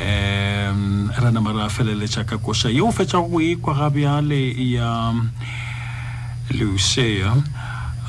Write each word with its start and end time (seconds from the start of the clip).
um 0.00 1.10
re 1.16 1.30
nama 1.32 1.52
re 1.52 1.62
a 1.64 1.68
feleletša 1.68 2.24
ka 2.26 2.38
koša 2.38 2.68
yeo 2.70 2.90
fetša 2.92 3.18
go 3.18 3.38
ekwa 3.40 3.72
you 3.78 3.90
bjale 3.90 4.42
ya 4.74 5.14
leusea 6.50 7.26
eh? 7.26 7.42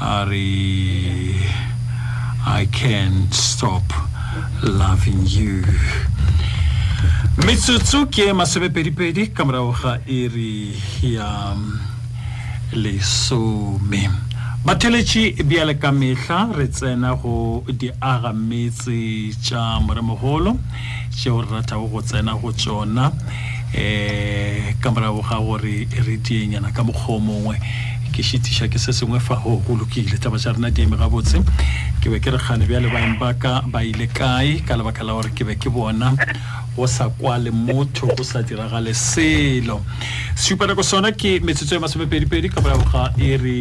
a 0.02 0.24
re 0.26 1.36
i 2.46 2.64
can't 2.72 3.34
stop 3.34 3.88
loving 4.62 5.26
you 5.26 5.64
metsotso 7.46 8.06
ke 8.06 8.30
eh, 8.30 8.34
masomepedipedi 8.34 9.34
ka 9.34 9.46
morago 9.46 9.72
ga 9.82 10.00
iri 10.06 10.76
ya 11.02 11.56
um, 11.56 11.80
lesome 12.72 14.29
batheletši 14.66 15.36
bjale 15.48 15.74
ka 15.80 15.92
mehla 15.92 16.50
re 16.52 16.68
tsena 16.68 17.14
go 17.16 17.64
di 17.72 17.90
aga 18.02 18.34
metse 18.34 19.32
tša 19.40 19.80
moremogolo 19.80 20.60
tšeo 21.16 21.42
re 21.42 21.48
ratago 21.56 21.88
go 21.88 22.02
tsena 22.02 22.36
go 22.36 22.52
tšona 22.52 23.06
um 23.08 24.76
ka 24.82 24.92
morago 24.92 25.22
ga 25.24 25.40
gore 25.40 25.88
re 26.04 26.18
dienyana 26.20 26.72
ka 26.76 26.84
mokgwa 26.84 27.20
mongwe 27.24 27.56
ke 28.12 28.22
šitiša 28.24 28.68
ke 28.68 28.78
se 28.78 28.92
sengwe 28.92 29.20
fa 29.22 29.40
go 29.40 29.62
go 29.64 29.80
lokile 29.80 30.20
taba 30.20 30.36
tša 30.38 30.52
rena 30.52 30.70
di 30.70 30.82
eme 30.84 30.98
gabotse 30.98 31.40
ke 32.04 32.12
be 32.12 32.20
ke 32.20 32.28
re 32.30 32.38
kgane 32.38 32.68
bjale 32.68 32.92
baeng 32.92 33.16
baka 33.18 33.64
ba 33.66 33.80
ile 33.84 34.12
kae 34.12 34.60
ka 34.68 34.76
lebaka 34.76 35.04
la 35.08 35.14
gore 35.16 35.32
ke 35.32 35.46
be 35.48 35.56
ke 35.56 35.72
bona 35.72 36.12
go 36.76 36.86
sa 36.86 37.08
kwale 37.08 37.48
motho 37.48 38.12
go 38.12 38.24
sa 38.28 38.44
diragale 38.44 38.92
selo 38.92 39.80
seupeleko 40.36 40.84
sona 40.84 41.12
ke 41.16 41.40
metsotso 41.40 41.80
ya 41.80 41.80
masomepedipedi 41.82 42.52
ka 42.52 42.60
morago 42.60 42.84
ga 42.92 43.14
e 43.16 43.38
re 43.38 43.60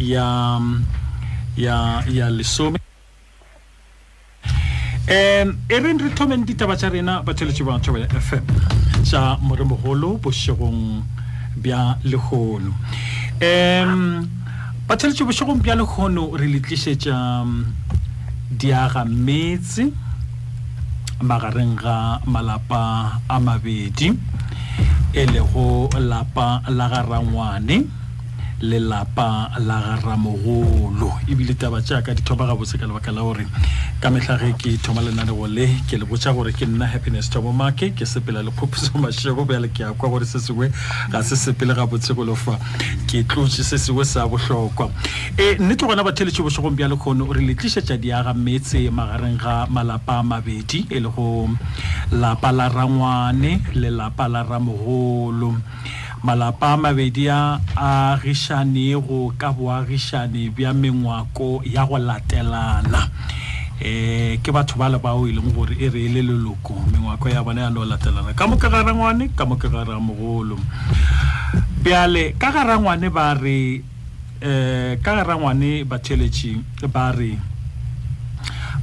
ya, 0.00 0.58
ya, 1.60 2.02
ya 2.08 2.26
lesome 2.32 2.80
e 5.04 5.44
re 5.68 5.90
re 6.00 6.08
thomeng 6.16 6.48
ditaba 6.48 6.74
tša 6.76 6.88
rena 6.88 7.20
batšheletše 7.22 7.62
ba 7.68 7.76
tšhoba 7.80 8.08
fm 8.08 8.46
tša 9.04 9.36
moremogolo 9.44 10.16
bošegong 10.22 11.04
bja 11.60 12.00
lehono 12.08 12.72
um 13.44 14.24
batšheletše 14.88 15.24
bošegong 15.28 15.60
bja 15.60 15.76
lehono 15.76 16.32
re 16.32 16.48
le 16.48 16.60
tlišetša 16.64 17.16
diagameetse 18.56 19.84
magareng 21.20 21.74
ga 21.76 22.24
malapa 22.24 23.20
a 23.28 23.36
mabedi 23.36 24.08
e 25.12 25.22
lego 25.28 25.90
lapa 25.98 26.62
la 26.72 26.86
garangwane 26.88 27.99
lelapa 28.60 29.50
la 29.60 29.80
garamogolo 30.02 31.12
ebile 31.28 31.54
taba 31.56 31.80
jaaka 31.80 32.12
dithoma 32.14 32.44
ga 32.46 32.52
botse 32.54 32.76
ka 32.78 32.84
lebaka 32.86 33.08
la 33.10 33.22
gore 33.24 33.46
ka 34.04 34.10
metlhage 34.12 34.52
ke 34.60 34.76
thoma 34.84 35.00
lenanego 35.00 35.46
le 35.48 35.64
ke 35.88 35.96
le 35.96 36.04
botsa 36.04 36.28
gore 36.36 36.52
ke 36.52 36.66
nna 36.68 36.84
happiness 36.84 37.30
tomo 37.32 37.52
make 37.56 37.92
ke 37.96 38.04
sepela 38.04 38.42
le 38.44 38.50
kgophiso 38.52 38.92
mašego 39.00 39.46
bjale 39.48 39.68
ke 39.72 39.80
akwa 39.88 40.10
gore 40.12 40.26
se 40.28 40.38
sengwe 40.38 40.68
ga 41.10 41.22
se 41.24 41.36
sepele 41.40 41.72
ga 41.74 41.86
botse 41.88 42.12
go 42.12 42.24
lofa 42.28 42.58
ke 43.08 43.24
tlotse 43.24 43.64
se 43.64 43.78
sengwe 43.80 44.04
sa 44.04 44.28
botlhokwa 44.28 44.90
e 45.40 45.56
nnete 45.56 45.86
gona 45.88 46.04
batheletše 46.04 46.42
bošogong 46.44 46.76
bjale 46.76 47.00
kgone 47.00 47.24
o 47.24 47.32
re 47.32 47.40
letliša 47.40 47.80
tša 47.88 47.96
diaga 47.96 48.34
metse 48.36 48.76
magareng 48.92 49.40
ga 49.40 49.64
malapa 49.72 50.20
a 50.20 50.22
mabedi 50.22 50.84
e 50.90 51.00
le 51.00 51.08
go 51.08 51.48
lapa 52.12 52.52
la 52.52 52.68
rangwane 52.68 53.56
lelapa 53.72 54.28
la 54.28 54.44
ramogolo 54.44 55.56
malapa 56.22 56.74
a 56.76 56.76
mabedi 56.76 57.32
a 57.32 57.56
agišanego 57.76 59.32
ka 59.40 59.56
boagišane 59.56 60.52
bja 60.52 60.76
mengwako 60.76 61.64
ya 61.64 61.88
go 61.88 61.96
latelana 61.96 63.08
eh 63.80 64.36
ke 64.44 64.52
batho 64.52 64.76
ba 64.76 64.92
le 64.92 65.00
bao 65.00 65.24
e 65.24 65.32
leng 65.32 65.48
gore 65.56 65.72
e 65.80 65.88
re 65.88 66.04
e 66.04 66.08
le 66.12 66.20
leloko 66.20 66.76
mengwako 66.92 67.24
ya 67.32 67.40
bona 67.40 67.60
ya 67.64 67.70
le 67.72 67.80
latelana 67.88 68.36
ka 68.36 68.44
moka 68.44 68.68
gara 68.68 68.92
ngwane 68.92 69.32
ka 69.32 69.48
moka 69.48 69.68
gara 69.72 69.96
mogolo 69.96 70.60
bjale 71.80 72.36
ka 72.36 72.52
gara 72.52 72.76
ngwane 72.76 73.08
ba 73.08 73.32
re 73.32 73.80
eh 74.44 75.00
ka 75.00 75.16
gara 75.16 75.40
ngwane 75.40 75.88
batheletši 75.88 76.84
ba 76.92 77.16
re 77.16 77.32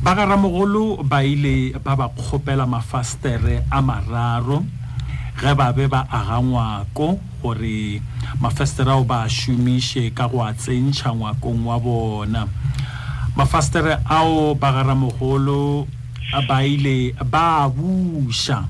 ba 0.02 0.18
gara 0.18 0.34
ba 1.06 1.20
ile 1.22 1.78
ba 1.86 1.94
ba 1.94 2.09
kgopela 2.09 2.66
mafastere 2.66 3.62
a 3.70 3.78
mararo 3.86 4.66
ge 5.38 5.53
ba 5.53 5.70
be 5.70 5.86
ba 5.86 6.02
aga 6.09 6.42
ngwako 6.42 7.20
gore 7.46 8.02
mafestere 8.42 8.90
ao 8.90 9.06
ba 9.06 9.30
šomiše 9.30 10.09
ka 10.09 10.25
go 10.25 10.42
a 10.42 10.50
tsentšha 10.50 11.14
ngwakong 11.14 11.62
wa 11.62 11.78
bona 11.78 12.42
mafastere 13.38 14.02
ao 14.09 14.58
bagaramogolo 14.58 15.86
ba 16.50 16.66
ile 16.66 17.14
ba 17.30 17.70
buša 17.70 18.66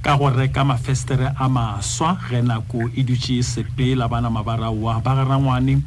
ka 0.00 0.16
go 0.16 0.32
reka 0.32 0.64
mafestere 0.64 1.36
a 1.36 1.46
maswa 1.52 2.16
ge 2.16 2.40
nako 2.40 2.88
e 2.96 3.04
dutše 3.04 3.44
e 3.44 3.44
sepela 3.44 4.08
bana 4.08 4.32
ba 4.32 4.56
raoa 4.56 5.04
ba 5.04 5.12
garangwane 5.20 5.84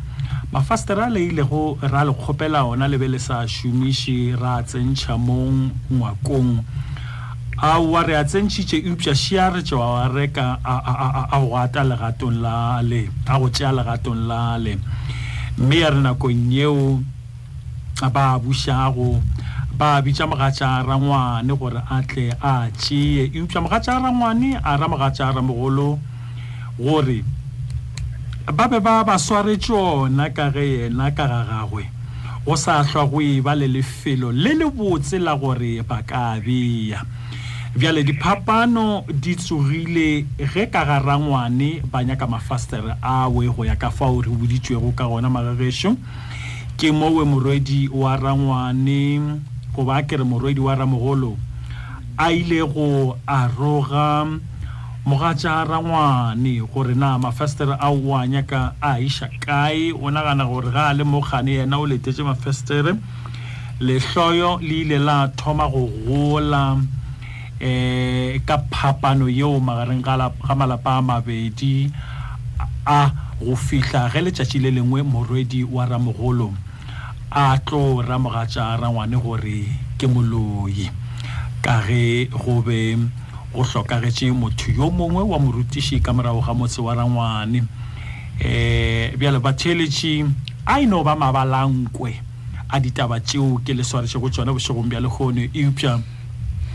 mafastere 0.54 1.10
a 1.10 1.10
leilego 1.10 1.74
ra 1.82 2.06
le 2.06 2.14
kgopela 2.14 2.70
ona 2.70 2.86
le 2.86 3.02
be 3.02 3.10
le 3.10 3.18
sa 3.18 3.42
šomiše 3.50 4.38
ra 4.38 4.62
tsentšha 4.62 5.18
mo 5.18 5.42
ngwakong 5.90 6.62
a 7.60 7.80
wa 7.90 8.02
re 8.06 8.14
a 8.16 8.24
tsentšhitše 8.24 8.78
eupša 8.86 9.14
šiare 9.16 9.62
tšewa 9.66 9.88
wa 9.94 10.08
reka 10.14 10.46
a 11.34 11.38
go 11.42 11.58
ata 11.58 11.82
legatong 11.90 12.38
la 12.44 12.82
le 12.84 13.02
a 13.26 13.34
go 13.42 13.48
tšea 13.50 13.72
legatong 13.74 14.22
la 14.30 14.58
le 14.62 14.74
mme 15.58 15.76
ya 15.80 15.90
re 15.90 15.98
nakong 15.98 16.54
yeo 16.54 17.02
ba 18.14 18.38
bušago 18.38 19.18
ba 19.74 20.02
bitša 20.06 20.30
mogatša 20.30 20.86
rangwane 20.86 21.50
gore 21.58 21.82
a 21.90 21.98
tle 22.06 22.30
a 22.38 22.70
tšee 22.78 23.34
eupša 23.34 23.60
mogatša 23.66 23.94
rangwane 24.06 24.54
a 24.62 24.72
ra 24.78 24.86
mogatša 24.88 25.34
ramogolo 25.34 25.98
gore 26.78 27.26
ba 28.54 28.68
be 28.70 28.78
ba 28.80 29.02
ba 29.02 29.18
sware 29.18 29.58
tšona 29.58 30.30
ka 30.30 30.54
ge 30.54 30.62
yena 30.86 31.10
ka 31.10 31.26
ga 31.26 31.42
gagwe 31.50 31.90
go 32.46 32.54
sa 32.54 32.86
hlwa 32.86 33.04
go 33.10 33.18
e 33.22 33.42
ba 33.42 33.58
le 33.58 33.66
lefelo 33.68 34.30
le 34.30 34.54
le 34.54 34.70
botse 34.70 35.18
la 35.18 35.34
gore 35.34 35.82
ba 35.82 36.06
ka 36.06 36.38
bea 36.38 37.02
bjale 37.78 38.02
diphapano 38.04 39.06
di 39.06 39.36
tsogile 39.38 40.26
ge 40.34 40.66
ka 40.66 40.82
ga 40.82 40.98
rangwane 40.98 41.84
ba 41.86 42.02
nyaka 42.02 42.26
mafastere 42.26 42.98
a 43.06 43.30
we 43.30 43.46
go 43.46 43.62
ya 43.64 43.76
ka 43.78 43.92
fao 43.94 44.18
re 44.18 44.32
boditšwego 44.34 44.96
ka 44.98 45.06
gona 45.06 45.30
magagešo 45.30 45.94
ke 46.74 46.90
mowe 46.90 47.22
morwedi 47.22 47.86
wa 47.94 48.18
rangwane 48.18 49.22
goba 49.78 50.02
ke 50.02 50.18
re 50.18 50.26
morwedi 50.26 50.58
wa 50.60 50.74
ramogolo 50.74 51.38
a 52.18 52.34
ile 52.34 52.66
go 52.66 53.14
aroga 53.30 54.26
mogatša 55.06 55.70
rangwane 55.70 56.66
gore 56.74 56.98
na 56.98 57.20
mafestere 57.22 57.78
ao 57.78 57.94
o 57.94 58.18
a 58.18 58.26
nyaka 58.26 58.74
a 58.82 58.98
iša 58.98 59.30
kae 59.38 59.94
o 59.94 60.10
nagana 60.10 60.50
gore 60.50 60.74
ga 60.74 60.90
a 60.90 60.94
le 60.98 61.06
mokgane 61.06 61.62
yena 61.62 61.78
o 61.78 61.86
letetše 61.86 62.26
mafestere 62.26 62.98
lehloyo 63.78 64.58
le 64.66 64.82
ile 64.82 64.98
la 64.98 65.28
thoma 65.30 65.70
go 65.70 65.86
gola 65.86 66.82
eh 67.60 68.38
ka 68.46 68.58
phapano 68.70 69.26
yeo 69.26 69.58
magareng 69.58 70.06
ga 70.06 70.18
malapa 70.54 71.02
a 71.02 71.02
mabedi 71.02 71.90
a 72.86 73.12
go 73.42 73.56
fihla 73.58 74.10
ge 74.14 74.22
letšatši 74.22 74.62
le 74.62 74.70
lengwe 74.72 75.02
morwedi 75.02 75.64
wa 75.66 75.86
ramogolo 75.86 76.54
a 77.32 77.58
tlo 77.66 78.02
ramogatša 78.06 78.78
rangwane 78.78 79.18
gore 79.18 79.66
ke 79.98 80.06
moloi 80.06 80.86
ka 81.62 81.82
ge 81.82 82.30
go 82.30 82.62
be 82.62 82.94
go 83.54 83.64
hlokagetše 83.66 84.30
motho 84.38 84.72
yo 84.78 84.92
mongwe 84.94 85.24
wa 85.26 85.40
morutiši 85.42 86.00
ka 86.00 86.14
morago 86.14 86.42
ga 86.46 86.54
motse 86.54 86.82
wa 86.82 86.94
rangwane 86.94 87.60
um 87.62 87.68
eh, 88.40 89.18
bjale 89.18 89.40
batheletši 89.42 90.26
a 90.66 90.78
e 90.80 90.86
no 90.86 91.02
ba 91.04 91.16
mabalankwe 91.16 92.22
a 92.70 92.80
ditaba 92.80 93.18
tšeo 93.18 93.58
ke 93.66 93.74
le 93.74 93.82
swaretse 93.84 94.22
go 94.22 94.30
tšona 94.30 94.54
bošegong 94.54 94.86
bja 94.86 95.02
lehono 95.02 95.42
eupša 95.58 95.98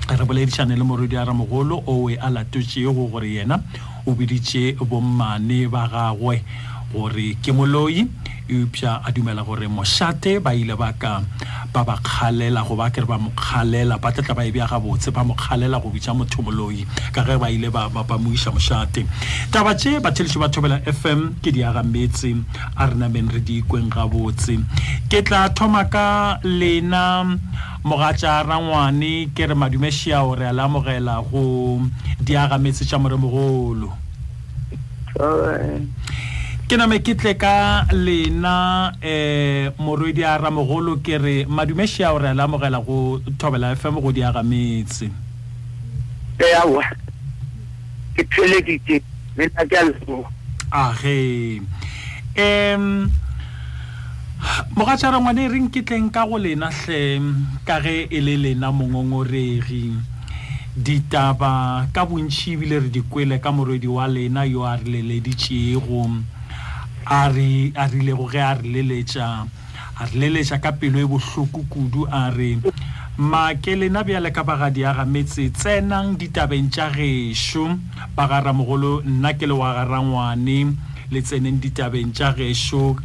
re 0.09 0.25
boledišane 0.27 0.77
le 0.77 0.83
morwedi 0.85 1.17
a 1.17 1.25
ramogolo 1.25 1.83
owe 1.87 2.19
a 2.21 2.29
latetšego 2.29 3.09
gore 3.11 3.29
yena 3.29 3.61
o 4.07 4.13
biditše 4.13 4.75
bommane 4.85 5.69
ba 5.71 5.87
gagwe 5.89 6.43
gore 6.93 7.39
ke 7.43 7.53
moloi 7.53 8.05
eupša 8.49 9.01
a 9.07 9.13
dumela 9.13 9.43
gore 9.43 9.69
mošate 9.69 10.41
ba 10.43 10.53
ile 10.55 10.75
ba 10.77 10.93
ka 10.93 11.23
ba 11.73 11.85
ba 11.85 11.97
kgalela 12.03 12.67
go 12.67 12.75
ba 12.77 12.91
kere 12.91 13.07
ba 13.07 13.17
mo 13.17 13.31
kgalela 13.31 13.97
ba 14.01 14.13
tlatla 14.13 14.35
ba 14.35 14.45
e 14.45 14.51
bja 14.53 14.67
gabotse 14.67 15.11
ba 15.15 15.25
mo 15.25 15.35
kgalela 15.35 15.81
go 15.81 15.89
bitša 15.89 16.15
motho 16.15 16.43
moloi 16.43 16.85
ka 17.15 17.23
ge 17.25 17.39
ba 17.39 17.49
ile 17.51 17.71
ba 17.71 17.89
mo 17.89 18.33
iša 18.35 18.51
mošate 18.53 19.07
taba 19.55 19.75
tše 19.75 20.01
bathelešo 20.03 20.41
ba 20.43 20.49
thobela 20.51 20.83
fm 20.85 21.39
ke 21.41 21.55
di 21.55 21.63
agametse 21.63 22.35
a 22.77 22.91
re 22.91 22.97
nameng 22.99 23.31
re 23.31 23.41
di 23.41 23.63
ikweng 23.63 23.89
gabotse 23.89 24.59
ke 25.09 25.23
tla 25.23 25.49
thoma 25.55 25.87
ka 25.89 26.41
lena 26.43 27.25
mogatša 27.85 28.43
rangwane 28.47 29.31
ke 29.35 29.43
re 29.47 29.55
madume 29.55 29.91
šiao 29.91 30.35
re 30.39 30.47
a 30.47 30.53
le 30.53 30.63
amogela 30.63 31.19
go 31.23 31.81
diagametse 32.23 32.85
tša 32.87 32.99
moremogolo 32.99 33.91
ke 36.69 36.77
name 36.79 36.99
ke 37.03 37.15
tle 37.19 37.35
ka 37.35 37.85
lena 37.91 38.95
um 39.03 39.75
morwedi 39.85 40.23
a 40.25 40.37
ramogolo 40.39 40.97
ke 41.03 41.19
re 41.19 41.37
madume 41.47 41.83
šiao 41.91 42.19
re 42.23 42.29
a 42.31 42.35
le 42.35 42.43
amogela 42.43 42.79
go 42.79 43.19
thobela 43.39 43.75
fm 43.77 43.99
go 43.99 44.13
diagametse 44.13 45.11
eawa 46.39 46.87
ke 48.15 48.23
pheleditše 48.31 49.03
lena 49.37 49.67
ke 49.67 49.75
a 49.77 49.85
leboa 49.91 50.31
age 50.71 51.61
um 52.39 53.11
mogatšara 54.75 55.19
ngwane 55.21 55.45
re 55.49 55.59
nketleng 55.61 56.11
ka 56.11 56.23
go 56.27 56.37
lena 56.39 56.67
hle 56.71 57.01
ka 57.67 57.79
ge 57.83 58.09
e 58.11 58.21
le 58.21 58.35
lena 58.37 58.73
mongongoregi 58.75 59.93
ditaba 60.77 61.87
ka 61.95 62.03
bontšhi 62.05 62.55
ebile 62.59 62.77
re 62.83 62.89
dikwele 62.91 63.37
ka 63.39 63.51
morwedi 63.55 63.87
wa 63.87 64.07
lena 64.11 64.43
yo 64.45 64.65
a 64.67 64.75
re 64.77 64.83
leleditšego 64.95 66.03
a 67.07 67.31
rilego 67.93 68.27
ge 68.33 68.41
a 68.43 68.53
re 68.59 68.67
leletša 68.73 69.27
a 70.03 70.05
re 70.11 70.19
leletša 70.21 70.59
ka 70.63 70.71
pelo 70.75 70.99
e 70.99 71.07
bohloko 71.07 71.61
kudu 71.71 72.07
a 72.11 72.27
re 72.35 72.59
maake 73.23 73.77
lena 73.79 74.03
bjale 74.03 74.31
ka 74.35 74.43
bagadi 74.43 74.83
a 74.85 74.91
gametse 74.95 75.51
tsenang 75.55 76.19
ditabeng 76.19 76.67
tša 76.73 76.87
gešo 76.97 77.79
bagaramogolo 78.19 79.03
nna 79.07 79.33
ke 79.39 79.47
le 79.47 79.55
wa 79.55 79.71
garangwane 79.77 80.75
le 81.15 81.21
tseneng 81.23 81.61
ditabeng 81.63 82.11
tša 82.17 82.33
gešo 82.37 82.97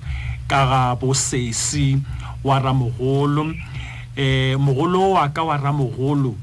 ka 0.47 0.63
ga 0.65 0.83
bosesi 0.95 1.99
wa 2.43 2.59
ramogolo 2.59 3.51
um 4.15 4.61
mogolo 4.63 5.11
wa 5.19 5.27
ka 5.29 5.43
wa 5.43 5.57
ramogolo 5.57 6.33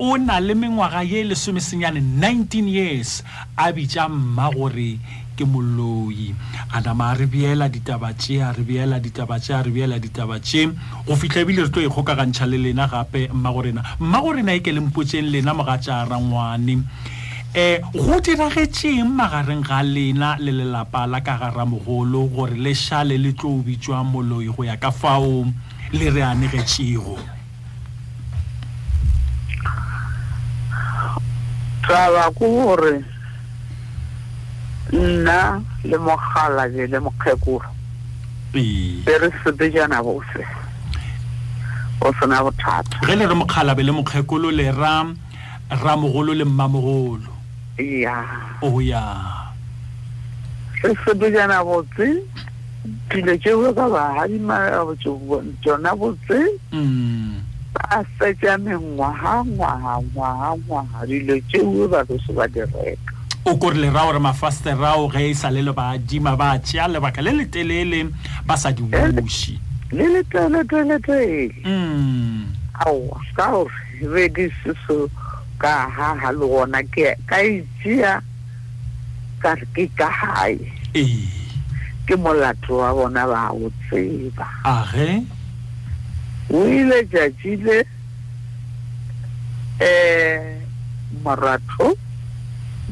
o 0.00 0.16
na 0.16 0.40
le 0.40 0.54
mengwaga 0.54 1.04
ye 1.04 1.22
lesomesenyane 1.24 2.00
19 2.00 2.64
years 2.66 3.22
a 3.56 3.70
bitša 3.70 4.08
mma 4.08 4.48
gore 4.56 4.96
ke 5.36 5.44
moloi 5.44 6.32
a 6.72 6.80
nama 6.80 7.12
a 7.12 7.14
re 7.14 7.26
beela 7.28 7.68
ditaba 7.68 8.14
tše 8.16 8.40
a 8.40 8.50
re 8.56 8.64
beela 8.64 8.96
ditaba 8.98 9.36
tše 9.38 9.52
a 9.52 9.60
re 9.62 9.70
beela 9.70 9.98
ditaba 10.00 10.40
tše 10.40 10.72
go 11.06 11.14
fitlha 11.14 11.44
ebile 11.44 11.62
re 11.62 11.68
tlo 11.68 11.80
ekgokagantšha 11.84 12.48
le 12.48 12.56
lena 12.56 12.88
gape 12.88 13.28
mmagorena 13.28 13.84
mmagorena 14.00 14.56
e 14.56 14.60
ke 14.64 14.72
lempotseng 14.72 15.28
lena 15.28 15.52
mogatša 15.52 16.08
rangwane 16.08 16.80
eh 17.50 17.82
go 17.90 18.20
diragetseng 18.22 19.10
magareng 19.10 19.66
ga 19.66 19.82
lena 19.82 20.38
le 20.38 20.54
lelapa 20.54 21.02
la 21.10 21.18
ka 21.18 21.34
gara 21.34 21.66
mogolo 21.66 22.30
gore 22.30 22.54
le 22.54 22.70
šale 22.78 23.18
le 23.18 23.34
tlo 23.34 23.58
bitšwa 23.66 24.04
moloi 24.06 24.46
go 24.54 24.62
ya 24.62 24.76
ka 24.78 24.90
fao 24.94 25.42
le 25.90 26.06
re 26.14 26.22
anegetšego 26.22 27.18
taba 31.82 32.30
ke 32.30 32.46
gore 32.46 33.02
nna 34.94 35.58
le 35.82 35.96
mogalabe 35.98 36.86
le 36.86 36.98
mokgekolo 37.02 37.66
be 38.54 39.12
re 39.18 39.28
sepetšana 39.42 39.98
bose 40.06 40.46
go 41.98 42.14
sena 42.14 42.46
bothata 42.46 42.94
ge 43.02 43.14
le 43.18 43.26
re 43.26 43.34
mokgalabe 43.34 43.82
le 43.82 43.90
mokgekolo 43.92 44.54
le 44.54 44.70
ra 44.70 45.02
ramogolo 45.82 46.30
le 46.30 46.44
mmamogolo 46.46 47.29
Oh, 47.80 47.82
ya 47.82 48.20
o 48.60 48.76
ya 48.82 49.02
sesebejana 50.82 51.64
botse 51.64 52.22
dilo 53.08 53.32
tseo 53.40 53.72
ka 53.72 53.88
baadimatsona 53.88 55.90
botse 55.96 56.40
ba 57.72 58.04
setsa 58.20 58.58
mengwaga 58.60 59.40
ngwaga 59.48 59.94
ngwaga 60.12 60.48
ngwaga 60.60 60.98
dilo 61.08 61.40
tseo 61.48 61.88
balose 61.88 62.30
ba 62.36 62.44
direka 62.52 63.16
o 63.48 63.56
kore 63.56 63.80
lerao 63.80 64.12
re 64.12 64.20
mafaste 64.20 64.76
rao 64.76 65.08
ge 65.08 65.32
e 65.32 65.32
sale 65.34 65.64
le 65.64 65.72
baadima 65.72 66.36
ba 66.36 66.60
tšea 66.60 66.84
lebaka 66.84 67.24
le 67.24 67.32
letelele 67.32 68.12
ba 68.44 68.60
sa 68.60 68.70
di 68.76 68.84
wosi 68.92 69.56
eh, 69.56 69.96
le 69.96 70.04
leteletelete 70.20 71.64
mm. 71.64 72.44
ao 72.84 73.08
ka 73.32 73.48
gore 73.56 73.72
redisiso 74.04 75.08
ka 75.62 75.88
haha 75.96 76.28
le 76.40 76.46
gona 76.52 76.80
ke 76.94 77.08
ka 77.28 77.36
itsea 77.36 78.14
e 78.16 79.36
ka 79.42 79.50
re 79.60 79.66
ke 79.76 79.84
ka 79.98 80.08
gae 80.18 80.56
ke 82.08 82.14
molato 82.24 82.72
wa 82.80 82.90
bona 82.96 83.22
ba 83.30 83.42
o 83.52 83.64
tseba 83.84 84.46
age 84.74 85.10
o 86.48 86.58
ile 86.78 86.98
tšatši 87.12 87.52
le 87.66 87.78
um 89.80 89.84
eh, 89.84 90.48
moratho 91.24 91.88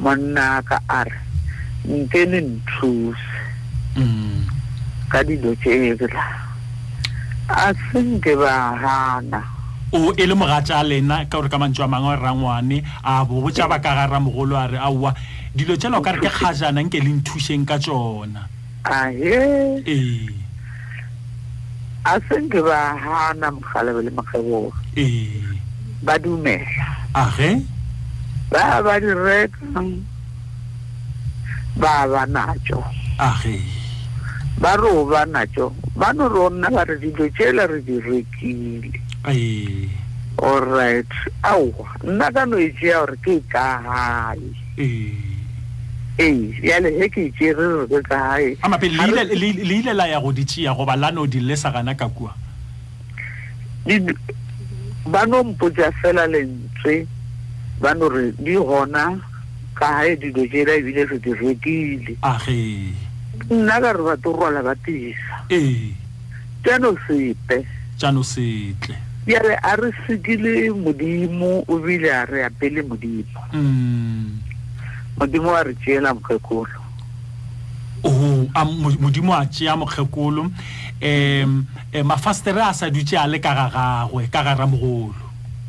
monna 0.03 0.47
ka 0.69 0.77
a 0.99 1.01
re 1.09 1.19
nke 1.97 2.21
le 2.31 2.39
nthuse 2.53 3.35
mm. 3.99 4.39
ka 5.13 5.19
dilo 5.27 5.51
tsebela 5.61 6.25
e 7.49 7.53
a 7.65 7.67
senke 7.89 8.33
ba 8.43 8.53
gana 8.83 9.41
o 9.91 10.13
e 10.17 10.27
le 10.27 10.35
moga 10.35 10.61
tsa 10.61 10.83
lena 10.85 11.25
ka 11.31 11.39
gore 11.41 11.49
ka 11.49 11.57
mantswe 11.57 11.81
a 11.85 11.89
mangwe 11.89 12.13
a 12.13 12.21
rangwane 12.21 12.79
a 13.03 13.25
bobotsa 13.25 13.65
ba 13.71 13.81
ka 13.81 13.97
gara 13.97 14.21
mogolo 14.21 14.53
a 14.57 14.67
re 14.69 14.77
aowa 14.79 15.15
dilo 15.57 15.77
tselo 15.77 16.03
ka 16.05 16.13
re 16.13 16.21
ke 16.21 16.29
kgajana 16.29 16.81
nke 16.85 16.99
le 17.01 17.09
nthuseng 17.17 17.65
ka 17.65 17.77
tsona 17.81 18.41
ahe 18.85 19.81
ee 19.89 20.29
a 22.05 22.13
senke 22.29 22.61
ba 22.61 23.01
gana 23.01 23.49
mogalebo 23.49 24.01
le 24.05 24.11
mokgeboga 24.13 24.77
ee 24.93 25.41
ba 26.05 26.15
dumela 26.21 26.87
age 27.17 27.65
ba 28.53 28.85
ba 28.85 29.01
direkang 29.01 30.05
ba 31.81 32.05
ba 32.13 32.29
natso 32.29 32.85
age 33.17 33.57
ba 34.61 34.77
roba 34.77 35.25
natso 35.25 35.73
ba 35.97 36.13
no 36.13 36.29
rona 36.29 36.69
ba 36.69 36.85
re 36.85 37.01
dilo 37.01 37.25
tsela 37.33 37.65
re 37.65 37.81
di 37.81 37.97
rekile 38.05 39.08
allright 39.31 41.09
aw 41.45 41.61
nna 42.03 42.33
ka 42.33 42.45
no 42.49 42.57
e 42.57 42.73
jea 42.81 43.05
gore 43.05 43.17
ke 43.21 43.35
ka 43.53 43.65
gae 43.85 44.49
ee 46.17 46.49
yale 46.65 46.89
ge 46.97 47.09
ke 47.13 47.21
e 47.29 47.33
jee 47.37 47.53
re 47.53 47.67
re 47.81 47.85
ke 47.93 48.01
kaeleile 48.09 49.37
le 49.85 49.93
la 49.93 50.07
ya 50.09 50.21
go 50.25 50.33
di 50.33 50.45
tea 50.49 50.73
goba 50.75 50.97
lano 50.97 51.27
di 51.29 51.41
lesa 51.45 51.69
gana 51.71 51.93
ka 51.95 52.09
kua 52.09 52.33
ba 55.13 55.23
no 55.29 55.45
mpotsa 55.45 55.93
fela 56.01 56.25
lentswe 56.27 57.05
ba 57.85 57.93
no 57.95 58.09
re 58.09 58.33
di 58.33 58.57
gona 58.57 59.13
ka 59.77 60.01
gae 60.09 60.17
dilo 60.17 60.47
jela 60.49 60.73
ebile 60.73 61.05
re 61.05 61.19
di 61.21 61.33
rekile 61.37 62.15
age 62.25 62.97
nna 63.53 63.77
ka 63.81 63.93
re 63.93 64.03
ba 64.09 64.17
torwala 64.25 64.63
ba 64.65 64.73
tisa 64.81 65.45
ee 65.53 65.93
jano 66.65 66.97
sepe 67.07 67.67
jano 68.01 68.23
setle 68.25 69.08
yale 69.29 69.59
a 69.63 69.77
re 69.77 69.93
sekile 70.07 70.71
modimo 70.71 71.63
o 71.69 71.79
bile 71.79 72.11
a 72.13 72.25
re 72.25 72.45
apele 72.45 72.83
modimo 72.83 73.29
modimo 75.21 75.53
wa 75.53 75.63
re 75.63 75.75
tseela 75.75 76.15
mokgekolo 76.15 76.81
modimo 79.01 79.35
a 79.35 79.45
tšea 79.47 79.77
mokgekolo 79.77 80.51
um 81.05 81.65
mafastere 82.05 82.63
a 82.63 82.73
sa 82.73 82.89
dutse 82.89 83.17
a 83.17 83.27
le 83.27 83.39
kara 83.39 83.69
gagwe 83.69 84.27
ka 84.33 84.41
gara 84.43 84.67
mogolo 84.67 85.15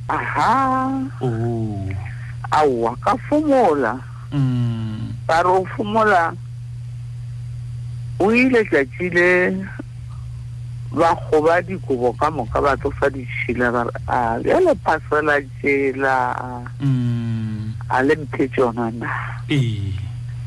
aha 0.08 0.92
aowa 2.52 2.96
ka 3.04 3.18
fomola 3.28 4.00
mm. 4.32 5.28
ba 5.28 5.44
re 5.44 5.50
o 5.52 5.66
fomola 5.76 6.32
o 8.20 8.32
ile 8.32 8.64
tšatsi 8.64 9.10
le 9.12 9.30
ba 10.92 11.14
goba 11.30 11.62
dikobo 11.62 12.10
ka 12.18 12.32
moka 12.34 12.58
ba 12.62 12.74
tlofa 12.74 13.14
ditšhila 13.14 13.70
bare 13.72 13.94
a 14.10 14.20
bjale 14.42 14.74
phasela 14.82 15.38
tsela 15.62 16.18
mm. 16.82 17.74
a 17.94 18.02
lemphetse 18.02 18.58
yona 18.58 18.90
na 19.02 19.08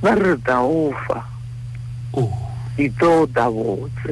ba 0.02 0.10
re 0.18 0.34
ta 0.46 0.56
ofa 0.66 1.18
itlo 2.84 3.10
o 3.22 3.26
ta 3.34 3.44
botse 3.54 4.10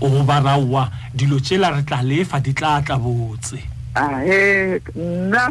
o 0.00 0.06
ba 0.24 0.40
raoa 0.40 0.88
dilo 1.12 1.36
tsela 1.44 1.76
re 1.76 1.82
tla 1.84 2.00
lefa 2.00 2.40
di 2.40 2.52
tla 2.56 2.80
tla 2.86 2.96
botse 2.96 3.60
ahe 4.00 4.80
nna 4.96 5.44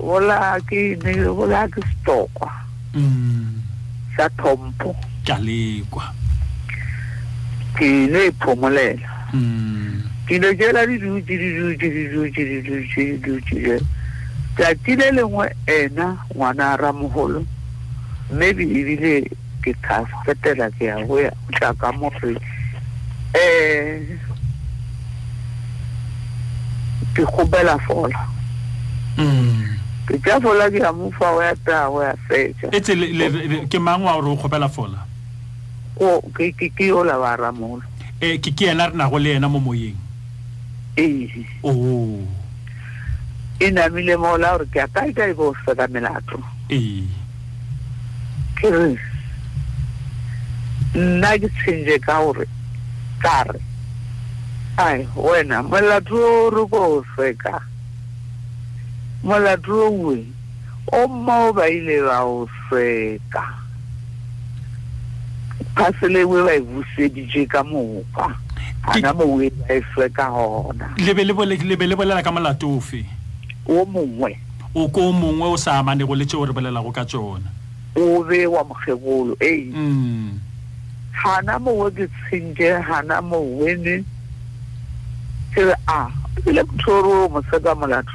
bola 0.00 0.56
ke 0.64 0.80
bola 1.36 1.68
ke 1.68 1.80
stokwa 1.92 2.48
mm. 2.96 3.60
sa 4.16 4.24
thompo 4.40 4.96
ka 5.26 5.36
lekwa 5.44 6.23
ke 7.74 7.88
no 8.10 8.18
iphomolela 8.22 9.28
dilo 10.28 10.48
jela 10.54 10.86
di 10.86 10.96
dutsedidutsedidutsedidutsedidutse 10.98 13.74
tsatsi 14.56 14.92
le 15.00 15.08
lengwe 15.16 15.46
ena 15.78 16.06
ngwana 16.34 16.64
a 16.72 16.76
ramogolo 16.80 17.40
maybe 18.38 18.62
ebile 18.78 19.28
ke 19.62 19.72
ka 19.84 20.06
fetela 20.24 20.70
ke 20.78 20.84
ya 20.86 21.02
go 21.04 21.18
tla 21.58 21.74
ka 21.74 21.92
mofre 21.92 22.38
um 23.34 24.06
ke 27.14 27.22
gobela 27.34 27.76
fola 27.84 28.20
ke 30.08 30.14
tla 30.24 30.40
fola 30.40 30.70
ke 30.70 30.78
ya 30.78 30.92
mofa 30.92 31.26
o 31.36 31.42
ya 31.42 31.54
tao 31.66 32.02
ya 32.02 32.16
fetsa 32.30 32.68
ke 33.68 33.78
mang 33.82 34.02
wa 34.06 34.14
gore 34.14 34.28
o 34.30 34.36
gobela 34.38 34.68
fola 34.70 35.04
o 35.96 37.04
la 37.04 37.16
barra 37.16 37.52
molo 37.52 37.82
eh 38.20 38.38
kiki 38.38 38.66
larna 38.74 39.08
go 39.08 39.18
le 39.18 39.34
ena 39.34 39.48
mo 39.48 39.58
moyeng 39.60 39.96
eh 40.96 41.28
oh 41.62 42.26
e 43.60 43.70
namile 43.70 44.16
mola 44.16 44.56
gore 44.58 44.66
ke 44.72 44.80
a 44.82 44.88
kae 44.88 45.12
kae 45.12 45.32
go 45.34 45.54
sa 45.64 45.74
ka 45.74 45.86
melato 45.90 46.42
ee 46.70 47.04
ke 48.58 48.70
re 48.70 48.98
nna 50.94 51.30
ke 51.38 51.48
tshenje 51.50 51.98
ka 52.02 52.22
gore 52.22 52.46
kare 53.22 53.60
ai 54.78 55.06
wena 55.16 55.62
molato 55.62 56.16
o 56.16 56.50
re 56.50 56.62
ko 56.70 57.04
seka 57.16 57.60
molato 59.22 59.86
o 59.86 59.90
we 59.90 60.24
o 60.92 61.08
mma 61.08 61.50
phasele 65.74 66.20
we 66.30 66.38
ba 66.46 66.54
e 66.54 66.60
buseditse 66.62 67.42
ka 67.50 67.60
moka 67.62 68.26
ana 68.94 69.10
mowe 69.12 69.48
ka 70.10 70.30
gona 70.30 70.86
lebe 70.96 71.24
le 71.26 71.34
bolela 71.88 72.22
ka 72.22 72.30
molato 72.30 72.80
o 73.66 73.84
mongwe 73.92 74.38
o 74.76 74.86
ko 74.88 75.10
mongwe 75.12 75.48
o 75.52 75.56
sa 75.58 75.82
amanego 75.82 76.14
le 76.14 76.24
tšeo 76.28 76.46
re 76.46 76.52
bolelago 76.52 76.94
ka 76.94 77.04
tsona 77.04 77.48
o 77.96 78.22
be 78.22 78.46
wa 78.46 78.62
mokgekolo 78.62 79.34
ee 79.42 79.72
gana 81.16 81.58
mm. 81.58 81.64
mowe 81.64 81.88
ke 81.96 82.04
tshenke 82.06 82.68
gana 82.86 83.20
mowene 83.24 84.04
ke 85.54 85.62
re 85.64 85.74
a 85.88 86.06
ebile 86.38 86.62
motho 86.62 86.86
o 86.92 87.00
re 87.02 87.12
o 87.26 87.28
moseka 87.32 87.74
molato 87.74 88.12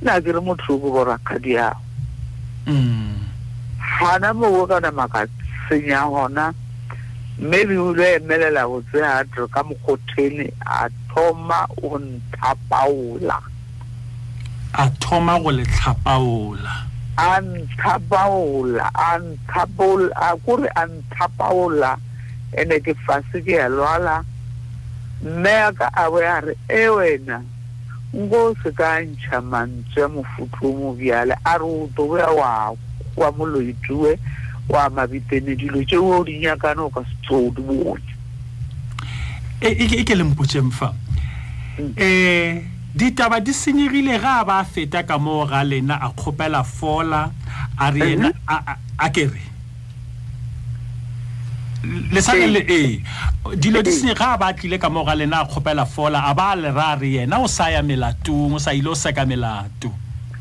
na 0.00 0.20
ke 0.22 0.30
re 0.32 0.38
motho 0.40 0.72
o 0.72 0.78
ko 0.78 0.88
borakgadi 0.96 1.58
yago 1.60 1.76
gana 4.00 4.32
mm. 4.32 4.38
mowe 4.40 4.64
kana 4.70 4.90
maka 4.94 5.26
senya 5.68 6.06
gona 6.08 6.48
mm. 6.54 6.64
maybe 7.38 7.76
o 7.76 7.92
lo 7.92 8.02
emelela 8.04 8.64
go 8.66 8.80
tsena 8.90 9.18
atro 9.22 9.46
ka 9.50 9.62
mokgotheni 9.62 10.50
a 10.64 10.88
thoma 11.12 11.66
o 11.82 11.98
nthapaola 11.98 13.38
a 14.74 14.90
thoma 15.00 15.38
go 15.40 15.50
letlhapaola 15.52 16.72
a 17.18 17.40
nthapaola 17.40 18.88
a 19.06 19.18
nthapaola 19.18 20.10
a 20.16 20.36
kore 20.46 20.66
a 20.76 20.86
nthapaola 20.86 21.98
ene 22.56 22.80
ke 22.80 22.94
fase 23.06 23.42
ke 23.44 23.52
ya 23.52 23.68
lwala 23.68 24.24
mme 25.24 25.52
a 25.68 25.72
ka 25.72 25.90
a 25.92 26.08
boya 26.10 26.40
re 26.40 26.56
e 26.72 26.88
wena 26.88 27.42
nko 28.16 28.36
o 28.44 28.56
se 28.62 28.70
ka 28.72 28.96
ntšha 29.04 29.40
mantswe 29.44 30.02
a 30.08 30.08
mofutho 30.08 30.68
o 30.72 30.72
mobjale 30.72 31.36
a 31.44 31.58
re 31.58 31.64
o 31.68 31.84
toboya 31.94 32.32
wa 33.16 33.28
moloitiwe 33.36 34.16
wa 34.68 34.90
mabipene 34.90 35.54
dilo 35.56 35.82
tseo 35.84 36.02
o 36.20 36.24
di 36.24 36.38
nyakana 36.38 36.82
o 36.82 36.90
ka 36.90 37.02
setseo 37.06 37.50
di 37.54 37.62
bone 37.62 38.10
e, 39.60 39.68
e 40.00 40.02
ke 40.04 40.14
le 40.14 40.24
mpotseng 40.24 40.70
fa 40.72 40.90
um 41.78 41.84
mm. 41.86 41.92
e, 41.96 42.64
ditaba 42.94 43.40
di 43.40 43.52
senyegile 43.54 44.18
ga 44.18 44.40
a 44.42 44.44
ba 44.44 44.64
feta 44.64 45.02
ka 45.06 45.18
mo 45.18 45.46
ga 45.46 45.62
lena 45.62 46.00
a 46.00 46.08
kgopela 46.10 46.64
fola 46.64 47.30
a 47.78 47.90
re 47.90 48.12
ena 48.12 48.32
mm-hmm. 48.34 48.98
a 49.04 49.08
kere 49.10 49.42
lesane 52.12 52.46
le 52.50 52.60
ee. 52.68 52.90
ee 53.52 53.56
dilo 53.56 53.82
di 53.82 53.90
ee. 53.90 53.92
senye 53.92 54.14
ga 54.18 54.34
a 54.34 54.38
ba 54.38 54.50
tlile 54.52 54.78
ka 54.82 54.90
moo 54.90 55.04
ga 55.06 55.14
lena 55.14 55.40
a 55.46 55.46
kgopela 55.46 55.86
fola 55.86 56.24
a 56.26 56.34
ba 56.34 56.50
a 56.56 56.58
le 56.58 56.70
ra 56.74 56.86
a 56.98 56.98
re 56.98 57.14
ena 57.22 57.38
o 57.38 57.46
sa 57.46 57.70
ya 57.70 57.82
melatong 57.86 58.54
o 58.58 58.58
sa 58.58 58.74
ile 58.74 58.88
o 58.90 58.94
seka 58.98 59.22
melato 59.26 59.94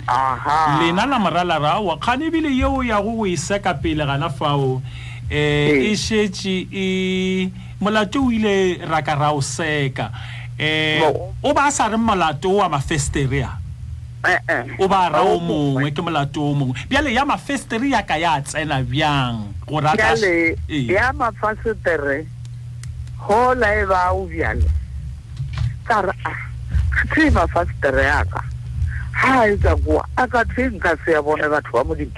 lena 0.08 1.06
la 1.06 1.20
moralaraga 1.20 1.80
wa 1.82 1.98
kgane 1.98 2.26
ebile 2.30 2.50
yeo 2.56 2.84
ya 2.84 3.02
go 3.02 3.12
go 3.12 3.26
e 3.26 3.38
seka 3.38 3.74
pele 3.74 4.06
gana 4.06 4.30
fao 4.30 4.76
um 4.76 4.82
e 5.30 5.96
šetše 5.98 6.68
e 6.72 7.52
molato 7.82 8.20
o 8.26 8.32
ile 8.32 8.78
raka 8.88 9.16
ra 9.16 9.32
o 9.34 9.42
seka 9.42 10.12
um 10.60 11.32
o 11.44 11.54
ba 11.54 11.66
a 11.68 11.72
sa 11.72 11.88
re 11.90 11.98
molato 11.98 12.54
wa 12.54 12.70
mafesterea 12.70 13.58
o 14.78 14.88
ba 14.88 15.10
ra 15.10 15.22
o 15.24 15.40
mongwe 15.40 15.92
ke 15.92 16.02
molato 16.02 16.42
o 16.46 16.54
mongwe 16.54 16.78
bjale 16.90 17.10
ya 17.14 17.26
mafestere 17.26 17.90
ya 17.90 18.04
ka 18.06 18.18
ya 18.18 18.42
tsena 18.42 18.84
bjang 18.86 19.42
gore 19.66 19.90
bjale 19.98 20.56
ya 20.70 21.14
mafastere 21.14 22.28
gola 23.28 23.74
e 23.76 23.86
ba 23.86 24.12
o 24.14 24.26
bjale 24.30 24.70
ah, 24.70 25.86
ka 25.88 26.02
re 26.02 26.14
a 26.30 26.34
ke 27.10 27.32
mafastere 27.34 28.04
ya 28.06 28.22
ka 28.30 28.46
haita 29.16 29.76
kuwa 29.76 30.08
akatsenka 30.16 30.98
se 31.06 31.12
ya 31.12 31.22
bone 31.22 31.50
batho 31.50 31.72
ba 31.74 31.84
modimo 31.84 32.12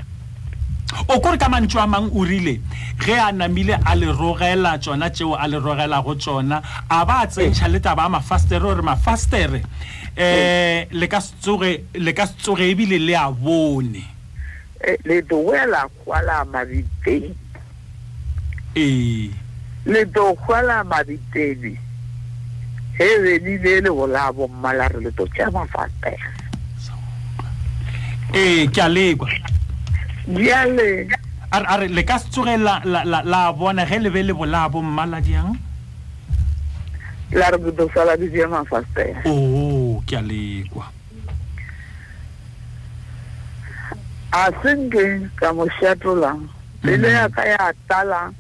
o 1.10 1.20
kore 1.20 1.38
ka 1.38 1.50
mantso 1.50 1.80
a 1.80 1.88
mangwe 1.88 2.12
o 2.16 2.24
rile 2.26 2.60
ge 3.06 3.14
a 3.14 3.32
namile 3.32 3.74
a 3.78 3.96
lerogela 3.96 4.78
tsona 4.82 5.10
tseo 5.10 5.36
a 5.36 5.48
lerogela 5.48 6.02
go 6.04 6.16
tsona 6.16 6.62
a 6.90 7.06
ba 7.06 7.22
a 7.22 7.28
tsentšha 7.28 7.68
letaba 7.68 8.06
a 8.10 8.10
mafastere 8.10 8.60
gore 8.62 8.82
mafastere 8.82 9.62
um 10.18 10.86
le 10.98 11.08
ka 11.08 11.22
se 11.22 11.36
tsoge 12.42 12.64
ebile 12.72 12.98
le 12.98 13.14
a 13.16 13.30
bone 13.32 14.04
eh, 14.82 14.98
letogela 15.06 15.88
kwala 16.04 16.46
mabiteni 16.46 17.38
ee 18.76 19.30
letogela 19.86 20.84
mabiteni 20.84 21.78
ge 22.98 23.18
benile 23.22 23.78
e 23.78 23.82
le 23.86 23.90
bola 23.92 24.34
bommala 24.34 24.88
re 24.90 25.00
letotsea 25.06 25.52
mafastere 25.52 26.18
ee 28.34 28.68
ke 28.68 28.82
a 28.82 28.90
lekwa 28.90 29.30
a 31.52 31.78
re 31.80 31.88
le 31.88 32.04
ka 32.04 32.20
setsoge 32.20 32.58
la 32.58 33.52
bona 33.54 33.86
ge 33.86 34.00
le 34.04 34.10
be 34.10 34.24
le 34.24 34.34
bolaya 34.34 34.70
bommala 34.70 35.22
diang 35.22 35.56
la 37.32 37.50
re 37.52 37.58
bodosala 37.58 38.18
di 38.20 38.28
o 39.26 39.32
oh, 39.32 40.04
ke 40.06 40.18
a 40.20 40.22
lekwa 40.22 40.84
a 44.36 44.52
se 44.60 44.72
ka 45.40 45.48
mo 45.56 45.66
pele 46.84 47.08
mhm. 47.08 47.16
yaka 47.16 47.42
ya 47.48 47.72
tala 47.88 48.32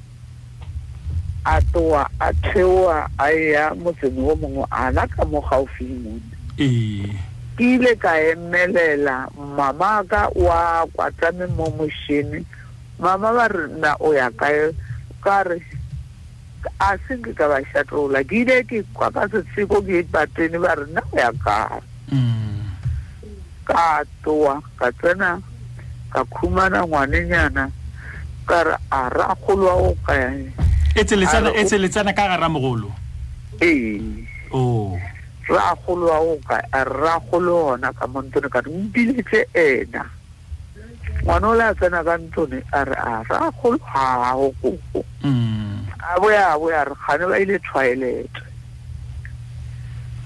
a 1.47 1.57
toa 1.73 2.05
a 2.19 2.29
theoa 2.51 3.07
a 3.17 3.31
ya 3.31 3.71
motseng 3.79 4.17
o 4.19 4.35
mongwe 4.35 4.65
a 4.69 4.91
la 4.91 5.07
ka 5.07 5.23
mo 5.25 5.39
gaufi 5.41 5.85
mone 5.87 6.35
ee 6.59 7.15
ke 7.57 7.65
ile 7.81 7.93
ka 7.97 8.13
emelela 8.21 9.25
mama 9.35 10.05
ka 10.05 10.29
wa 10.37 10.85
kwatlame 10.93 11.49
mo 11.57 11.73
mošhini 11.73 12.45
mama 13.01 13.33
ba 13.33 13.49
re 13.49 13.65
na 13.81 13.97
o 13.97 14.13
ya 14.13 14.29
kae 14.37 14.69
ka 15.25 15.41
re 15.41 15.57
a 16.77 16.93
senke 17.09 17.33
ka 17.33 17.49
ba 17.49 17.57
šatlola 17.73 18.21
ke 18.21 18.45
ile 18.45 18.61
ke 18.61 18.85
kwa 18.93 19.09
ka 19.09 19.25
setsheko 19.33 19.81
ke 19.81 20.05
patene 20.05 20.61
ba 20.61 20.77
re 20.77 20.85
na 20.93 21.01
o 21.09 21.17
ya 21.17 21.33
kae 21.33 21.81
mm. 22.13 22.61
ka 23.65 24.05
toa 24.21 24.61
ka 24.77 24.93
tsena 25.01 25.41
ka 26.13 26.21
khumana 26.29 26.85
ngwanenyana 26.85 27.73
ka 28.45 28.59
re 28.69 28.77
a 28.93 29.01
e 29.09 29.09
re 29.17 29.23
a 29.25 29.33
kgolwa 29.33 29.73
o 29.81 29.91
kae 30.05 30.29
etseletsana 30.93 32.13
ka 32.13 32.29
gara 32.37 32.45
mogolo 32.45 32.93
ee 33.65 33.97
oh 34.53 34.93
ragolo 35.47 36.07
wa 36.11 36.19
o 36.19 36.35
ka 36.43 36.59
ragolo 36.83 37.73
ona 37.79 37.91
ka 37.95 38.05
montone 38.07 38.51
ka 38.51 38.59
ding 38.61 38.91
biletse 38.91 39.47
ena 39.55 40.03
ngwana 41.23 41.47
o 41.47 41.53
le 41.55 41.63
a 41.63 41.73
tsena 41.73 42.03
ka 42.03 42.13
ntone 42.19 42.59
a 42.77 42.83
re 42.83 42.95
a 42.99 43.13
ragolo 43.29 43.77
ga 43.79 44.35
o 44.35 44.51
koko 44.59 45.01
mm. 45.23 45.87
a 46.11 46.19
boya 46.19 46.51
a 46.51 46.59
boya 46.59 46.83
re 46.83 46.95
gane 47.07 47.25
ba 47.31 47.39
ile 47.39 47.57
toilete 47.63 48.43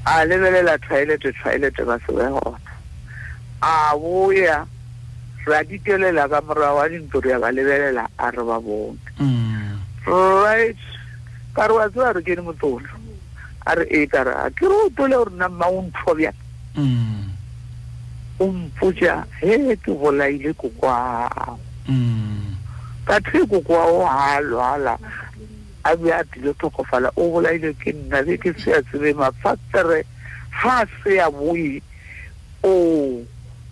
a 0.10 0.25
lebelela 0.25 0.74
toilete 0.82 1.30
toilete 1.38 1.84
ba 1.86 2.01
sebe 2.01 2.25
gona 2.34 2.62
a 3.62 3.94
boya 3.94 4.66
re 5.46 5.54
a 5.54 5.62
dikelela 5.62 6.25
ka 6.25 6.42
morwa 6.42 6.74
wa 6.82 6.90
dintori 6.90 7.30
ya 7.30 7.38
ba 7.38 7.54
lebelela 7.54 8.10
a 8.18 8.32
re 8.34 8.42
ba 8.42 8.58
bone 8.58 8.98
mm. 9.22 9.78
right 10.42 10.82
ka 11.54 11.68
re 11.70 11.74
wa 11.78 11.86
tsewa 11.94 12.10
re 12.10 12.22
ke 12.25 12.34
ne 12.36 12.42
motolo 12.42 12.90
E 13.68 13.70
a 13.70 13.74
re 13.75 13.86
e 13.94 14.08
ka 14.08 14.24
ra 14.25 14.50
ke 14.50 14.65
re 14.65 14.74
o 14.74 14.89
tole 14.98 15.13
gore 15.15 15.30
nna 15.38 15.48
mma 15.53 15.68
o 15.70 15.82
ntho 15.86 16.12
bjang 16.18 16.82
o 18.41 18.46
mpotsa 18.50 19.25
he 19.38 19.53
ke 19.82 19.91
bolaile 20.01 20.50
kokwao 20.58 21.60
batho 23.06 23.38
e 23.38 23.46
kokwao 23.46 24.01
ga 24.01 24.39
lwala 24.50 24.96
a 25.89 25.96
be 25.96 26.10
a 26.10 26.24
tlile 26.34 26.53
tlhokofala 26.58 27.13
o 27.15 27.30
bolaile 27.32 27.70
ke 27.82 27.91
nna 27.94 28.25
be 28.25 28.34
ke 28.41 28.50
se 28.58 28.74
a 28.74 28.82
tsebe 28.89 29.13
mafatsere 29.13 30.01
ga 30.58 30.82
se 31.03 31.15
ya 31.22 31.30
boe 31.30 31.77
o 32.65 32.72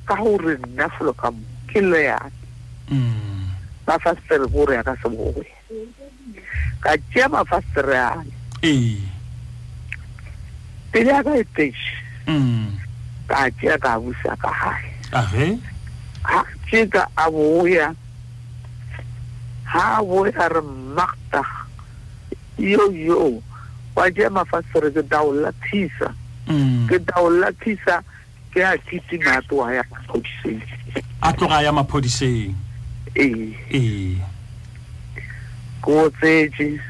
ka 0.05 0.15
gore 0.21 0.53
nna 0.69 0.87
folo 0.89 1.13
ka 1.17 1.31
mo 1.33 1.41
mm. 1.41 1.67
ke 1.67 1.81
leane 1.81 3.41
mafastere 3.89 4.45
kore 4.53 4.77
a 4.77 4.83
ka 4.85 4.93
se 5.01 5.09
boe 5.09 5.47
ka 6.85 6.93
tšea 7.09 7.25
mafastere 7.29 7.97
ale 7.97 8.33
ee 8.63 9.17
Mm. 10.93 12.79
ka 13.27 13.49
je 13.61 13.77
ka 13.79 13.95
a 14.25 14.35
ka 14.35 14.49
hae 14.51 15.57
ha 16.25 16.41
ke 16.69 16.81
ka 16.89 17.05
a 17.17 17.29
boya 17.31 17.93
ha 19.69 20.01
boya 20.01 20.49
re 20.53 20.61
makta 20.97 21.43
yo 22.57 22.89
yo 22.91 23.37
wa 23.95 24.09
je 24.09 24.25
mafasere 24.29 24.89
ke 24.91 25.01
daulatisa 25.05 26.09
mm. 26.49 26.87
ke 26.89 26.97
tisa 27.63 28.01
ke 28.51 28.61
a 28.65 28.77
kitima 28.81 29.37
a 29.37 29.41
tloga 29.45 29.75
ya 29.77 29.83
maphodiseng 29.93 30.61
a 31.21 31.29
tloga 31.37 31.61
ya 31.61 31.71
maphodiseng 31.71 32.55
ee 33.15 33.53
ee 33.77 34.17
ko 35.85 36.09
tsetse 36.17 36.81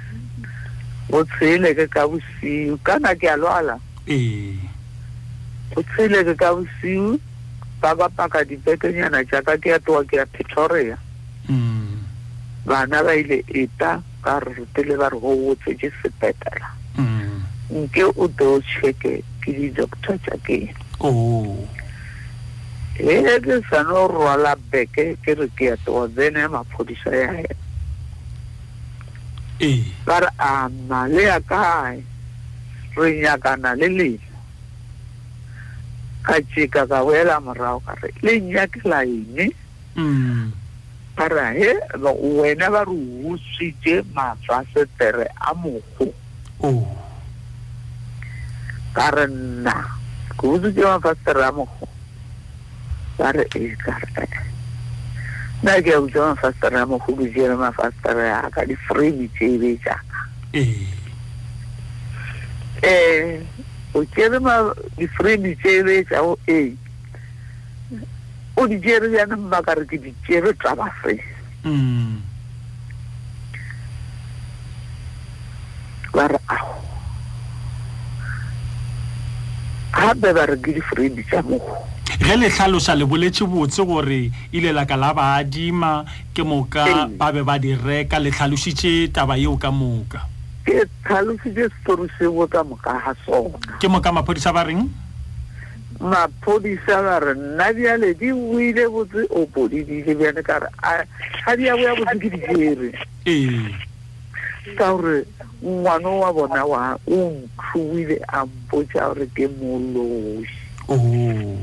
go 1.11 1.19
tshele 1.27 1.75
ke 1.75 1.85
ka 1.91 2.07
bosiu 2.07 2.79
kana 2.83 3.11
ke 3.15 3.27
a 3.27 3.35
lwala 3.35 3.75
go 4.09 5.81
tshele 5.85 6.19
ke 6.25 6.33
ka 6.33 6.49
bosiu 6.57 7.19
ba 7.81 7.93
bapaka 7.95 8.41
dibekenyana 8.45 9.21
jaaka 9.29 9.53
ke 9.61 9.69
atowa 9.77 10.01
ke 10.09 10.17
ya 10.17 10.25
petoria 10.25 10.97
mm. 11.45 12.01
bana 12.65 13.03
ba 13.05 13.13
ile 13.13 13.45
eta 13.53 14.01
ka 14.25 14.39
re 14.41 14.51
rutele 14.57 14.97
ba 14.97 15.13
re 15.13 15.17
go 15.21 15.31
botse 15.37 15.77
ke 15.77 15.93
sepetela 16.01 16.73
mm. 16.97 17.37
nke 17.69 18.01
o 18.17 18.25
do 18.33 18.57
check-e 18.65 19.21
ke 19.45 19.49
di-doctor 19.53 20.17
tsa 20.25 20.35
kene 20.41 20.73
oh. 21.05 21.61
e 22.97 23.15
ke 23.45 23.55
sane 23.69 23.93
o 23.93 24.09
rwala 24.09 24.57
beke 24.73 25.21
ke 25.21 25.37
re 25.37 25.47
ke 25.53 25.77
atowa 25.77 26.09
then 26.17 26.33
ya 26.33 26.49
maphodisa 26.49 27.13
ya 27.13 27.29
ena 27.29 27.55
ba 30.09 30.17
re 30.17 30.29
a 30.41 30.65
male 30.89 31.21
ya 31.23 31.37
kae 31.45 32.01
re 32.99 33.09
nyakana 33.21 33.69
le 33.79 33.87
lena 33.99 34.33
ka 36.27 36.35
tseka 36.51 36.81
ka 36.91 36.99
boela 37.05 37.35
morago 37.45 37.79
kare 37.87 38.07
le 38.25 38.31
nyakela 38.49 38.99
ene 39.17 39.45
ka 39.95 40.03
mm. 40.03 40.47
re 41.33 41.45
he 41.59 41.71
wena 42.39 42.65
ba 42.73 42.81
re 42.89 42.95
usitse 43.31 43.93
mafasetere 44.15 45.27
a 45.39 45.49
mogo 45.61 46.07
oh. 46.67 46.83
ka 48.95 49.05
re 49.15 49.25
nna 49.33 49.75
ke 50.37 50.43
usitse 50.53 50.83
mafasetere 50.91 51.41
a 51.47 51.51
mogo 51.57 51.85
ka 53.17 53.27
re 53.35 53.43
e 53.59 53.63
ka 53.83 53.95
re 54.17 54.25
e. 54.35 54.43
nna 55.63 55.73
ke 55.83 55.91
a 55.97 56.03
utse 56.03 56.19
mafasetere 56.29 56.77
a 56.83 56.85
mogo 56.91 57.11
ke 57.19 57.25
jele 57.35 57.55
mafasetere 57.55 58.23
yaka 58.35 58.67
di-frame 58.67 59.25
tsebe 59.35 59.71
jaka 59.87 60.19
eh 60.53 60.98
um 62.83 63.43
o 63.93 64.05
tsere 64.05 64.39
ma 64.39 64.71
di-friendi 64.95 65.55
tsere 65.57 66.03
tsao 66.05 66.37
e 66.45 66.75
o 68.53 68.67
di 68.67 68.79
tsere 68.79 69.09
janeng 69.09 69.43
makare 69.49 69.85
ke 69.85 69.97
di 69.99 70.13
tsere 70.23 70.53
tsa 70.53 70.75
bafe 70.77 71.17
mm. 71.65 72.15
ba 76.13 76.27
re 76.29 76.39
ao 76.47 76.71
gape 79.91 80.29
ba 80.37 80.43
re 80.45 80.55
ke 80.61 80.71
di-friendi 80.73 81.25
tsa 81.25 81.41
mogo 81.41 81.73
ge 82.19 82.35
le 82.37 82.47
tlhalosa 82.53 82.93
le 82.93 83.05
boletse 83.09 83.41
botse 83.49 83.81
gore 83.83 84.29
ilelaka 84.53 84.93
la 84.95 85.13
ba 85.17 85.33
adima 85.41 86.05
ke 86.31 86.43
moka 86.45 87.09
ba 87.17 87.33
be 87.33 87.41
ba 87.41 87.57
di 87.57 87.73
reka 87.73 88.19
le 88.21 88.29
tlhalositse 88.29 89.09
taba 89.11 89.33
eo 89.35 89.57
ka 89.57 89.71
moka 89.73 90.29
ke 90.69 90.83
tlhalositse 91.05 91.65
setori 91.81 92.05
se 92.17 92.29
bo 92.29 92.45
ka 92.45 92.61
moka 92.61 92.93
ga 93.01 93.13
sona 93.25 93.57
ke 93.81 93.87
moka 93.89 94.13
maphodisa 94.13 94.53
ba 94.53 94.63
reng 94.69 94.85
maphodisa 95.97 96.95
ba 97.01 97.15
re 97.25 97.33
nna 97.33 97.67
bjale 97.75 98.13
di 98.13 98.29
buile 98.31 98.85
botse 98.93 99.25
o 99.33 99.45
podidile 99.49 100.13
bjane 100.13 100.43
ka 100.45 100.61
re 100.63 100.69
ga 101.45 101.51
di 101.57 101.65
a 101.65 101.73
boya 101.73 101.95
botse 101.97 102.15
ke 102.21 102.29
dijere 102.35 102.89
ka 104.77 104.93
gore 104.93 105.25
ngwana 105.65 106.05
wa 106.21 106.29
bona 106.37 106.61
wa 106.71 106.81
o 107.09 107.19
ntshuile 107.33 108.21
a 108.29 108.45
mpotsa 108.45 109.09
gore 109.09 109.25
ke 109.33 109.49
molosi 109.57 110.59
oh. 110.85 111.57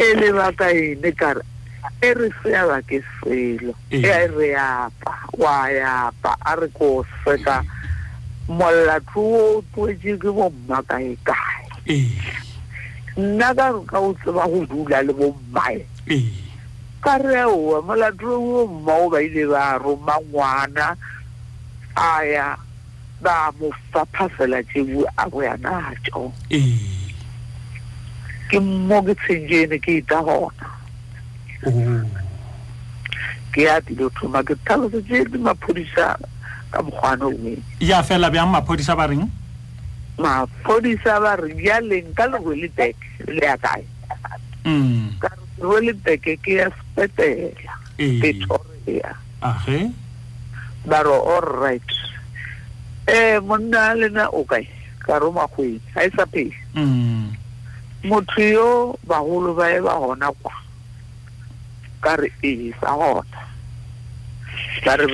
e 0.00 0.08
lebaka 0.20 0.72
ene 0.72 1.12
ka 1.12 1.36
re 1.36 1.42
e 2.00 2.08
re 2.16 2.32
seaba 2.40 2.80
ke 2.80 3.04
selo 3.20 3.76
e, 3.92 4.00
e 4.00 4.26
re 4.32 4.50
apa 4.56 5.20
wa 5.36 5.68
yapa 5.68 6.32
a 6.40 6.56
re 6.56 6.72
ko 6.72 7.04
seka 7.28 7.60
hey. 7.60 7.80
molato 8.50 9.20
o 9.20 9.62
tloetse 9.72 10.18
ke 10.18 10.30
bomma 10.34 10.80
kae 10.90 11.14
kae 11.24 12.08
nna 13.22 13.48
ka 13.58 13.66
re 13.70 13.80
ka 13.86 13.98
o 14.02 14.10
tseba 14.18 14.44
go 14.50 14.60
dula 14.66 15.02
le 15.06 15.12
bommae 15.14 15.78
ka 17.04 17.14
reoa 17.22 17.78
molato 17.86 18.34
o 18.34 18.66
mma 18.66 18.94
o 18.98 19.08
ba 19.12 19.22
ile 19.22 19.44
ba 19.52 19.78
roma 19.78 20.14
ngwana 20.26 20.86
a 21.94 22.10
ya 22.26 22.48
ba 23.22 23.52
mo 23.60 23.70
faphasela 23.92 24.58
tsebu 24.66 25.06
a 25.16 25.22
go 25.30 25.38
ya 25.46 25.54
natso 25.62 26.32
ke 28.50 28.58
mo 28.58 28.98
ke 29.06 29.14
tshenjene 29.22 29.78
ke 29.78 30.02
ita 30.02 30.18
gona 30.26 30.66
ke 33.54 33.70
a 33.70 33.78
dilo 33.86 34.10
thoma 34.18 34.42
ke 34.42 34.54
tlhalosetse 34.66 35.38
maphodisa 35.38 36.18
ka 36.72 36.80
ya 37.80 38.00
fela 38.02 38.30
bjang 38.32 38.48
maphodisa 38.48 38.96
ba 38.96 39.04
reng 39.04 39.28
maphodisa 40.16 41.20
ba 41.20 41.36
le 41.36 41.52
le 41.52 42.00
mm. 44.64 45.60
le 45.60 45.92
ke 46.16 46.40
ya 46.48 46.72
re 49.66 49.90
all 51.14 51.48
right 51.60 51.90
um 53.06 53.44
monna 53.46 53.92
lena 53.94 54.26
o 54.32 54.40
kae 54.42 54.66
ka 55.06 55.18
ro 55.22 55.30
magwedi 55.34 55.78
ga 55.94 56.02
e 56.06 56.10
sa 56.16 56.26
phele 56.26 56.54
mm. 56.74 57.30
motho 58.10 58.42
yo 58.42 58.96
bagolo 59.06 59.52
ba 59.54 59.66
tla 64.80 64.96
re 64.96 65.06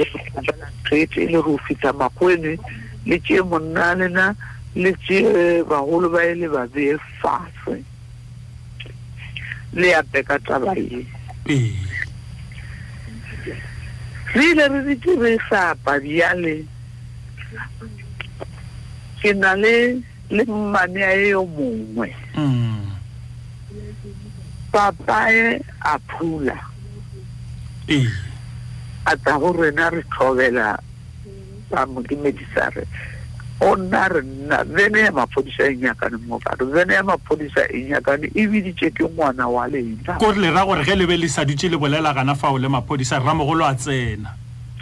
kgetse 0.84 1.26
le 1.26 1.38
go 1.42 1.56
fitla 1.66 1.92
makwene 1.92 2.58
le 3.06 3.16
tšee 3.22 3.42
monna 3.50 3.94
lena 3.98 4.34
le 4.74 4.90
tee 5.06 5.26
eh, 5.26 5.64
bagolo 5.64 6.08
ba 6.08 6.20
e 6.30 6.34
le 6.34 6.46
ba 6.48 6.62
bee 6.72 6.96
fase 7.20 7.82
le 9.78 9.94
ape 9.94 10.22
ka 10.28 10.38
taba 10.46 10.72
ye 10.76 11.02
ee. 11.54 11.72
re 14.34 14.50
ile 14.50 14.68
re 14.68 14.80
ditire 14.86 15.36
sapa 15.50 15.92
bjale 16.00 16.54
ke 19.20 19.32
na 19.34 19.54
le 19.56 19.74
le 20.30 20.42
mmane 20.44 21.02
a 21.02 21.12
yo 21.14 21.42
mongwe 21.46 22.14
mm. 22.36 22.90
papae 24.70 25.60
a 25.80 25.98
phula 26.08 26.54
ee. 27.88 28.06
a 29.08 29.16
tsa 29.16 29.38
gore 29.38 29.70
na 29.72 29.88
re 29.88 30.02
tlhobela 30.04 30.76
ba 31.70 31.86
modimedisa 31.88 32.68
re 32.76 32.84
o 33.64 33.72
nna 33.76 34.08
re 34.12 34.20
nna 34.22 34.64
vene 34.68 35.00
ya 35.00 35.12
maphodisa 35.12 35.64
e 35.64 35.76
nyakane 35.76 36.16
mo 36.28 36.36
batho 36.44 36.66
vene 36.68 36.94
ya 36.94 37.02
maphodisa 37.02 37.64
e 37.72 37.88
nyakane 37.88 38.28
ebiditse 38.36 38.92
ke 38.92 39.04
ngwana 39.08 39.48
wa 39.48 39.64
lena 39.66 40.20
kore 40.20 40.36
lera 40.40 40.64
gore 40.64 40.84
ge 40.84 40.94
lebe 40.94 41.16
le 41.16 41.28
sadutse 41.28 41.68
le 41.72 41.76
bolela 41.80 42.12
gana 42.12 42.34
fa 42.34 42.52
o 42.52 42.58
le 42.60 42.68
maphodisa 42.68 43.18
rramogolo 43.18 43.64
a 43.64 43.74
tsena 43.74 44.28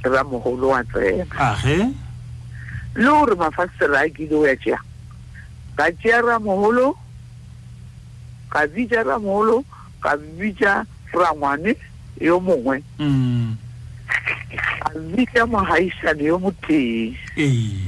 rramogolo 0.02 0.68
wa 0.74 0.82
tsena 0.84 1.24
age 1.54 1.94
le 2.98 3.06
gore 3.06 3.34
mafasetere 3.38 3.96
a 3.98 4.08
kile 4.10 4.34
o 4.34 4.42
ya 4.46 4.56
tseang 4.58 4.86
ka 5.78 5.86
tsea 6.02 6.18
rramogolo 6.18 6.98
ka 8.50 8.66
bitsa 8.66 9.06
rramogolo 9.06 9.62
ka 10.02 10.18
bitsa 10.34 10.82
rangwane 11.14 11.78
yo 12.20 12.42
mongwe 12.42 12.82
mm. 12.98 13.54
azitya 14.88 15.42
mogaisane 15.52 16.22
yo 16.30 16.36
motee 16.38 17.16
ee 17.36 17.86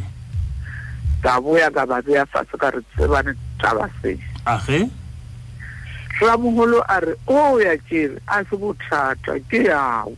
ka 1.22 1.32
boya 1.42 1.68
ka 1.76 1.82
ba 1.90 1.98
beya 2.06 2.24
fatshe 2.32 2.56
ka 2.62 2.68
re 2.74 2.80
tsebane 2.94 3.32
taba 3.60 3.84
se 4.02 4.10
age 4.52 4.78
ramogolo 6.20 6.78
a 6.88 6.96
re 7.04 7.12
o 7.26 7.38
ya 7.60 7.74
kere 7.88 8.16
a 8.26 8.36
se 8.48 8.54
bothata 8.60 9.32
ke 9.50 9.58
yawo 9.70 10.14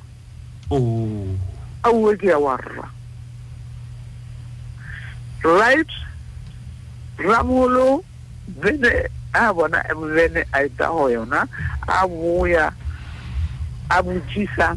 auwe 1.87 2.13
ke 2.21 2.27
ya 2.33 2.39
wa 2.39 2.57
rra 2.57 2.87
right 5.57 5.91
ramogolo 7.19 8.05
bene 8.49 8.93
a 9.33 9.53
bona 9.55 9.81
bene 10.17 10.43
a 10.53 10.59
eta 10.65 10.87
go 10.95 11.07
yona 11.13 11.45
a 11.89 12.07
boya 12.09 12.73
a 13.91 14.03
botsisa 14.03 14.77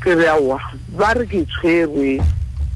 ke 0.00 0.14
re 0.16 0.26
aowa 0.28 0.58
ba 0.96 1.12
re 1.12 1.26
ke 1.28 1.42
tshwerwe 1.52 2.16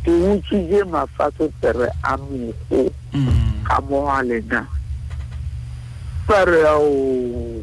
ke 0.04 0.10
utswile 0.28 0.82
mafatsefere 0.92 1.88
a 2.04 2.16
mego 2.28 2.90
mm. 3.12 3.64
ka 3.64 3.80
moga 3.88 4.20
lena 4.22 4.66
ba 6.28 6.44
re 6.44 6.60
ao 6.68 7.62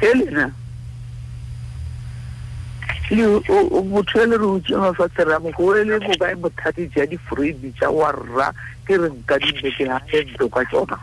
he 0.00 0.10
lena 0.18 0.50
motho 3.86 4.18
e 4.22 4.26
le 4.26 4.36
re 4.38 4.46
utswe 4.46 4.76
mafatsefere 4.82 5.30
a 5.34 5.38
mego 5.38 5.70
o 5.70 5.76
e 5.78 5.84
le 5.84 5.98
bokae 6.02 6.34
bothati 6.34 6.90
ja 6.90 7.06
di-fradi 7.06 7.70
ja 7.78 7.90
wa 7.90 8.10
rra 8.34 8.50
ke 8.86 8.98
re 8.98 9.10
do 9.28 9.38
dinneke 9.46 9.86
gae 10.10 10.22
ntlo 10.26 10.48
ka 10.50 10.66
tsona 10.66 10.98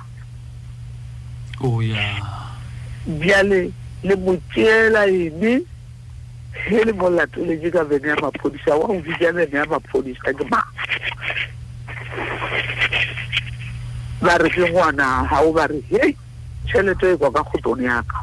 bjale 3.08 3.72
le 4.04 4.16
mo 4.20 4.36
tseela 4.52 5.08
ene 5.08 5.64
ge 6.66 6.84
le 6.84 6.94
molatoletse 6.94 7.70
ka 7.72 7.84
vene 7.84 8.08
ya 8.08 8.16
mapodisa 8.22 8.76
wa 8.76 8.88
go 8.88 9.00
bitsa 9.02 9.32
vene 9.32 9.56
ya 9.58 9.66
mapodisa 9.66 10.34
ke 10.34 10.44
ma 10.50 10.62
ba 14.22 14.38
re 14.42 14.50
ke 14.50 14.66
ngwana 14.72 15.28
ga 15.30 15.38
o 15.46 15.52
ba 15.54 15.66
re 15.68 15.82
he 15.90 16.16
tšhelete 16.66 17.14
e 17.14 17.18
kwa 17.18 17.32
ka 17.32 17.44
kgotone 17.44 17.84
yaka 17.86 18.18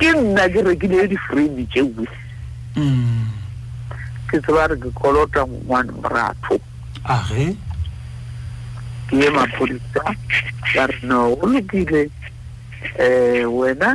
ke 0.00 0.08
nna 0.16 0.48
ke 0.48 0.60
rekile 0.64 1.04
e 1.04 1.08
di-frame 1.08 1.66
tseo 1.70 1.92
hmm. 2.74 3.28
ke 4.30 4.40
tseba 4.40 4.66
re 4.72 4.76
ke 4.80 4.90
kolota 4.96 5.44
ngwana 5.46 5.92
moratho 5.92 6.56
age 7.04 7.52
ke 9.10 9.16
ye 9.20 9.30
mapodisa 9.30 10.02
ba 10.74 10.86
re 10.88 10.96
no 11.02 11.36
o 11.36 11.46
lokile 11.46 12.08
um 12.98 13.60
wena 13.62 13.94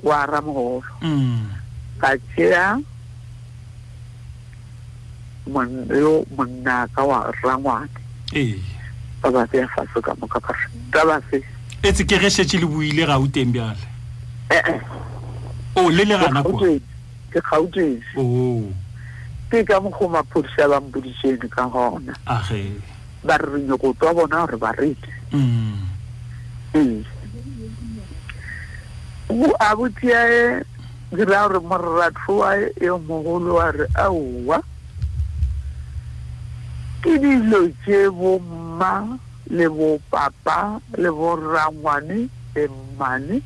kwara 0.00 0.40
mogolo 0.40 0.82
ka 1.98 2.16
tšea 2.16 2.80
yo 6.00 6.26
monna 6.36 6.86
ka 6.94 7.02
wa 7.04 7.32
rangwane 7.42 7.88
ba 9.22 9.30
ba 9.30 9.46
beya 9.46 9.68
fase 9.68 10.00
ka 10.02 10.14
moka 10.20 10.40
kare 10.40 10.66
taba 10.90 11.20
se 11.30 11.42
e 11.82 11.92
tse 11.92 12.04
ke 12.06 12.16
resetse 12.18 12.58
le 12.58 12.66
buile 12.66 13.04
ga 13.06 13.18
uteng 13.18 13.52
bjale 13.52 13.84
ee 14.50 14.80
o 15.76 15.90
le 15.90 16.04
le 16.04 16.18
gana 16.18 16.42
ke 16.42 16.80
gautese 17.42 18.22
ke 19.50 19.58
ka 19.64 19.80
mokgo 19.80 20.08
maphodisi 20.08 20.62
a 20.62 20.68
bampodišene 20.68 21.48
ka 21.50 21.68
gona 21.68 22.14
ba 23.22 23.34
re 23.38 23.46
renyoko 23.52 23.92
twa 23.98 24.14
bona 24.14 24.46
gore 24.46 24.56
ba 24.56 24.72
rete 24.72 25.10
mm. 25.32 25.78
ee 26.74 27.04
abuti 29.60 30.08
yae 30.12 30.62
ke 31.12 31.24
ra 31.24 31.48
gore 31.48 31.60
morratho 31.60 32.36
wa 32.42 32.54
yo 32.80 32.96
e 32.96 32.98
mogolo 33.06 33.54
wa 33.56 33.70
re 33.70 33.86
aowa 33.96 34.58
ke 37.02 37.16
dilo 37.18 37.68
tse 37.82 38.10
bomma 38.12 39.18
le 39.50 39.68
bopapa 39.68 40.80
le 40.98 41.10
borrangwane 41.10 42.28
e 42.54 42.68
mmane 42.68 43.42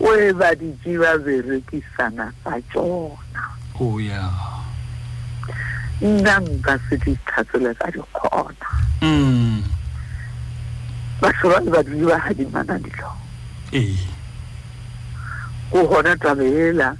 o 0.00 0.14
e 0.14 0.32
baditse 0.32 0.98
ba 0.98 1.18
berekisana 1.22 2.30
ka 2.44 2.58
tsona 2.70 3.42
oya 3.80 4.26
nna 6.02 6.34
nka 6.42 6.72
se 6.88 6.96
ditlhatsole 7.04 7.70
ka 7.78 7.86
dikgona 7.94 8.66
mm. 9.02 9.62
batho 11.20 11.46
ba 11.52 11.58
le 11.62 11.70
badule 11.70 12.04
ba 12.10 12.18
gadimana 12.28 12.74
ditlhon 12.82 13.18
go 15.70 15.86
gona 15.88 16.16
tabeela 16.16 16.96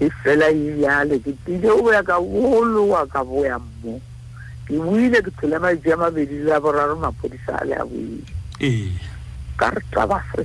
e 0.00 0.08
fela 0.22 0.50
ebjale 0.50 1.18
ke 1.22 1.30
tile 1.46 1.70
o 1.70 1.82
boya 1.82 2.02
ka 2.02 2.18
boloa 2.20 3.06
ka 3.06 3.22
boya 3.24 3.58
mmo 3.60 4.00
ke 4.66 4.74
buile 4.76 5.22
ke 5.22 5.30
tshole 5.38 5.58
maitse 5.62 5.92
a 5.92 5.96
mabedi 5.96 6.42
le 6.42 6.50
a 6.52 6.58
boraro 6.60 6.96
maphodisa 6.98 7.56
a 7.58 7.64
le 7.64 7.74
a 7.78 7.84
boile 7.86 8.26
ka 9.56 9.70
re 9.70 9.82
taba 9.94 10.18
se 10.34 10.42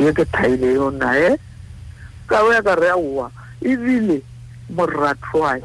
ye 0.00 0.12
ke 0.16 0.24
thaile 0.32 0.72
yo 0.74 0.88
nae 0.90 1.36
ka 2.30 2.40
boya 2.40 2.62
ka 2.64 2.72
re 2.80 2.88
aowa 2.96 3.28
ebile 3.60 4.22
moratwae 4.72 5.60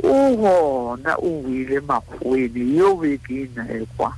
o 0.00 0.16
gona 0.40 1.12
o 1.20 1.28
buile 1.44 1.80
makgweni 1.84 2.78
yo 2.80 2.96
beke 2.96 3.44
e 3.44 3.50
nae 3.54 3.84
kwa 3.96 4.14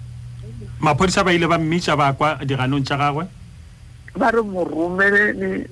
maphodisa 0.81 1.24
ba 1.26 1.35
ile 1.35 1.46
ba 1.50 1.59
mmitsa 1.59 1.96
ba 1.98 2.12
kwa 2.14 2.38
diganong 2.46 2.87
tsa 2.87 2.94
gagwe 2.96 3.26
ba 4.12 4.29
re 4.31 4.44
mo 4.44 4.68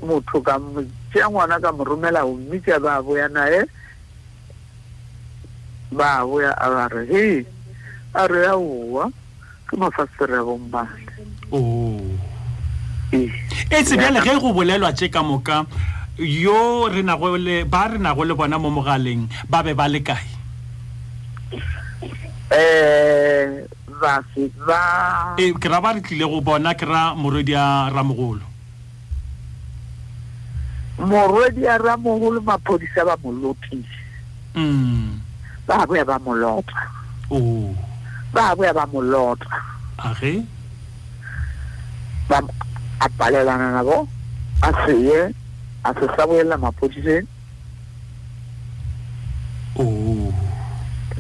motho 0.01 0.39
ka 0.41 0.57
mo 0.57 0.81
ngwana 1.13 1.61
ka 1.61 1.71
moromela 1.77 2.25
romela 2.25 2.25
go 2.25 2.33
mmitša 2.41 2.77
ba 2.81 3.03
boya 3.05 3.29
naye 3.29 3.69
ba 5.93 6.25
boya 6.25 6.57
a 6.57 6.67
ba 6.73 6.85
re 6.89 7.05
he 7.07 7.45
a 8.17 8.25
re 8.25 8.41
ya 8.49 8.57
oa 8.57 9.13
ke 9.69 9.77
mafastere 9.77 10.41
oh. 10.41 10.57
ee. 13.13 13.29
e 13.29 13.29
ya 13.29 13.29
bommale 13.29 13.29
e 13.69 13.83
tsebjale 13.85 14.21
ge 14.25 14.41
go 14.41 14.53
bolelwa 14.57 14.93
tše 14.97 15.13
ka 15.13 15.21
moka 15.21 15.69
yo 16.17 16.89
re 16.89 17.03
ba 17.69 17.91
renago 17.93 18.25
le 18.25 18.33
bona 18.35 18.57
mo 18.57 18.73
mogaleng 18.73 19.29
ba 19.53 19.61
be 19.61 19.77
ba 19.77 19.85
le 19.85 20.01
kae 20.01 20.25
um 22.51 23.69
E 24.01 25.53
kera 25.61 25.81
bari 25.81 26.01
ki 26.03 26.17
le 26.17 26.25
ou 26.25 26.41
bo 26.45 26.55
anak 26.57 26.83
ra 26.89 27.13
moro 27.15 27.43
diya 27.45 27.91
ramogolo? 27.93 28.45
Moro 31.05 31.45
diya 31.53 31.77
ramogolo 31.77 32.41
ma 32.41 32.57
podise 32.57 33.05
ba 33.05 33.17
moloti 33.21 33.77
hmm. 34.57 35.21
Ba 35.69 35.85
avwe 35.85 36.01
ba 36.09 36.17
molot 36.25 36.65
oh. 37.31 37.77
Ba 38.33 38.53
avwe 38.55 38.69
ba 38.73 38.85
molot 38.93 39.41
A 40.01 40.15
feye? 40.17 40.41
A 43.01 43.07
pale 43.21 43.45
lananago 43.45 44.07
A 44.65 44.71
feye 44.85 45.29
A 45.85 45.91
feye 45.97 46.11
sa 46.17 46.25
vwe 46.27 46.45
la 46.45 46.57
ma 46.57 46.71
podise 46.73 47.21
Ooooo 49.77 50.33
oh. 50.33 50.33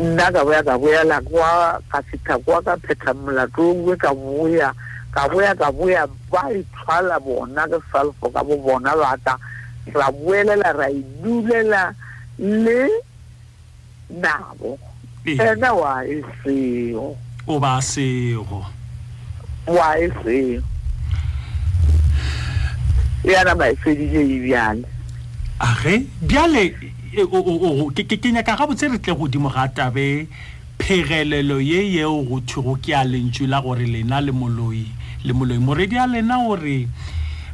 nna 0.05 0.27
ka 0.35 0.41
boya 0.45 0.63
ka 0.69 0.75
boyela 0.81 1.21
kwa 1.31 1.77
ka 1.93 1.99
fitha 2.09 2.35
kwa 2.45 2.59
ka 2.67 2.75
phetha 2.85 3.13
molato 3.23 3.67
we 3.85 3.93
ka 4.05 4.09
boya 4.17 4.69
ka 5.15 5.23
boya 5.33 5.53
ka 5.61 5.69
boya 5.79 6.03
ba 6.33 6.43
ithwala 6.61 7.17
bona 7.27 7.63
ke 7.69 7.77
salfo 7.93 8.27
ka 8.33 8.41
bo 8.47 8.55
bona 8.65 8.93
baka 9.03 9.35
ra 9.99 10.09
boelela 10.17 10.71
ra 10.79 10.87
edulela 10.99 11.83
le 12.65 12.83
nabo 14.23 14.71
ena 15.47 15.69
wa 15.81 15.95
e 16.15 16.25
seo 16.41 17.07
o 17.45 17.55
ba 17.65 17.75
seo 17.93 18.59
wa 19.77 19.89
e 20.01 20.07
seo 20.25 20.63
yana 23.31 23.53
ba 23.59 23.65
e 23.73 23.77
fedile 23.83 24.21
ebjale 24.35 24.89
a 25.67 25.77
re 25.85 25.95
bjale 26.25 26.65
Eh, 27.13 27.27
ke 27.27 28.31
nyaka 28.31 28.55
ga 28.55 28.67
botse 28.71 28.87
re 28.87 28.95
tle 29.03 29.15
godimo 29.19 29.51
ga 29.51 29.67
tabe 29.67 30.31
phegelelo 30.79 31.59
ye 31.59 31.91
yeo 31.99 32.23
go 32.23 32.39
thugo 32.39 32.79
ke 32.79 32.95
a 32.95 33.03
lentswe 33.03 33.49
la 33.51 33.61
gore 33.61 33.83
lena 33.83 34.21
le 34.21 34.31
moloi 34.31 34.87
le 35.27 35.33
moloi 35.35 35.59
moredi 35.59 35.99
a 35.99 36.07
lena 36.07 36.39
gore 36.39 36.87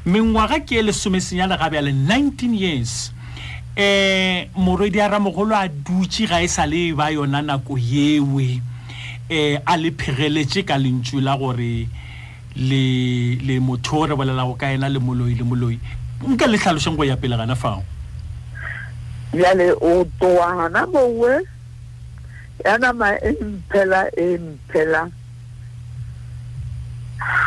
mengwaga 0.04 0.60
ke 0.60 0.76
e 0.76 0.82
lesomeseng 0.84 1.40
ya 1.40 1.46
legabe 1.48 1.76
ya 1.80 1.82
le 1.88 1.92
19 1.92 2.52
years 2.52 3.12
um 3.72 3.80
eh, 3.80 4.48
morwedi 4.60 5.00
a 5.00 5.08
ramogolo 5.08 5.56
a 5.56 5.68
dutse 5.68 6.28
ga 6.28 6.44
e 6.44 6.48
sa 6.52 6.66
le 6.68 6.92
ba 6.92 7.08
yona 7.08 7.40
nako 7.40 7.80
yewe 7.80 8.60
um 9.32 9.60
a 9.64 9.76
le 9.80 9.88
phegeletse 9.96 10.68
ka 10.68 10.76
lentswe 10.76 11.24
la 11.24 11.32
gore 11.34 11.88
le 12.54 13.56
motho 13.64 14.04
o 14.04 14.04
re 14.04 14.12
bolela 14.14 14.44
go 14.44 14.52
ka 14.52 14.68
ena 14.76 14.86
le 14.92 15.00
moloi 15.00 15.32
le 15.32 15.44
moloi 15.48 15.78
nka 16.28 16.44
le 16.44 16.60
tlhalosang 16.60 16.92
go 16.96 17.08
ya 17.08 17.16
pele 17.16 17.40
gana 17.40 17.56
fao 17.56 17.82
bjale 19.32 19.72
o 19.82 19.92
toa 20.20 20.52
gona 20.56 20.86
bowe 20.86 21.40
ya 22.64 22.78
nama 22.78 23.08
e 23.20 23.30
mphela 23.42 24.10
e 24.16 24.38
mphela 24.38 25.10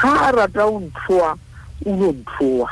ga 0.02 0.12
a 0.28 0.32
rata 0.32 0.66
o 0.66 0.80
nthoa 0.80 1.38
o 1.86 1.90
lo 2.00 2.12
nthoa 2.12 2.70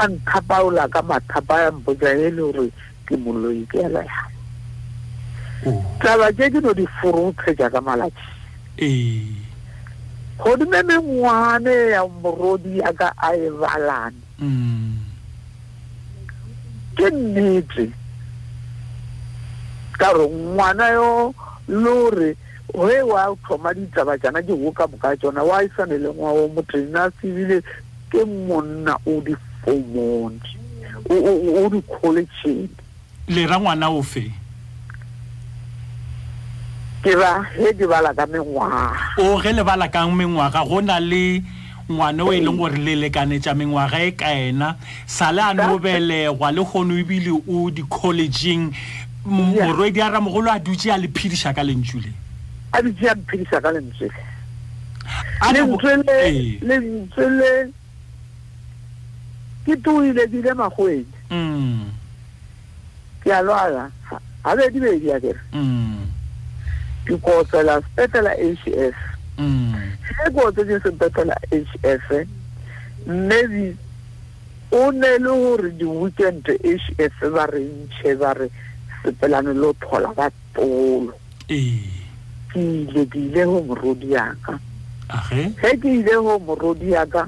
a 0.00 0.08
nthapaola 0.08 0.88
ka 0.94 1.00
mathapa 1.02 1.54
ya 1.62 1.70
mpotsa 1.72 2.10
e 2.14 2.30
le 2.30 2.30
gore 2.40 2.66
ke 3.06 3.16
moloi 3.16 3.66
ke 3.70 3.78
ela 3.84 4.02
yang 4.06 4.32
taba 6.00 6.30
tse 6.32 6.50
ke 6.52 6.58
no 6.62 6.72
di 6.74 6.86
forotshe 7.02 7.50
jaaka 7.58 7.80
malatši 7.80 8.90
godime 10.38 10.78
e. 10.78 10.82
mengwane 10.82 11.74
ya 11.94 12.02
morodi 12.22 12.78
yaka 12.78 13.08
a 13.18 13.34
e 13.36 13.50
balane 13.50 14.20
mm. 14.38 15.03
ke 16.96 17.10
nnete 17.10 17.86
ka 19.98 20.10
re 20.14 20.26
ngwana 20.26 20.86
yo 20.94 21.10
lore 21.68 22.34
ge 22.74 22.98
wa 23.06 23.34
thoma 23.46 23.74
ditaba 23.74 24.18
jana 24.18 24.42
ke 24.42 24.54
go 24.54 24.70
ka 24.72 24.86
boka 24.86 25.14
tsona 25.18 25.42
wa 25.44 25.62
isane 25.62 25.98
le 25.98 26.08
ngwao 26.14 26.48
motrena 26.54 27.10
a 27.10 27.14
sebile 27.20 27.60
ke 28.10 28.20
monna 28.24 28.96
o 29.06 29.20
di 29.22 29.34
fomondi 29.62 30.50
o 31.10 31.62
di 31.72 31.80
collegeng 31.90 32.70
le 33.28 33.42
ra 33.46 33.56
ngwana 33.60 33.90
ofe 33.90 34.24
ke 37.04 37.12
ra 37.14 37.42
he 37.58 37.70
ke 37.74 37.86
bala 37.86 38.14
ka 38.14 38.26
mengwaga 38.26 39.14
o 39.22 39.36
ge 39.42 39.50
le 39.52 39.62
bala 39.62 39.86
kang 39.90 40.14
mengwaga 40.14 40.62
go 40.68 40.80
na 40.82 40.98
le 40.98 41.42
ngwana 41.92 42.24
o 42.24 42.32
e 42.32 42.40
leng 42.40 42.56
gore 42.56 42.78
lelekanetša 42.78 43.54
mengwaga 43.54 44.00
e 44.00 44.10
ka 44.12 44.26
ena 44.28 44.76
salaane 45.06 45.68
o 45.68 45.78
belegwa 45.78 46.50
le 46.52 46.62
kgone 46.64 47.00
ebile 47.00 47.30
o 47.48 47.70
di-collegeng 47.70 48.72
morwedi 49.26 50.00
a 50.00 50.08
ramogolo 50.08 50.50
a 50.50 50.58
dutse 50.58 50.90
a 50.90 50.96
le 50.96 51.08
phidiša 51.08 51.52
ka 51.54 51.62
lentsu 51.62 52.00
le 52.00 52.12
lentswe 56.62 57.30
le 57.30 57.72
ke 59.66 59.76
to 59.82 60.00
iledile 60.04 60.54
magwedi 60.56 61.06
mm. 61.30 61.90
ke 63.24 63.30
a 63.32 63.42
lwala 63.42 63.90
gabedibedi 64.44 65.08
ya 65.08 65.20
kere 65.20 65.40
mm. 65.52 66.06
ke 67.04 67.16
kotsela 67.20 67.80
spetela 67.92 68.32
h 68.40 68.56
s 68.72 69.13
Sego 69.36 70.50
mm. 70.50 70.52
tse 70.54 70.80
se 70.80 70.90
batla 70.92 71.34
HF 71.50 72.26
maybe 73.06 73.76
o 74.70 74.92
ne 74.92 75.18
le 75.18 75.30
gore 75.30 75.70
di-weekend 75.76 76.46
hf 76.62 77.16
ba 77.34 77.46
re 77.50 77.60
ntšhe 77.66 78.14
ba 78.20 78.30
re 78.38 78.46
sepelane 79.02 79.52
le 79.54 79.66
o 79.66 79.72
thola 79.82 80.14
ba 80.14 80.30
tolo 80.54 81.14
ke 82.48 82.60
ile 82.60 83.02
ke 83.10 83.18
ile 83.18 83.42
go 83.44 83.58
morodi 83.66 84.12
yaka 84.14 84.54
ge 85.30 85.50
ke 85.82 85.88
ile 85.88 86.14
go 86.22 86.38
morodi 86.38 86.90
yaka 86.94 87.26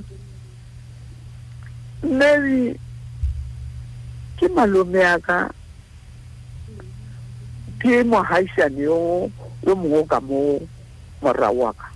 maybe 2.06 2.78
ke 4.38 4.46
malome 4.54 4.98
yaka 5.02 5.50
ke 7.82 7.90
mogaisane 8.06 8.86
yo 8.86 9.28
mongwe 9.66 10.06
ka 10.06 10.20
mo 10.22 10.62
morao 11.20 11.58
waka 11.58 11.95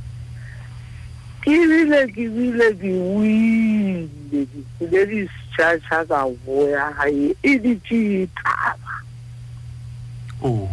ke 1.41 1.49
bile 1.65 1.99
ke 2.13 2.25
bile 2.37 2.67
ke 2.77 2.93
wile 3.17 4.41
ke 4.77 4.85
le 4.93 5.01
di 5.09 5.19
tshatsa 5.57 5.97
ka 6.09 6.19
boya 6.45 6.85
ha 6.97 7.05
e 7.09 7.33
di 7.63 7.73
tshitaba 7.81 8.93
o 10.45 10.45
oh. 10.45 10.69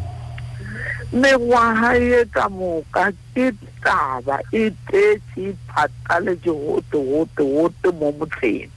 me 1.13 1.33
wa 1.49 1.65
ha 1.81 1.91
e 1.97 2.21
ka 2.37 2.45
moka 2.53 3.09
ke 3.33 3.47
taba 3.81 4.37
e 4.63 4.69
tetse 4.93 5.57
phatale 5.73 6.37
je 6.45 6.53
hote 6.53 7.01
hote 7.13 7.41
hote 7.57 7.89
mo 7.99 8.13
motleng 8.21 8.69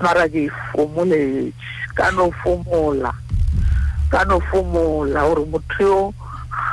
mara 0.00 0.28
ke 0.28 0.44
fomule 0.68 1.24
ka 1.96 2.12
no 2.20 2.28
fomula 2.44 3.12
ka 4.12 4.20
no 4.28 4.36
fomula 4.52 5.24
hore 5.24 6.12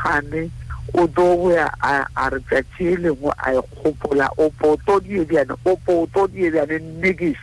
gane 0.04 0.52
o 0.96 1.08
tlo 1.08 1.36
boya 1.38 1.70
a 1.82 2.30
re 2.30 2.40
tsatsi 2.48 2.86
e 2.96 2.96
lengwe 2.96 3.32
a 3.38 3.54
e 3.60 3.60
kgopola 3.72 4.28
opooto 4.40 4.94
e 5.02 5.02
di 5.08 5.16
ebjane 5.22 5.56
opooto 5.68 6.28
di 6.28 6.46
ebjane 6.48 6.80
nnekis 6.80 7.40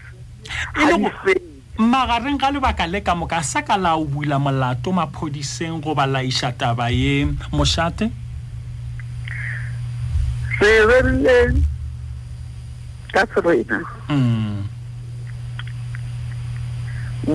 magareng 1.76 2.40
ga 2.40 2.48
lebaka 2.52 2.86
le 2.88 3.04
ka 3.04 3.12
moka 3.14 3.42
sa 3.44 3.60
ka 3.60 3.76
la 3.76 3.96
o 4.00 4.04
bula 4.08 4.38
molato 4.40 4.88
maphodiseng 4.92 5.84
goba 5.84 6.06
laiša 6.08 6.52
taba 6.56 6.88
ye 6.88 7.28
mošate 7.52 8.08
sebeleng 10.56 11.60
ka 13.12 13.22
serena 13.36 13.78
mm. 14.08 14.58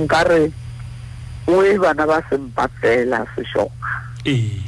nka 0.01 0.21
re 0.25 0.43
o 1.45 1.62
e 1.62 1.77
bana 1.77 2.06
ba 2.10 2.17
sempa 2.25 2.65
fela 2.82 3.21
sešoga 3.38 4.10
ee 4.25 4.66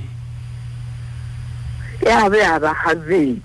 e 2.02 2.10
a 2.10 2.30
be 2.30 2.40
a 2.40 2.60
ba 2.60 2.72
gabedi 2.84 3.44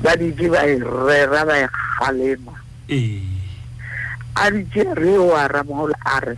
ba 0.00 0.12
dike 0.16 0.46
mm. 0.46 0.50
ba 0.54 0.60
e 0.64 0.74
rera 0.78 1.40
ba 1.48 1.54
e 1.58 1.66
galema 1.98 2.54
eh. 2.86 4.38
a 4.38 4.50
dike 4.50 4.86
re 4.94 5.18
o 5.18 5.34
aramaola 5.34 5.94
a 6.06 6.16
re 6.20 6.36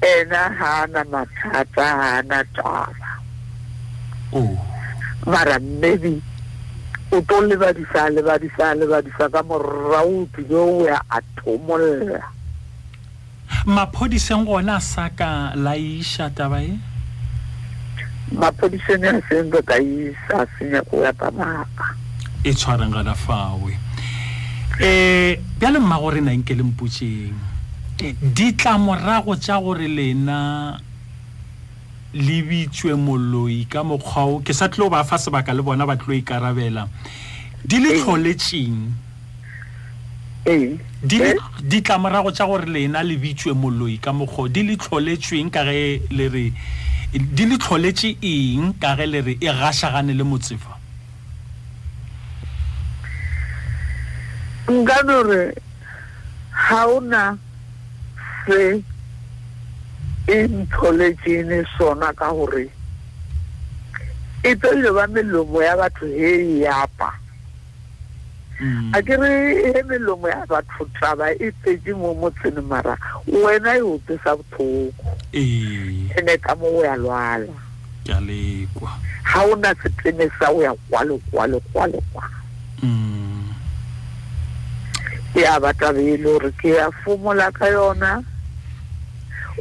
ena 0.00 0.54
ga 0.54 0.68
a 0.82 0.86
na 0.86 1.02
mathata 1.10 1.74
ga 1.98 2.08
a 2.22 2.22
na 2.22 2.38
taba 2.54 3.10
oh. 4.32 4.54
mara 5.26 5.58
maybe 5.58 6.22
o 7.10 7.18
tlo 7.20 7.50
lebadisa 7.50 8.06
lebadisa 8.14 8.78
lebadisa 8.78 9.26
ka 9.26 9.42
morraoti 9.42 10.46
yo 10.46 10.86
o 10.86 10.86
ya 10.86 11.02
a 11.10 11.18
thomolola 11.42 12.30
maphodiseng 13.66 14.46
ona 14.46 14.78
sa 14.78 15.10
ka 15.10 15.50
laiša 15.58 16.30
tabae 16.30 16.87
mapodiseni 18.32 19.06
a 19.08 19.20
senzo 19.28 19.62
ka 19.64 19.76
yisa 19.80 20.46
senya 20.58 20.82
ko 20.90 21.00
ya 21.02 21.12
tabaka 21.12 21.96
e 22.44 22.52
tshwarang 22.54 22.92
gana 22.92 23.14
fawe 23.14 23.72
um 23.72 23.72
e, 24.80 25.38
bjale 25.58 25.78
mma 25.78 25.98
gore 25.98 26.20
nanke 26.20 26.54
le 26.54 26.62
mputseng 26.62 27.32
ditlamorago 28.34 29.36
tša 29.36 29.60
gore 29.62 29.88
lena 29.88 30.78
le 32.12 32.42
bitswe 32.42 32.94
moloi 32.94 33.64
ka 33.70 33.82
mokgwao 33.82 34.44
ke 34.44 34.52
sa 34.52 34.68
tlile 34.68 34.88
go 34.88 34.90
ba 34.92 35.04
fa 35.04 35.16
sebaka 35.18 35.52
le 35.56 35.62
bona 35.62 35.86
ba 35.86 35.96
tlile 35.96 36.20
go 36.20 36.28
ikarabela 36.28 36.88
di 37.64 37.80
le 37.80 37.96
tlholetseng 37.96 38.92
ditlamorago 41.64 42.28
tša 42.30 42.44
gore 42.46 42.68
lena 42.68 43.02
le 43.02 43.16
bitswe 43.16 43.52
moloi 43.56 43.96
ka 43.98 44.12
mokgwao 44.12 44.48
di 44.52 44.62
le 44.68 44.76
tlholetsweng 44.76 45.48
ka 45.50 45.64
ge 45.64 46.02
le 46.12 46.28
re 46.28 46.46
di 47.12 47.46
le 47.48 47.56
tlholetse 47.56 48.16
eng 48.20 48.74
ka 48.82 48.90
ge 48.98 49.06
le 49.06 49.20
re 49.24 49.34
e 49.40 49.48
gašagane 49.58 50.12
le 50.12 50.22
motsefa 50.24 50.72
nka 54.76 54.96
gore 55.08 55.42
ga 56.68 56.80
ona 56.96 57.24
se 58.44 58.62
e 60.28 60.36
ntholetsene 60.52 61.58
sona 61.78 62.08
ka 62.20 62.28
gore 62.36 62.64
e 64.44 64.50
tlo 64.60 64.90
ba 64.96 65.04
melomo 65.12 65.58
ya 65.66 65.72
batho 65.80 66.04
he 66.16 66.30
e 66.64 66.68
apa 66.68 67.08
Mm. 68.60 68.90
a 68.96 69.00
kere 69.00 69.54
e 69.68 69.82
melomo 69.84 70.28
ya 70.28 70.44
batho 70.46 70.84
taba 70.98 71.30
e 71.40 71.52
fetse 71.62 71.94
mo 71.94 72.10
motseng 72.14 72.58
mara 72.66 72.98
wena 73.30 73.74
e 73.78 73.82
otsesa 73.86 74.34
bothoko 74.34 76.10
ande 76.18 76.34
ka 76.42 76.56
mo 76.58 76.66
o 76.66 76.82
ya 76.82 76.98
lwala 76.98 77.46
ga 78.02 78.18
o 79.46 79.54
na 79.62 79.70
setene 79.78 80.26
sa 80.42 80.50
o 80.50 80.58
ya 80.58 80.74
kwalekwalekwalekwa 80.90 82.24
ke 85.32 85.46
a 85.46 85.54
batabeele 85.62 86.18
gore 86.18 86.50
mm. 86.50 86.58
ke 86.58 86.68
ya 86.74 86.90
fomola 87.06 87.52
ka 87.54 87.70
yona 87.70 88.24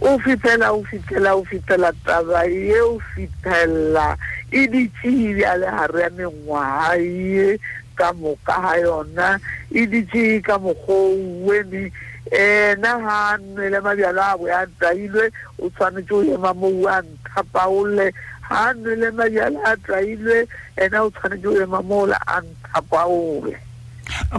o 0.02 0.18
fitlhela 0.26 0.74
o 0.74 0.82
fitlhela 0.90 1.38
o 1.38 1.46
fitlhela 1.46 1.94
taba 2.02 2.50
e 2.50 2.50
e 2.50 2.66
ye 2.74 2.82
o 2.82 2.98
fitlhelela 3.14 4.18
e 4.50 4.66
ditsebjale 4.66 5.70
gare 5.70 6.02
ya 6.02 6.10
mengwaga 6.10 6.98
e 6.98 7.60
ka 7.98 8.14
moka 8.14 8.54
ga 8.62 8.74
yona 8.86 9.30
e 9.74 9.82
ditse 9.90 10.38
ka 10.46 10.56
mokgwa 10.62 10.94
o 10.94 11.18
ueme 11.50 11.90
ena 12.38 12.92
eh, 12.94 13.00
ga 13.06 13.18
nnele 13.42 13.80
mabjalo 13.86 14.22
a 14.22 14.32
bo 14.40 14.46
tailwe 14.80 15.26
o 15.58 15.66
tshwanetse 15.74 16.14
o 16.18 16.22
ema 16.34 16.52
mou 16.62 16.86
a 16.86 16.96
nthapaole 17.04 18.08
ga 18.52 18.62
nnele 18.78 19.08
mabjalo 19.18 19.58
a 19.66 19.72
tailwe 19.88 20.38
ena 20.84 20.98
o 21.06 21.10
tshwanetse 21.14 21.48
o 21.52 21.56
ema 21.64 21.80
moola 21.90 22.18
a 22.22 22.38
nthapaole 22.46 23.56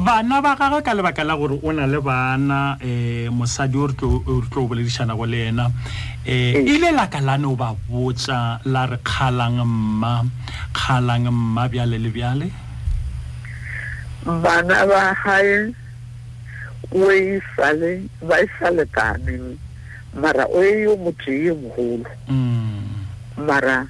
bana 0.06 0.36
ba 0.44 0.52
gagwe 0.58 0.80
ka 0.86 0.92
lebaka 0.96 1.22
la 1.26 1.34
gore 1.36 1.58
o 1.60 1.70
na 1.74 1.84
le 1.90 1.98
bana 2.00 2.78
um 2.80 3.34
mosadi 3.44 3.76
o 3.76 3.84
re 3.90 3.94
tlo 4.48 4.60
boledišana 4.70 5.12
le 5.32 5.38
ena 5.52 5.66
um 6.30 6.64
ile 6.74 6.88
laka 6.94 7.18
lane 7.20 7.44
o 7.50 7.56
ba 7.58 7.74
botsa 7.90 8.62
la 8.64 8.86
re 8.86 8.96
kgalang 9.02 9.58
mma 9.66 10.14
kgalang 10.78 11.26
mma 11.28 11.66
bjale 11.72 11.98
le 12.00 12.10
bjale 12.14 12.48
bana 14.28 14.84
ba 14.86 15.14
hae 15.24 15.72
o 16.92 17.08
isale 17.08 18.04
ba 18.20 18.36
isale 18.44 18.84
kane 18.92 19.56
mara 20.20 20.44
o 20.52 20.60
e 20.60 20.82
yo 20.84 20.92
motho 21.00 21.32
e 21.32 21.48
mogolo 21.62 22.06
mara 23.48 23.88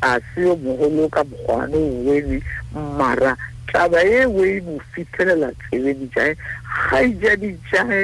a 0.00 0.10
se 0.30 0.40
yo 0.48 0.56
mogolo 0.64 1.04
ka 1.14 1.20
mogwane 1.30 1.76
o 1.76 2.08
wene 2.08 2.36
mara 2.98 3.36
taba 3.70 4.00
e 4.14 4.24
o 4.24 4.40
e 4.44 4.60
mo 4.64 4.74
fitlhelela 4.96 5.52
tsebe 5.60 5.90
dijae 5.98 6.30
ga 6.90 6.96
e 7.04 7.10
ja 7.20 7.32
dijae 7.42 8.02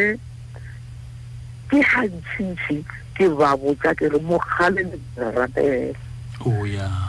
ke 1.72 1.78
gantsintsi 1.88 2.76
ke 3.16 3.24
ba 3.38 3.56
botsa 3.56 3.96
ke 3.96 4.04
re 4.12 4.20
mogale 4.28 4.82
le 5.16 5.24
rata 5.36 5.60
ela 5.64 5.96
oh, 6.52 6.64
yeah 6.68 7.03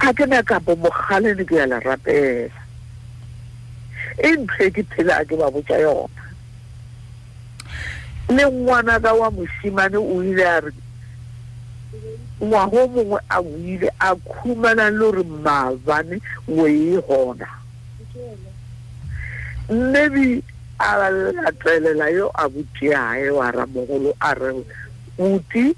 ga 0.00 0.10
ke 0.16 0.24
na 0.26 0.40
ka 0.42 0.56
bomogale 0.64 1.36
ne 1.36 1.44
ke 1.44 1.54
ya 1.60 1.66
lerapela 1.68 2.48
e 4.16 4.28
ntlhe 4.40 4.66
ke 4.74 4.82
phela 4.90 5.20
a 5.20 5.24
ke 5.28 5.36
ba 5.36 5.50
botsa 5.52 5.76
yona 5.76 6.24
le 8.32 8.44
ngwana 8.48 8.96
ka 9.04 9.12
wa 9.12 9.28
mosimane 9.30 9.98
o 10.00 10.22
ile 10.24 10.44
a 10.44 10.58
re 10.64 10.70
ngwago 12.40 12.80
mongwe 12.96 13.20
a 13.28 13.38
buile 13.44 13.88
a 14.00 14.08
khumanang 14.28 14.96
le 14.98 15.04
gore 15.06 15.24
maabane 15.44 16.16
ngwe 16.48 16.66
e 16.92 16.96
gona 17.06 17.48
mmebi 19.68 20.26
a 20.80 20.90
latelela 21.44 22.08
yo 22.16 22.26
a 22.34 22.44
botiage 22.48 23.28
wa 23.36 23.50
ramogolo 23.52 24.16
a 24.16 24.30
re 24.34 24.56
boti 25.20 25.76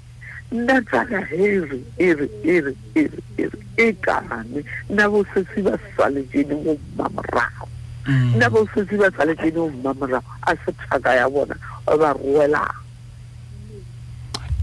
natsana 0.53 1.19
heavy 1.27 1.83
e 1.95 2.13
re 2.13 3.49
e 3.77 3.87
kane 4.05 4.59
nabo 4.95 5.19
setse 5.33 5.59
ba 5.65 5.73
saletsene 5.97 6.53
go 6.63 6.73
mmamorago 6.77 7.65
nabo 8.37 8.59
setse 8.73 8.95
ba 9.01 9.09
saletsene 9.17 9.51
go 9.57 9.65
mmamorago 9.73 10.29
a 10.43 10.51
se 10.61 10.71
thaka 10.77 11.15
ya 11.17 11.25
bona 11.33 11.55
ba 11.85 11.93
ba 11.97 12.09
ruelang 12.13 12.69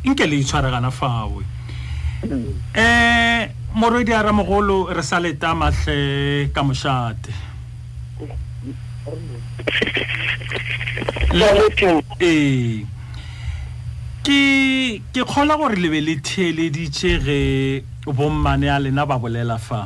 nke 0.06 0.24
le 0.30 0.36
itshwaregana 0.38 0.90
fawe 0.94 1.42
um 2.22 2.30
mm. 2.38 2.52
eh, 2.78 3.50
morwedi 3.74 4.12
a 4.14 4.22
ramogolo 4.22 4.94
re 4.94 5.02
sa 5.02 5.18
leta 5.20 5.54
matlhe 5.58 6.50
ka 6.54 6.62
mošate 6.62 7.34
ee 12.20 12.84
ke 14.30 15.02
ke 15.14 15.22
kgola 15.26 15.54
gore 15.58 15.74
le 15.82 15.88
be 15.92 15.98
le 16.06 16.14
theeleditše 16.28 17.10
ge 17.24 17.38
bommane 18.18 18.68
a 18.70 18.76
lena 18.78 19.02
ba 19.10 19.16
bolela 19.18 19.56
fa 19.58 19.80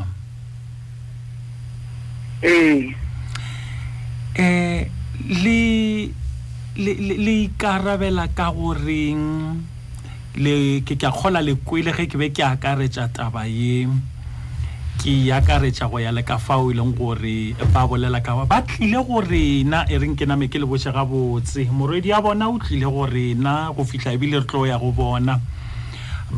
ee 2.52 2.92
eh 4.36 4.84
le 5.42 5.60
le 7.24 7.34
ikarabela 7.46 8.26
ka 8.36 8.50
goreng 8.58 9.24
le 10.44 10.52
ke 10.86 10.94
ka 11.04 11.08
kgola 11.16 11.40
le 11.48 11.56
kwele 11.64 11.90
ge 11.96 12.04
ke 12.12 12.16
be 12.20 12.28
ke 12.36 12.44
akaretša 12.52 13.08
taba 13.16 13.48
yeng 13.48 13.96
ke 15.02 15.32
akaretša 15.32 15.88
go 15.88 15.98
ya 15.98 16.12
le 16.12 16.22
ka 16.22 16.38
fao 16.38 16.70
e 16.70 16.74
leng 16.74 16.94
gore 16.94 17.54
ba 17.72 17.86
bolela 17.86 18.20
ka 18.22 18.44
ba 18.46 18.62
tlile 18.62 19.02
go 19.04 19.20
rena 19.20 19.84
e 19.90 19.98
reng 19.98 20.14
ke 20.16 20.24
name 20.26 20.46
ke 20.48 20.58
le 20.58 20.66
botse 20.66 20.92
gabotse 20.92 21.66
morwedi 21.70 22.12
a 22.12 22.20
bona 22.22 22.48
o 22.48 22.58
tlile 22.58 22.86
go 22.86 23.04
rena 23.06 23.72
go 23.76 23.82
fihla 23.84 24.14
ebile 24.14 24.38
re 24.40 24.46
tlo 24.46 24.64
ya 24.66 24.78
go 24.78 24.92
bona 24.92 25.40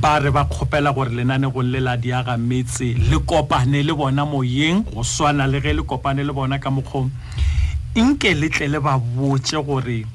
ba 0.00 0.18
re 0.20 0.30
ba 0.30 0.44
kgopela 0.48 0.94
gore 0.94 1.12
lenanego 1.14 1.62
le 1.62 1.80
la 1.80 1.96
diaga 1.96 2.36
metse 2.36 2.96
le 2.96 3.18
kopane 3.18 3.82
le 3.84 3.92
bona 3.94 4.24
moyeng 4.24 4.82
go 4.94 5.02
swana 5.02 5.46
le 5.46 5.60
ge 5.60 5.72
le 5.76 5.82
kopane 5.82 6.24
le 6.24 6.32
bona 6.32 6.58
ka 6.58 6.70
mokgong 6.70 7.10
nke 7.94 8.34
letle 8.34 8.68
le 8.72 8.80
ba 8.80 8.96
botse 8.98 9.60
gore 9.62 10.06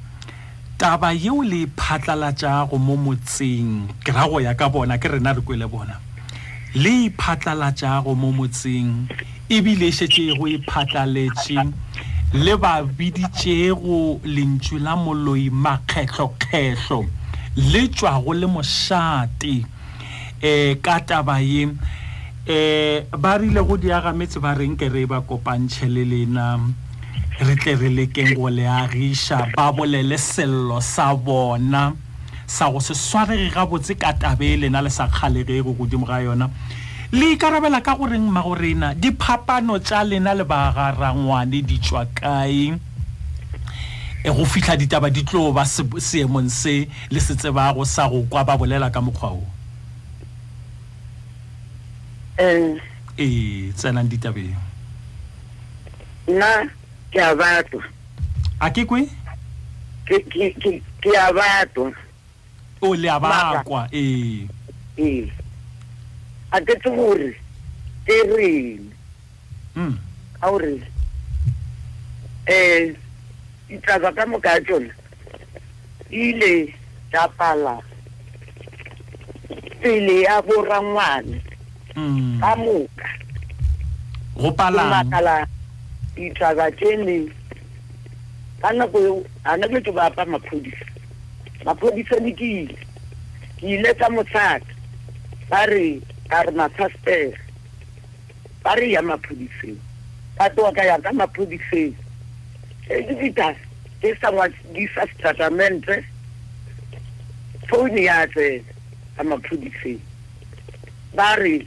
taba 0.82 1.14
yeo 1.14 1.44
le 1.44 1.70
e 1.70 1.72
phatlalatšago 1.78 2.78
mo 2.78 2.98
motseng 2.98 3.88
ke 4.04 4.12
ra 4.12 4.28
go 4.28 4.42
ya 4.42 4.54
ka 4.58 4.68
bona 4.70 4.98
ke 4.98 5.08
rena 5.08 5.34
re 5.38 5.42
kwele 5.46 5.68
bona 5.70 6.11
le 6.78 6.92
iphatlalatšago 7.12 8.16
mo 8.16 8.32
motseng 8.40 8.92
ebile 9.52 9.90
šetšego 9.98 10.44
e 10.48 10.58
phatlaletše 10.70 11.60
le 12.44 12.54
ba 12.64 12.80
biditšego 12.98 13.98
lentšu 14.36 14.76
la 14.86 14.94
moloi 14.96 15.52
makgetlokgetlo 15.64 17.00
le 17.72 17.82
tšwago 17.92 18.32
le 18.40 18.48
mošate 18.56 19.56
um 20.44 20.76
ka 20.86 20.96
taba 21.10 21.36
ye 21.44 21.66
um 21.68 21.76
ba 23.22 23.32
rile 23.42 23.60
go 23.68 23.76
diagametse 23.76 24.40
ba 24.40 24.56
reng 24.56 24.80
ke 24.80 24.88
re 24.96 25.04
ba 25.12 25.20
kopantšhe 25.28 25.92
le 25.96 26.08
lena 26.12 26.48
re 27.46 27.56
tle 27.62 27.76
re 27.82 27.90
lekeng 28.00 28.32
go 28.38 28.48
le 28.50 28.64
agiša 28.64 29.44
ba 29.56 29.76
bolele 29.76 30.16
sello 30.18 30.80
sa 30.80 31.12
bona 31.16 31.92
sa 32.52 32.68
go 32.70 32.80
se 32.84 32.94
swarege 32.94 33.48
gabotse 33.56 33.96
ka 33.96 34.12
tabe 34.20 34.60
lena 34.60 34.82
le 34.84 34.90
sa 34.92 35.08
kgalegego 35.08 35.72
e 35.72 35.74
godimo 35.80 36.04
ga 36.06 36.20
yona 36.20 36.48
le 37.12 37.28
ikarabela 37.36 37.80
ka 37.80 37.94
goreng 37.96 38.28
ma 38.36 38.42
gorena 38.44 38.92
diphapano 39.02 39.80
tsa 39.80 40.04
lena 40.04 40.34
le 40.40 40.44
bagarangwane 40.44 41.60
di 41.70 41.78
tswa 41.84 42.06
kae 42.20 42.76
e 44.20 44.28
go 44.36 44.44
fitlha 44.44 44.76
ditaba 44.76 45.08
di 45.10 45.24
tlo 45.24 45.52
ba 45.56 45.64
seemong 45.66 46.50
se 46.62 46.76
le 47.14 47.20
se 47.24 47.34
tsebago 47.40 47.86
sa 47.88 48.04
go 48.12 48.20
kwa 48.32 48.44
ba 48.44 48.54
bolela 48.60 48.92
ka 48.92 49.00
mokgwa 49.00 49.30
o 49.40 49.44
e 53.16 53.72
tsenang 53.80 54.10
ditabeng 54.12 54.60
nna 56.28 56.52
ke 57.16 57.20
a 57.24 57.32
batwa 57.40 57.80
a 58.60 58.68
ke 58.76 58.84
kwe 58.84 59.08
ke 61.00 61.10
a 61.16 61.26
batwa 61.32 61.96
o 62.82 62.96
le 62.96 63.10
a 63.10 63.20
bakwa 63.20 63.82
ee 63.94 64.48
ee 65.06 65.24
a 66.56 66.62
ke 66.68 66.74
tse 66.82 66.90
gore 66.98 67.30
ke 68.06 68.16
reng 68.34 68.82
mm 69.78 69.94
a 70.42 70.46
gore 70.52 70.74
eh 72.56 72.96
ditaba 73.70 74.10
ka 74.18 74.24
moka 74.26 74.50
ya 74.50 74.60
tsona 74.66 74.94
ile 76.10 76.52
tsa 77.14 77.22
pala 77.38 77.78
pele 79.82 80.16
ya 80.26 80.42
borangwane 80.48 81.38
hmm. 81.94 82.40
ka 82.42 82.50
moka 82.66 83.10
go 84.42 84.50
palang 84.58 85.46
ditaba 86.18 86.66
tsene 86.80 87.30
ka 88.62 88.70
nako 88.74 88.98
eo 89.06 89.16
a 89.46 89.54
ne 89.58 89.70
ke 89.70 89.78
tse 89.86 89.92
ba 89.94 90.10
apa 90.10 90.26
maphodisa 90.26 90.91
maphodisa 91.66 92.18
le 92.24 92.32
ke 92.40 92.46
ile 92.58 92.78
ke 93.62 93.66
ile 93.78 93.92
tsa 93.98 94.08
motlhaka 94.10 94.66
ba 95.50 95.60
re 95.70 96.02
a 96.30 96.40
re 96.46 96.52
matshastere 96.58 97.38
ba 98.64 98.74
re 98.80 98.90
ya 98.92 99.02
maphodiseng 99.02 99.78
ka 100.38 100.50
toa 100.56 100.72
ka 100.74 100.84
ya 100.86 100.98
ka 101.02 101.14
maphodiseng 101.14 101.94
editas 102.90 103.56
ke 104.02 104.16
sa 104.22 104.34
ngwadisa 104.34 105.06
setatamente 105.14 106.02
foune 107.70 108.02
ya 108.02 108.26
tsena 108.34 108.66
ka 109.18 109.24
maphodiseng 109.24 110.02
ba 111.14 111.38
re 111.38 111.62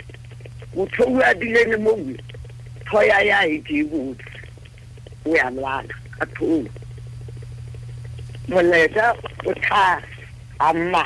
motho 0.74 1.06
o 1.06 1.22
adilene 1.22 1.76
mouwe 1.76 2.18
thoya 2.90 3.22
ya 3.22 3.46
e 3.46 3.62
ke 3.62 3.78
e 3.86 3.86
botse 3.86 4.34
o 5.24 5.36
ya 5.38 5.50
lwana 5.54 5.94
ka 6.18 6.26
thoo 6.34 6.66
moletsa 8.52 9.06
o 9.48 9.52
tha 9.64 9.86
a 10.60 10.68
mma 10.74 11.02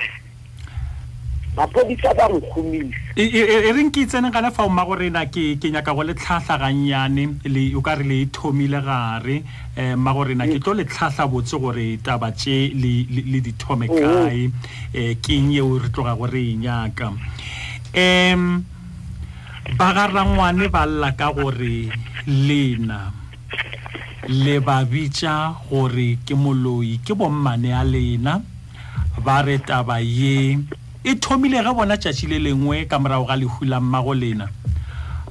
mapodisa 1.57 2.11
ba 2.19 2.25
nkgomisa 2.35 2.97
e, 3.15 3.23
e, 3.23 3.41
e, 3.47 3.55
e 3.71 3.73
reng 3.75 3.91
ke 3.95 4.07
itsene 4.07 4.31
gana 4.33 4.51
fa 4.51 4.67
mma 4.67 4.85
gore 4.87 5.11
na 5.11 5.25
ke 5.31 5.55
ke 5.63 5.71
nyaka 5.71 5.95
go 5.95 6.03
le 6.03 6.15
tlhatlhagannyane 6.19 7.25
le 7.55 7.63
o 7.79 7.83
ka 7.83 7.95
re 7.95 8.05
le 8.05 8.19
thomile 8.31 8.81
gare 8.83 9.37
um 9.39 9.79
eh, 9.79 9.95
mma 9.95 10.13
gore 10.19 10.35
na 10.35 10.47
ke 10.51 10.59
tlo 10.59 10.73
le 10.79 10.85
tlhatlha 10.85 11.27
botse 11.31 11.59
gore 11.63 11.99
taba 12.03 12.31
tse 12.33 12.57
le 12.75 13.39
dithome 13.43 13.87
mm. 13.87 13.97
kae 13.99 14.41
um 14.47 15.15
ke 15.23 15.39
eng 15.39 15.53
eo 15.55 15.79
re 15.79 15.91
tloga 15.95 16.15
gore 16.19 16.43
e 16.51 16.55
nyaka 16.59 17.13
um 17.95 18.43
ba 19.79 19.89
ga 19.95 20.07
rangwane 20.11 20.67
ba 20.71 20.83
lla 20.87 21.15
ka 21.15 21.31
gore 21.33 21.87
lena 22.27 23.18
le 24.27 24.59
ba 24.59 24.83
bitsa 24.85 25.55
gore 25.71 26.19
ke 26.27 26.35
moloi 26.35 26.99
ke 27.07 27.15
bommane 27.15 27.71
a 27.71 27.85
lena 27.87 28.35
ba 29.25 29.39
re 29.47 29.59
taba 29.63 30.01
ye 30.03 30.59
e 31.07 31.15
thomile 31.21 31.63
ge 31.63 31.71
bona 31.77 31.95
tšatši 31.97 32.27
le 32.27 32.39
lengwe 32.39 32.83
ka 32.91 32.99
morago 32.99 33.25
ga 33.31 33.37
lehula 33.39 33.81
mmago 33.81 34.15
lena 34.15 34.49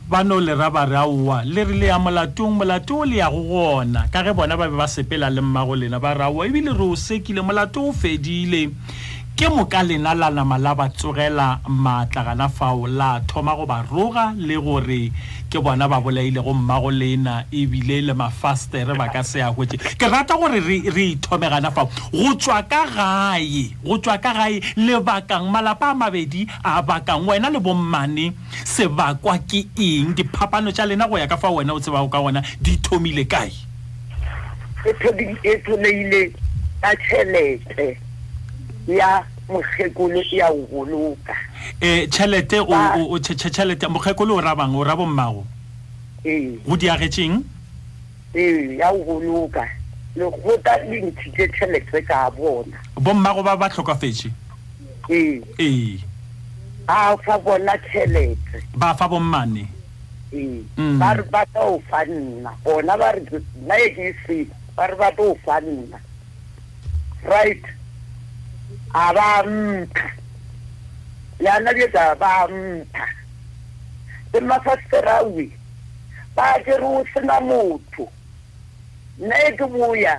ba 0.08 0.24
no 0.24 0.40
le 0.40 0.56
ra 0.56 0.70
ba 0.72 0.86
re 0.88 0.96
aowa 1.04 1.44
le 1.44 1.68
ri 1.68 1.80
le 1.84 1.88
ya 1.92 2.00
molatong 2.00 2.56
molato 2.56 3.04
o 3.04 3.06
le 3.06 3.20
yago 3.20 3.44
gona 3.44 4.08
ka 4.08 4.24
ge 4.24 4.32
bona 4.34 4.56
ba 4.56 4.72
be 4.72 4.78
ba 4.80 4.88
sepela 4.88 5.28
le 5.30 5.42
mmago 5.44 5.76
lena 5.76 6.00
ba 6.00 6.16
re 6.16 6.24
aowa 6.24 6.48
ebile 6.48 6.72
re 6.72 6.84
o 6.88 6.96
sekile 6.96 7.44
molato 7.44 7.84
o 7.92 7.92
fedile 7.92 8.72
ke 9.38 9.46
moka 9.54 9.86
lena 9.88 10.16
la 10.18 10.32
nama 10.34 10.58
la 10.58 10.74
ba 10.74 10.88
tsogela 10.90 11.62
maatla 11.70 12.22
gana 12.28 12.50
fao 12.50 12.88
la 13.00 13.10
thoma 13.30 13.54
go 13.60 13.66
ba 13.72 13.78
roga 13.92 14.26
le 14.48 14.56
gore 14.66 15.02
ke 15.52 15.58
bona 15.66 15.86
ba 15.92 15.98
bolaile 16.06 16.42
go 16.46 16.54
mmago 16.58 16.90
lena 17.02 17.34
ebile 17.60 17.98
le 18.08 18.14
mafastere 18.22 18.94
ba 19.00 19.08
ka 19.14 19.22
se 19.24 19.38
ya 19.40 19.52
kwetse 19.54 19.78
ke 20.00 20.10
rata 20.10 20.34
gore 20.42 20.58
re 20.68 21.14
ithome 21.14 21.50
gana 21.54 21.70
fao 21.76 21.86
go 22.18 22.34
tswa 22.36 22.58
ka 22.72 22.82
gae 22.96 23.64
go 23.86 23.98
tswa 24.02 24.18
ka 24.18 24.32
gae 24.40 24.58
lebakang 24.76 25.46
malapa 25.54 25.94
a 25.94 25.94
mabedi 25.94 26.48
a 26.72 26.82
bakang 26.82 27.28
wena 27.30 27.50
le 27.54 27.60
bommane 27.62 28.34
sebakwa 28.74 29.38
ke 29.46 29.62
eng 29.78 30.16
diphapano 30.18 30.72
tša 30.74 30.86
lena 30.90 31.06
go 31.08 31.14
ya 31.18 31.28
ka 31.30 31.38
fa 31.38 31.50
wena 31.54 31.74
o 31.78 31.80
tsebago 31.80 32.10
ka 32.10 32.18
gona 32.20 32.42
di 32.60 32.74
thomile 32.82 33.22
kae 33.30 33.54
e 34.90 35.54
thomeile 35.66 36.24
e 36.26 36.34
ka 36.82 36.90
tšhelete 36.98 38.02
ya 38.88 39.24
mokgekolo 39.50 40.22
e 40.22 40.28
ya 40.38 40.48
e, 40.50 40.52
o 40.52 40.66
boloka 40.72 41.36
um 41.82 42.08
tšhelete 42.08 42.58
tšhelete 43.50 43.88
mokgekolo 43.88 44.36
o 44.36 44.42
rabang 44.42 44.76
o 44.76 44.84
rabo 44.84 45.06
mmago 45.06 45.46
ee 46.26 46.52
go 46.66 46.78
diagetseng 46.78 47.42
ee 48.36 48.76
ya 48.78 48.92
o 48.92 49.04
boloka 49.04 49.68
legota 50.16 50.78
le 50.90 51.02
ntshitse 51.02 51.48
tšhelete 51.48 52.02
ka 52.08 52.32
bona 52.32 52.78
bo 52.96 53.14
mmago 53.14 53.44
ba 53.44 53.56
ba 53.58 53.70
tlhokafetse 53.70 54.30
ee 55.10 55.42
ee 55.60 55.98
ba 56.88 57.18
fa 57.26 57.38
bona 57.40 57.78
tšhelete 57.78 58.64
ba 58.76 58.96
fa 58.96 59.08
bo 59.08 59.20
mmane 59.20 59.68
ee 60.34 60.62
mm. 60.78 61.00
ba 61.00 61.14
re 61.14 61.24
ba 61.24 61.46
tla 61.46 61.62
o 61.62 61.80
fa 61.90 62.06
nna 62.06 62.52
bona 62.64 62.98
ba 62.98 63.12
re 63.12 63.22
nna 63.66 63.76
e 63.78 63.90
ke 63.90 64.10
e 64.10 64.14
sena 64.28 64.56
ba 64.76 64.88
re 64.88 64.96
ba 64.96 65.12
tla 65.12 65.24
o 65.26 65.36
fa 65.46 65.60
nna 65.62 66.00
right 67.28 67.77
abampha 68.94 69.88
yana 71.40 71.74
bjetsa 71.74 72.16
bampha 72.16 73.06
le 74.34 74.40
mafasterawe 74.42 75.52
ba 76.36 76.60
kere 76.64 76.84
o 76.84 77.04
sena 77.14 77.42
motho 77.42 78.08
nna 79.20 79.36
e 79.48 79.52
ke 79.58 79.66
boya 79.68 80.16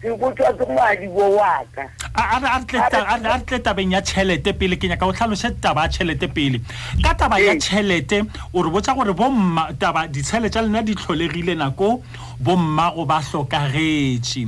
ke 0.00 0.08
botswa 0.20 0.52
ke 0.52 0.64
ngwadi 0.64 1.06
bo 1.08 1.36
waka 1.36 1.88
a 2.14 2.38
re 2.38 3.44
tle 3.46 3.58
tabeng 3.58 3.92
ya 3.92 4.00
tšhelete 4.00 4.52
pele 4.52 4.76
ke 4.76 4.88
nyaka 4.88 5.06
o 5.06 5.12
tlhalose 5.12 5.50
taba 5.60 5.82
ya 5.84 5.88
tšhelete 5.88 6.28
pele 6.30 6.60
ka 7.02 7.14
taba 7.14 7.40
ya 7.40 7.56
tšhelete 7.58 8.22
o 8.54 8.62
re 8.62 8.70
botsa 8.70 8.94
gore 8.94 9.12
bomataba 9.12 10.06
ditšhele 10.06 10.50
tsa 10.50 10.62
lena 10.62 10.82
di 10.82 10.94
tlholegile 10.94 11.54
nako 11.56 12.02
bommago 12.40 13.04
ba 13.06 13.20
tlhokagetse 13.22 14.46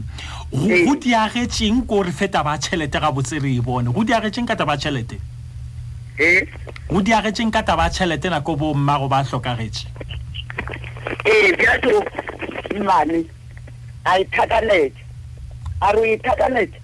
go 0.57 0.95
diagetseng 0.97 1.85
ko 1.87 2.01
re 2.01 2.11
feta 2.17 2.41
ba 2.43 2.57
tšhelete 2.57 2.97
ga 3.01 3.13
botse 3.13 3.37
re 3.43 3.51
e 3.53 3.61
bone 3.61 3.93
go 3.93 4.01
diagetseng 4.01 4.49
ka 4.49 4.57
taba 4.57 4.73
tšhelete 4.81 5.21
go 6.89 7.01
diagetseng 7.05 7.53
ka 7.53 7.61
taba 7.61 7.91
tšhelete 7.93 8.33
nako 8.33 8.57
bo 8.57 8.73
mmago 8.73 9.05
ba 9.09 9.21
tlhokagetse 9.29 9.85
ee 11.29 11.53
bjato 11.61 12.01
mmane 12.73 13.21
a 14.09 14.17
ithakanete 14.25 15.05
a 15.85 15.93
re 15.93 16.01
o 16.01 16.07
ithakanete 16.17 16.81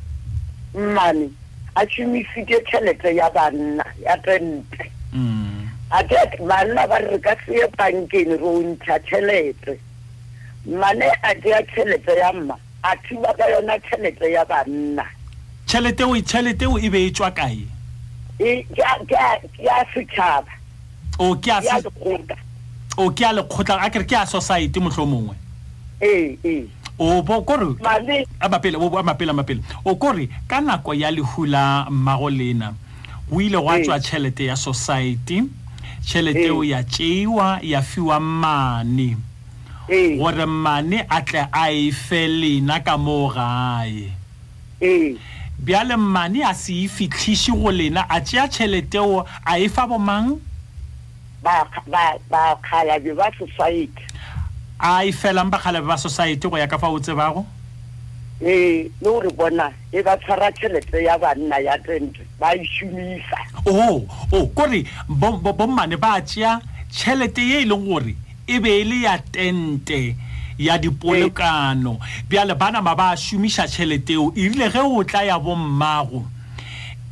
mmane 0.76 1.32
a 1.74 1.86
šomisitse 1.88 2.60
tšhelete 2.68 3.14
ya 3.16 3.30
banna 3.32 3.84
ya 4.04 4.16
tente 4.20 4.92
mm. 5.16 5.64
ate 5.96 6.20
banna 6.44 6.84
ba 6.86 7.00
re 7.00 7.16
ka 7.24 7.32
seye 7.46 7.64
bankeng 7.80 8.36
re 8.36 8.44
o 8.44 8.52
ntšha 8.68 9.00
tšhelete 9.08 9.80
mmane 10.68 11.08
a 11.24 11.32
tea 11.40 11.64
tšhelete 11.72 12.20
ya 12.20 12.32
mmane 12.36 12.60
a 12.86 12.92
thiba 13.04 13.30
ka 13.38 13.44
yona 13.52 13.74
tšhelete 13.82 14.26
ya 14.34 14.42
banna 14.50 15.04
tšhelete 15.66 16.66
o 16.74 16.78
e 16.78 16.88
be 16.92 17.00
e 17.06 17.10
tswa 17.14 17.30
kae 17.30 17.64
e, 18.40 18.50
ke 18.66 19.16
a 19.16 19.84
setšhaba 19.94 20.50
o 21.18 21.34
ke 21.38 21.50
a 21.54 21.60
lekgotla 21.62 22.36
o 22.98 23.06
ke 23.14 23.22
a 23.24 23.30
lekgotla 23.38 23.82
a 23.86 23.90
kere 23.90 24.04
ke 24.04 24.16
a 24.18 24.26
society 24.26 24.80
motlho 24.80 25.06
mongwe 25.06 25.36
ee 26.02 26.66
o 26.98 27.22
kore 29.94 30.28
ka 30.48 30.60
nako 30.60 30.94
ya 30.94 31.10
lehula 31.10 31.86
mmago 31.90 32.30
lena 32.30 32.74
o 33.30 33.40
ile 33.40 33.58
go 33.58 33.70
a 33.70 33.78
e. 33.78 33.82
tswa 33.84 33.98
tšhelete 33.98 34.44
ya 34.46 34.56
society 34.56 35.42
tšhelete 36.02 36.44
eo 36.46 36.64
e. 36.64 36.68
ya 36.68 36.82
tšeiwa 36.82 37.58
ya 37.62 37.82
fiwa 37.82 38.20
mane 38.20 39.16
gore 39.88 40.46
mane 40.46 41.04
a 41.10 41.22
tle 41.22 41.46
a 41.52 41.70
e 41.72 41.90
fe 41.90 42.28
lena 42.28 42.80
ka 42.80 42.96
moo 42.96 43.28
gae 43.28 44.12
bjale 45.58 45.96
mane 45.98 46.42
a 46.46 46.54
se 46.54 46.72
e 46.84 46.88
fitlhiše 46.88 47.50
go 47.52 47.70
lena 47.70 48.06
a 48.08 48.20
tšea 48.20 48.46
tšheleteo 48.48 49.26
a 49.46 49.58
e 49.58 49.68
fa 49.68 49.86
bomang 49.86 50.38
bakgalabe 51.42 53.14
ba 53.16 53.30
society 53.38 54.06
a 54.78 55.04
e 55.04 55.12
felang 55.12 55.50
bakgalabe 55.50 55.86
ba 55.86 55.98
society 55.98 56.48
go 56.48 56.56
ya 56.58 56.66
ka 56.70 56.78
fa 56.78 56.86
o 56.88 56.98
tsebago 56.98 57.44
ee 58.40 58.84
le 58.86 58.90
gore 59.02 59.30
bona 59.34 59.72
e 59.92 60.02
ba 60.02 60.16
tshwara 60.16 60.50
tšhelete 60.50 61.02
ya 61.02 61.18
banna 61.18 61.58
ya 61.58 61.78
tente 61.78 62.20
ba 62.38 62.54
e 62.54 62.64
šomisa 62.64 63.36
o 63.66 63.70
oh, 63.70 64.06
o 64.30 64.36
oh, 64.42 64.46
kore 64.54 64.84
bommane 65.08 65.96
ba 65.98 66.20
tšea 66.22 66.60
tšhelete 66.92 67.42
ye 67.42 67.62
e 67.66 67.66
leng 67.66 67.84
gore 67.84 68.14
e 68.54 68.58
be 68.60 68.80
e 68.80 68.84
le 68.84 69.00
ya 69.02 69.18
tente 69.18 70.14
ya 70.58 70.78
dipolokano 70.78 71.98
bjale 72.28 72.54
bana 72.58 72.82
ma 72.82 72.92
ba 73.00 73.08
šomiša 73.16 73.64
tšheleteo 73.70 74.24
erile 74.40 74.66
ge 74.72 74.80
o 74.84 75.02
tla 75.04 75.22
ya 75.24 75.38
bommago 75.40 76.20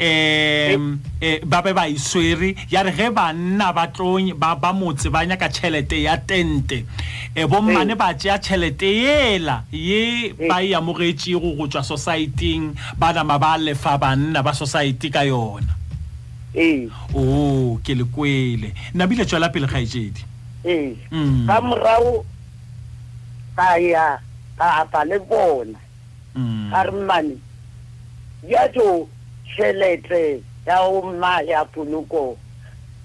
um 0.00 0.98
e, 1.20 1.30
ba 1.44 1.62
be 1.64 1.72
ba 1.72 1.88
iswere 1.88 2.48
e 2.52 2.56
ya 2.70 2.82
re 2.82 2.92
ge 2.92 3.08
banna 3.10 3.72
ba 3.72 4.70
motse 4.80 5.08
ba 5.08 5.24
nyaka 5.24 5.48
tšhelete 5.48 6.02
ya 6.04 6.16
tente 6.16 6.84
um 6.84 6.86
e, 7.40 7.46
bommane 7.46 7.94
ba 7.96 8.14
tšea 8.14 8.36
tšhelete 8.38 8.88
yela 9.04 9.64
ye 9.72 10.32
ba 10.48 10.60
e 10.62 10.74
amogetšego 10.76 11.56
go 11.56 11.64
tšwa 11.72 11.82
societing 11.84 12.76
banama 13.00 13.38
ba 13.40 13.56
lefa 13.56 13.96
banna 14.02 14.42
ba 14.44 14.52
society 14.52 15.08
ka 15.08 15.22
yona 15.24 15.72
o 17.16 17.80
ke 17.84 17.94
le 17.96 18.04
kwele 18.04 18.74
nabile 18.94 19.24
tswela 19.24 19.48
pele 19.48 19.66
kgaetšedi 19.66 20.29
ee 20.64 20.96
mm. 21.10 21.44
ka 21.46 21.60
morao 21.60 22.24
ka 23.56 23.76
ya 23.78 24.20
ka 24.58 24.64
apa 24.84 25.04
le 25.04 25.18
bona 25.18 25.78
mm. 26.34 26.70
ka 26.72 26.82
re 26.82 26.90
mmane 26.90 27.36
ya 28.48 28.68
jo 28.68 29.08
tšhelete 29.44 30.42
ya 30.66 30.82
o 30.82 31.02
mma 31.02 31.40
ya 31.42 31.64
poloko 31.64 32.36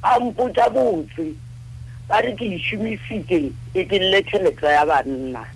a 0.03 0.19
mpotsa 0.19 0.69
botse 0.69 1.33
ba 2.09 2.21
re 2.21 2.35
ke 2.35 2.45
išomisitse 2.59 3.51
e 3.73 3.85
ke 3.85 3.97
lle 3.99 4.21
tšhelete 4.21 4.67
ya 4.67 4.85
banna 4.85 5.47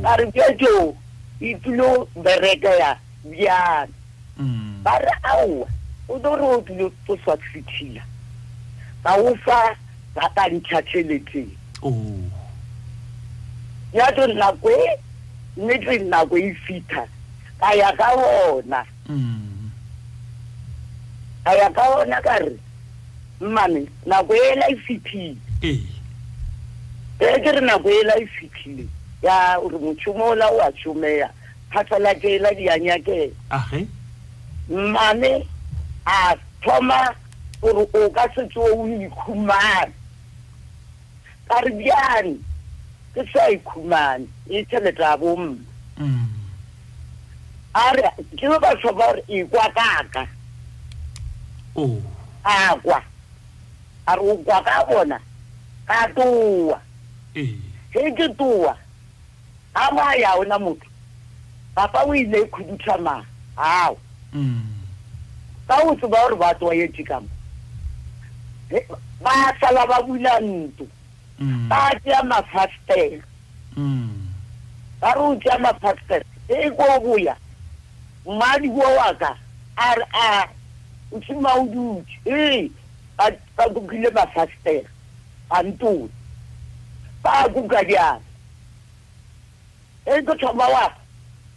ba 0.00 0.10
oh. 0.14 0.16
re 0.16 0.26
bjajo 0.32 0.96
e 1.40 1.54
tlilo 1.58 2.08
bereka 2.16 2.68
ya 2.74 2.96
bjana 3.24 3.92
mm. 4.38 4.80
ba 4.84 4.98
re 4.98 5.12
aowa 5.22 5.68
o 6.08 6.18
tlo 6.18 6.36
re 6.36 6.42
o 6.56 6.60
tlile 6.62 6.90
tlo 7.04 7.16
swa 7.24 7.36
fithila 7.36 8.00
ka 9.04 9.12
o 9.16 9.34
fa 9.44 9.76
ba 10.14 10.28
ka 10.36 10.44
ntlhatlheletseng 10.52 11.48
oh. 11.82 12.20
ya 13.92 14.06
tlo 14.14 14.26
nako 14.26 14.68
e 14.70 14.86
nnetse 15.56 15.98
nako 16.10 16.36
e 16.38 16.54
fitha 16.64 17.02
ka 17.60 17.70
ya 17.74 17.88
ka 17.96 18.08
bona 18.16 18.80
mm. 19.08 19.70
ka 21.44 21.52
ya 21.58 21.68
ka 21.76 21.84
bona 21.90 22.18
ka 22.24 22.34
re 22.44 22.52
mmane 23.40 23.86
nako 24.06 24.32
ela 24.48 24.66
e, 24.68 24.72
e 24.72 24.76
fithile 24.86 25.36
ee 25.62 27.36
e 27.36 27.40
ke 27.42 27.50
re 27.52 27.60
nako 27.60 27.88
ela 27.90 28.16
e, 28.18 28.22
e 28.22 28.26
fithile 28.26 28.86
ya 29.22 29.56
ore 29.60 29.78
motšhomo 29.78 30.24
ola 30.24 30.46
o 30.52 30.60
a 30.60 30.68
šomeya 30.76 31.30
phatlalatse 31.72 32.36
ela 32.36 32.52
di 32.54 32.68
a 32.68 32.78
nyakela 32.78 33.32
mmane 34.68 35.46
a 36.06 36.36
thoma 36.62 37.14
gore 37.60 37.88
o 37.94 38.10
ka 38.10 38.28
setse 38.34 38.58
o 38.60 38.86
ikhumana 38.88 39.92
Mm. 41.52 41.58
ari 41.58 41.72
byani 41.76 42.34
ke 43.14 43.20
saikhumane 43.32 44.26
itheleta 44.48 45.12
abom 45.12 45.60
ari 47.74 48.02
kino 48.38 48.56
basoba 48.62 49.04
ari 49.12 49.20
ikwakaka 49.40 50.22
oh. 51.76 52.00
akwa 52.44 53.02
ari 54.06 54.20
ukwakabona 54.32 55.20
katuwa 55.86 56.80
hekituwa 57.90 58.70
eh. 58.70 58.80
ama 59.74 60.14
yawo 60.14 60.44
na 60.44 60.58
muthu 60.58 60.88
papa 61.74 62.02
wile 62.04 62.40
ikhudutama 62.42 63.26
hawo 63.56 63.98
mm. 64.32 64.62
kawutsi 65.68 66.06
ba 66.06 66.24
ori 66.24 66.36
batiwa 66.36 66.74
yetikamo 66.74 67.28
basala 69.20 69.86
ba 69.86 70.02
bula 70.02 70.40
ntu 70.40 70.84
mm. 70.84 71.00
Mm. 71.42 71.66
batya 71.68 72.22
mafastela 72.22 73.22
mm. 73.76 74.14
ba 75.00 75.08
re 75.14 75.20
o 75.20 75.34
tsa 75.42 75.58
mafastela 75.58 76.24
e 76.48 76.70
ko 76.70 77.00
boya 77.02 77.34
mmadi 78.26 78.68
wo 78.68 78.86
waka 78.96 79.34
a 79.76 79.94
re 79.98 80.04
a 80.14 80.48
o 81.12 81.18
tshima 81.18 81.50
o 81.58 81.66
dutse 81.66 82.14
ee 82.30 82.70
ba 83.18 83.26
kokile 83.74 84.10
mafastela 84.10 84.88
bantone 85.50 86.08
ba 87.22 87.48
kuka 87.54 87.82
jana 87.90 88.20
e 90.06 90.22
ke 90.22 90.32
thoma 90.38 90.66
wa 90.68 90.94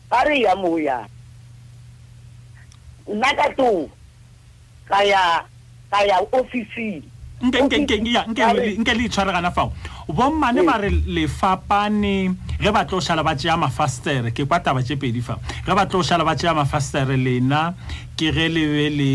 ba 0.09 0.23
re 0.25 0.39
ya 0.41 0.55
moya 0.55 1.07
nna 3.07 3.35
ka 3.37 3.53
to 3.57 3.89
ka 4.89 5.03
ya 5.03 6.19
ofising 6.31 7.03
nke 7.51 8.93
le 8.93 9.03
itshware 9.05 9.31
kana 9.31 9.51
fao 9.51 9.71
bommane 10.07 10.63
ba 10.65 10.77
re 10.81 10.89
lefapane 11.05 12.35
ge 12.61 12.71
ba 12.71 12.85
tlo 12.85 12.99
šala 13.01 13.23
ba 13.23 13.35
tšea 13.35 13.57
mafastere 13.57 14.31
ke 14.31 14.45
kwa 14.45 14.59
taba 14.59 14.81
tše 14.83 14.95
pedi 14.97 15.21
fao 15.21 15.37
ge 15.65 15.73
ba 15.73 15.85
tlo 15.85 16.01
šala 16.03 16.23
ba 16.25 16.35
tšea 16.35 16.53
mafastere 16.53 17.17
lena 17.17 17.73
ke 18.15 18.31
ge 18.33 18.47
le 18.49 18.63
be 18.73 18.85
le 18.97 19.11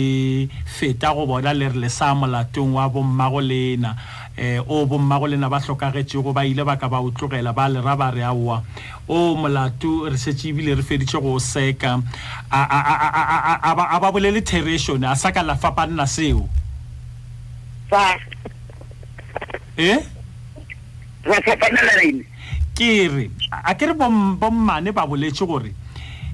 feta 0.66 1.14
go 1.14 1.26
bona 1.26 1.52
le 1.54 1.68
re 1.68 1.78
le 1.78 1.88
sa 1.88 2.14
molatong 2.14 2.72
wa 2.74 2.88
bommago 2.88 3.40
lena 3.40 3.96
um 4.38 4.64
o 4.68 4.86
bommago 4.86 5.26
lena 5.28 5.48
ba 5.50 5.60
tlhokagetsego 5.60 6.32
ba 6.32 6.44
ile 6.46 6.62
ba 6.64 6.76
ka 6.78 6.88
ba 6.88 7.00
utlogela 7.02 7.52
ba 7.52 7.68
lera 7.68 7.96
ba 7.96 8.10
re 8.10 8.22
aowa 8.22 8.62
o 9.08 9.34
molato 9.36 10.06
re 10.08 10.16
setse 10.16 10.48
ebile 10.54 10.74
re 10.76 10.82
feditse 10.82 11.18
go 11.20 11.36
seka 11.38 11.98
a 12.50 13.98
ba 13.98 14.08
bolele 14.12 14.40
therešone 14.42 15.04
a 15.10 15.16
sa 15.18 15.30
ka 15.32 15.42
lafapa 15.42 15.86
nna 15.86 16.06
seo 16.06 16.46
fa 17.90 18.06
e 19.86 19.90
wa 21.30 21.38
tsakana 21.44 21.80
la 21.88 21.94
ine 22.10 22.22
ke 22.76 22.90
re 23.14 23.24
a 23.50 23.72
ke 23.78 23.84
re 23.90 23.94
bom 24.00 24.36
bom 24.40 24.54
mane 24.68 24.92
ba 24.94 25.02
boletse 25.10 25.44
gore 25.50 25.74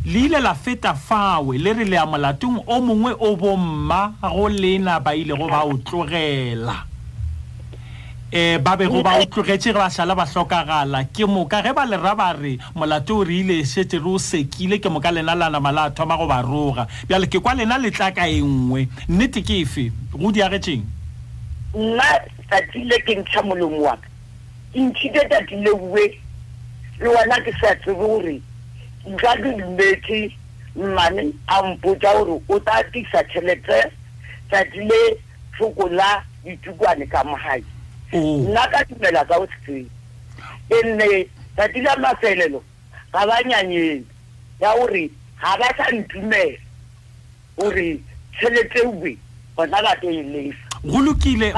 le 0.05 0.19
ile 0.27 0.39
la 0.47 0.53
feta 0.55 0.93
fawe 0.95 1.57
le 1.65 1.73
re 1.79 1.85
le 1.93 1.97
amolatong 1.97 2.61
o 2.67 2.77
mongwe 2.81 3.17
o 3.29 3.37
bomma 3.37 4.03
go 4.21 4.49
lena 4.49 5.01
ba 5.01 5.15
ile 5.17 5.33
e, 5.35 5.39
go 5.39 5.49
ba 5.49 5.65
otlogela 5.73 6.77
um 8.37 8.63
ba 8.63 8.77
bego 8.77 9.01
ba 9.03 9.17
otlogetse 9.23 9.73
ge 9.73 9.79
ba 9.79 9.89
sala 9.91 10.15
ba 10.15 10.27
tlhokagala 10.29 11.05
ke 11.09 11.25
moka 11.25 11.63
ge 11.65 11.73
ba 11.73 11.87
lera 11.89 12.13
ba 12.15 12.35
re 12.37 12.59
molato 12.75 13.17
o 13.19 13.25
re 13.25 13.41
ile 13.41 13.65
sete 13.65 13.97
e 13.97 13.99
re 13.99 14.09
o 14.11 14.19
sekile 14.19 14.77
ke 14.79 14.91
moka 14.93 15.11
lena 15.11 15.35
lanama 15.35 15.73
la 15.73 15.89
thoma 15.91 16.19
go 16.21 16.27
ba 16.27 16.43
roga 16.43 16.87
bjale 17.09 17.27
ke 17.29 17.41
kwa 17.41 17.55
lena 17.55 17.79
letla 17.81 18.13
ka 18.13 18.29
e 18.29 18.43
nngwe 18.45 18.89
nnete 19.09 19.43
ke 19.43 19.63
efe 19.65 19.91
go 20.13 20.31
diagetseng 20.33 20.95
nna 21.77 22.05
tsatsi 22.51 22.81
le 22.89 22.97
ke 23.05 23.15
ntsha 23.17 23.43
molomo 23.43 23.81
wa 23.85 23.97
ka 23.97 24.09
ke 24.73 24.81
ntshitse 24.81 25.27
tsatsi 25.29 25.57
le 25.61 25.75
bue 25.77 26.05
le 27.03 27.09
wena 27.15 27.37
ke 27.45 27.53
sa 27.61 27.75
tsebe 27.77 27.95
gore 28.01 28.39
nka 29.13 29.35
ke 29.45 29.51
dumetse 29.59 30.21
mmane 30.77 31.25
a 31.53 31.61
mpotsa 31.69 32.15
gore 32.17 32.41
o 32.49 32.59
tla 32.65 32.81
tisa 32.97 33.21
tšhelete 33.29 33.83
tsatsi 34.49 34.89
le 34.89 35.01
tlhoko 35.59 35.89
la 35.89 36.25
ditukwane 36.49 37.07
ka 37.13 37.25
mogae 37.29 37.61
nna 38.13 38.65
ka 38.73 38.81
dumela 38.89 39.25
ka 39.29 39.37
o 39.45 39.45
setseng 39.47 39.85
e 40.73 40.83
nne 40.89 41.27
tsatsi 41.57 41.85
la 41.85 41.97
mafelelo 41.97 42.65
ga 43.13 43.27
ba 43.27 43.43
nyanyeng 43.45 44.05
ya 44.61 44.73
gore 44.81 45.11
ga 45.41 45.57
ba 45.61 45.69
sa 45.77 45.93
ntumela 45.93 46.57
gore 47.61 48.01
tšheletse 48.33 48.81
ue 48.87 49.19
bona 49.57 49.83
ba 49.83 49.93
teilefa 50.01 50.66
go 50.87 50.99
lokile 51.01 51.53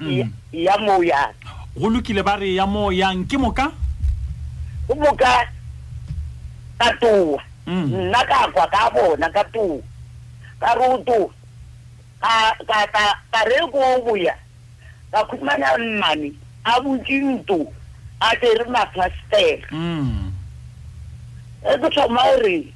mm. 0.00 0.30
ya 0.52 0.78
moya 0.78 1.32
go 1.76 1.90
lokile 1.90 2.22
ba 2.22 2.36
re 2.38 2.54
ya 2.54 2.66
moyang 2.66 3.26
ke 3.26 3.36
moka 3.38 3.72
go 4.88 4.94
moka 4.94 5.50
ka 6.78 6.86
toa 7.00 7.42
mm. 7.66 7.90
nna 7.90 8.24
ka 8.24 8.48
kwa 8.54 8.66
ka 8.70 8.90
bona 8.94 9.28
ka 9.30 9.44
toa 9.50 9.82
ka 10.60 10.74
roto 10.74 11.30
ka 12.22 13.42
reko 13.50 13.78
o 13.78 14.02
boya 14.06 14.34
ka 15.10 15.24
khumana 15.26 15.78
mmane 15.78 16.32
a 16.64 16.80
butse 16.80 17.18
nto 17.18 17.66
a 18.20 18.36
tere 18.36 18.64
mafastere 18.70 19.66
mm. 19.70 20.30
e 21.74 21.78
ke 21.82 21.88
thoma 21.90 22.22
gore 22.22 22.66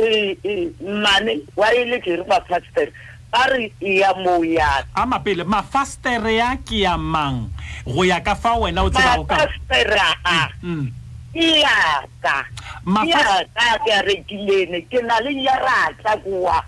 e, 0.00 0.06
e, 0.44 0.72
mmane 0.80 1.40
wa 1.56 1.72
e 1.74 1.84
le 1.84 2.00
tere 2.00 2.24
mafastere 2.24 2.92
ba 3.34 3.50
re 3.50 3.74
ya 3.82 4.14
moyana 4.14 4.86
ama 4.94 5.18
pele 5.18 5.42
mafastere 5.42 6.38
ya 6.38 6.54
ke 6.62 6.86
ya 6.86 6.94
mang 6.94 7.50
go 7.82 8.06
ya 8.06 8.22
ka 8.22 8.38
fa 8.38 8.54
wena 8.54 8.86
o 8.86 8.90
tsebao 8.94 9.26
kafastera 9.26 9.98
yaka 9.98 10.36
yaka 11.34 12.36
mm, 12.86 12.94
mm. 13.02 13.54
ke 13.82 13.90
a 13.90 14.00
rekilene 14.06 14.78
ke 14.86 15.02
na 15.02 15.18
le 15.18 15.34
yaratla 15.34 16.14
koa 16.22 16.62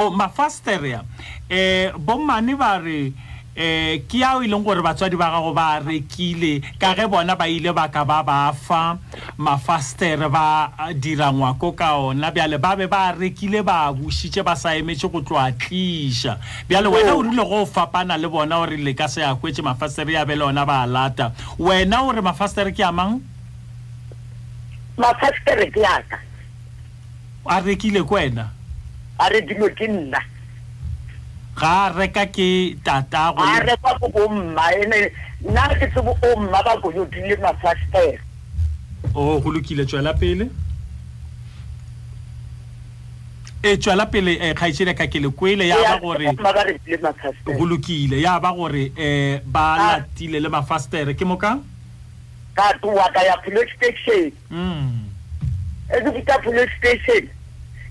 o 0.00 0.08
oh, 0.08 0.10
mafastere 0.16 0.96
ya 0.96 1.02
um 1.04 1.08
eh, 1.52 1.92
bommane 2.00 2.56
ba 2.56 2.80
re 2.80 3.12
eh 3.58 4.02
ke 4.08 4.20
yao 4.22 4.38
ileng 4.42 4.62
e 4.62 4.64
gore 4.64 4.82
batswadi 4.86 5.18
ba 5.18 5.34
gago 5.34 5.50
ba 5.52 5.82
rekile 5.82 6.62
ka 6.78 6.94
ge 6.94 7.08
bona 7.10 7.34
ba 7.34 7.48
ile 7.50 7.74
ba 7.74 7.88
ka 7.90 8.04
ba 8.06 8.22
ba 8.22 8.54
fa 8.54 8.94
mafastere 9.34 10.30
ba 10.30 10.70
dirangwako 10.94 11.74
ka 11.74 11.98
ona 11.98 12.30
bjale 12.30 12.54
ba 12.62 12.76
be 12.78 12.86
ba 12.86 13.10
rekile 13.18 13.64
ba 13.66 13.90
bušitše 13.90 14.44
ba 14.46 14.54
sa 14.54 14.78
emetše 14.78 15.10
go 15.10 15.18
tloa 15.26 15.50
tliša 15.50 16.38
bjale 16.70 16.86
wena 16.86 17.18
o 17.18 17.18
oh. 17.18 17.22
rile 17.26 17.42
go 17.42 17.62
o 17.62 17.66
fapana 17.66 18.14
le 18.16 18.28
bona 18.28 18.62
gore 18.62 18.78
le 18.78 18.94
ka 18.94 19.08
se 19.08 19.26
ya 19.26 19.34
kwetše 19.34 19.62
mafastere 19.66 20.12
ya 20.12 20.24
be 20.24 20.36
le 20.38 20.44
ona 20.44 20.64
ba 20.64 20.86
lata 20.86 21.32
wena 21.58 22.06
ore 22.06 22.20
mafastere 22.22 22.70
ke 22.70 22.86
amang 22.86 23.18
mafastere 24.96 25.66
ke 25.74 25.82
aka 25.82 26.22
a 27.50 27.58
rekile 27.58 28.06
ke 28.06 28.14
wena 28.14 28.54
a 29.18 29.28
redimo 29.28 29.66
ke 29.74 29.90
nna 29.90 30.22
ga 31.58 31.90
reka 31.92 32.24
ke 32.30 32.78
tatagwe 32.86 33.42
a 33.42 33.58
reka 33.60 33.90
ko 33.98 34.06
bomma 34.08 34.70
ene 34.78 35.10
nna 35.50 35.66
ke 35.74 35.90
tsebo 35.90 36.14
o 36.22 36.36
mma 36.38 36.62
ba 36.62 36.76
koyodile 36.80 37.36
mafastere 37.42 38.20
o 39.14 39.40
go 39.40 39.50
lokile 39.52 39.84
tswela 39.86 40.14
pele 40.14 40.46
e 43.62 43.76
tswela 43.76 44.06
pele 44.06 44.36
um 44.38 44.42
eh, 44.44 44.54
kgaitsene 44.54 44.94
ka 44.94 45.06
ke 45.06 45.18
lekwele 45.20 45.66
ya 45.68 45.80
ba 45.82 45.98
gore 46.00 46.30
go 47.56 47.66
lokile 47.66 48.20
ya 48.20 48.38
ba 48.40 48.52
gore 48.54 48.92
um 48.94 49.40
ba 49.50 49.66
ah. 49.74 49.98
latile 49.98 50.40
le 50.40 50.48
mafastere 50.48 51.14
ke 51.14 51.24
mokang 51.26 51.62
ka 52.54 52.70
ka 53.14 53.22
ya 53.22 53.34
police 53.42 53.74
station 53.74 54.30
hmm. 54.50 55.10
e 55.90 56.00
ke 56.06 56.10
fita 56.14 56.38
police 56.38 56.70
station 56.78 57.26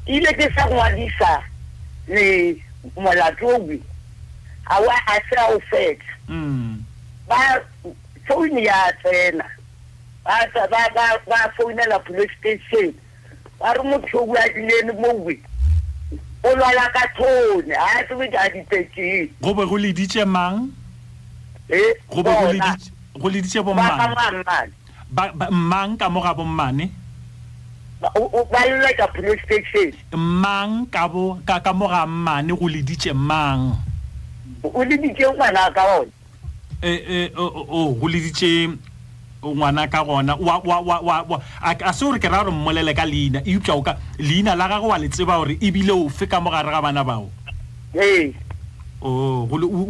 ile 0.07 0.32
ke 0.34 0.47
sa 0.55 0.68
ngwadisa 0.72 1.43
molatobi 2.96 3.82
awa 4.66 4.94
a 5.08 5.20
sea 5.30 5.52
o 5.54 5.60
fetsa 5.60 6.14
mm. 6.28 6.82
ba 7.28 7.64
founu 8.28 8.60
ya 8.60 8.94
tsena 9.02 9.46
ba 10.24 11.50
founela 11.58 12.00
police 12.06 12.32
station 12.40 12.94
ba 13.60 13.74
re 13.76 13.82
motho 13.84 14.24
obi 14.24 14.38
a 14.38 14.50
dilene 14.54 14.92
mowe 15.00 15.40
o 16.44 16.50
lwala 16.56 16.90
ka 16.94 17.08
thone 17.18 17.68
ga 17.68 17.84
a 17.96 18.04
tsebe 18.04 18.28
ka 18.32 18.50
ditekeng 18.54 19.30
gobe 19.42 19.66
go 19.66 19.78
leditse 19.78 20.26
mang 20.26 20.70
go 23.18 23.30
leditse 23.30 23.64
bommane 23.64 24.16
mmang 25.52 25.98
ka 25.98 26.10
mo 26.10 26.20
ga 26.22 26.34
bommane 26.36 26.92
ba 28.02 28.10
lla 28.70 28.91
ka 28.93 29.06
police 29.10 29.41
station 29.45 29.89
mang 30.14 30.86
ka 30.93 31.08
bo 31.10 31.39
ka 31.45 31.58
ka 31.66 31.74
mo 31.74 31.88
ga 31.89 32.06
mmane 32.06 32.54
go 32.54 32.68
le 32.70 32.82
ditse 32.82 33.10
mang 33.14 33.74
o 34.64 34.84
le 34.86 34.95
ditse 34.98 35.26
ngwana 35.26 35.64
ka 35.74 35.82
gona 35.84 36.12
e 36.86 36.93
e 37.26 37.32
o 37.36 37.80
go 37.98 38.08
le 38.08 38.20
ditse 38.22 38.70
ngwana 39.41 39.89
ka 39.89 40.06
gona 40.06 40.38
wa 40.38 40.56
wa 40.70 40.78
wa 41.02 41.22
wa 41.28 41.38
a 41.64 41.93
se 41.93 42.06
gore 42.06 42.20
ke 42.20 42.28
ra 42.30 42.45
re 42.45 42.52
mmolele 42.52 42.93
ka 42.93 43.06
leina 43.06 43.41
e 43.43 43.58
upša 43.58 43.74
o 43.74 43.82
ka 43.82 43.98
leina 44.20 44.54
la 44.56 44.70
gago 44.70 44.88
wa 44.93 44.98
le 44.98 45.10
tseba 45.10 45.38
gore 45.41 45.58
ebile 45.66 45.91
o 45.91 46.08
fe 46.10 46.26
ka 46.28 46.38
mo 46.39 46.50
gare 46.52 46.70
ga 46.70 46.82
bana 46.86 47.04
bao 47.04 47.30
ee 47.98 48.32
o 49.02 49.12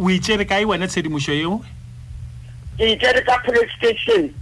o 0.04 0.08
itsere 0.10 0.44
kae 0.48 0.64
wena 0.64 0.88
tshedimošo 0.88 1.32
eo 1.42 1.60
ke 2.78 2.84
itsere 2.96 3.20
ka 3.28 3.34
police 3.44 3.72
station 3.76 4.32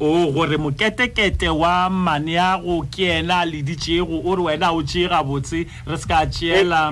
o 0.00 0.30
gore 0.32 0.56
moketekete 0.56 1.48
wa 1.48 1.90
mane 1.90 2.32
ya 2.32 2.56
go 2.58 2.82
ke 2.82 3.02
ena 3.18 3.44
le 3.44 3.62
ditšeego 3.62 4.22
o 4.24 4.36
re 4.36 4.42
wena 4.42 4.70
o 4.70 4.82
tšee 4.82 5.08
ga 5.08 5.22
botse 5.22 5.66
re 5.86 5.96
se 5.98 6.06
ka 6.06 6.26
tšeela 6.26 6.90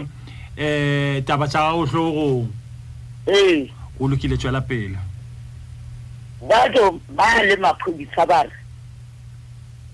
um 0.58 1.22
taba 1.24 1.46
tša 1.46 1.58
gago 1.62 1.86
tlhogong 1.86 2.46
go 3.98 4.08
lokile 4.10 4.36
tswela 4.36 4.60
pele 4.60 4.98
batho 6.48 6.98
ba 7.14 7.44
le 7.46 7.56
maphodisa 7.56 8.26
ba 8.26 8.42
re 8.42 8.56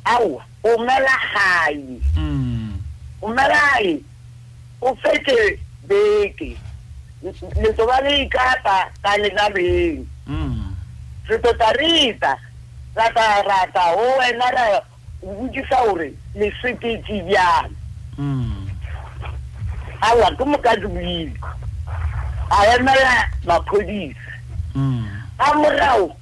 ao 0.05 0.41
o 0.65 0.79
mela 0.81 1.17
gae 1.35 2.01
hmm. 2.17 2.79
o 3.21 3.29
mela 3.29 3.61
gae 3.77 4.01
o 4.81 4.95
fete 4.97 5.59
beke 5.85 6.57
letoba 7.61 8.01
le 8.01 8.23
ikapa 8.25 8.89
ka 9.03 9.17
lenabeng 9.21 10.01
hmm. 10.27 10.73
re 11.29 11.39
tota 11.39 11.73
reta 11.77 12.39
ra 12.95 13.11
ta 13.11 13.43
ra 13.43 13.66
ta 13.72 13.93
ho 13.97 14.18
wena 14.18 14.51
ra 14.55 14.80
bukisa 15.22 15.76
hore 15.76 16.12
le 16.34 16.53
sepiti 16.62 17.22
bjang 17.22 17.70
mm 18.18 18.68
awa 20.03 20.28
ke 20.36 20.45
mo 20.45 20.59
ka 20.59 20.74
dibuile 20.76 21.32
a 22.51 22.66
yena 22.68 22.95
la 23.05 23.14
ma 23.47 23.59
police 23.61 24.16
mm 24.74 25.09
a 25.38 25.53
morao 25.61 26.16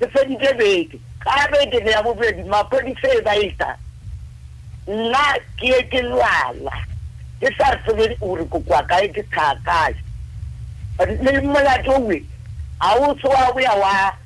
ke 0.00 0.08
se 0.14 0.24
di 0.28 0.36
tebeke 0.40 0.98
ka 1.24 1.46
be 1.52 1.58
e 1.60 1.68
e 1.68 1.70
ke 1.70 1.90
ya 1.90 2.02
mo 2.02 2.14
be 2.14 2.32
ma 2.48 2.62
police 2.64 3.20
ba 3.24 3.36
ita 3.36 3.76
na 4.86 5.24
ke 5.60 5.76
ke 5.92 6.00
lwala 6.02 6.72
ke 7.40 7.52
sa 7.58 7.76
tsebe 7.84 8.16
hore 8.20 8.44
go 8.48 8.60
kwa 8.60 8.80
ka 8.88 8.96
e 9.04 9.08
ke 9.08 9.22
thakase 9.34 10.00
le 11.20 11.40
mmala 11.40 11.76
tlo 11.84 11.98
we 12.08 12.24
a 12.80 12.96
o 12.98 13.12
tswa 13.14 13.52
bo 13.52 13.60
ya 13.60 13.74
wa 13.76 14.23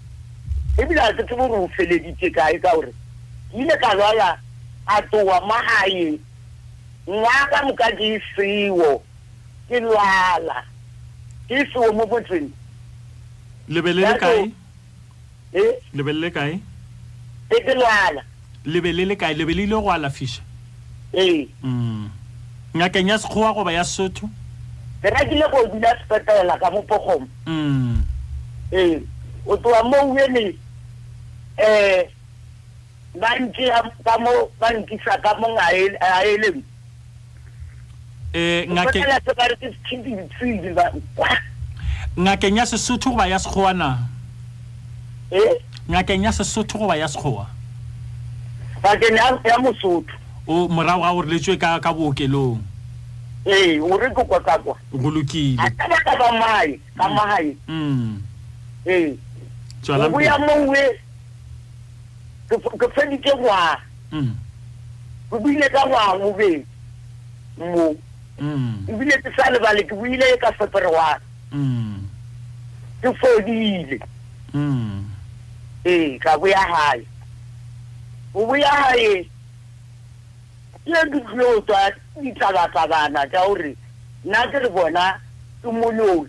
ebile 0.79 0.99
a 1.01 1.16
setse 1.16 1.35
gore 1.37 1.59
o 1.59 1.68
feleditse 1.76 2.29
kae 2.35 2.59
ka 2.62 2.72
gore 2.74 2.93
ile 3.59 3.76
ka 3.83 3.95
lwala 3.97 4.39
a 4.87 5.03
toa 5.03 5.41
magae 5.47 6.18
ngwaka 7.09 7.62
moka 7.66 7.91
ke 7.99 8.14
e 8.14 8.20
seo 8.37 9.03
ke 9.68 9.81
lwala 9.81 10.62
ke 11.49 11.55
e 11.62 11.64
seo 11.72 11.93
mo 11.93 12.07
botseng 12.07 12.49
lebelele 13.68 14.12
kae 14.22 14.45
e 14.47 15.59
eh? 15.59 15.72
lebelele 15.95 16.31
kae 16.31 16.53
e 17.57 17.61
ke 17.66 17.74
lwala 17.74 18.22
lebelele 18.64 19.16
kae 19.18 19.35
lebelele 19.35 19.68
go 19.83 19.91
ala 19.91 20.11
fisha 20.11 20.43
ee 21.14 21.49
mm. 21.62 22.11
ngakeng 22.76 23.09
ya 23.11 23.18
sekgowa 23.18 23.53
goba 23.55 23.72
ya 23.72 23.85
sotho 23.85 24.31
ke 25.03 25.11
rakile 25.11 25.51
go 25.51 25.66
dula 25.74 25.99
sepetela 25.99 26.59
ka 26.59 26.70
mopogomo 26.70 27.26
mm. 27.47 28.01
ee 28.72 29.03
o 29.47 29.57
toa 29.57 29.83
mo 29.83 30.11
uene 30.14 30.55
um 31.59 31.62
eh, 31.62 32.09
bantse 33.14 33.62
eh, 33.62 33.80
ba 34.61 34.70
nkisa 34.72 35.18
ka 35.22 35.34
mo 35.38 35.46
aeleng 35.59 36.62
ngakeng 42.18 42.56
ya 42.56 42.64
sesotho 42.66 43.11
goba 43.11 43.26
ya 43.26 43.38
sekgowana 43.38 43.98
ngakeng 45.90 46.22
ya 46.24 46.30
sesotho 46.32 46.78
goba 46.78 46.94
ya 46.96 47.04
eh? 47.04 47.09
sekgowa 47.11 47.46
ngakeng 48.82 49.18
ya 49.44 49.56
mosotho 49.59 50.14
morago 50.70 51.02
ga 51.02 51.11
gore 51.14 51.26
letswe 51.28 51.56
ka 51.59 51.90
bookelong 51.92 52.62
ee 53.46 53.80
ore 53.80 54.11
ke 54.14 54.22
kwa 54.24 54.40
kakwa 54.40 54.76
golokilega 54.92 55.72
baka 55.88 56.12
ba 56.20 56.28
mae 56.38 56.78
ka 56.98 57.09
magae 57.09 57.56
ee 58.88 59.16
obuya 59.88 60.38
mowe 60.38 60.86
ke 62.49 62.86
feditse 62.96 63.32
ngwaa 63.36 63.76
mm. 64.12 64.32
ke 65.30 65.36
buile 65.38 65.68
ka 65.68 65.84
ngwaa 65.86 66.16
mobe 66.18 66.64
mo 67.61 67.92
ebile 68.88 69.14
mm. 69.16 69.22
ke 69.22 69.30
sa 69.36 69.51
lebale 69.53 69.82
ke 69.84 69.92
buile 69.94 70.24
e 70.32 70.36
ka 70.40 70.53
feperewane 70.57 71.24
mm. 71.53 71.99
ke 73.05 73.09
fodile 73.20 74.01
ee 75.88 76.18
ka 76.18 76.34
boya 76.40 76.62
gae 76.68 77.01
go 78.32 78.46
boya 78.49 78.72
gae 78.84 79.28
ke 80.72 80.80
ditlile 81.12 81.20
go 81.20 81.61
tswa 81.68 81.84
ditlabatlabana 82.24 83.28
ka 83.28 83.44
gore 83.44 83.76
nna 84.24 84.40
ke 84.51 84.59
re 84.59 84.68
bona 84.72 85.20
ke 85.61 85.68
moloi 85.68 86.28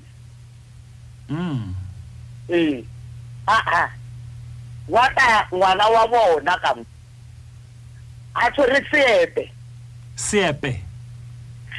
ee 2.51 2.84
aa 3.47 3.99
wa 4.90 5.06
ka 5.14 5.48
ngwana 5.54 5.88
wa 5.88 6.04
bona 6.08 6.52
hmm. 6.52 6.62
ka 6.62 6.70
mo 6.76 6.82
a 8.34 8.50
tshwere 8.52 8.80
seepe 8.92 9.44
seepe 10.16 10.72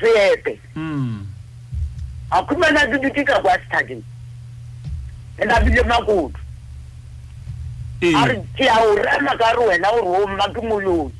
seepe 0.00 0.52
mm 0.78 1.26
a 2.30 2.42
khumana 2.46 2.86
ke 2.86 2.96
ditika 3.02 3.40
kwa 3.42 3.58
stadium 3.66 4.02
ena 5.38 5.60
bile 5.60 5.82
makudu 5.82 6.38
a 8.14 8.26
re 8.28 8.34
ke 8.56 8.70
a 8.70 8.78
o 8.78 8.94
rema 8.94 9.34
ka 9.38 9.52
re 9.58 9.64
wena 9.68 9.90
o 9.90 9.98
re 10.06 10.22
o 10.22 10.26
mma 10.26 10.46
ke 10.54 10.60
moloi 10.62 11.10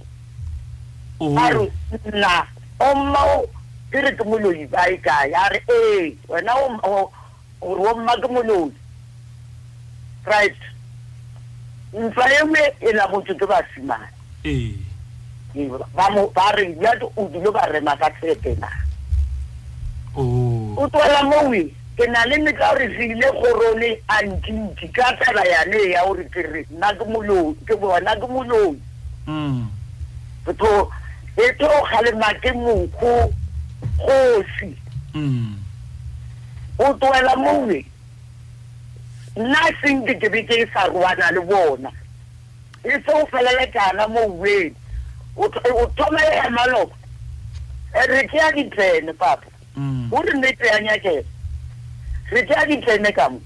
oh. 1.20 1.38
a 1.38 1.50
re 1.54 1.72
nna 2.14 2.34
o 2.78 2.94
mma 2.94 3.20
o 3.36 3.46
ke 3.90 3.98
re 4.00 4.12
ke 4.16 4.24
moloi 4.24 4.66
ba 4.66 4.86
e 4.90 4.96
kae 4.98 5.32
a 5.34 5.48
re 5.48 5.62
ee 5.70 6.14
wena 6.28 6.54
o 6.54 7.10
re 7.62 7.90
o 7.90 7.94
mma 7.96 8.14
ke 8.22 8.28
moloi 8.28 8.72
right 10.26 10.62
no 11.92 12.12
ena 12.80 12.92
la 12.92 13.06
va 13.06 13.20
ka 13.22 13.70
na 13.82 14.00
o 20.10 20.86
tswela 20.88 21.70
ke 21.98 22.06
na 22.08 22.24
le 22.26 22.36
metla 22.42 22.70
gore 22.72 22.86
se 22.94 23.04
ile 23.04 23.28
gorone 23.36 23.90
a 24.08 24.18
ntintsi 24.22 24.88
ka 24.94 25.06
taba 25.22 25.42
yane 25.46 25.82
ya 25.90 26.02
la 26.08 26.24
kere 26.34 26.66
nna 26.70 26.88
ke 26.98 27.04
moloi 27.06 27.54
ke 27.66 27.74
bona 27.78 28.14
ke 28.18 28.26
moloi 28.30 28.74
botho 30.46 30.90
hmm. 30.90 31.36
e 31.42 31.52
tlo 31.58 31.70
kgalema 31.84 32.32
ke 32.40 32.52
monkgo 32.54 33.28
nothing 39.36 40.04
the 40.04 40.14
debate 40.14 40.50
is 40.50 40.68
a 40.76 40.92
one 40.92 41.20
and 41.20 41.46
one. 41.46 41.88
It's 42.84 43.06
all 43.08 43.26
for 43.26 43.42
like 43.42 43.74
an 43.76 43.98
amount 44.00 44.34
way. 44.34 44.74
Utome 45.36 46.20
ya 46.20 46.50
malo. 46.50 46.90
Rikia 47.94 48.54
di 48.54 48.70
train, 48.70 49.14
papa. 49.16 49.46
Mm. 49.78 50.10
Uri 50.12 50.38
mete 50.40 50.66
ya 50.66 50.78
nyake. 50.80 51.24
Rikia 52.30 52.66
di 52.66 52.80
train 52.80 53.04
kamu. 53.12 53.40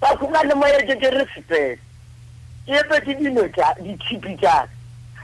Bakunga 0.00 0.44
na 0.46 0.54
moya 0.54 0.82
jeke 0.82 1.10
resipe. 1.10 1.78
Yebe 2.66 3.00
di 3.04 3.14
dino 3.14 3.48
cha, 3.48 3.74
di 3.82 3.94
chipi 3.96 4.36
cha. 4.40 4.66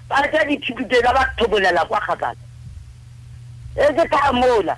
Bacha 0.08 0.44
di 0.44 0.56
chipi 0.58 0.84
cha, 0.90 1.12
ba 1.12 1.26
tobola 1.36 1.72
la 1.72 1.84
kwa 1.84 2.00
kakata. 2.00 2.36
Eze 3.76 4.08
ka 4.08 4.32
mola. 4.32 4.76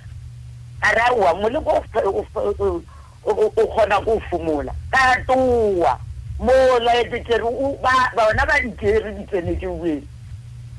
Arawa, 0.82 1.34
mwile 1.34 1.60
kwa 1.60 2.84
o 3.24 3.50
kgona 3.56 4.00
go 4.04 4.20
fumola 4.30 4.74
ka 4.90 5.16
towa 5.26 5.98
mola 6.38 6.92
e 7.00 7.04
tetere 7.10 7.42
bona 7.42 8.46
ba 8.46 8.58
dikere 8.64 9.14
di 9.16 9.22
tsene 9.30 9.54
ke 9.60 9.66
ueng 9.66 10.02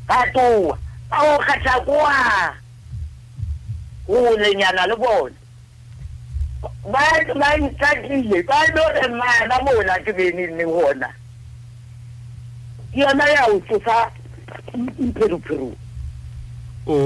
ka 0.07 0.25
towa 0.35 0.75
ka 1.09 1.19
o 1.31 1.39
kgatlha 1.39 1.75
koa 1.85 2.53
golenyana 4.07 4.83
le 4.91 4.95
bona 4.99 5.35
ba 6.91 7.03
ntatlile 7.63 8.43
ba 8.43 8.59
lore 8.75 9.07
mana 9.07 9.55
mola 9.63 9.95
ke 10.03 10.11
bene 10.13 10.47
nne 10.51 10.65
gona 10.67 11.09
yona 12.91 13.25
ya 13.31 13.47
o 13.47 13.59
tsosa 13.59 14.11
oh, 14.75 14.77
mpherupherung 14.99 15.75
o 16.87 16.99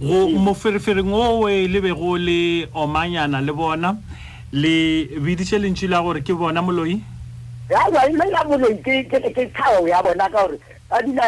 go 0.00 0.18
moferefereng 0.46 1.10
o 1.10 1.48
e 1.50 1.66
lebego 1.66 2.16
le 2.18 2.70
omanyana 2.72 3.40
le 3.42 3.52
bona 3.52 3.92
mm. 3.92 4.02
le 4.54 5.06
bidise 5.18 5.58
lentši 5.58 5.88
la 5.90 5.98
gore 6.00 6.20
ke 6.22 6.32
bona 6.38 6.62
moloi 6.62 6.94
aaimela 7.74 8.44
moloi 8.46 8.76
ke 8.86 9.46
thao 9.58 9.80
ya 9.90 9.98
bona 10.06 10.28
ka 10.30 10.44
gore 10.46 10.58
ba 10.90 11.00
dula 11.02 11.24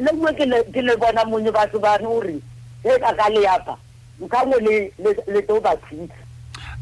le 0.00 0.10
ngwe 0.16 0.32
ke 0.72 0.80
le 0.82 0.96
bona 0.96 1.24
monye 1.28 1.50
batho 1.52 1.78
bane 1.84 2.08
gore 2.08 2.34
e 2.88 2.96
ka 3.04 3.12
ka 3.20 3.28
leapa 3.36 3.76
nkangwe 4.20 4.90
le 5.28 5.42
teo 5.42 5.60
ba 5.60 5.76
thitsa 5.76 6.24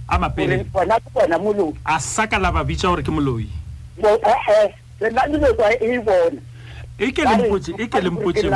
amapele 0.08 0.62
bona 0.72 1.00
ke 1.02 1.10
bona 1.14 1.38
moloi 1.38 1.74
a 1.84 1.98
saka 1.98 2.38
la 2.38 2.52
ba 2.52 2.62
bitsa 2.64 2.86
gore 2.88 3.02
ke 3.02 3.10
moloi 3.10 3.50
ee 4.06 4.68
lena 5.02 5.26
dilotsa 5.34 5.72
e 5.82 5.98
bona 5.98 6.40
e 6.98 7.10
ke 7.12 7.24
lempotse 7.26 7.74
e 7.82 7.88
ke 7.90 8.00
lempotse 8.00 8.46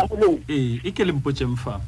e 0.47 0.93
ke 0.95 1.05
lempotseng 1.11 1.59
fa 1.59 1.81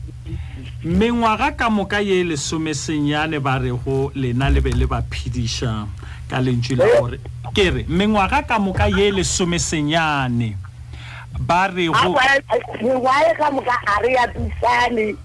mengwaga 0.84 1.52
ka 1.56 1.70
moka 1.70 1.98
ye 1.98 2.22
lesomesenyane 2.24 3.42
ba 3.42 3.58
re 3.58 3.70
go 3.74 4.12
lena 4.14 4.48
le 4.48 4.60
be 4.62 4.70
le 4.70 4.86
ba 4.86 5.02
phediša 5.02 5.88
ka 6.30 6.38
lentswe 6.38 6.76
la 6.78 6.86
gore 6.94 7.18
ke 7.52 7.70
re 7.70 7.82
mengwaga 7.90 8.46
ka 8.46 8.58
moka 8.62 8.86
ye 8.86 9.10
lesomesenyane 9.10 10.54
ba 11.40 11.66
re 11.74 11.88
ka 11.90 12.08
moka 13.50 13.74
a 13.90 13.94
re 14.06 14.14
apisane 14.22 15.16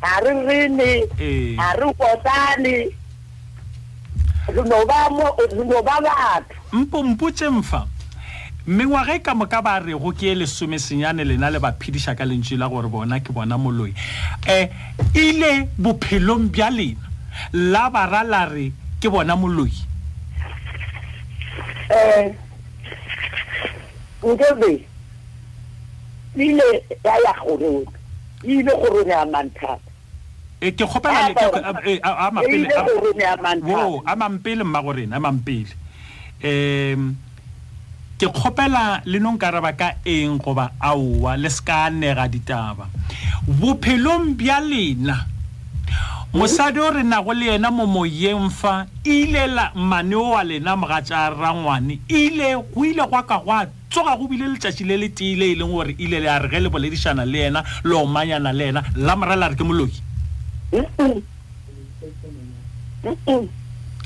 a 0.00 0.12
re 0.24 0.32
rene 0.48 0.92
ee. 1.20 1.56
a 1.60 1.76
re 1.76 1.92
kotane 1.92 2.88
re 4.48 4.62
no 4.64 4.80
ba 4.86 5.92
batho 6.00 6.54
mpo 6.72 7.04
mfa 7.04 7.84
mengwaga 8.70 9.14
e 9.16 9.18
ka 9.18 9.34
moka 9.34 9.58
ba 9.60 9.80
rego 9.82 10.14
ke 10.14 10.30
e 10.30 10.34
lesomesenyane 10.46 11.26
lena 11.26 11.50
le 11.50 11.58
ba 11.58 11.74
ka 11.74 12.24
lentše 12.24 12.56
la 12.56 12.68
gore 12.68 12.86
bona 12.86 13.18
ke 13.18 13.32
bona 13.34 13.58
moloi 13.58 13.90
um 14.46 14.70
ile 15.12 15.68
bophelong 15.76 16.48
bja 16.54 16.70
lena 16.70 17.00
la 17.52 17.90
bara 17.90 18.22
re 18.46 18.70
ke 19.02 19.08
bona 19.10 19.34
moloi 19.34 19.74
um 21.90 22.30
nkebe 24.30 24.86
ile 26.38 26.84
ya 27.04 27.14
ya 27.26 27.34
gore 27.42 27.84
ile 28.44 28.70
gore 28.70 29.02
ne 29.04 29.14
a 29.18 29.26
manthata 29.26 29.78
ke 30.60 30.70
kgopela 30.70 31.34
a 34.06 34.16
mampele 34.16 34.62
mmagorena 34.62 35.18
um 35.18 37.16
ke 38.20 38.26
kgopela 38.28 39.00
le 39.08 39.18
no 39.24 39.32
nkaraba 39.32 39.72
ka 39.72 39.88
eng 40.04 40.36
goba 40.44 40.72
aowa 40.76 41.38
le 41.40 41.48
se 41.48 41.62
ka 41.64 41.88
nega 41.90 42.28
ditaba 42.28 42.84
bophelong 43.48 44.36
bja 44.36 44.60
lena 44.60 45.16
mosadi 46.36 46.78
o 46.84 46.90
re 46.92 47.02
nago 47.02 47.32
le 47.32 47.46
yena 47.48 47.70
mo 47.72 47.84
moyeng 47.88 48.50
fa 48.60 48.84
ile 49.06 49.46
la 49.48 49.72
mane 49.74 50.12
o 50.14 50.36
wa 50.36 50.44
lena 50.44 50.76
mogatša 50.76 51.30
rangwane 51.40 51.96
ile 52.10 52.48
go 52.70 52.84
ile 52.84 53.06
gwa 53.08 53.22
ka 53.24 53.40
gwa 53.40 53.64
tsoga 53.90 54.12
go 54.20 54.28
bile 54.28 54.52
letšatši 54.52 54.84
le 54.84 54.96
le 55.00 55.08
teile 55.08 55.44
e 55.52 55.54
leng 55.56 55.72
gore 55.72 55.96
ile 55.98 56.20
le 56.20 56.28
a 56.28 56.38
re 56.38 56.48
ge 56.52 56.60
le 56.60 56.68
boledišana 56.68 57.24
le 57.24 57.38
yena 57.38 57.64
le 57.84 57.94
omanyana 57.96 58.52
le 58.52 58.64
yena 58.68 58.82
la 58.96 59.16
morela 59.16 59.48
re 59.48 59.56
ke 59.56 59.64
moloki 59.64 60.02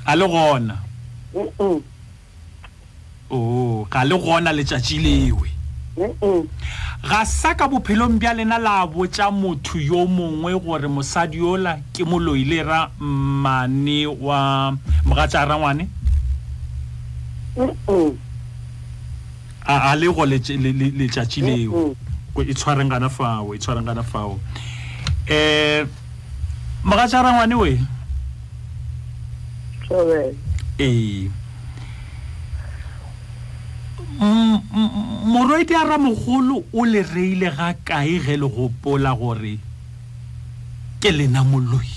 a 0.07 0.17
le 0.17 0.27
gona 0.31 0.77
ga 3.35 4.01
oh, 4.01 4.05
le 4.07 4.15
gona 4.19 4.53
letšatši 4.55 4.97
lewe 5.05 5.49
ga 7.03 7.25
sa 7.27 7.55
ka 7.59 7.67
bophelong 7.69 8.17
bja 8.23 8.31
lena 8.35 8.59
la 8.63 8.87
botša 8.87 9.31
motho 9.35 9.79
yo 9.81 10.07
mongwe 10.07 10.55
gore 10.63 10.87
mosadi 10.89 11.41
ola 11.43 11.79
ke 11.93 12.05
moloile 12.07 12.63
ra 12.63 12.91
mane 13.11 14.07
wa 14.07 14.71
mogatša 15.07 15.45
ra 15.51 15.55
ngwane 15.59 15.85
a 19.67 19.93
le 19.99 20.07
go 20.15 20.25
letšatši 20.27 21.41
lewe 21.43 21.97
e 22.47 22.55
tshwareng 22.55 22.91
kana 22.91 23.11
fao 23.11 23.55
e 23.55 23.59
tshwareng 23.59 23.87
kana 23.87 24.03
fao 24.03 24.31
um 24.35 24.39
eh, 25.27 25.83
mogatša 26.85 27.23
ra 27.23 27.31
ngwane 27.35 27.55
we 27.55 27.73
ee 30.79 31.29
moroite 34.21 35.71
a 35.73 35.85
ramogolo 35.89 36.65
o 36.73 36.85
le 36.85 37.03
reile 37.03 37.51
ga 37.51 37.75
kae 37.85 38.19
ge 38.19 38.37
le 38.37 38.47
gopola 38.47 39.15
gore 39.15 39.59
ke 41.01 41.11
lena 41.11 41.43
moloi 41.45 41.91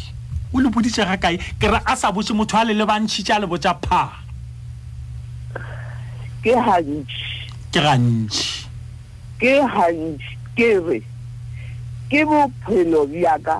o 0.53 0.59
le 0.59 0.69
boditse 0.69 1.05
ga 1.05 1.17
kae 1.17 1.37
ke 1.59 1.67
re 1.69 1.79
a 1.85 1.95
sa 1.95 2.11
botse 2.11 2.31
motho 2.33 2.57
a 2.57 2.63
le 2.65 2.73
le 2.73 2.85
bantšhitše 2.85 3.33
a 3.35 3.39
le 3.43 3.47
botsa 3.47 3.73
pha 3.83 4.05
ke 6.41 6.53
gantši 6.53 7.43
ke 7.71 7.81
gantši 7.81 8.65
ke 9.41 9.53
gantši 9.61 10.33
ke 10.57 10.69
re 10.87 10.99
ke 12.09 12.23
bophelo 12.25 13.05
bjaka 13.11 13.59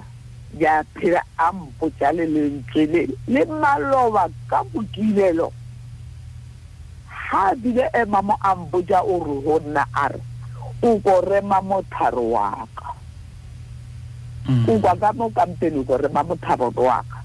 bja 0.58 0.82
phela 0.96 1.22
a 1.38 1.52
mpotsa 1.54 2.14
le 2.16 2.26
lentswe 2.26 2.86
le 2.94 3.06
le 3.28 3.46
maloba 3.62 4.28
ka 4.50 4.64
bokilelo 4.74 5.52
ga 7.30 7.54
bile 7.56 7.90
ema 7.94 8.22
mo 8.22 8.36
a 8.42 8.56
mpotsa 8.56 9.04
o 9.04 9.20
re 9.24 9.40
go 9.44 9.60
nna 9.60 9.86
a 9.94 10.08
re 10.08 10.20
o 10.84 11.00
ko 11.00 11.22
rema 11.22 11.62
motharo 11.62 12.32
wa 12.32 12.66
ka 12.76 12.94
o 14.48 14.52
hmm. 14.52 14.80
kwa 14.82 14.96
ka 14.96 15.14
mo 15.14 15.30
kampene 15.30 15.80
o 15.84 15.84
ko 15.84 15.98
rema 15.98 16.24
motharo 16.24 16.72
wa 16.78 17.04
ka 17.04 17.20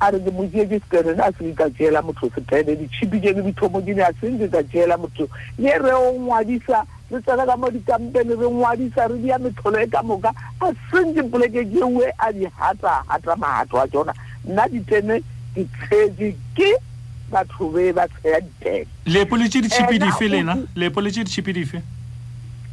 a 0.00 0.10
re 0.10 0.18
ke 0.18 0.30
mo 0.30 0.46
jee 0.50 0.66
sekerene 0.66 1.22
a 1.22 1.30
se 1.38 1.54
ka 1.54 1.68
jela 1.70 2.02
motho 2.02 2.30
setene 2.34 2.76
ditšhipi 2.76 3.20
je 3.22 3.32
le 3.32 3.42
dithomo 3.46 3.80
di 3.80 3.94
ne 3.94 4.02
a 4.02 4.12
sentse 4.20 4.50
ka 4.50 4.62
jela 4.72 4.96
motho 4.96 5.28
ye 5.58 5.70
re 5.78 5.92
o 5.94 6.12
ngwadisa 6.18 6.82
re 7.10 7.22
tsena 7.22 7.46
ka 7.46 7.56
mo 7.56 7.70
dikampene 7.70 8.34
re 8.34 8.48
ngwadisa 8.48 9.06
re 9.06 9.18
dia 9.22 9.38
metlholo 9.38 9.78
e 9.78 9.86
ka 9.86 10.02
moka 10.02 10.34
a 10.60 10.74
sentse 10.90 11.22
poleke 11.30 11.62
jeue 11.70 12.10
a 12.18 12.32
di 12.32 12.44
hata 12.58 13.04
hata 13.06 13.36
mahato 13.36 13.78
a 13.78 13.86
tsona 13.86 14.14
nna 14.44 14.66
ditene 14.68 15.20
ditshedi 15.54 16.34
ke 16.58 16.89
batho 17.30 17.66
be 17.72 17.92
ba 17.92 18.06
tshwaya 18.08 18.40
dibag 18.40 18.86
lepo 19.06 19.36
le 19.36 19.48
tse 19.48 19.60
dichipi 19.62 19.94
eh, 19.94 19.98
dife 19.98 20.28
lena 20.28 20.58
lepo 20.76 21.00
le 21.00 21.10
tse 21.10 21.24
dichipi 21.24 21.52
dife 21.52 21.78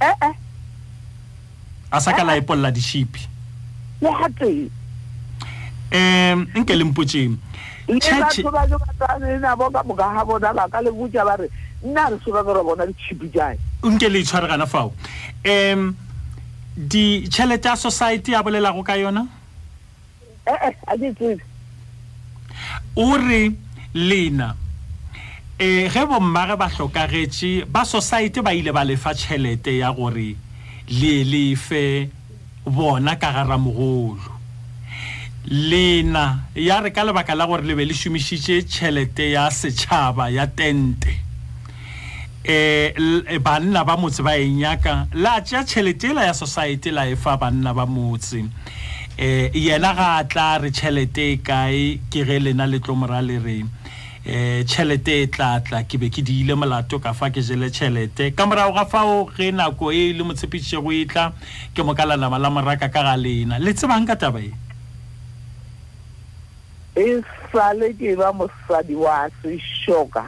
ee 0.01 0.09
eh, 0.11 0.25
eh. 0.27 0.33
a 1.91 1.99
sa 2.01 2.11
ka 2.13 2.23
la 2.23 2.35
epolola 2.37 2.71
dichipi 2.71 3.21
moate 4.01 4.71
um 5.93 6.39
nke 6.57 6.75
le 6.75 6.83
mpotseng 6.83 7.37
lebatho 7.87 8.49
ba 8.51 8.65
le 8.65 8.75
batsanenabo 8.81 9.69
ka 9.69 9.83
moka 9.85 10.09
ga 10.15 10.25
bona 10.25 10.49
baka 10.53 10.81
le 10.81 10.91
botja 10.91 11.23
ba 11.25 11.37
re 11.37 11.47
nna 11.85 12.09
re 12.09 12.17
sokane 12.25 12.53
ra 12.53 12.63
bona 12.65 12.87
dichipi 12.89 13.29
jae 13.29 13.55
nke 13.85 14.09
le 14.09 14.19
itshwaregana 14.25 14.65
fao 14.65 14.89
um 15.45 15.93
ditšhelete 16.77 17.67
ya 17.69 17.75
society 17.77 18.33
a 18.35 18.43
bolelago 18.43 18.83
ka 18.83 18.97
yona 18.97 19.27
ee 20.47 20.71
a 20.87 20.97
ditsee 20.97 21.37
ore 22.95 23.53
lena 23.97 24.53
um 25.59 25.89
ge 25.89 26.03
bommage 26.05 26.53
ba 26.61 26.67
tlhokagetse 26.69 27.65
ba 27.73 27.81
society 27.85 28.41
ba 28.45 28.53
ile 28.53 28.69
ba 28.71 28.83
lefa 28.85 29.11
tšhelete 29.17 29.77
ya 29.81 29.89
gore 29.91 30.37
le 30.87 31.13
lefe 31.25 32.09
bona 32.65 33.15
ka 33.17 33.31
garamogolo 33.33 34.37
lena 35.49 36.45
ya 36.53 36.77
re 36.79 36.91
ka 36.93 37.01
lebaka 37.03 37.33
la 37.33 37.45
gore 37.49 37.65
le 37.65 37.73
be 37.73 37.85
le 37.89 37.93
šomišitše 37.97 38.55
tšhelete 38.69 39.31
ya 39.33 39.49
setšhaba 39.49 40.29
ya 40.29 40.45
tente 40.45 41.17
um 42.45 43.41
banna 43.41 43.81
ba 43.83 43.97
motse 43.97 44.21
ba 44.21 44.37
enyaka 44.37 45.09
la 45.17 45.41
tšea 45.41 45.65
tšhelete 45.65 46.13
ela 46.13 46.29
ya 46.29 46.33
society 46.37 46.93
la 46.93 47.09
efa 47.09 47.33
banna 47.37 47.73
ba 47.73 47.85
motse 47.89 48.45
um 48.45 48.49
yena 49.57 49.89
ga 49.97 50.21
a 50.21 50.23
tla 50.29 50.57
re 50.61 50.69
tšhelete 50.69 51.33
e 51.33 51.41
kae 51.41 51.97
ke 52.13 52.21
ge 52.29 52.37
lena 52.45 52.69
le 52.69 52.77
tlo 52.79 52.93
mora 52.93 53.21
le 53.25 53.41
reng 53.41 53.67
um 54.27 54.63
tšhelete 54.63 55.13
e 55.23 55.27
tla 55.31 55.55
tla 55.63 55.79
ke 55.87 55.95
be 55.97 56.09
ke 56.11 56.19
diile 56.25 56.55
molato 56.59 56.99
ka 56.99 57.13
fa 57.15 57.29
ke 57.31 57.41
jele 57.49 57.69
tšhelete 57.71 58.27
ka 58.35 58.45
morago 58.51 58.73
ga 58.75 58.83
fao 58.93 59.13
ge 59.37 59.51
nako 59.55 59.91
e 59.95 60.01
le 60.19 60.23
motshepišego 60.27 60.91
e 60.99 61.05
tla 61.13 61.29
ke 61.75 61.83
mo 61.87 61.95
ka 61.95 62.03
lanama 62.05 62.39
la 62.43 62.51
moraka 62.51 62.89
ka 62.91 63.03
ga 63.07 63.15
lena 63.15 63.59
le 63.63 63.71
tsebang 63.73 64.03
ka 64.09 64.17
taba 64.25 64.43
e 64.43 64.49
e 66.99 67.07
sale 67.53 67.93
ke 67.95 68.15
ba 68.19 68.33
mosadi 68.35 68.99
wa 68.99 69.29
sešoka 69.39 70.25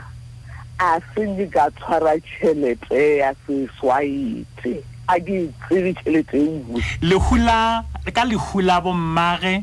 a 0.80 0.92
senke 1.12 1.50
ka 1.52 1.68
tshwara 1.76 2.16
tšhelete 2.24 3.04
ya 3.20 3.34
seswaite 3.44 4.80
a 5.12 5.20
ke 5.20 5.44
tsebe 5.68 5.92
tšhelete 6.00 6.40
e 6.40 6.46
nngwe 6.56 6.84
lehula 7.04 7.84
ka 8.16 8.24
lehula 8.24 8.80
bommage 8.80 9.60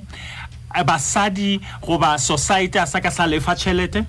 basadi 0.85 1.57
goba 1.81 2.19
society 2.21 2.77
a 2.77 2.85
sa 2.85 3.01
ka 3.01 3.09
sa 3.09 3.25
lefa 3.25 3.57
tšhelete 3.57 4.05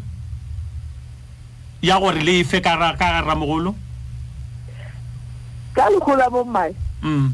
ya 1.82 2.00
gore 2.00 2.22
le 2.22 2.40
efe 2.42 2.62
ka 2.62 2.74
ramogolo 2.76 3.76
ka 5.76 5.86
lekgola 5.94 6.26
bommae 6.34 6.74
mm. 7.06 7.30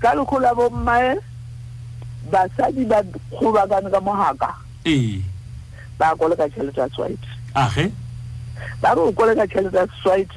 ka 0.00 0.12
lekgola 0.14 0.52
bommae 0.54 1.16
basadi 2.30 2.84
ba 2.84 3.00
kgobakane 3.32 3.88
ka 3.90 4.00
mogaka 4.00 4.50
ba 5.98 6.06
kole 6.18 6.36
ka 6.36 6.46
tšhelete 6.52 6.80
ya 6.80 6.88
swite 6.94 7.26
age 7.56 7.92
ba 8.82 8.92
re 8.94 9.00
o 9.00 9.12
kole 9.16 9.32
ka 9.40 9.46
tšhelete 9.48 9.76
ya 9.80 9.86
swite 10.02 10.36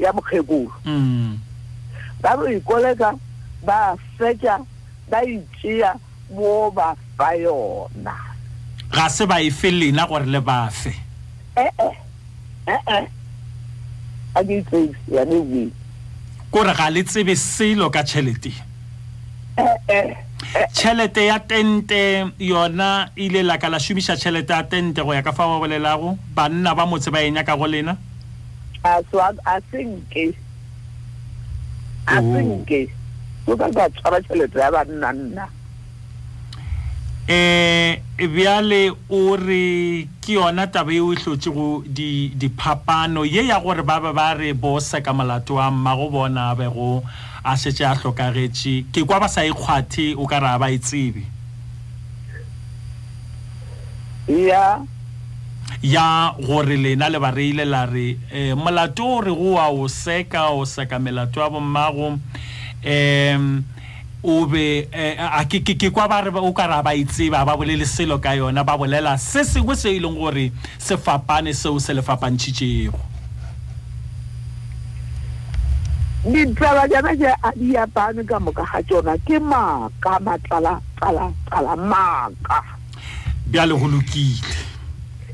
ya 0.00 0.08
mokgekolo 0.16 0.72
mm. 0.88 1.36
ba 2.22 2.32
re 2.40 2.56
ikoleka 2.56 3.12
e 3.12 3.16
ba 3.66 3.92
fetša 4.16 4.56
ba 5.10 5.20
itšea 5.20 6.00
boo 6.32 6.72
ba 6.72 6.96
fa 7.16 7.36
yona 7.36 8.16
ga 8.88 9.04
se 9.12 9.26
ba 9.28 9.36
efe 9.44 9.68
lena 9.70 10.08
gore 10.08 10.24
le 10.24 10.40
bafe 10.40 11.07
kore 16.50 16.72
ga 16.76 16.88
le 16.90 17.02
tsebe 17.04 17.34
selo 17.36 17.90
ka 17.90 18.02
tšhelete 18.02 18.52
tšhelete 20.72 21.22
ya 21.28 21.38
tente 21.40 21.98
yona 22.38 23.10
ile 23.16 23.42
laka 23.42 23.68
la 23.68 23.78
šomiša 23.78 24.16
tšhelete 24.16 24.52
ya 24.52 24.62
tente 24.62 25.00
go 25.04 25.12
ya 25.14 25.22
ka 25.22 25.32
fa 25.32 25.44
ba 25.46 25.58
bolelago 25.58 26.16
banna 26.34 26.74
ba 26.74 26.86
motse 26.86 27.10
ba 27.10 27.20
enya 27.22 27.44
ka 27.44 27.56
go 27.56 27.66
lena 27.66 27.98
a 28.84 29.00
senke 29.70 30.32
a 32.06 32.16
senke 32.16 32.80
oh. 33.46 33.52
o 33.52 33.56
ka 33.56 33.68
ka 33.76 33.84
tshwara 33.92 34.18
tšhelete 34.24 34.58
ya 34.58 34.70
banna 34.72 35.12
nna 35.12 35.46
eh 37.28 38.00
bjale 38.16 38.90
o 39.10 39.36
re 39.36 40.08
ke 40.20 40.32
yona 40.32 40.64
taba 40.72 40.92
yeo 40.92 41.12
e 41.12 41.16
tlotšego 41.16 41.84
diphapano 42.40 43.22
ye 43.24 43.42
ya 43.50 43.60
gore 43.60 43.82
ba 43.84 44.00
be 44.00 44.12
ba 44.14 44.32
re 44.34 44.52
bose 44.54 44.96
ka 45.04 45.12
molato 45.12 45.54
wa 45.60 45.70
mma 45.70 45.92
go 45.94 46.08
bona 46.10 46.50
a 46.52 46.56
bego 46.56 47.04
a 47.44 47.52
šetše 47.52 47.84
a 47.84 47.92
hlokagetše 48.00 48.86
ke 48.92 49.04
kwa 49.04 49.20
ba 49.20 49.28
sa 49.28 49.44
ikgwathe 49.44 50.16
e 50.16 50.16
o 50.16 50.24
ka 50.26 50.38
re 50.40 50.48
a 50.48 50.58
ba 50.58 50.72
itsebe 50.72 51.20
e 54.28 54.46
ya 54.48 54.80
ya 55.82 56.32
gore 56.40 56.76
lena 56.76 57.10
le 57.12 57.18
ba 57.20 57.30
reile 57.30 57.64
la 57.68 57.84
re 57.84 58.16
um 58.52 58.64
molato 58.64 59.04
o 59.04 59.20
re 59.20 59.34
go 59.36 59.52
wa 59.60 59.68
o 59.68 59.86
seka 59.88 60.48
o 60.48 60.64
seka 60.64 60.98
melato 60.98 61.40
wa 61.40 61.50
bommago 61.50 62.08
um 62.88 63.64
o 64.22 64.46
be 64.46 64.88
eh, 64.92 65.16
eh, 65.16 65.44
ke 65.46 65.90
kwa 65.90 66.04
o 66.42 66.52
ka 66.52 66.66
ra 66.66 66.82
ba 66.82 66.92
itseba 66.94 67.44
ba 67.46 67.56
bolele 67.56 67.86
selo 67.86 68.18
ka 68.18 68.30
yona 68.34 68.64
ba 68.64 68.76
bolela 68.76 69.16
se 69.16 69.44
sengwe 69.44 69.76
se 69.76 69.94
e 69.94 70.00
leng 70.00 70.16
gore 70.18 70.50
se 70.76 70.96
fapane 70.96 71.54
seo 71.54 71.78
se 71.78 71.94
lefapantšhitšego 71.94 72.98
ditlala 76.32 76.88
jana 76.90 77.14
je 77.14 77.26
a 77.30 77.50
di 77.54 77.76
apane 77.78 78.26
ka 78.26 78.40
moka 78.40 78.66
ga 78.66 78.82
tsona 78.82 79.14
ke 79.22 79.38
maaka 79.38 80.18
matlalatlalatlala 80.18 81.76
maaka 81.78 82.58
bjale 83.46 83.78
go 83.78 83.86
lokile 83.86 84.58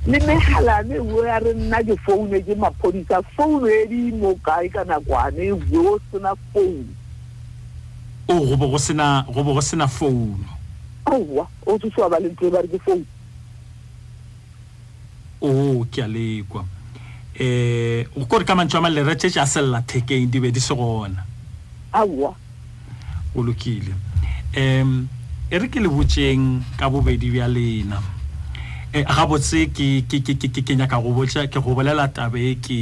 le 0.04 0.18
megalane 0.28 1.00
bo 1.00 1.24
ya 1.24 1.40
re 1.40 1.54
nna 1.56 1.80
ke 1.80 1.96
founu 2.04 2.36
ke 2.36 2.52
maphodisa 2.52 3.24
founu 3.32 3.64
e 3.64 3.88
dimo 3.88 4.36
kae 4.44 4.68
ka 4.68 4.84
nakwane 4.84 5.56
bo 5.72 5.96
sena 6.12 6.36
founu 6.52 6.84
o 8.26 8.32
oh, 8.34 8.46
go 8.46 8.56
bo 8.56 8.68
go 8.68 8.78
sena 8.78 9.26
go 9.28 9.44
bo 9.44 9.52
go 9.52 9.60
sena 9.60 9.86
phone 9.86 10.38
owa 11.06 11.46
o 11.66 11.76
tsho 11.78 11.90
swa 11.92 12.08
ba 12.08 12.16
le 12.18 12.32
tlo 12.32 12.48
ba 12.48 12.62
re 12.64 12.68
ke 12.68 12.80
phone 12.80 13.04
o 15.44 15.48
oh, 15.48 15.76
ke 15.92 16.00
a 16.00 16.08
lekwa 16.08 16.64
eh 17.36 18.08
o 18.16 18.24
kore 18.24 18.44
ka 18.48 18.56
mantšwa 18.56 18.80
ma 18.88 18.88
le 18.88 19.02
re 19.04 19.16
tshe 19.16 19.28
tsa 19.28 19.44
sella 19.44 19.82
thekeng 19.84 20.30
di 20.32 20.40
be 20.40 20.48
di 20.50 20.60
se 20.60 20.72
gona 20.72 21.20
awa 21.92 22.32
o 23.36 23.42
lokile 23.44 23.92
em 24.56 25.04
e 25.52 25.58
re 25.60 25.68
ke 25.68 25.76
le 25.80 25.88
botseng 25.92 26.64
ka 26.80 26.88
bobedi 26.88 27.28
bja 27.28 27.44
lena 27.44 28.00
um 28.94 29.04
ga 29.04 29.26
botse 29.28 29.68
ke 29.68 30.72
nyaka 30.72 30.96
go 30.96 31.12
botsa 31.12 31.44
ke 31.44 31.60
go 31.60 31.76
bolela 31.76 32.08
tabe 32.08 32.56
ke 32.64 32.80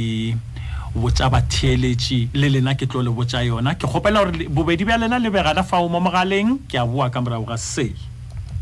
botsa 0.95 1.29
batheeletši 1.31 2.29
le 2.37 2.49
lena 2.53 2.75
ke 2.77 2.85
tlo 2.85 3.01
le 3.01 3.09
botsa 3.11 3.41
yona 3.43 3.73
ke 3.75 3.87
kgopela 3.89 4.21
gore 4.25 4.45
bobedi 4.53 4.85
bja 4.85 4.97
lena 5.01 5.17
le 5.19 5.29
begana 5.33 5.63
fao 5.65 5.89
mo 5.89 5.99
mogaleng 5.99 6.59
ke 6.69 6.77
a 6.77 6.85
boa 6.85 7.09
ka 7.09 7.21
morago 7.21 7.45
ga 7.49 7.57
sei 7.57 7.93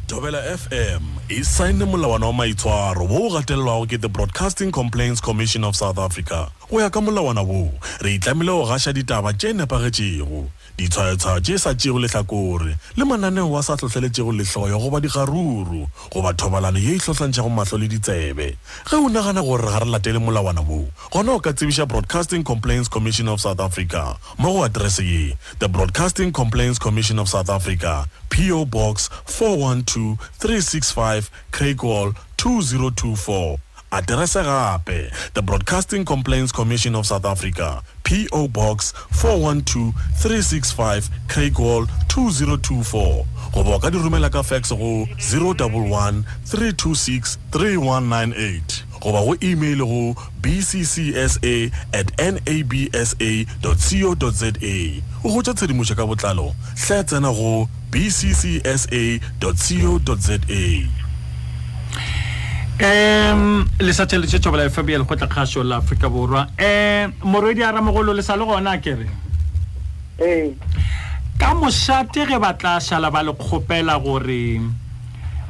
Tobela 0.08 0.40
FM 0.44 1.04
e 1.32 1.44
saene 1.44 1.84
molawana 1.86 2.28
wa 2.32 2.44
maitshwaro 2.44 3.06
wo 3.08 3.28
o 3.28 3.30
gatelelwago 3.36 3.88
ke 3.88 4.00
the 4.00 4.08
broadcasting 4.10 4.72
complaints 4.72 5.20
commission 5.22 5.64
of 5.68 5.76
south 5.76 6.00
africa 6.00 6.48
go 6.72 6.80
ya 6.82 6.90
ka 6.90 7.02
molawana 7.04 7.44
woo 7.44 7.68
re 8.02 8.16
itlamile 8.16 8.52
go 8.56 8.64
gaša 8.66 8.94
ditaba 8.96 9.34
tše 9.36 9.52
nepagetšego 9.54 10.48
ditshwaetsa 10.82 11.38
tše 11.46 11.58
sa 11.62 11.72
tšego 11.78 12.00
letlakore 12.02 12.74
le 12.98 13.04
mananeo 13.06 13.50
wa 13.54 13.62
sa 13.64 13.78
tlhotlheletšego 13.78 14.34
lehloyo 14.34 14.80
goba 14.82 14.98
dikgaruru 15.00 15.86
goba 16.10 16.34
thobalano 16.34 16.80
ye 16.82 16.98
e 16.98 16.98
tlhotlhantšhago 16.98 17.50
mahlo 17.54 17.78
le 17.78 17.88
ditsebe 17.88 18.58
ge 18.90 18.96
o 18.98 19.06
nagana 19.10 19.46
gore 19.46 19.62
ga 19.70 19.80
re 19.86 19.86
latele 19.86 20.18
molawana 20.18 20.66
boo 20.66 20.90
gona 21.14 21.38
o 21.38 21.40
ka 21.40 21.54
tsebiša 21.54 21.86
broadcasting 21.86 22.42
complaints 22.44 22.90
commission 22.90 23.28
of 23.30 23.38
south 23.40 23.60
africa 23.62 24.18
mo 24.42 24.54
go 24.58 24.66
aterese 24.66 25.06
ye 25.06 25.38
the 25.62 25.68
broadcasting 25.70 26.32
complaints 26.34 26.80
commission 26.82 27.20
of 27.22 27.30
south 27.30 27.50
africa 27.54 28.08
po 28.34 28.66
box 28.66 29.06
412 29.30 30.18
365 30.42 31.30
craikwall 31.54 32.10
2024 32.42 33.58
the 33.92 34.82
gape 34.86 35.12
the 35.34 35.42
broadcasting 35.42 36.06
complaints 36.06 36.52
commission 36.54 36.96
of 36.96 37.06
south 37.06 37.26
africa 37.26 37.84
po 38.06 38.48
box 38.48 38.94
412365 39.20 41.10
craig 41.28 41.60
wall 41.60 41.86
2024 42.08 43.26
goba 43.52 43.72
o 43.76 43.80
ka 43.80 43.92
ka 44.30 44.42
fax 44.42 44.72
go 44.72 45.06
011 45.20 46.24
326 46.46 47.38
3198 47.52 48.84
goba 49.02 49.38
email 49.44 50.16
bccsa 50.40 51.72
at 51.94 52.12
nabsa 52.16 52.76
co 53.62 53.74
za 54.32 54.54
o 55.24 55.36
go 55.36 55.42
tsa 55.42 55.54
tshedimošo 55.54 55.94
Setena 55.96 56.08
botlalo 56.08 56.56
bccsa.co.za. 57.92 59.20
bccsa 59.50 60.00
co 60.06 60.16
za 60.16 60.38
um 62.82 63.66
le 63.80 63.92
sa 63.94 64.10
tšheletšetšo 64.10 64.50
bola 64.50 64.66
fb 64.70 64.88
ya 64.90 64.98
lekgotlakgašo 65.02 65.62
la 65.64 65.78
aforika 65.78 66.10
borwa 66.10 66.48
um 66.58 67.14
morwedi 67.30 67.62
a 67.64 67.72
ramogolo 67.72 68.14
le 68.14 68.22
sa 68.22 68.36
le 68.36 68.46
gona 68.50 68.74
kere 68.82 69.06
ee. 70.18 70.50
ka 71.38 71.54
mošate 71.54 72.26
ge 72.26 72.38
ba 72.42 72.54
tla 72.54 72.80
šala 72.82 73.12
ba 73.14 73.22
le 73.22 73.34
kgopela 73.38 74.02
gore 74.02 74.62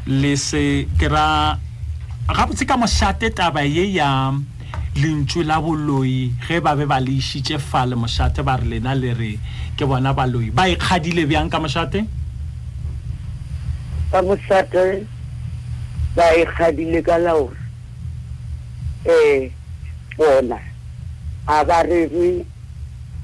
le 0.08 0.36
se 0.36 0.86
ke 1.00 1.08
ra 1.08 1.56
gabotse 2.28 2.68
ka 2.68 2.76
mošate 2.78 3.32
taba 3.32 3.64
ye 3.64 3.88
ya 3.96 4.34
lentšu 5.00 5.48
la 5.48 5.62
boloi 5.64 6.36
ge 6.48 6.60
ba 6.60 6.76
be 6.76 6.84
ba 6.86 7.00
le 7.00 7.16
išitše 7.16 7.60
fale 7.60 7.96
mošate 7.96 8.44
ba 8.44 8.60
re 8.60 8.68
lena 8.76 8.94
le 8.96 9.14
re 9.14 9.34
ke 9.80 9.88
bona 9.88 10.12
baloi 10.14 10.52
ba 10.52 10.68
ikgadile 10.68 11.24
bjang 11.26 11.48
ka 11.48 11.60
mošate 11.64 12.04
ka 14.12 14.20
mošate 14.20 15.08
ba 16.16 16.26
e 16.40 16.46
kgadile 16.46 17.02
ka 17.02 17.18
laore 17.18 17.56
um 19.06 19.12
eh, 19.16 19.52
bona 20.18 20.60
a 21.48 21.64
ba 21.68 21.84
rerwe 21.84 22.46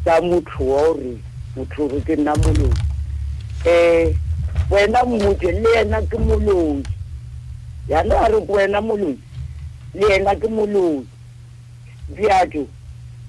tsa 0.03 0.21
motho 0.21 0.63
wa 0.63 0.81
gore 0.85 1.17
motho 1.55 1.87
gore 1.87 1.99
ke 2.07 2.15
nna 2.15 2.35
molodi 2.35 2.63
um 2.63 3.65
eh, 3.65 4.15
wena 4.69 5.03
mmotse 5.03 5.51
le 5.51 5.69
ena 5.81 6.01
ke 6.01 6.17
molodi 6.17 6.83
yana 7.89 8.15
a 8.21 8.27
re 8.31 8.39
wena 8.47 8.81
molodi 8.81 9.19
le 9.93 10.13
ena 10.15 10.35
ke 10.35 10.47
molodi 10.47 11.07
bjatso 12.15 12.63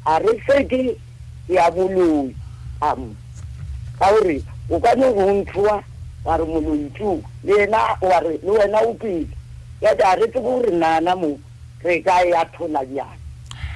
a 0.04 0.18
re 0.18 0.38
feke 0.46 0.96
ya 1.48 1.70
boloi 1.70 2.30
am 2.80 3.14
ka 3.98 4.06
gore 4.12 4.38
o 4.70 4.78
ka 4.80 4.94
ne 4.94 5.10
go 5.14 5.32
ntshwa 5.32 5.82
wa 6.24 6.36
re 6.36 6.44
moloitsu 6.44 7.22
le 7.44 7.58
ena 7.66 7.78
wa 8.00 8.20
re 8.22 8.38
le 8.42 8.50
wena 8.50 8.78
o 8.86 8.94
pele 8.94 9.28
ya 9.80 9.94
ja 9.94 10.14
re 10.14 10.26
tsebe 10.26 10.40
gore 10.40 10.70
nana 10.70 11.14
mo 11.16 11.38
re 11.82 12.00
ka 12.02 12.22
ya 12.22 12.44
thola 12.44 12.82
bjang 12.84 13.18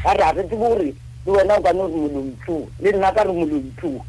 ka 0.02 0.12
re 0.12 0.24
a 0.24 0.32
re 0.32 0.42
tsebe 0.42 0.56
gore 0.58 0.94
le 1.26 1.32
wena 1.32 1.54
o 1.56 1.62
kane 1.62 1.78
gore 1.78 1.92
molontsuo 2.12 2.66
le 2.82 2.90
nna 2.92 3.12
ka 3.14 3.22
re 3.22 3.32
molontsuo 3.32 4.04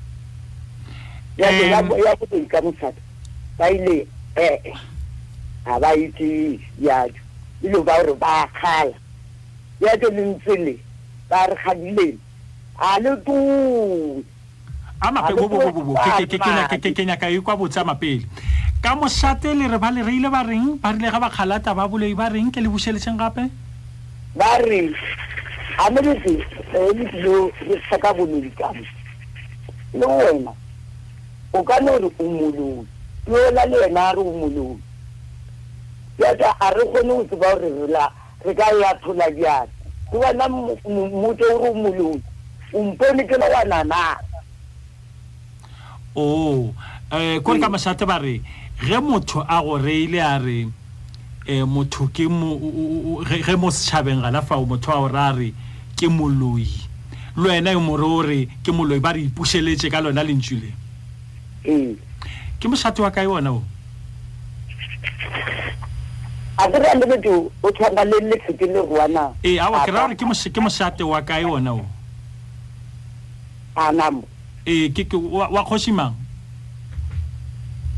ya 1.37 2.11
botoi 2.17 2.45
ka 2.45 2.61
mosadi 2.61 3.01
ba 3.57 3.69
ile 3.69 4.07
ee 4.37 4.73
ga 5.65 5.79
ba 5.79 5.93
itse 5.95 6.25
e 6.25 6.59
jajo 6.81 7.21
ile 7.61 7.77
e 7.79 7.83
ba 7.83 7.97
gore 8.01 8.13
ba 8.17 8.47
kgala 8.53 8.95
jajo 9.81 10.09
le 10.09 10.23
ntse 10.25 10.55
le 10.57 10.73
ba 11.29 11.45
re 11.45 11.55
kgadileng 11.55 12.17
a 12.77 12.99
le 13.03 13.11
tue 13.25 14.23
amape 15.04 15.36
bo 15.36 15.45
bo 15.51 15.58
bo 15.72 15.82
bo 15.84 15.93
ke 15.99 16.26
ke 16.95 17.04
nyaka 17.04 17.28
e 17.28 17.39
kwa 17.43 17.60
botsa 17.60 17.84
amapele 17.84 18.24
ka 18.82 18.95
mošate 18.95 19.51
le 19.54 19.68
re 19.68 19.78
ba 19.78 19.91
le 19.91 20.01
reile 20.04 20.30
ba 20.32 20.41
reng 20.47 20.80
ba 20.80 20.95
rile 20.95 21.12
ga 21.12 21.20
ba 21.20 21.28
kgalata 21.30 21.76
ba 21.76 21.88
boloi 21.91 22.16
ba 22.16 22.32
reng 22.32 22.47
ke 22.51 22.64
le 22.64 22.72
bušeletšeng 22.72 23.20
gape 23.20 23.43
ba 24.36 24.51
re 24.64 24.95
amerike 25.84 26.39
ebilo 26.72 27.51
le 27.68 27.76
seka 27.91 28.16
bomedikane 28.16 28.88
e 29.91 29.97
le 29.99 30.08
wena 30.08 30.56
o 31.51 31.60
ka 31.64 31.80
no 31.84 31.99
re 31.99 32.08
o 32.08 32.24
moloi 32.24 32.88
yola 33.28 33.64
le 33.68 33.78
yena 33.84 34.01
a 34.08 34.12
re 34.16 34.24
o 34.24 34.32
moloi 34.39 34.80
yata 36.16 36.56
a 36.64 36.68
re 36.72 36.84
kgone 36.88 37.12
go 37.18 37.24
tseba 37.28 37.49
gore 37.60 37.68
rela 37.76 38.06
re 38.45 38.51
ka 38.56 38.68
ya 38.80 38.95
thola 39.04 39.28
diatla 39.36 39.84
ke 40.10 40.16
wena 40.16 40.47
mmote 40.88 41.43
o 41.43 41.56
re 41.60 41.68
o 41.76 41.76
moloi 41.76 42.20
o 42.74 42.80
mpone 42.84 43.22
ke 43.28 43.36
le 43.36 43.47
wa 43.51 43.64
nanana 43.68 44.32
o 46.16 46.64
um 46.64 46.76
eh, 47.11 47.39
kore 47.41 47.59
ka 47.59 47.70
mašate 47.70 48.05
ba 48.05 48.18
re 48.22 48.41
ge 48.84 48.97
motho 49.01 49.41
a 49.47 49.61
go 49.61 49.78
reile 49.78 50.20
a 50.22 50.38
re 50.39 50.70
um 51.49 51.70
motho 51.70 52.07
ke 52.14 52.26
ge 52.30 53.55
mo 53.57 53.70
setšhabeng 53.74 54.22
galafao 54.22 54.66
motho 54.66 54.91
a 54.93 54.99
o 55.01 55.07
re 55.07 55.18
a 55.20 55.34
re 55.34 55.53
ke 55.97 56.05
moloi 56.09 56.70
le 57.38 57.49
wena 57.49 57.72
e 57.74 57.80
more 57.82 58.03
o 58.03 58.22
re 58.22 58.45
ke 58.64 58.70
moloi 58.72 59.01
ba 59.01 59.14
re 59.14 59.26
ipušeletše 59.26 59.89
ka 59.89 60.01
lona 60.01 60.24
lentšu 60.24 60.55
le 60.61 60.72
mm. 61.66 61.93
ke 62.61 62.68
mošate 62.70 63.01
wa 63.01 63.09
kae 63.09 63.26
ona 63.28 63.53
o 63.53 63.61
a 66.61 66.70
ke 66.70 66.78
ra 66.78 66.93
motho 66.93 67.49
o 67.64 67.72
tshwana 67.74 68.05
le 68.05 68.22
lefeke 68.30 68.70
le 68.70 68.86
goana 68.86 69.34
ee 69.43 69.55
eh, 69.57 69.57
awa 69.64 69.82
ke 69.86 69.89
ra 69.91 70.05
gore 70.05 70.16
ke 70.53 70.59
mošate 70.61 71.01
wa 71.03 71.22
kae 71.26 71.43
ona 71.49 71.74
o 71.74 71.86
anamo 73.76 74.24
ee 74.68 74.86
eh, 74.86 74.91
ke 74.95 75.03
ke 75.05 75.18
wa, 75.18 75.49
wa 75.51 75.61
kgoši 75.64 75.91
mang 75.91 76.16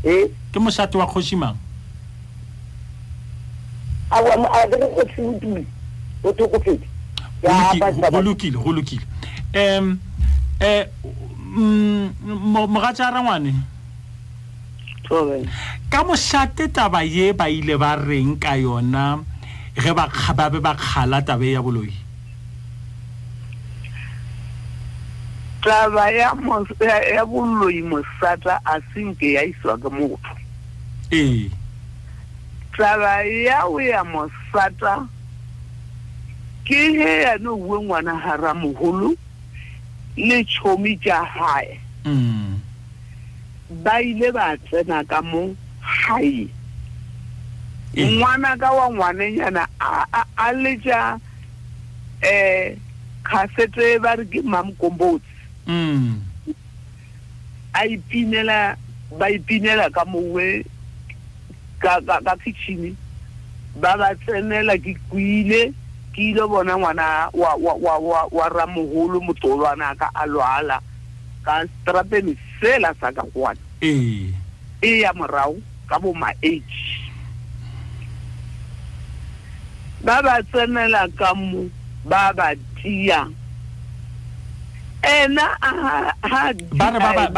e? 0.02 0.10
eh? 0.14 0.24
ke 0.50 0.58
mošate 0.58 0.98
wa 0.98 1.06
kgoši 1.06 1.36
mang 1.38 1.54
go 8.10 8.20
lokile 8.22 8.58
go 8.58 8.72
lokile 8.74 9.06
um 9.54 9.98
um 10.60 12.10
mogatša 12.50 13.10
rangwane 13.14 13.54
ka 15.90 16.02
mošate 16.04 16.66
taba 16.74 17.02
ye 17.04 17.30
ba 17.32 17.46
ile 17.50 17.78
ba 17.78 17.94
reng 17.96 18.34
ka 18.42 18.58
yona 18.58 19.22
ge 19.78 19.92
ba 19.94 20.50
be 20.50 20.58
ba 20.58 20.74
kgala 20.74 21.22
tabe 21.22 21.52
ya 21.54 21.62
boloi 21.62 22.05
taba 25.62 26.10
ya 26.10 26.34
bolloi 27.26 27.82
mosata 27.82 28.60
a 28.64 28.80
senke 28.92 29.32
ya 29.32 29.44
iswa 29.44 29.78
ke 29.78 29.88
motho 29.88 30.36
ee 31.12 31.50
taba 32.76 33.22
ya 33.24 33.64
o 33.66 33.80
ya 33.80 34.04
mosata 34.04 35.06
ke 36.64 36.80
he 36.98 37.22
yane 37.22 37.48
uwe 37.48 37.78
ngwana 37.84 38.14
hara 38.16 38.54
mogolo 38.54 39.14
le 40.16 40.44
tšhomi 40.44 40.98
tša 40.98 41.24
hae 41.24 41.80
mm. 42.04 42.58
ba 43.82 44.00
ile 44.02 44.32
ba 44.32 44.56
tsena 44.56 45.04
ka 45.04 45.22
mo 45.22 45.56
hae 45.80 46.48
ngwana 47.96 48.56
ka 48.60 48.70
wa 48.72 48.86
ngwanenyana 48.94 49.68
a 50.36 50.52
letša 50.52 51.16
um 51.16 51.20
eh, 52.20 52.76
khasete 53.22 53.98
ba 54.00 54.14
re 54.16 54.24
ke 54.24 54.40
mamkombotse 54.42 55.35
mm. 55.66 56.22
a 57.74 57.80
ipinela 57.86 58.76
ba 59.18 59.30
ipinela 59.30 59.90
ka 59.90 60.04
mowe 60.06 60.64
ka 61.82 62.00
ka 62.06 62.20
ka 62.24 62.34
kitchen 62.44 62.96
ba 63.76 63.96
ba 64.00 64.14
tsenela 64.24 64.78
ke 64.80 64.96
kwile 65.10 65.74
ke 66.16 66.32
ile 66.32 66.42
bona 66.48 66.72
ngwana 66.80 67.28
wa 67.36 67.50
wa 67.60 67.74
wa 67.84 67.94
wa, 68.10 68.20
wa 68.32 68.46
ramogolo 68.48 69.20
motolwana 69.20 69.92
ka 70.00 70.08
a 70.14 70.24
lwala 70.26 70.80
ka 71.44 71.52
strapeni 71.76 72.32
sela 72.58 72.94
sa 72.96 73.12
ka 73.12 73.22
kwana 73.34 73.60
ee 73.82 74.32
e 74.80 74.90
ya 75.04 75.12
morao 75.12 75.60
ka 75.88 75.96
bo 76.00 76.14
ma 76.16 76.32
age 76.40 76.82
ba 80.00 80.24
ba 80.24 80.40
tsenela 80.48 81.04
ka 81.18 81.34
mo 81.36 81.68
ba 82.08 82.32
ba 82.32 82.56
tia 82.80 83.28
ena 85.06 85.56
ba 86.74 86.90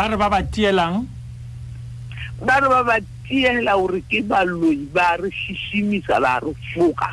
re 0.09 0.17
ba 0.17 0.29
ba 0.33 0.41
tielang 0.49 1.05
ba 2.41 2.57
re 2.65 2.69
ba 2.71 2.81
ba 2.87 2.97
tiela 3.29 3.77
gore 3.77 4.01
ke 4.09 4.25
baloi 4.25 4.89
ba 4.89 5.21
re 5.21 5.29
šišimisa 5.29 6.17
ba 6.17 6.41
re 6.41 6.53
foka 6.73 7.13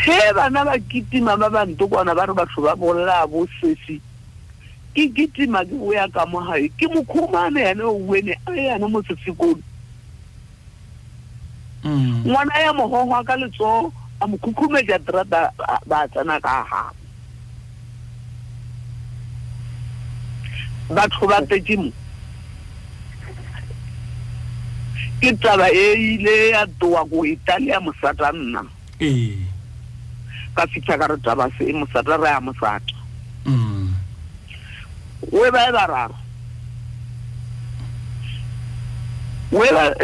ge 0.00 0.22
bana 0.32 0.64
ba 0.64 0.80
ketima 0.88 1.36
ba 1.36 1.52
banto 1.52 1.84
bona 1.84 2.16
ba 2.16 2.24
re 2.24 2.32
batho 2.32 2.64
ba 2.64 2.72
bolela 2.72 3.28
bo 3.28 3.44
sese 3.60 4.00
ke 4.96 5.12
ketima 5.12 5.60
ke 5.68 5.76
boya 5.76 6.08
ka 6.08 6.24
mogae 6.24 6.72
ke 6.72 6.88
mokgomane 6.88 7.68
yane 7.68 7.84
o 7.84 8.00
wene 8.08 8.32
a 8.48 8.50
yane 8.56 8.88
mo 8.88 9.04
sesekolo 9.04 9.60
mm. 11.84 12.24
ngwana 12.32 12.54
ya 12.64 12.72
mogogo 12.72 13.12
a 13.12 13.20
ka 13.20 13.36
letsogo 13.36 13.92
a 14.20 14.26
mo 14.28 14.36
khukhumetsa 14.36 14.98
terata 15.04 15.42
ba 15.88 15.98
tsena 16.12 16.36
ka 16.44 16.52
ga 16.70 16.82
batho 20.94 21.24
ba 21.30 21.38
tetse 21.48 21.74
mo 21.80 21.88
ke 25.24 25.28
taba 25.40 25.66
e 25.72 25.84
ile 26.20 26.52
ya 26.52 26.62
toa 26.78 27.02
go 27.10 27.24
italia 27.24 27.80
mosata 27.80 28.28
nna 28.36 28.60
ka 30.56 30.62
fitlha 30.72 31.00
ka 31.00 31.06
re 31.16 31.16
taba 31.24 31.44
se 31.56 31.64
mosata 31.80 32.14
re 32.20 32.28
ya 32.34 32.40
mosata 32.44 32.94
mm. 33.48 33.86
we 35.32 35.48
ba 35.54 35.60
e 35.68 35.72
bararo 35.74 36.16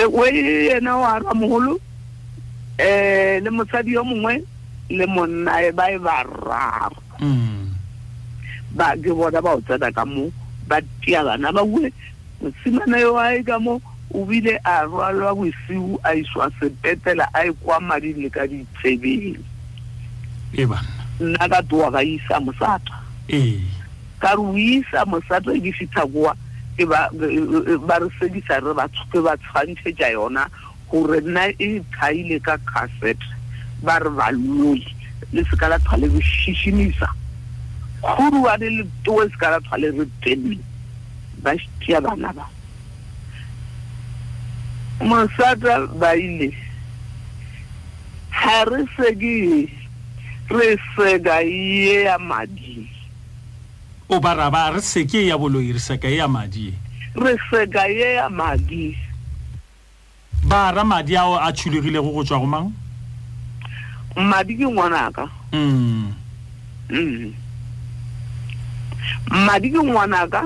we 0.08 0.72
ena 0.74 0.92
o 1.00 1.04
ara 1.04 1.32
mogolo 1.40 1.76
eh 2.78 3.40
le 3.40 3.50
motsadi 3.50 3.92
yo 3.92 4.04
mongwe 4.04 4.42
le 4.90 5.06
monna 5.06 5.60
e 5.62 5.72
ba 5.72 5.88
e 5.92 5.98
bararo 5.98 6.92
mm. 7.24 7.72
ba 8.76 8.92
ke 9.00 9.10
bona 9.16 9.40
ba 9.40 9.56
o 9.56 9.60
tsena 9.64 9.88
ka 9.92 10.04
mo 10.04 10.28
ba 10.68 10.76
tia 11.00 11.24
bana 11.24 11.48
ba 11.52 11.64
bue 11.64 11.88
mosimana 12.44 13.00
yo 13.00 13.16
a 13.16 13.32
e 13.36 13.42
ka 13.44 13.56
mo 13.58 13.80
o 14.12 14.24
bile 14.28 14.60
a 14.64 14.84
rwalwa 14.84 15.34
bosiu 15.34 15.96
a 16.04 16.12
iswa 16.14 16.50
sepetela 16.60 17.24
a 17.32 17.48
e 17.48 17.52
kwa 17.64 17.80
mading 17.80 18.28
le 18.28 18.28
ka 18.28 18.44
ditsebeng 18.44 19.40
e 20.52 20.64
nna 21.20 21.44
ka 21.48 21.60
towa 21.64 21.88
ka 21.90 22.04
isa 22.04 22.36
mosata 22.44 22.92
e. 23.32 23.56
ka 24.20 24.36
re 24.36 24.40
o 24.44 24.52
isa 24.52 25.00
mosata 25.08 25.56
e 25.56 25.64
ke 25.64 25.72
fitha 25.72 26.04
koa 26.12 26.36
ke 26.76 26.84
ba 26.84 27.08
e, 27.24 27.40
re 27.72 28.08
sedisa 28.20 28.60
re 28.60 28.76
ba 28.76 28.84
tshwantshetsa 29.40 30.12
yona 30.12 30.44
gore 30.90 31.20
nna 31.20 31.46
e 31.58 31.82
thaile 31.98 32.38
ka 32.40 32.56
cassette 32.62 33.26
ba 33.82 33.98
re 33.98 34.10
baloi 34.10 34.82
le 35.34 35.42
seka 35.50 35.68
la 35.68 35.78
thwale 35.78 36.06
re 36.08 36.20
šišinisa 36.22 37.08
kguruane 38.02 38.70
le 38.70 38.84
toe 39.02 39.26
seka 39.30 39.50
la 39.54 39.58
thwale 39.66 39.90
re 39.96 40.06
tenne 40.22 40.58
ba 41.42 41.56
tia 41.82 42.00
bana 42.00 42.32
ba 42.32 42.46
mosata 45.02 45.86
ba 45.98 46.14
ile 46.16 46.50
ga 48.36 48.62
re 48.70 48.82
seke 48.96 49.36
re 50.54 50.68
seka 50.94 51.40
ye 51.42 52.04
ya 52.06 52.16
madi 52.18 52.86
o 54.08 54.20
baraba 54.20 54.70
re 54.78 54.82
seke 54.82 55.26
ya 55.26 55.36
boloi 55.38 55.72
re 55.74 55.82
seka 55.82 56.06
ye 56.08 56.22
ya 56.22 56.28
madi 56.30 56.70
re 57.18 57.34
seka 57.50 57.88
ye 57.90 58.14
ya 58.14 58.30
madi 58.30 58.94
ba 60.48 60.70
ra 60.72 60.82
madi 60.84 61.16
ao 61.16 61.34
a 61.34 61.52
tshulegile 61.52 62.00
go 62.04 62.10
go 62.10 62.22
tswa 62.24 62.38
go 62.38 62.46
mang 62.46 62.72
mmadi 64.16 64.54
ke 64.54 64.66
ngwanaka 64.66 65.28
mm. 65.52 66.12
Mm-hmm. 66.88 67.34
mmadi 69.30 69.68
ke 69.74 69.78
ngwanaka 69.82 70.42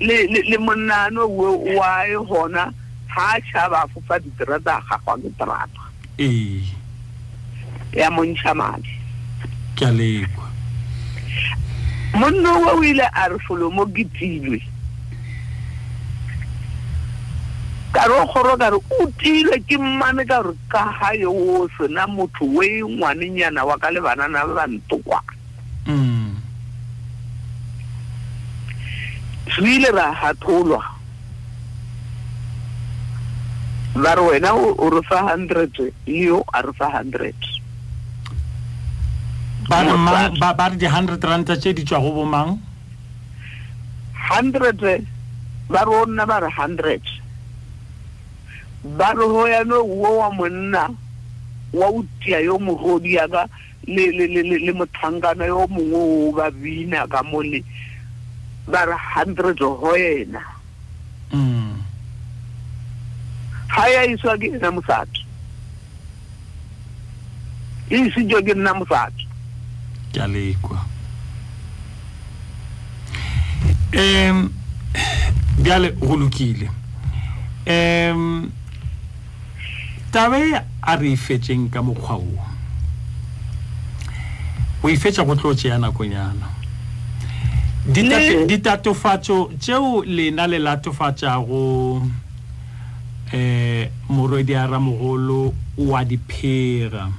le, 0.00 0.16
le, 0.32 0.40
le 0.50 0.58
monnano 0.58 1.26
wa 1.28 2.06
e 2.06 2.14
gona 2.30 2.70
ga 3.12 3.24
a 3.34 3.40
tšhaba 3.42 3.82
a 3.82 3.86
fofa 3.90 4.18
diterata 4.22 4.78
ga 4.86 4.96
gwa 5.04 5.14
ke 5.18 5.30
terata 5.38 5.82
ee 6.18 6.62
ya 7.92 8.10
montšha 8.10 8.54
madi 8.54 8.90
ke 9.76 9.84
a 9.86 9.90
lekwa 9.90 10.46
monna 12.14 12.52
wa 12.54 12.72
o 12.78 12.84
ile 12.84 13.02
a 13.02 13.28
re 13.28 13.38
folo 13.38 13.66
mo 13.70 13.84
ketilwe 13.86 14.62
kare 17.92 18.12
o 18.20 18.24
kgore 18.26 18.56
kare 18.58 18.76
o 18.98 19.02
tile 19.20 19.56
ke 19.68 19.76
mmane 19.76 20.24
ka 20.24 20.42
gore 20.42 20.56
ka 20.72 20.82
gae 20.98 21.22
o 21.28 21.68
sena 21.76 22.06
motho 22.08 22.44
o 22.48 22.62
e 22.64 22.80
ngwanenyana 22.80 23.62
wa 23.68 23.76
ka 23.76 23.90
le 23.92 24.00
banana 24.00 24.46
ba 24.48 24.64
bantokwana 24.64 25.32
re 25.84 25.92
mm. 25.92 26.32
ile 29.68 29.90
ra 29.92 30.08
gatholwa 30.16 30.80
ba 34.02 34.12
re 34.16 34.22
wena 34.24 34.50
o 34.56 34.72
re 34.88 35.02
fa 35.04 35.20
hundred 35.28 35.76
leo 36.08 36.40
a 36.56 36.64
re 36.64 36.72
fa 36.72 36.88
hundredba 36.96 37.48
re 39.76 40.76
di-hundred 40.80 41.20
ranta 41.22 41.56
tse 41.60 41.76
di 41.76 41.84
tswa 41.84 42.00
go 42.00 42.10
bomang 42.24 42.56
hundred 44.32 44.80
ba 45.68 45.80
re 45.84 45.92
o 45.92 46.04
nna 46.08 46.24
ba 46.24 46.40
re 46.40 46.48
hundred 46.56 47.04
ba 48.82 49.12
re 49.14 49.24
ho 49.26 49.46
ya 49.46 49.62
no 49.64 49.84
wo 49.84 50.18
wa 50.18 50.30
monna 50.34 50.90
wa 51.72 51.90
utia 51.92 52.40
yo 52.42 52.58
mogodi 52.58 53.14
ya 53.14 53.28
ka 53.28 53.46
le 53.86 54.10
le 54.10 54.26
le 54.26 54.42
le 54.42 54.72
motlhankana 54.74 55.46
yo 55.46 55.66
mongwe 55.70 55.98
o 56.28 56.32
ba 56.34 56.50
bina 56.50 57.06
ka 57.06 57.22
mole 57.22 57.62
ba 58.66 58.84
re 58.84 58.96
hundred 59.14 59.60
ho 59.62 59.92
yena 59.96 60.42
mm 61.30 61.78
ha 63.72 63.86
ya 63.88 64.02
iswa 64.10 64.34
ke 64.36 64.50
na 64.58 64.70
mosatho 64.74 65.22
e 67.88 68.10
se 68.10 68.24
jo 68.26 68.42
ke 68.42 68.54
nna 68.58 68.74
mosatho 68.74 69.22
ke 70.12 70.18
a 70.20 70.26
lekwa 70.26 70.82
em 73.94 74.50
bjale 75.62 75.94
go 76.02 76.16
lokile 76.18 76.66
em 77.64 78.16
um, 78.16 78.50
tabe 80.12 80.52
a 80.82 80.94
re 80.96 81.08
ifetseng 81.10 81.70
ka 81.72 81.80
mokgwa 81.82 82.20
o 82.20 82.38
o 84.84 84.88
e 84.88 84.92
ifetsa 84.92 85.24
go 85.24 85.34
tlo 85.34 85.54
tseya 85.54 85.78
nakonyana 85.78 86.46
ditatofatso 88.46 89.52
tseo 89.58 90.04
lena 90.04 90.46
le 90.46 90.58
latofatsago 90.58 92.02
um 93.32 93.86
morwedi 94.10 94.54
a 94.54 94.66
ramogolo 94.68 95.54
o 95.80 95.96
a 95.96 96.04
diphega 96.04 97.06
um 97.08 97.14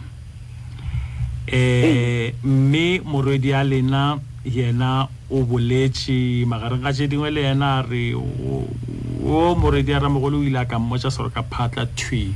eh, 1.47 2.29
mme 2.43 3.01
morwedi 3.05 3.53
a 3.53 3.63
lena 3.63 4.19
yena 4.45 5.09
o 5.31 5.41
boletse 5.41 6.45
magareng 6.45 6.83
ga 6.85 6.93
tše 6.93 7.07
dingwe 7.09 7.31
le 7.33 7.41
yena 7.41 7.79
a 7.79 7.81
re 7.81 8.13
o 8.13 9.55
morwedi 9.57 9.93
a 9.93 9.99
ramogolo 9.99 10.37
o 10.37 10.43
ile 10.43 10.59
a 10.59 10.65
ka 10.65 10.77
mmotsa 10.79 11.09
sore 11.11 11.29
ka 11.33 11.41
phatla 11.41 11.85
thweng 11.97 12.35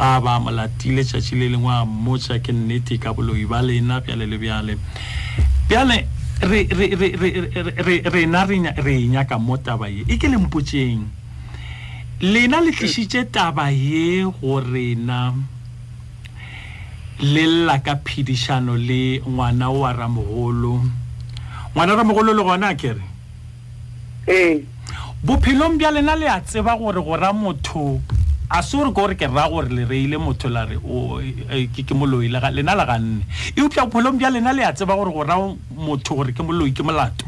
ga 0.00 0.16
ba 0.24 0.40
molatile 0.40 1.04
tšatši 1.04 1.34
le 1.36 1.46
lengwe 1.52 1.72
a 1.74 1.84
mmotša 1.84 2.38
ke 2.40 2.52
nnete 2.56 2.96
ka 2.98 3.12
boloi 3.12 3.44
ba 3.44 3.60
lena 3.62 4.00
bjale 4.00 4.26
le 4.26 4.38
bjale 4.40 4.74
bjale 5.68 6.06
rena 8.08 8.44
re 8.80 8.94
nyaka 9.06 9.38
mo 9.38 9.56
taba 9.60 9.92
ye 9.92 10.04
e 10.08 10.16
ke 10.16 10.28
lempotseng 10.32 11.04
lena 12.24 12.60
le 12.64 12.72
tlišitše 12.72 13.26
taba 13.28 13.68
ye 13.68 14.24
gorena 14.40 15.34
le 17.20 17.44
lla 17.46 17.76
ka 17.84 18.00
phedišano 18.00 18.76
le 18.80 19.20
ngwana 19.20 19.68
wa 19.68 19.92
ramogolo 19.92 20.80
ngwana 21.76 21.92
ramogolo 21.96 22.32
le 22.32 22.42
gona 22.42 22.72
a 22.72 22.74
kere 22.74 23.04
ee 24.26 24.64
bophelong 25.22 25.76
bja 25.76 25.90
lena 25.92 26.16
le 26.16 26.24
a 26.26 26.40
tseba 26.40 26.72
gore 26.76 27.04
gora 27.04 27.32
motho 27.36 28.00
a 28.52 28.62
se 28.62 28.76
gore 28.76 28.90
ke 28.90 28.92
gore 28.92 29.14
ke 29.14 29.26
raya 29.26 29.48
gore 29.48 29.68
le 29.68 29.84
reile 29.84 30.18
motho 30.18 30.48
la 30.50 30.64
re 30.64 30.74
e, 30.74 31.68
e, 31.68 31.68
ke 31.68 31.94
moloi 31.94 32.26
lena 32.26 32.74
la 32.74 32.84
ganne 32.84 33.20
eupša 33.56 33.86
bophelong 33.86 34.18
bja 34.18 34.28
lena 34.30 34.52
le 34.52 34.64
a 34.64 34.72
tseba 34.72 34.96
gore 34.96 35.12
go 35.12 35.22
ra 35.22 35.36
motho 35.70 36.14
gore 36.18 36.32
ke 36.34 36.42
moloi 36.42 36.72
ke 36.74 36.82
molato 36.82 37.26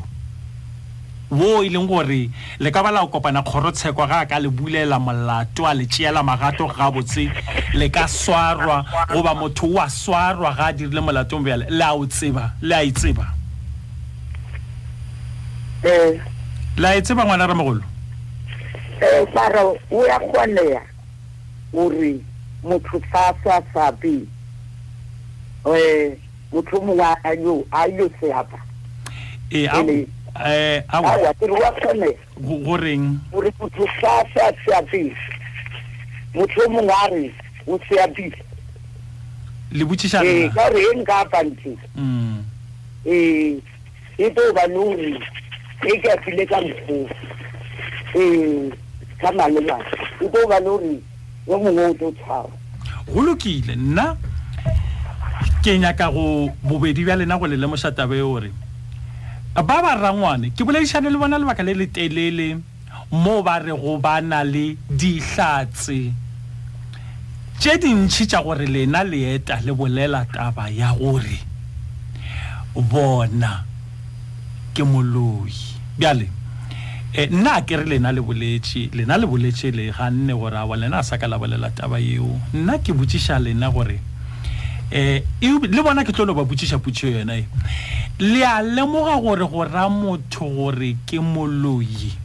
wo 1.30 1.62
e 1.62 1.68
leng 1.68 1.86
gore 1.86 2.28
le 2.58 2.70
ka 2.72 2.82
ba 2.82 2.90
la 2.90 3.06
kopana 3.06 3.42
kgorotsheko 3.46 4.02
ga 4.08 4.20
a 4.20 4.26
ka 4.26 4.38
le 4.42 4.50
bulela 4.50 4.98
molato 4.98 5.62
a 5.64 5.72
le 5.74 5.86
tšeela 5.86 6.24
magato 6.26 6.66
gabotse 6.66 7.30
le 7.78 7.88
ka 7.88 8.06
swarwa 8.08 8.82
goba 9.14 9.32
motho 9.34 9.70
o 9.70 9.78
a 9.78 9.86
swarwa 9.88 10.52
ga 10.58 10.66
a 10.66 10.72
dirile 10.74 11.00
molatong 11.00 11.44
bjale 11.44 11.70
le 11.70 11.84
a 11.86 11.94
tseba 12.08 12.50
le 12.60 12.74
a 12.74 12.82
e 12.82 12.90
tseba 12.92 13.26
eh. 15.86 16.18
le 16.76 16.88
a 16.88 16.94
e 16.98 17.02
tseba 17.02 17.24
ngwana 17.24 17.46
re 17.46 17.54
mogolo 17.54 17.82
eh, 18.98 19.78
o 19.90 20.02
ya 20.06 20.18
kgoneya 20.18 20.90
gore 21.72 22.20
motho 22.62 23.00
sa 23.10 23.32
sa 23.42 23.62
sape 23.72 24.26
um 25.64 26.16
motho 26.52 26.76
mongwe 26.84 27.08
a 27.24 27.34
yo 27.34 27.64
a 27.72 27.88
yo 27.88 28.08
seapa 28.20 28.58
goreng 32.40 33.18
gore 33.32 33.52
motho 33.58 33.86
sa 34.00 34.12
sa 34.36 34.52
seapile 34.64 35.16
motho 36.34 36.60
mongwe 36.70 36.92
a 37.02 37.08
re 37.10 37.24
o 37.66 37.78
seapile 37.88 38.36
le 39.72 39.84
botsišana 39.84 40.24
ee 40.28 40.48
ka 40.48 40.68
gore 40.70 40.82
e 40.82 40.96
nka 41.00 41.16
apante 41.24 41.76
ee 43.16 43.56
e 44.20 44.28
tlo 44.30 44.52
ba 44.52 44.66
le 44.68 44.74
gore 44.74 45.14
e 45.88 45.92
ke 46.04 46.12
apile 46.12 46.46
ka 46.46 46.60
mokgoo 46.60 47.08
ee 48.14 48.70
ka 49.20 49.32
malema 49.32 49.80
e 50.20 50.28
tlo 50.28 50.44
ba 50.46 50.60
le 50.60 50.68
gore 50.68 50.94
wa 51.46 51.58
mongwe 51.58 51.84
o 51.90 51.94
tlo 51.94 52.10
tshaba 52.12 52.50
go 53.10 53.20
lokile 53.22 53.74
nna 53.76 54.16
ke 55.62 55.78
nyaka 55.78 56.10
go 56.12 56.50
bobedi 56.62 57.02
bja 57.04 57.16
lena 57.18 57.38
go 57.38 57.46
le 57.50 57.56
lemoša 57.58 57.90
tabe 57.90 58.22
ore 58.22 58.52
ba 59.54 59.82
ba 59.82 59.98
rangwane 59.98 60.54
ke 60.54 60.62
boledišane 60.62 61.10
le 61.10 61.18
bona 61.18 61.38
lebaka 61.38 61.62
le 61.66 61.74
le 61.74 61.86
telele 61.90 62.62
mo 63.10 63.42
ba 63.42 63.58
re 63.58 63.74
go 63.74 63.98
ba 63.98 64.22
le 64.22 64.78
dihlatse 64.90 66.14
tše 67.58 67.72
dintšhi 67.78 68.24
tša 68.30 68.40
gore 68.46 68.66
lena 68.66 69.02
leeta 69.02 69.58
le 69.66 69.74
bolela 69.74 70.22
taba 70.30 70.70
ya 70.70 70.94
gore 70.94 71.42
bona 72.78 73.66
ke 74.74 74.82
moloi 74.86 75.52
bjale 75.98 76.28
Eh, 77.14 77.26
nna 77.30 77.52
a 77.54 77.60
kere 77.60 77.84
lena 77.84 78.08
le 78.10 78.22
boletše 78.24 78.88
lena 78.96 79.18
le 79.20 79.26
boletše 79.28 79.70
le 79.76 79.92
ga 79.92 80.08
nne 80.08 80.32
gore 80.32 80.56
awa 80.56 80.76
lena 80.80 80.98
a 81.00 81.02
sa 81.02 81.18
ka 81.20 81.28
labolela 81.28 81.68
taba 81.68 81.98
yeo 82.00 82.40
nna 82.56 82.78
ke 82.80 82.88
botsiša 82.96 83.36
lena 83.38 83.68
gore 83.70 84.00
um 84.90 85.60
le 85.60 85.82
bona 85.84 86.04
ke 86.08 86.12
tlolo 86.16 86.32
ba 86.32 86.44
botsiša 86.48 86.78
putšo 86.80 87.12
yona 87.12 87.36
e 87.36 87.44
le 88.18 88.40
a 88.40 88.62
lemoga 88.64 89.20
gore 89.20 89.44
go 89.44 89.60
ra 89.68 89.90
motho 89.92 90.48
gore 90.56 90.96
ke 91.04 91.20
moloi 91.20 92.16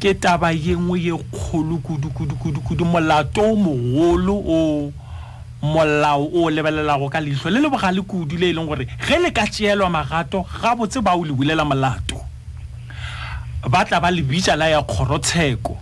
ke 0.00 0.12
taba 0.20 0.52
ye 0.52 0.76
nngwe 0.76 1.00
ye 1.00 1.14
kgolo 1.32 1.78
kudukudukudukudu 1.80 2.84
molato 2.84 3.40
o 3.40 3.56
mogolo 3.56 4.34
o 4.44 4.92
molao 5.64 6.28
o 6.28 6.50
lebelelago 6.52 7.08
ka 7.08 7.24
leitlho 7.24 7.48
le 7.48 7.56
le 7.64 7.70
bogale 7.72 8.02
kudu 8.04 8.36
le 8.36 8.50
e 8.50 8.52
leng 8.52 8.68
gore 8.68 8.84
ge 8.84 9.16
le 9.16 9.32
ka 9.32 9.48
tseelwa 9.48 9.88
magato 9.88 10.44
ga 10.44 10.76
botse 10.76 11.00
ba 11.00 11.16
o 11.16 11.24
le 11.24 11.32
bulela 11.32 11.64
molato 11.64 12.20
ba 13.68 13.84
tla 13.84 14.00
ba 14.00 14.10
lebitsa 14.10 14.56
la 14.56 14.68
ya 14.68 14.82
kgorotsheko 14.82 15.76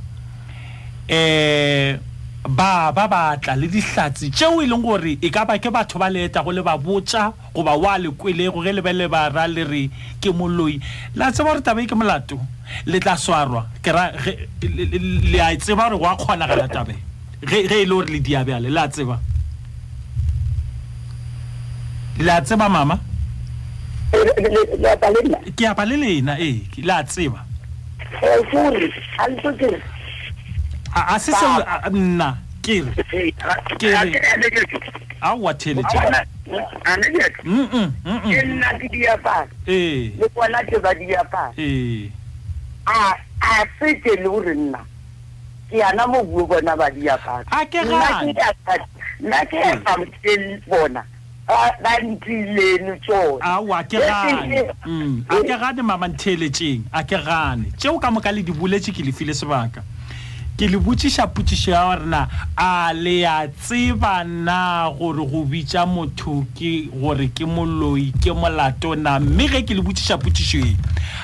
um 1.11 1.99
ba 2.45 2.91
ba 2.93 3.07
batla 3.09 3.55
le 3.57 3.67
dihlatse 3.69 4.31
tšeo 4.31 4.63
e 4.63 4.67
leng 4.67 4.83
gore 4.83 5.19
e 5.21 5.31
ka 5.31 5.45
ba 5.45 5.59
ke 5.59 5.71
batho 5.71 5.99
ba 5.99 6.09
leeta 6.11 6.43
go 6.43 6.51
le 6.51 6.63
ba 6.63 6.77
botsa 6.79 7.33
goba 7.55 7.75
oa 7.77 7.99
lekwelego 7.99 8.63
ge 8.63 8.73
le 8.73 8.83
be 8.83 8.93
le 8.93 9.09
ba 9.09 9.29
ra 9.29 9.47
le 9.47 9.63
re 9.65 9.91
ke 10.21 10.31
moloi 10.31 10.79
la 11.15 11.31
tseba 11.33 11.53
gore 11.55 11.63
tabe 11.63 11.87
ke 11.87 11.95
molato 11.95 12.39
le 12.87 12.99
tla 13.01 13.17
swarwa 13.17 13.67
le 14.63 15.41
a 15.41 15.53
e 15.53 15.57
tseba 15.57 15.89
gore 15.91 15.99
go 15.99 16.07
a 16.09 16.17
kgonagala 16.17 16.69
tabe 16.69 16.99
ge 17.47 17.63
e 17.63 17.67
le 17.85 17.95
gore 17.95 18.11
le 18.11 18.21
diabeale 18.21 18.71
le 18.71 18.79
a 18.81 18.89
tseba 18.89 19.21
le 22.19 22.31
a 22.31 22.41
tseba 22.43 22.69
mama 22.69 22.99
ke 25.57 25.65
apa 25.67 25.85
le 25.87 25.97
lena 25.97 26.39
ee 26.41 26.63
le 26.83 26.93
a 26.93 27.05
tseba 27.05 27.51
ofuri 28.21 28.93
antoke 29.19 29.83
a 30.95 31.19
se 31.21 31.33
se 31.33 31.47
nna 31.91 32.37
kere 32.61 33.35
kere 33.79 34.81
a 35.21 35.35
wa 35.35 35.55
tele 35.55 35.83
ja 35.95 36.25
anedet 36.85 37.35
mm 37.45 37.69
mm 37.73 37.93
mm, 38.05 38.21
mm. 38.25 38.33
nna 38.47 38.79
ke 38.79 38.89
di 38.89 39.03
ya 39.05 39.17
pa 39.19 39.47
eh 39.67 40.11
le 40.19 40.29
kwala 40.35 40.65
ke 40.65 40.79
ba 40.79 40.95
di 40.95 41.11
ya 41.11 41.25
pa 41.25 41.53
eh 41.57 42.11
a 42.87 43.15
a 43.41 43.67
se 43.79 43.95
ke 43.95 44.15
le 44.21 44.29
hore 44.29 44.55
nna 44.55 44.81
ke 45.71 45.83
ana 45.85 46.07
mo 46.07 46.23
bua 46.25 46.47
bona 46.47 46.77
ba 46.77 46.91
di 46.91 47.05
ya 47.07 47.17
pa 47.19 47.43
a 47.51 47.65
ke 47.65 47.81
ga 47.85 47.99
na 47.99 48.21
ke 48.21 48.33
ga 48.65 48.77
na 49.21 49.39
ke 49.45 49.57
ga 49.85 49.97
mo 49.97 50.05
tsene 50.05 50.61
bona 50.69 51.03
ba 51.85 51.93
ntileno 52.03 52.93
tsone 53.05 53.41
aoa 53.51 53.81
ke 53.91 53.99
gane 54.09 54.61
a 55.29 55.43
ke 55.47 55.55
gane 55.63 55.83
mamantheletseng 55.91 56.81
a 56.93 57.01
ke 57.11 57.19
gane 57.27 57.65
tseo 57.79 57.99
ka 58.03 58.09
moka 58.11 58.31
le 58.33 58.43
di 58.43 58.53
boletse 58.53 58.93
ke 58.97 59.05
lefile 59.05 59.35
sebaka 59.37 59.83
ke 60.57 60.69
le 60.69 60.79
botsiša 60.79 61.27
putsiso 61.33 61.71
ya 61.73 61.83
gorena 61.89 62.21
a 62.57 62.93
le 62.95 63.17
a 63.27 63.37
tsebana 63.49 64.89
gore 64.99 65.25
go 65.31 65.43
bitsa 65.45 65.85
motho 65.87 66.45
ke 66.57 66.89
gore 66.93 67.29
ke 67.35 67.45
moloi 67.45 68.13
ke 68.23 68.33
molatona 68.33 69.21
mme 69.21 69.49
ge 69.53 69.61
ke 69.69 69.75
le 69.77 69.83
botsiša 69.83 70.17
putsiso 70.19 70.59
e 70.65 70.77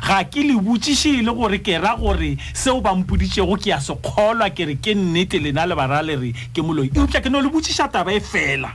ga 0.08 0.24
ke 0.28 0.44
le 0.44 0.56
botsiše 0.60 1.12
e 1.20 1.22
le 1.22 1.32
gore 1.32 1.60
ke 1.64 1.78
ra 1.78 1.96
gore 1.96 2.36
seo 2.52 2.80
bampoditšego 2.80 3.56
ke 3.56 3.70
ya 3.72 3.80
sekgolwa 3.80 4.50
ke 4.50 4.64
re 4.64 4.74
ke 4.76 4.94
nnete 4.94 5.38
lena 5.40 5.64
lebara 5.66 6.02
le 6.02 6.16
re 6.16 6.32
ke 6.52 6.60
moloi 6.62 6.88
eutla 6.94 7.20
ke 7.24 7.28
no 7.30 7.40
le 7.40 7.48
botsiša 7.48 7.88
taba 7.88 8.12
e 8.12 8.20
fela 8.20 8.74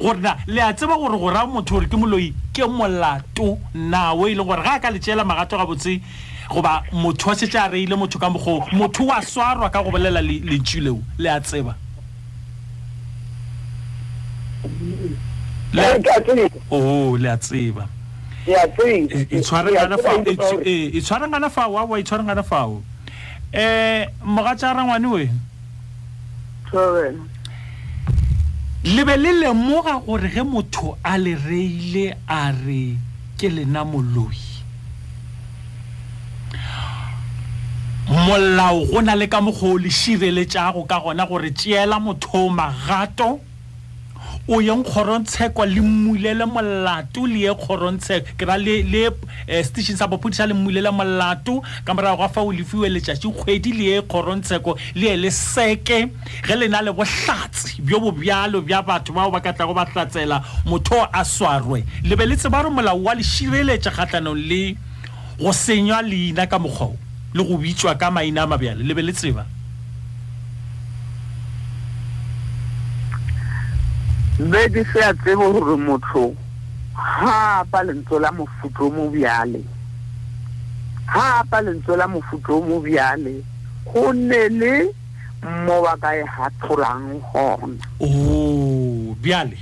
gore 0.00 0.16
le 0.46 0.60
a 0.62 0.72
tseba 0.72 0.96
gore 0.96 1.18
go 1.18 1.30
raya 1.30 1.46
motho 1.46 1.74
gore 1.76 1.86
ke 1.86 1.92
moloi 2.00 2.32
ke 2.56 2.64
molato 2.66 3.58
nao 3.74 4.26
e 4.26 4.34
leng 4.34 4.46
gore 4.48 4.62
ga 4.64 4.74
a 4.74 4.80
ka 4.80 4.88
letseela 4.90 5.24
magato 5.28 5.58
ga 5.60 5.66
botse 5.68 6.00
goba 6.48 6.82
motho 6.92 7.28
wa 7.28 7.34
setse 7.36 7.58
a 7.60 7.68
reile 7.68 7.94
motho 7.96 8.18
ka 8.18 8.30
mokgoo 8.32 8.72
motho 8.72 9.04
wa 9.06 9.20
swarwa 9.20 9.70
ka 9.70 9.82
go 9.82 9.90
bolela 9.90 10.22
lentšu 10.24 10.80
leo 10.80 10.98
le 11.18 11.30
a 11.30 11.40
tseba 11.40 11.76
o 16.70 16.76
oh, 17.14 17.16
le 17.16 17.28
a 17.30 17.36
tseba 17.36 17.86
e 18.46 19.40
tshwarengana 21.00 21.50
fao 21.50 21.78
aoa 21.78 21.98
e 21.98 22.02
tshwarengana 22.02 22.42
fao 22.42 22.82
e 23.52 23.60
e, 23.60 23.60
e 23.60 23.60
um 23.60 23.60
eh, 23.66 24.08
mogatša 24.24 24.72
rangwane 24.72 25.06
we 25.06 25.28
le 28.84 29.04
be 29.04 29.14
le 29.16 29.42
lemoga 29.44 30.00
gore 30.06 30.26
ge 30.30 30.40
motho 30.42 30.96
a 31.04 31.18
le 31.18 31.34
reile 31.36 32.16
a 32.26 32.50
re 32.50 32.96
ke 33.36 33.50
lena 33.52 33.84
moloi 33.84 34.40
molao 38.08 38.86
go 38.88 39.02
na 39.04 39.14
le 39.14 39.26
ka 39.28 39.40
mokgwa 39.40 39.68
o 39.68 39.78
le 39.78 39.90
šireletšago 39.92 40.86
ka 40.88 40.96
gona 40.98 41.26
gore 41.28 41.50
tšeela 41.52 42.00
motho 42.00 42.48
magato 42.48 43.38
o 44.50 44.58
yeng 44.58 44.82
kgorontsheko 44.82 45.64
le 45.64 45.80
mmulela 45.84 46.44
molato 46.50 47.22
le 47.30 47.44
ye 47.46 47.52
kgorontsheko 47.54 48.32
ke 48.40 48.46
ra 48.48 48.56
le 48.58 48.74
le 48.82 49.04
eh, 49.46 49.62
station 49.62 49.94
sa 50.00 50.08
bophodisa 50.10 50.48
le 50.50 50.56
mmulela 50.58 50.90
molato 50.92 51.60
ka 51.86 51.94
morago 51.94 52.18
ga 52.24 52.28
fa 52.34 52.42
o 52.42 52.50
lefiwe 52.50 52.90
letšatši 52.90 53.30
kgwedi 53.38 53.72
le 53.78 53.84
ye 53.92 54.00
kgorontsheko 54.02 54.74
le 54.98 55.06
ye 55.06 55.14
le 55.22 55.30
seke 55.30 56.00
ge 56.48 56.56
le 56.58 56.66
na 56.72 56.82
le 56.82 56.90
bohlatse 56.98 57.76
bjo 57.78 58.00
bobjalo 58.08 58.58
bja 58.66 58.82
batho 58.82 59.14
bao 59.14 59.30
ba 59.30 59.38
ka 59.40 59.54
tla 59.54 59.68
go 59.70 59.74
ba 59.78 59.86
tlatsela 59.92 60.42
motho 60.66 60.98
a 61.14 61.22
swarwe 61.24 61.84
le 62.02 62.16
be 62.18 62.26
le 62.26 62.34
tseba 62.40 62.64
re 62.66 62.74
molao 62.74 62.98
wa 63.06 63.14
le 63.14 63.22
šireletša 63.22 63.94
kgatlhanong 64.00 64.34
le 64.50 64.62
go 65.38 65.54
senywa 65.54 66.02
leina 66.02 66.50
ka 66.50 66.58
mokgwao 66.58 66.96
le 67.38 67.44
go 67.46 67.54
bitswa 67.62 67.94
ka 67.94 68.10
maina 68.10 68.50
a 68.50 68.50
mabjale 68.56 68.82
le 68.82 68.94
be 68.98 69.10
mme 74.40 74.60
ke 74.72 74.82
se 74.92 75.00
a 75.04 75.12
tsebe 75.12 75.46
gore 75.52 75.76
motho 75.86 76.24
ha 76.96 77.64
pa 77.72 77.80
lentso 77.86 78.16
la 78.24 78.30
mofutho 78.38 78.84
mo 78.96 79.04
bjale 79.14 79.60
ha 81.12 81.28
pa 81.50 81.58
lentso 81.66 81.92
la 82.00 82.06
mofutho 82.14 82.56
mo 82.66 82.76
bjale 82.84 83.34
go 83.90 84.02
ne 84.28 84.40
le 84.60 84.72
mmoba 85.46 85.92
ka 86.02 86.10
e 86.20 86.24
hatholang 86.34 87.06
gona 87.30 87.82
o 88.00 88.10
bjale 89.22 89.58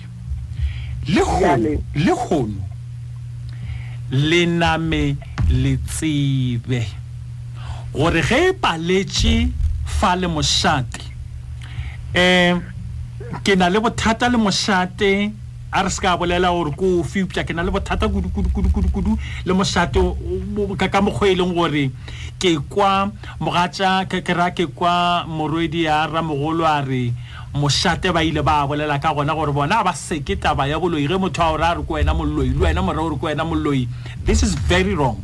le 1.13 1.23
gono 1.27 1.75
le 2.07 2.13
gono 2.23 2.61
le 4.31 4.43
name 4.47 5.03
le 5.63 5.73
tsebe 5.89 6.81
gore 7.93 8.23
ge 8.23 8.49
e 8.49 8.53
paletse 8.55 9.49
fa 9.85 10.15
le 10.15 10.27
mošate 10.29 11.01
um 12.15 12.15
eh, 12.15 12.59
ke 13.45 13.55
na 13.59 13.67
le 13.73 13.79
bothata 13.81 14.29
le 14.33 14.39
moshate 14.39 15.33
a 15.73 15.83
re 15.83 15.91
se 15.91 16.01
ka 16.01 16.17
bolela 16.17 16.49
gore 16.55 16.71
ko 16.79 17.03
fupša 17.03 17.45
ke 17.45 17.51
na 17.53 17.63
le 17.67 17.71
bothata 17.73 18.07
kudu-kudu-kudu-kudu 18.09 19.19
le 19.47 19.53
mošate 19.55 19.99
ka 20.91 20.99
mokgwa 21.05 21.27
e 21.29 21.35
leng 21.35 21.53
gore 21.55 21.85
ke 22.41 22.57
kwa 22.71 23.11
mogatša 23.41 24.07
ke 24.09 24.23
ra 24.33 24.49
ke 24.55 24.67
kwa 24.67 25.27
morwedi 25.27 25.83
ya 25.85 26.07
ramogolo 26.07 26.65
a 26.65 26.81
re 26.81 27.13
mošate 27.55 28.09
ba 28.15 28.23
ile 28.23 28.41
ba 28.47 28.65
bolela 28.69 28.97
ka 29.03 29.13
gona 29.13 29.35
gore 29.35 29.53
bona 29.53 29.83
ba 29.85 29.93
seke 29.93 30.39
taba 30.41 30.67
ya 30.69 30.79
boloi 30.81 31.05
ge 31.09 31.19
motho 31.19 31.43
a 31.43 31.51
ore 31.53 31.65
a 31.67 31.75
re 31.77 31.83
ko 31.83 31.95
wena 31.95 32.15
molloi 32.15 32.55
le 32.55 32.61
wena 32.71 32.81
morao 32.87 33.11
gore 33.13 33.19
ko 33.21 33.27
wena 33.27 33.45
molloi 33.45 33.85
this 34.25 34.43
is 34.45 34.55
very 34.55 34.95
wrong 34.95 35.19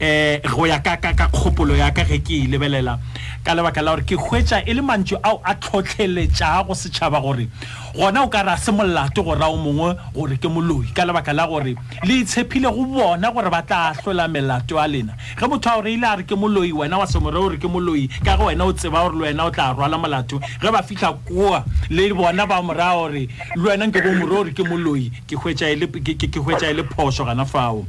eh 0.00 0.40
go 0.48 0.64
ya 0.64 0.80
ka 0.80 0.96
ka 0.96 1.12
kgopolo 1.12 1.76
ya 1.76 1.90
ka 1.92 2.04
ge 2.08 2.18
ke 2.24 2.48
lebelela 2.48 2.96
ka 3.44 3.52
lebaka 3.52 3.82
la 3.84 3.92
gore 3.96 4.04
ke 4.08 4.16
hwetša 4.16 4.64
e 4.64 4.72
le 4.72 4.80
mantšu 4.80 5.18
ao 5.22 5.42
a 5.44 5.52
tlhotlheletšago 5.54 6.72
setšhaba 6.74 7.20
gore 7.20 7.44
gona 7.92 8.24
o 8.24 8.28
ka 8.32 8.40
re 8.42 8.48
a 8.48 8.56
se 8.56 8.72
molato 8.72 9.20
gore 9.22 9.44
ao 9.44 9.56
mongwe 9.60 9.92
gore 10.16 10.36
ke 10.40 10.48
moloi 10.48 10.88
ka 10.96 11.04
lebaka 11.04 11.34
la 11.36 11.44
gore 11.46 11.76
le 12.08 12.14
itshepile 12.16 12.72
go 12.72 12.84
bona 12.88 13.28
gore 13.30 13.50
ba 13.52 13.60
tla 13.60 13.92
hlola 13.92 14.24
melato 14.28 14.80
a 14.80 14.88
lena 14.88 15.12
ge 15.36 15.44
motho 15.46 15.68
a 15.68 15.74
gore 15.76 15.92
ile 15.92 16.08
a 16.08 16.16
re 16.16 16.24
ke 16.24 16.32
moloi 16.34 16.72
wena 16.72 16.96
wa 16.98 17.04
semore 17.06 17.36
gore 17.36 17.56
ke 17.60 17.68
moloi 17.68 18.08
ka 18.24 18.38
ge 18.38 18.42
wena 18.42 18.64
o 18.64 18.72
tseba 18.72 19.04
gore 19.04 19.16
le 19.20 19.24
wena 19.28 19.44
o 19.44 19.50
tla 19.52 19.74
rwala 19.76 19.98
molato 20.00 20.40
ge 20.40 20.70
ba 20.72 20.80
fitlha 20.82 21.12
kua 21.28 21.60
le 21.90 22.08
bona 22.16 22.46
ba 22.48 22.62
moraya 22.62 22.96
gore 22.96 23.28
le 23.52 23.68
wena 23.68 23.84
nke 23.84 24.00
bo 24.00 24.16
more 24.16 24.28
gore 24.32 24.50
ke 24.56 24.64
moloi 24.64 25.12
ke 25.28 25.36
hwetša 25.36 25.68
e 25.68 26.72
le 26.72 26.84
e 26.84 26.88
phošo 26.96 27.24
gana 27.28 27.44
fao 27.44 27.84
um 27.84 27.86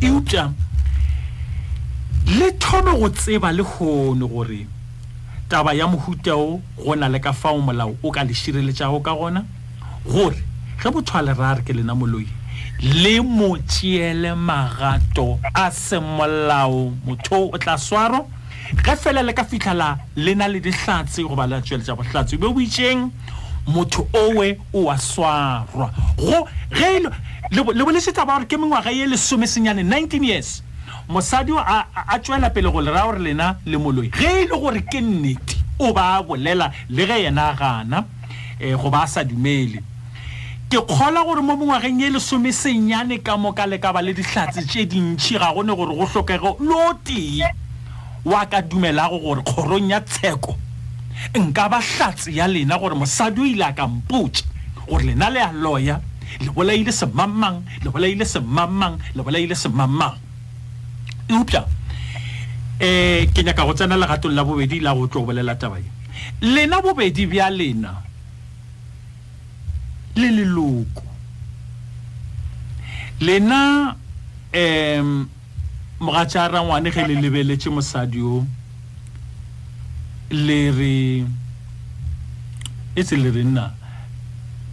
eupša 0.00 0.48
le 2.26 2.50
thono 2.58 2.96
go 2.98 3.08
tseba 3.10 3.52
le 3.52 3.62
kgono 3.62 4.26
gore 4.26 4.66
taba 5.48 5.74
ya 5.74 5.86
mohutao 5.86 6.60
go 6.78 6.94
na 6.96 7.06
le 7.08 7.18
ka 7.18 7.32
fao 7.32 7.60
molao 7.60 7.96
o 8.02 8.10
ka 8.10 8.24
le 8.24 8.32
šireletšago 8.32 9.00
ka 9.02 9.12
gona 9.14 9.44
gore 10.10 10.40
ge 10.82 10.88
botho 10.90 11.18
a 11.18 11.22
le 11.22 11.34
rare 11.34 11.62
ke 11.62 11.74
lena 11.76 11.94
moloi 11.94 12.26
le 12.80 13.20
mo 13.20 13.56
tšeele 13.68 14.34
magato 14.34 15.38
a 15.54 15.70
semolao 15.70 16.94
motho 17.04 17.50
o 17.52 17.58
tla 17.58 17.76
swaro 17.76 18.26
ge 18.72 18.96
fela 18.96 19.22
le 19.22 19.32
ka 19.34 19.44
fitlhela 19.44 19.98
le 20.16 20.34
na 20.34 20.46
le 20.48 20.60
dihlatse 20.60 21.20
goba 21.22 21.46
le 21.46 21.60
tšweletša 21.60 21.94
bohlatse 21.94 22.38
be 22.40 22.48
boitšeng 22.48 23.10
motho 23.68 24.08
owe 24.14 24.56
o 24.72 24.88
a 24.90 24.96
swarwa 24.96 25.92
go 26.16 26.48
ge 26.72 26.88
e 26.88 27.00
le 27.52 27.82
bolesetsa 27.84 28.24
ba 28.24 28.40
gore 28.40 28.46
ke 28.48 28.56
mengwaga 28.56 28.90
ye 28.90 29.04
lesomesenyane 29.06 29.84
nineteen 29.84 30.24
years 30.24 30.62
mosadi 31.08 31.52
a, 31.56 32.18
tswela 32.18 32.50
pele 32.50 32.70
go 32.70 32.80
le 32.80 32.90
raya 32.90 33.04
gore 33.04 33.18
lena 33.18 33.58
le 33.66 33.76
moloi 33.76 34.10
ge 34.10 34.42
e 34.44 34.46
le 34.48 34.56
gore 34.58 34.80
ke 34.82 35.00
nnete 35.02 35.56
o 35.78 35.92
ba 35.92 36.16
a 36.18 36.22
bolela 36.22 36.72
le 36.88 37.04
ge 37.06 37.24
yena 37.24 37.54
gana 37.56 38.04
um 38.60 38.82
go 38.82 38.90
ba 38.90 39.02
a 39.04 39.06
sa 39.06 39.22
dumele 39.24 39.82
ke 40.68 40.80
kgola 40.80 41.22
gore 41.24 41.42
mo 41.42 41.56
mongwageng 41.56 42.00
e 42.00 42.10
lesome 42.10 42.52
senyane 42.52 43.18
ka 43.22 43.36
moka 43.36 43.66
le 43.66 43.78
ka 43.78 43.92
ba 43.92 44.00
le 44.00 44.14
dihlatse 44.14 44.64
tše 44.64 44.86
dintšhi 44.86 45.38
ga 45.38 45.52
gone 45.52 45.76
gore 45.76 45.92
go 45.94 46.06
tlhokege 46.08 46.56
lo 46.64 46.94
tee 47.04 47.44
wa 48.24 48.46
ka 48.46 48.62
dumelago 48.62 49.18
gore 49.20 49.42
kgorong 49.44 49.90
ya 49.92 50.00
tsheko 50.00 50.56
nka 51.36 51.68
ba 51.68 51.80
hlatse 51.84 52.32
ya 52.32 52.48
lena 52.48 52.78
gore 52.78 52.94
mosadi 52.96 53.40
o 53.40 53.44
ile 53.44 53.62
a 53.64 53.72
ka 53.76 53.86
mpotse 53.86 54.44
gore 54.88 55.04
lena 55.04 55.28
le 55.30 55.40
a 55.44 55.52
loya 55.52 56.00
le 56.40 56.48
bolaile 56.50 56.90
semammang 56.92 57.60
le 57.84 57.90
bolaile 57.90 58.24
semammang 58.24 58.96
le 59.14 59.20
bolaile 59.22 59.52
semammang 59.54 60.16
mpya 61.28 61.60
e 62.80 62.84
um 62.84 63.26
e, 63.26 63.26
ke 63.32 63.42
nyaka 63.44 63.62
go 63.64 63.72
tsena 63.74 63.96
legatong 63.96 64.34
la 64.34 64.42
bobedi 64.44 64.80
la 64.80 64.92
go 64.94 65.06
tlo 65.06 65.20
go 65.24 65.32
bolela 65.32 65.54
tabae 65.56 65.84
lena 66.40 66.76
bobedi 66.84 67.24
bja 67.30 67.46
lena 67.58 67.92
le 70.18 70.28
leloko 70.36 71.04
lena 73.26 73.60
um 74.54 75.28
mogatša 76.00 76.40
a 76.44 76.48
rangwane 76.52 76.90
ge 76.94 77.02
le 77.08 77.14
lebeletše 77.22 77.70
mosadi 77.74 78.20
o 78.36 78.44
le 80.30 80.58
re 80.78 80.94
e 82.98 83.02
se 83.02 83.16
le 83.16 83.30
re 83.30 83.42
nna 83.44 83.66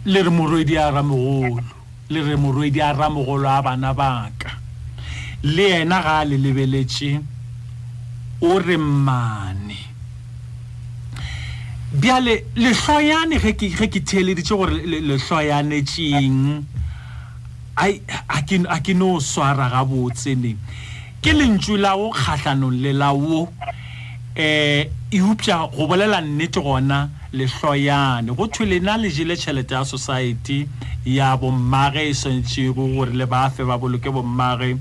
le 0.04 0.22
re 0.22 0.30
morwedi 0.30 0.76
a 0.76 0.90
ramogolo 0.90 1.64
le 2.12 2.20
re 2.22 2.36
morwedi 2.36 2.80
a 2.80 2.92
ramogolo 2.92 3.48
a 3.48 3.62
bana 3.62 3.94
baka 3.94 4.51
le 5.44 5.68
yena 5.70 6.00
ga 6.02 6.20
a 6.20 6.24
le 6.24 6.36
lebeletše 6.38 7.20
o 8.42 8.58
re 8.58 8.76
mmaane 8.78 9.74
bjale 11.98 12.44
lehloyane 12.56 13.34
ge 13.38 13.88
ke 13.88 14.00
theeleditše 14.04 14.54
gore 14.54 14.78
lehloyanetšeng 14.86 16.64
a 17.76 18.78
ke 18.86 18.94
no 18.94 19.18
swara 19.20 19.66
ga 19.68 19.82
gabotseneng 19.82 20.58
ke 21.22 21.32
lentšu 21.34 21.76
la 21.76 21.96
go 21.96 22.10
kgatlhanong 22.14 22.78
le 22.82 22.92
la 22.92 23.10
wo 23.12 23.42
um 23.42 23.48
eh, 24.36 24.86
eupša 25.10 25.58
go 25.74 25.86
bolela 25.90 26.20
nnete 26.22 26.62
gona 26.62 27.10
lehloyane 27.32 28.30
go 28.30 28.46
thwe 28.46 28.66
lena 28.66 28.94
le 28.96 29.10
jele 29.10 29.34
tšhelete 29.36 29.74
ya 29.74 29.84
society 29.84 30.68
ya 31.04 31.36
bommage 31.36 31.98
e 32.08 32.14
swantšego 32.14 32.86
gore 32.94 33.12
le 33.12 33.26
baafe 33.26 33.64
ba 33.66 33.78
boloke 33.78 34.06
bommage 34.08 34.78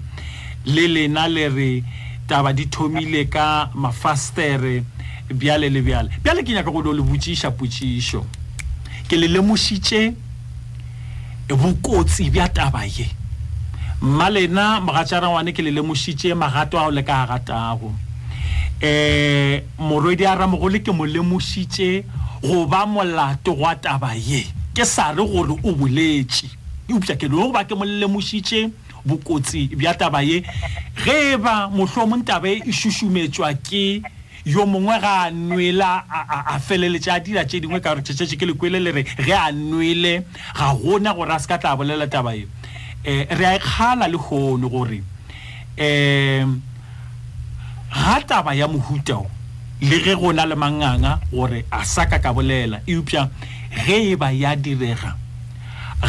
le 0.66 0.88
lena 0.88 1.28
le 1.28 1.48
re 1.50 1.84
taba 2.28 2.52
di 2.54 2.68
thomile 2.70 3.28
ka 3.30 3.70
mafastere 3.76 4.84
bjale 5.34 5.70
le 5.70 5.82
bjale 5.82 6.10
bjale 6.22 6.44
ke 6.44 6.50
nyaka 6.54 6.70
go 6.70 6.82
dio 6.86 6.94
le 6.94 7.02
botšiša 7.02 7.50
potšišo 7.58 8.22
ke 9.10 9.18
le 9.18 9.28
lemošitše 9.28 10.02
bokotsi 11.52 12.30
bja 12.32 12.46
taba 12.48 12.86
ye 12.86 13.10
mma 14.02 14.30
lena 14.30 14.80
mogatšarangwane 14.86 15.52
ke 15.52 15.62
le 15.66 15.72
lemošitše 15.80 16.36
magato 16.38 16.78
ao 16.80 16.92
le 16.94 17.04
ka 17.04 17.18
a 17.24 17.28
gatago 17.34 17.90
um 17.92 17.98
eh, 18.86 19.64
morwedi 19.80 20.26
a 20.26 20.36
ramogole 20.36 20.80
ke 20.80 20.94
mo 20.94 21.06
lemošitše 21.06 21.92
go 22.46 22.66
ba 22.68 22.86
molato 22.86 23.54
gwa 23.58 23.74
taba 23.76 24.14
ye 24.16 24.46
ke 24.74 24.86
sa 24.86 25.10
re 25.12 25.26
gore 25.26 25.58
o 25.60 25.74
boletše 25.74 26.48
eupša 26.88 27.18
ke 27.18 27.26
le 27.28 27.34
go 27.36 27.50
ba 27.52 27.66
ke 27.66 27.74
mo 27.76 27.84
lemošitše 27.84 28.70
bokotsi 29.06 29.70
bja 29.76 29.94
taba 29.94 30.22
ye 30.24 30.42
ge 31.04 31.38
ba 31.38 31.70
mohlomong 31.72 32.24
taba 32.24 32.48
ye 32.48 32.62
e 32.66 32.72
šušumetswa 32.72 33.50
ke 33.64 34.02
yo 34.46 34.66
mongwe 34.66 34.98
ga 35.02 35.14
a 35.26 35.32
nwela 35.32 36.04
a 36.08 36.60
feleletša 36.60 37.14
a 37.14 37.20
dira 37.20 37.46
tše 37.46 37.60
dingwe 37.60 37.80
ka 37.80 37.94
gore 37.96 38.02
tšhetšetše 38.02 38.36
ke 38.40 38.46
lekwele 38.46 38.80
le 38.80 38.92
re 38.92 39.04
ge 39.04 39.34
a 39.34 39.52
nwele 39.54 40.24
ga 40.58 40.74
gona 40.82 41.14
gore 41.14 41.32
a 41.34 41.40
se 41.40 41.48
ka 41.48 41.58
tla 41.58 41.76
bolela 41.76 42.08
taba 42.08 42.34
eo 42.36 42.46
um 42.46 42.50
eh, 43.06 43.26
re 43.30 43.46
a 43.46 43.54
e 43.56 43.60
kgala 43.60 44.08
le 44.08 44.18
kgono 44.18 44.68
gore 44.70 45.00
um 45.78 46.62
ga 47.94 48.22
taba 48.24 48.54
ya 48.56 48.68
mohutao 48.68 49.28
le 49.82 49.98
ge 50.02 50.16
go 50.16 50.34
na 50.34 50.46
le 50.46 50.56
manganga 50.56 51.20
gore 51.32 51.66
a 51.72 51.86
saka 51.86 52.20
ka 52.20 52.34
bolela 52.34 52.82
eupša 52.88 53.30
ge 53.86 54.14
e 54.14 54.16
ba 54.16 54.32
ya 54.32 54.56
direga 54.56 55.14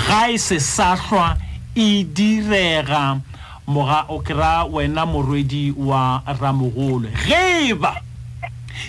ga 0.08 0.28
e 0.32 0.38
se 0.38 0.60
sa 0.60 0.96
hlwa 0.96 1.36
e 1.74 2.04
direga 2.04 3.20
moga 3.66 4.04
o 4.08 4.20
kry-a 4.20 4.64
wena 4.66 5.06
morwedi 5.06 5.72
wa 5.76 6.22
ramogolwe 6.26 7.10
ge 7.26 7.74
ba 7.74 7.96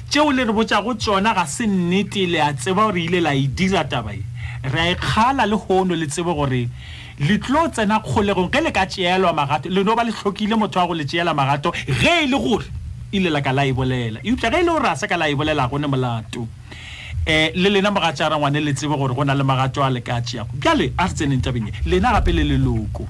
tšeo 0.10 0.32
le 0.32 0.44
re 0.44 0.52
botšago 0.54 0.94
tšona 0.94 1.34
ga 1.34 1.46
se 1.48 1.66
nnete 1.68 2.28
le 2.28 2.42
a 2.42 2.54
tseba 2.54 2.84
gore 2.86 3.04
ile 3.08 3.22
la 3.22 3.34
e 3.36 3.48
dira 3.48 3.84
taba 3.86 4.12
e 4.14 4.22
re 4.64 4.80
a 4.82 4.88
ekgala 4.96 5.46
le 5.46 5.56
hono 5.56 5.96
le 5.96 6.06
tsebe 6.08 6.34
gore 6.36 6.68
le 7.20 7.38
tlo 7.40 7.70
tsena 7.72 8.00
kgolegong 8.04 8.52
ge 8.52 8.62
le 8.62 8.72
ka 8.72 8.86
tšeelwa 8.86 9.34
magato 9.34 9.70
le 9.70 9.84
no 9.84 9.94
ba 9.96 10.04
le 10.04 10.12
tlhokile 10.12 10.56
motho 10.60 10.80
wa 10.80 10.88
go 10.88 10.94
le 10.94 11.06
tšeela 11.06 11.34
magato 11.34 11.72
ge 11.88 12.26
e 12.26 12.28
le 12.28 12.38
gore 12.38 12.66
ile 13.14 13.30
la 13.30 13.40
ka 13.40 13.52
la 13.54 13.64
e 13.64 13.72
bolela 13.72 14.20
eupša 14.28 14.52
ge 14.52 14.60
e 14.60 14.64
le 14.64 14.72
gore 14.72 14.88
a 14.92 14.96
se 14.96 15.08
ka 15.08 15.16
la 15.16 15.32
e 15.32 15.36
bolela 15.36 15.68
gone 15.72 15.88
molato 15.88 16.48
um 17.26 17.32
le 17.54 17.70
lena 17.70 17.90
mogatšara 17.92 18.38
ngwane 18.38 18.60
le 18.60 18.74
tsebe 18.74 18.98
gore 18.98 19.14
go 19.14 19.24
na 19.24 19.34
le 19.34 19.44
magatso 19.44 19.82
a 19.82 19.90
le 19.90 20.02
ka 20.02 20.20
tšeago 20.22 20.50
bjale 20.60 20.92
a 20.98 21.08
re 21.08 21.14
tseneng 21.14 21.42
tabeng 21.42 21.68
e, 21.70 21.74
lena 21.88 22.12
gape 22.12 22.34
le 22.36 22.44
leloko 22.44 23.08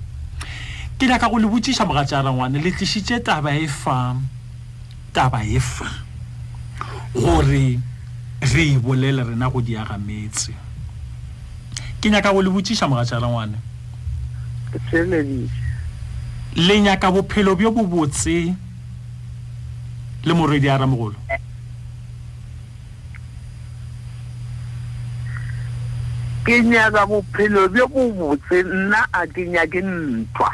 ke 1.00 1.08
nyaka 1.10 1.30
go 1.30 1.40
le 1.42 1.48
botsiša 1.50 1.86
mogatšara 1.86 2.30
ngwane 2.30 2.62
le 2.62 2.72
tlišitše 2.78 3.24
taba 3.26 3.56
e 3.58 3.66
fa 3.68 4.14
taba 5.14 5.42
e 5.42 5.58
fa 5.60 5.90
gore 7.18 7.80
re 8.54 8.64
e 8.68 8.78
bolele 8.78 9.24
rena 9.34 9.50
go 9.50 9.62
diaga 9.62 9.98
metse 9.98 10.54
ke 12.00 12.10
nyaka 12.14 12.30
go 12.32 12.42
le 12.42 12.50
botsiša 12.54 12.86
mogatšara 12.88 13.26
ngwane 13.28 13.58
lenyaka 16.56 17.10
bophelo 17.10 17.56
bjo 17.56 17.72
bo 17.72 17.82
botse 17.84 18.54
le 20.24 20.34
morwedi 20.34 20.70
a 20.70 20.78
ramogolo 20.78 21.18
eh. 21.34 21.42
ke 26.44 26.60
nyaka 26.62 27.06
bophelo 27.06 27.70
bjo 27.72 27.88
bo 27.88 28.08
botse 28.12 28.64
nna 28.68 29.06
a 29.16 29.24
ke 29.28 29.46
nyake 29.48 29.80
ntwa 29.82 30.52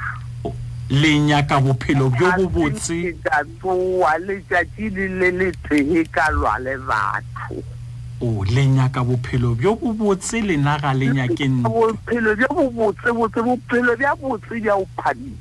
le 0.90 1.20
nyaka 1.20 1.60
bophelo 1.62 2.10
bjo 2.14 2.30
bo 2.38 2.46
botse 2.50 3.10
ka 3.26 3.42
tsoa 3.60 4.12
letšatši 4.26 4.86
le 4.96 5.06
le 5.20 5.30
lethee 5.40 6.04
ka 6.16 6.30
lwa 6.32 6.54
le 6.62 6.76
batho 6.88 7.58
o 8.22 8.46
le 8.46 8.66
nyaka 8.66 9.04
bophelo 9.04 9.56
bjo 9.56 9.74
bo 9.82 9.94
botse 9.98 10.42
lena 10.46 10.78
ga 10.80 10.94
le 10.94 11.10
nyake 11.14 11.48
ntbophelo 11.58 12.36
bjo 12.36 12.48
bo 12.56 12.70
botse 12.70 13.10
botse 13.20 13.40
bophelo 13.50 13.96
bja 13.98 14.14
botse 14.22 14.62
bja 14.62 14.76
o 14.78 14.86
phadi 14.96 15.34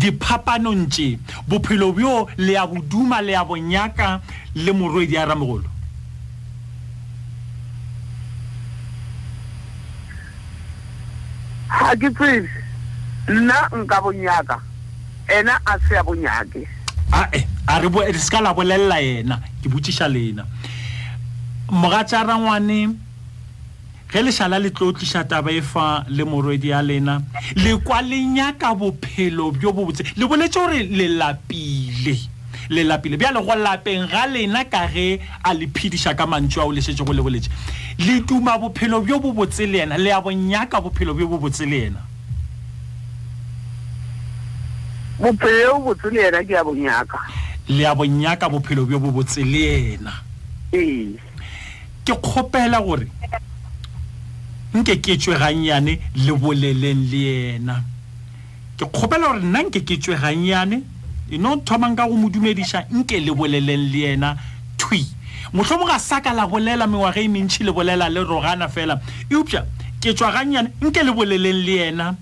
diphapanong 0.00 0.88
tše 0.88 1.18
bophelo 1.48 1.92
bjo 1.92 2.26
le 2.38 2.52
ya 2.56 2.66
boduma 2.66 3.20
le 3.20 3.32
ya 3.36 3.44
bonyaka 3.44 4.20
le 4.56 4.72
morwedi 4.72 5.16
a 5.20 5.24
ramogolo 5.26 5.68
ha 11.68 11.94
ke 11.96 12.10
tsebe 12.12 12.48
nna 13.28 13.68
nka 13.72 14.00
bonyaka 14.02 14.58
ena 15.38 15.58
a 15.66 15.78
se 15.88 15.96
a 15.96 16.02
bonyake 16.02 16.66
ae 17.12 17.46
a 17.68 17.80
re 17.80 17.88
re 17.88 18.12
se 18.18 18.30
ka 18.30 18.40
la 18.40 18.52
bolelela 18.54 19.00
yena 19.00 19.40
ke 19.62 19.68
botsiša 19.68 20.08
lena 20.08 20.44
mogatša 21.70 22.22
rangwane 22.24 22.94
ge 24.10 24.22
lešala 24.22 24.58
le 24.58 24.70
tlo 24.70 24.92
tliša 24.92 25.24
taba 25.24 25.50
e 25.50 25.62
fa 25.62 26.04
le 26.08 26.24
morwedi 26.24 26.68
ya 26.68 26.82
lena 26.82 27.20
lekwa 27.56 28.02
lenyaka 28.02 28.74
bophelo 28.74 29.50
bjo 29.50 29.72
bobotse 29.72 30.04
le 30.16 30.26
boletse 30.26 30.58
gore 30.60 30.82
le 30.84 31.08
lapile 31.08 32.16
lelapi 32.70 33.08
le 33.10 33.16
bjale 33.16 33.42
go 33.44 33.54
lapeng 33.56 34.06
ga 34.10 34.26
lena 34.26 34.64
ka 34.64 34.86
ge 34.88 35.20
a 35.42 35.52
le 35.54 35.66
phediša 35.68 36.14
ka 36.14 36.26
mantšu 36.26 36.60
ao 36.60 36.72
lešetše 36.72 37.04
go 37.04 37.12
le 37.12 37.22
boletše 37.22 37.50
le 37.98 38.22
tuma 38.26 38.58
bophelo 38.58 39.00
bjo 39.02 39.18
bo 39.20 39.32
botse 39.32 39.66
le 39.66 39.78
yena 39.82 39.98
le 39.98 40.08
ya 40.12 40.20
bonyaka 40.20 40.80
bophelo 40.80 41.14
bjo 41.14 41.28
bo 41.28 41.38
botse 41.38 41.66
le 41.66 41.76
yena 41.84 42.00
bophelo 45.18 45.78
bo 45.78 45.80
botse 45.92 46.10
le 46.12 46.20
yena 46.22 46.42
ke 46.42 46.52
ya 46.54 46.64
bonyaka 46.64 47.18
le 47.68 47.82
ya 47.82 47.94
bonyaka 47.94 48.48
bophelo 48.48 48.86
bjo 48.86 48.98
bo 49.00 49.10
botse 49.10 49.42
le 49.44 49.58
yena 49.66 50.12
ee 50.72 51.16
ke 52.04 52.12
kgopela 52.16 52.80
gore 52.82 53.08
nke 54.74 54.96
ke 55.00 55.16
tswe 55.18 55.36
gannyane 55.38 55.98
le 56.16 56.32
boleleng 56.34 57.04
le 57.10 57.18
yena 57.20 57.82
ke 58.76 58.86
kgopela 58.88 59.28
gore 59.34 59.42
nna 59.44 59.62
nke 59.68 59.84
ke 59.84 60.00
tswe 60.00 60.16
gannyane 60.18 60.82
e 61.30 61.38
no 61.38 61.56
thoma 61.60 61.88
nka 61.88 62.06
go 62.06 62.14
mo 62.16 62.28
dumediša 62.28 62.86
nke 62.92 63.16
le 63.24 63.32
boleleng 63.32 63.88
le 63.92 63.98
yena 64.12 64.36
thwi 64.78 65.06
mohlhomo 65.52 65.86
ga 65.86 65.98
saka 65.98 66.32
la 66.34 66.46
bolela 66.46 66.86
mengwaga 66.86 67.20
e 67.20 67.28
mentšhi 67.28 67.64
le 67.64 67.72
bolela 67.72 68.08
le 68.12 68.20
rogana 68.20 68.68
fela 68.68 69.00
eupša 69.30 69.64
ke 70.04 70.12
tswagannyane 70.12 70.68
nke 70.84 71.00
le 71.02 71.12
boleleng 71.12 71.62
le 71.64 71.72
yena 71.80 72.14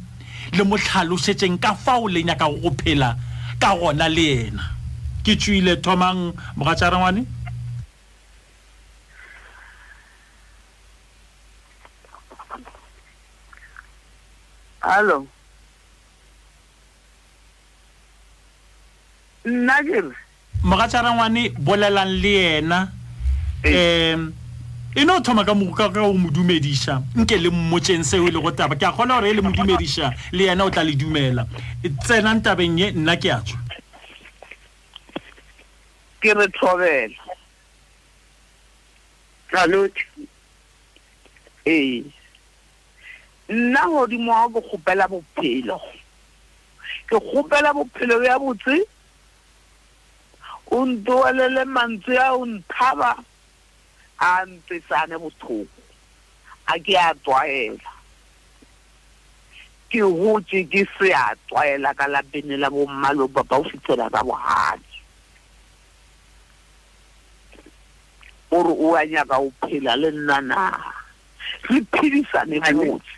le 0.55 0.63
mo 0.65 0.79
tlhalosetšeng 0.79 1.59
ka 1.59 1.75
fao 1.75 2.07
le 2.07 2.23
nyaka 2.23 2.47
go 2.63 2.71
phela 2.79 3.17
ka 3.59 3.75
gona 3.75 4.07
le 4.09 4.23
yena 4.23 4.71
ke 5.25 5.35
tswile 5.37 5.77
thomang 5.83 6.33
mogatšarangwane 6.57 7.27
Aló. 14.83 15.27
nna 19.45 19.83
kere 19.83 20.13
mogatsara 20.63 21.11
ngwane 21.15 21.51
bolelang 21.59 22.11
le 22.23 22.59
ena 22.59 22.91
um 23.65 24.33
e 24.95 25.05
ne 25.07 25.13
o 25.13 25.21
thoma 25.21 25.45
ka 25.45 25.53
moka 25.55 25.89
ka 25.89 25.89
go 26.01 26.13
modumedisa 26.15 27.03
nke 27.17 27.37
le 27.37 27.51
mmotseng 27.51 28.05
seo 28.05 28.29
e 28.29 28.31
le 28.31 28.39
go 28.41 28.51
taba 28.51 28.77
ke 28.77 28.87
a 28.87 28.93
kgona 28.93 29.15
gore 29.19 29.31
e 29.31 29.35
le 29.35 29.43
modumedisa 29.43 30.13
le 30.33 30.47
ena 30.47 30.65
o 30.65 30.71
tla 30.71 30.85
le 30.85 30.93
dumela 30.95 31.47
tsenang 32.05 32.43
tabeng 32.43 32.79
ye 32.79 32.91
nna 32.91 33.17
ke 33.17 33.31
a 33.33 33.41
tswa 33.43 33.59
ke 36.21 36.33
re 36.37 36.47
thobela 36.55 37.35
tsalote 39.51 40.07
ee 41.67 42.03
nna 43.49 43.87
godimo 43.91 44.31
wa 44.33 44.49
bogopela 44.49 45.09
bophelo 45.09 45.81
ke 47.11 47.17
gopela 47.19 47.73
bophelo 47.75 48.23
ya 48.23 48.39
botse 48.39 48.85
o 50.73 50.87
ntuelele 50.87 51.65
mantsi 51.69 52.17
a 52.17 52.33
o 52.33 52.43
nthaba 52.55 53.13
a 54.17 54.29
ntsesane 54.55 55.17
botlhoko 55.23 55.81
a 56.73 56.79
ke 56.85 56.95
a 56.97 57.11
tlwaela 57.23 57.93
ke 59.93 60.01
gotse 60.17 60.59
ke 60.73 60.81
se 60.97 61.11
a 61.13 61.35
tlwaela 61.51 61.93
ka 61.93 62.09
lapene 62.09 62.57
la 62.57 62.73
bommalo 62.73 63.29
baba 63.29 63.61
o 63.61 63.65
fitlhela 63.69 64.09
ka 64.09 64.21
bogadi 64.29 64.97
o 68.57 68.63
re 68.67 68.73
o 68.85 68.95
a 68.97 69.03
nyaka 69.13 69.37
o 69.45 69.53
phela 69.69 69.93
le 70.01 70.09
nna 70.11 70.39
na 70.41 70.61
re 71.69 71.83
phedisane 71.93 72.57
botse 72.79 73.13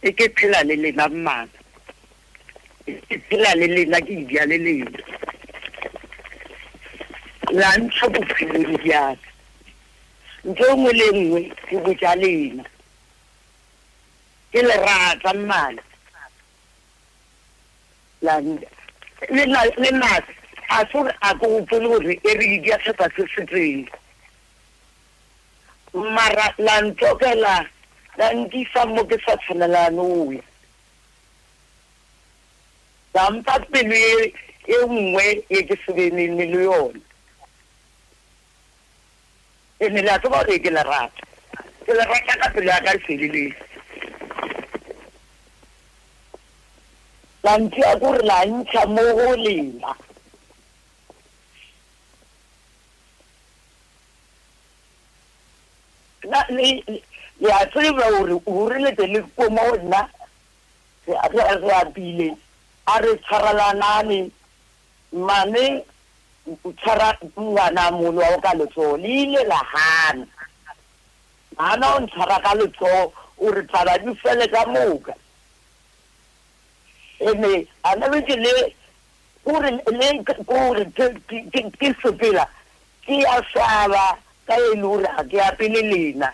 e 0.00 0.08
ke 0.12 0.32
phela 0.40 0.64
le 0.64 0.74
lena 0.88 1.04
mmana 1.12 1.60
e 2.88 2.92
ke 3.06 3.20
phela 3.28 3.52
le 3.60 3.66
lena 3.76 4.00
ke 4.00 4.12
ibia 4.24 4.48
le 4.48 4.56
lena 4.56 4.98
la 7.60 7.70
ntsha 7.82 8.06
bophelong 8.14 8.76
jaka 8.82 9.16
ntho 10.48 10.64
nngwe 10.76 10.92
le 10.98 11.06
nngwe 11.18 11.40
ke 11.70 11.76
botsa 11.86 12.10
lena 12.22 12.64
ke 14.50 14.58
lerata 14.68 15.30
mmala 15.38 15.84
le 19.36 19.44
nase 19.94 20.32
a 20.68 20.78
se 20.90 20.98
a 21.20 21.30
ke 21.38 21.46
gopole 21.52 21.86
gore 21.90 22.14
e 22.26 22.34
re 22.38 22.48
di 22.62 22.72
a 22.74 22.78
tlhepa 22.82 23.06
se 23.14 23.22
se 23.32 23.46
teng 23.52 23.86
mara 26.16 26.46
la 26.66 26.74
ntlokela 26.86 27.54
la 28.18 28.26
nkisa 28.38 28.80
mo 28.92 29.00
ke 29.10 29.14
sa 29.24 29.32
tshwanelang 29.46 29.98
o 30.06 30.32
ya 30.34 30.42
la 33.14 33.30
mpha 33.30 33.54
pelo 33.70 33.96
e 34.66 34.86
nngwe 34.94 35.26
e 35.54 35.62
ke 35.68 35.74
sebeneng 35.86 36.34
le 36.36 36.48
yone 36.66 37.00
ene 39.86 40.02
le 40.02 40.10
a 40.10 40.18
tseba 40.18 40.40
gore 40.44 40.58
ke 40.64 40.70
le 40.74 40.82
rata 40.82 41.22
ke 41.84 41.90
le 41.98 42.04
rata 42.08 42.32
ka 42.40 42.48
pelo 42.54 42.68
ya 42.70 42.78
ka 42.84 42.92
lefeleleng 42.94 43.56
la 47.44 47.52
ntsea 47.62 47.92
kore 48.00 48.20
la 48.30 48.38
ntsha 48.50 48.82
mo 48.94 49.02
go 49.16 49.28
lena 49.36 49.92
le 57.40 57.50
a 57.52 57.64
tseba 57.72 58.04
gore 58.16 58.34
o 58.52 58.68
riletse 58.68 59.06
le 59.12 59.20
koma 59.36 59.64
go 59.70 59.76
nna 59.84 60.00
re 61.04 61.42
apile 61.80 62.28
a 62.92 63.00
re 63.02 63.10
tshwarelanane 63.20 64.18
mane 65.28 65.66
tshwara 66.76 67.08
ngwana 67.40 67.90
mono 67.90 68.20
wa 68.20 68.28
o 68.36 68.40
ka 68.40 68.52
letsoo 68.54 68.96
le 68.96 69.08
ile 69.08 69.44
la 69.48 69.60
gana 69.72 70.26
gana 71.56 71.86
o 71.96 72.00
ntshwara 72.04 72.36
ka 72.44 72.52
letsoo 72.54 73.12
o 73.40 73.50
re 73.50 73.62
tshwara 73.64 73.98
di 74.02 74.12
fele 74.20 74.46
ka 74.52 74.66
moka 74.66 75.14
ande 77.26 77.68
anabeke 77.82 78.36
le 78.36 78.54
kore 79.44 80.88
ke 81.80 81.94
sepela 82.02 82.44
ke 83.04 83.16
ya 83.24 83.40
swaba 83.52 84.18
ka 84.46 84.54
e 84.56 84.60
le 84.74 84.82
gore 84.82 85.08
ga 85.16 85.24
ke 85.24 85.36
ya 85.36 85.48
pele 85.56 85.80
lena 85.82 86.28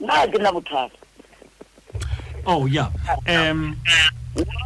nna 0.00 0.12
ga 0.20 0.26
ke 0.32 0.38
na 0.38 0.52
bothata 0.52 0.98
oh 2.44 2.68
yeah 2.68 2.92
um, 3.24 3.72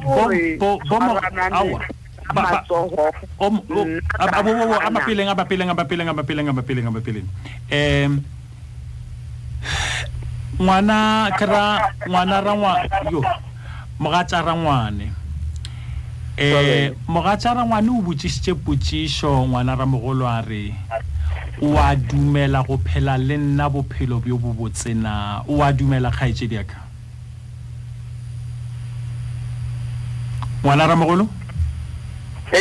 bom, 0.03 0.33
bom, 0.59 0.79
bom, 1.07 1.51
bom, 1.51 1.83
amasoho 2.29 3.11
mm, 3.41 3.59
abobo 4.21 4.77
abapiling 4.77 5.29
abapiling 5.33 5.71
abapiling 5.73 6.09
abapiling 6.09 6.49
abapiling 6.49 6.89
abapiling 6.89 7.27
em 7.71 8.23
ngwana 10.61 11.31
kra 11.39 11.69
ngwana 12.07 12.37
ra 12.45 12.53
ngwa 12.55 12.73
yo 13.13 13.21
mogatša 14.01 14.39
ra 14.45 14.53
ngwane 14.55 15.07
eh 16.39 16.93
mogatša 17.09 17.51
ra 17.57 17.63
ngwane 17.65 17.89
o 17.91 18.03
botsišitše 18.07 18.53
potsišo 18.61 19.49
ngwana 19.49 19.75
ra 19.79 19.87
mogolo 19.89 20.29
a 20.29 20.41
re 20.45 20.75
o 21.65 21.75
a 21.81 21.97
dumela 21.97 22.63
go 22.67 22.77
phela 22.79 23.17
le 23.17 23.37
nna 23.39 23.67
bophelo 23.69 24.21
bjo 24.21 24.37
bo 24.37 24.53
botsena 24.53 25.43
o 25.49 25.63
a 25.65 25.73
dumela 25.73 26.11
kgaetšedi 26.13 26.57
aka 26.61 26.79
ngwana 30.63 30.87
ramogolo 30.87 31.27
¿Sí? 32.53 32.61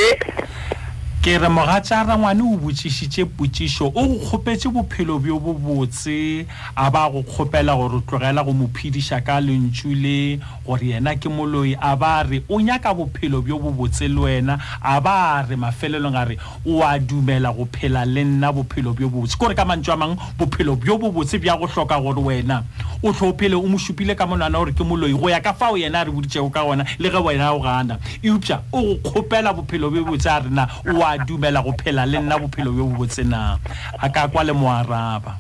ke 1.22 1.38
re 1.38 1.50
mogatša 1.50 2.04
rangwane 2.04 2.42
o 2.44 2.58
botsišitše 2.58 3.26
potšišo 3.26 3.86
o 3.86 3.92
go 4.06 4.18
kgopetše 4.20 4.70
bophelo 4.70 5.18
bjo 5.20 5.40
bo 5.40 5.54
botse 5.54 6.46
a 6.76 6.90
ba 6.92 7.10
go 7.10 7.24
kgopela 7.24 7.76
gore 7.76 7.96
o 7.98 8.00
tlogela 8.02 8.44
go 8.44 8.54
mo 8.54 8.68
phediša 8.72 9.22
ka 9.26 9.40
lentšu 9.42 9.90
le 9.96 10.40
gore 10.66 10.84
yena 10.86 11.16
ke 11.16 11.28
moloi 11.30 11.76
a 11.82 11.96
ba 11.96 12.22
re 12.24 12.44
o 12.48 12.62
nyaka 12.62 12.94
bophelo 12.94 13.42
bjo 13.42 13.58
bo 13.60 13.72
botse 13.72 14.08
le 14.08 14.20
wena 14.22 14.58
a 14.82 15.02
ba 15.02 15.42
re 15.42 15.56
mafelelong 15.56 16.16
a 16.16 16.24
re 16.26 16.38
o 16.68 16.84
a 16.86 17.00
dumela 17.00 17.52
go 17.52 17.66
phela 17.66 18.06
le 18.06 18.24
nna 18.24 18.52
bophelo 18.52 18.94
bjo 18.94 19.10
botse 19.10 19.36
kore 19.38 19.56
ka 19.56 19.66
mantšu 19.66 19.92
a 19.92 19.98
mangwe 19.98 20.18
bophelo 20.38 20.76
bjo 20.76 20.98
bo 20.98 21.12
botse 21.12 21.40
bja 21.42 21.58
go 21.58 21.66
tlhoka 21.68 21.98
gore 22.00 22.22
wena 22.22 22.64
o 23.04 23.12
tlho 23.14 23.30
o 23.34 23.34
phele 23.38 23.54
o 23.56 23.62
mo 23.66 23.78
šupile 23.78 24.16
ka 24.16 24.26
monana 24.28 24.58
gore 24.58 24.72
ke 24.74 24.84
moloi 24.84 25.14
go 25.18 25.30
ya 25.30 25.42
ka 25.42 25.54
fa 25.54 25.72
o 25.74 25.78
yena 25.78 26.00
a 26.06 26.06
re 26.06 26.12
boditšego 26.12 26.50
ka 26.52 26.64
gona 26.66 26.86
le 27.00 27.10
ge 27.10 27.20
wena 27.26 27.52
o 27.58 27.60
gana 27.60 27.98
eupša 28.24 28.62
o 28.72 28.82
go 28.82 28.96
kgopela 29.02 29.54
bophelo 29.54 29.90
bjo 29.90 30.06
botse 30.06 30.30
a 30.30 30.40
rena 30.40 30.68
oa 30.86 31.07
a 31.08 31.18
dumela 31.20 31.64
go 31.64 31.72
phela 31.72 32.06
le 32.06 32.20
nna 32.20 32.38
bophelo 32.38 32.72
bjo 32.72 32.84
bo 32.86 32.96
botse 33.00 33.24
na 33.24 33.58
a 34.02 34.10
ka 34.10 34.28
kwa 34.28 34.44
le 34.44 34.54
mo 34.54 34.68
araba 34.68 35.38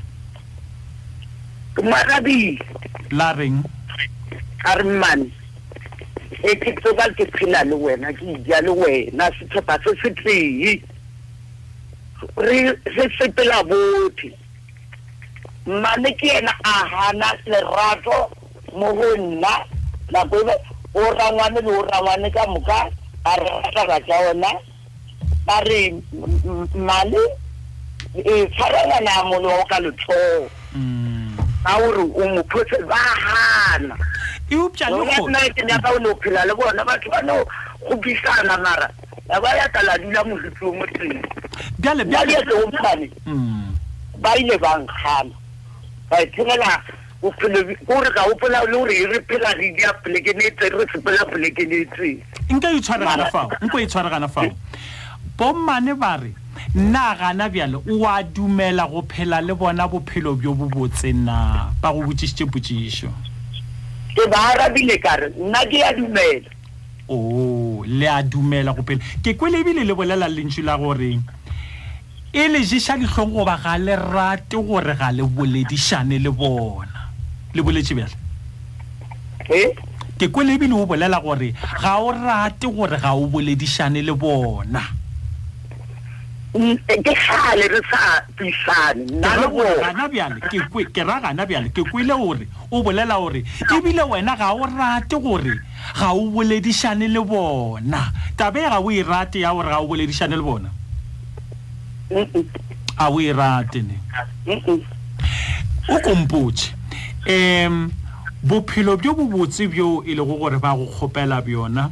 moarabile 1.83 2.63
la 3.11 3.33
reng 3.33 3.63
a 4.65 4.73
re 4.79 4.83
mmane 4.83 5.29
e 6.43 6.55
ke 6.55 6.71
tsoba 6.79 7.09
ke 7.19 7.27
phela 7.35 7.63
le 7.67 7.75
wena 7.75 8.13
ke 8.15 8.23
ija 8.39 8.61
le 8.63 8.71
wena 8.79 9.27
setlhopha 9.37 9.75
se 9.83 9.91
se 10.01 10.09
tee 10.23 10.79
re 12.47 12.59
se 12.95 13.03
sepela 13.17 13.59
bothe 13.67 14.31
mmane 15.65 16.15
ke 16.17 16.31
ena 16.39 16.55
a 16.63 16.75
gana 16.93 17.33
lerato 17.45 18.31
mo 18.73 18.93
go 18.95 19.09
nna 19.19 19.51
nako 20.15 20.47
o 20.95 21.11
rangwane 21.13 21.59
le 21.61 21.71
o 21.75 21.83
rangwane 21.91 22.29
ka 22.31 22.47
moka 22.47 22.79
a 23.27 23.35
re 23.39 23.49
rata 23.61 23.83
ka 23.89 23.99
tsa 24.07 24.29
ona 24.31 24.47
ba 25.47 25.61
re 25.63 25.95
mali 26.75 27.17
e 28.15 28.47
tsarela 28.51 28.99
na 29.01 29.23
mona 29.23 29.47
o 29.47 29.63
ka 29.71 29.79
lotso 29.79 30.19
mm 30.75 31.39
ba 31.63 31.71
hore 31.79 32.03
o 32.03 32.23
mo 32.35 32.43
phose 32.51 32.77
ba 32.83 32.95
hana 32.99 33.95
e 34.51 34.55
u 34.59 34.67
tsha 34.75 34.91
le 34.91 34.99
go 35.07 35.27
nna 35.31 35.39
ke 35.55 35.63
nna 35.63 35.79
ka 35.79 35.95
o 35.95 35.99
no 36.03 36.11
phila 36.19 36.43
le 36.45 36.53
bona 36.53 36.83
ba 36.83 36.99
tswa 36.99 37.21
no 37.23 37.39
go 37.87 37.95
bisana 38.03 38.59
mara 38.59 38.91
ba 39.27 39.39
ba 39.39 39.55
ya 39.55 39.69
tala 39.71 39.95
dina 39.97 40.19
mo 40.27 40.35
tlo 40.59 40.73
mo 40.75 40.83
tlo 40.91 41.15
bale 41.79 42.03
bale 42.03 42.31
ya 42.33 42.43
go 42.43 42.67
mpane 42.67 43.07
mm 43.25 43.71
ba 44.19 44.35
ile 44.35 44.57
ba 44.59 44.75
nkhana 44.83 45.31
ba 46.11 46.21
e 46.21 46.25
tsela 46.35 46.75
o 47.23 47.31
phela 47.39 47.63
o 47.87 47.95
re 48.03 48.11
ga 48.19 48.27
o 48.27 48.35
phela 48.35 48.67
le 48.67 48.83
re 48.83 48.99
re 49.15 49.19
phela 49.23 49.55
re 49.55 49.71
di 49.71 49.83
a 49.87 49.93
plekenetse 50.03 50.75
re 50.75 50.83
se 50.91 50.99
phela 50.99 51.23
plekenetse 51.31 52.19
nka 52.51 52.69
e 52.75 52.79
tshwaragana 52.83 53.31
fao 53.31 53.47
nka 53.63 53.79
e 53.79 53.87
tshwaragana 53.87 54.27
fao 54.27 54.43
eh 54.51 54.51
bommane 55.37 55.93
ba 55.93 56.15
re 56.17 56.33
nna 56.75 57.15
gana 57.17 57.49
bjalo 57.49 57.83
oa 57.87 58.23
dumela 58.23 58.87
go 58.89 59.03
phela 59.07 59.39
le 59.41 59.53
bona 59.53 59.87
bophelo 59.87 60.35
bjo 60.35 60.53
bo 60.55 60.65
botse 60.65 61.13
na 61.13 61.69
ba 61.79 61.93
go 61.93 62.01
botsišitše 62.01 62.45
potsišo 62.49 63.09
ke 64.17 64.25
ba 64.33 64.37
arabile 64.53 64.97
ka 64.97 65.13
re 65.21 65.29
nna 65.37 65.61
ke 65.69 65.83
a 65.85 65.93
dumela 65.93 66.49
o 67.07 67.15
oh, 67.21 67.83
le 67.85 68.09
a 68.09 68.17
dumela 68.25 68.73
go 68.73 68.81
phela 68.81 69.01
ke 69.21 69.37
kwele 69.37 69.61
ebile 69.61 69.85
le 69.85 69.93
bolela 69.93 70.25
lentšwi 70.27 70.65
la 70.65 70.75
goreng 70.81 71.21
e 72.33 72.47
le 72.49 72.65
ješa 72.65 72.97
ditlhong 72.97 73.37
goba 73.37 73.59
ga 73.61 73.77
le 73.77 73.93
rate 73.93 74.57
gore 74.57 74.97
ga 74.97 75.11
le 75.13 75.21
boledišane 75.21 76.17
le 76.17 76.31
bona 76.33 77.13
le 77.53 77.61
boletše 77.61 77.93
bjale 77.93 78.17
ke 80.17 80.33
kwele 80.33 80.57
ebile 80.57 80.73
o 80.73 80.89
bolela 80.89 81.21
gore 81.21 81.53
ga 81.77 81.99
o 82.01 82.09
rate 82.09 82.65
gore 82.73 82.97
ga 82.97 83.13
o 83.13 83.27
boledišane 83.29 84.01
le 84.01 84.15
bona 84.17 84.81
hey? 84.81 84.96
ke 86.53 87.13
sale 87.13 87.67
re 87.67 87.81
sa 87.91 88.21
pisane 88.37 89.05
nagana 89.19 90.07
bjale 90.07 90.39
ke 90.41 91.03
ra 91.03 91.19
gana 91.19 91.45
bjale 91.45 91.69
ke 91.73 91.83
kwele 91.83 92.13
gore 92.17 92.47
o 92.71 92.81
bolela 92.83 93.15
gore 93.19 93.43
ebile 93.71 94.03
wena 94.07 94.35
ga 94.37 94.53
o 94.53 94.65
rate 94.65 95.19
gore 95.21 95.59
ga 95.99 96.13
o 96.13 96.31
boledišane 96.31 97.07
le 97.11 97.19
bona 97.21 98.11
tabe 98.37 98.59
ga 98.61 98.79
o 98.79 98.89
e 98.89 99.03
rate 99.03 99.39
ya 99.41 99.53
gore 99.53 99.67
ga 99.69 99.79
o 99.81 99.87
boledišane 99.87 100.35
le 100.37 100.41
bona 100.41 100.69
a 102.97 103.11
o 103.11 103.19
e 103.19 103.31
rate 103.33 103.81
ne 103.83 103.97
o 105.89 105.99
kompotse 105.99 106.73
um 107.27 107.91
bophelo 108.41 108.95
bjo 108.97 109.13
bo 109.13 109.25
botse 109.27 109.67
bjo 109.67 110.01
e 110.05 110.15
lego 110.15 110.37
gore 110.37 110.59
ba 110.59 110.73
go 110.75 110.85
kgopela 110.87 111.41
bjona 111.43 111.91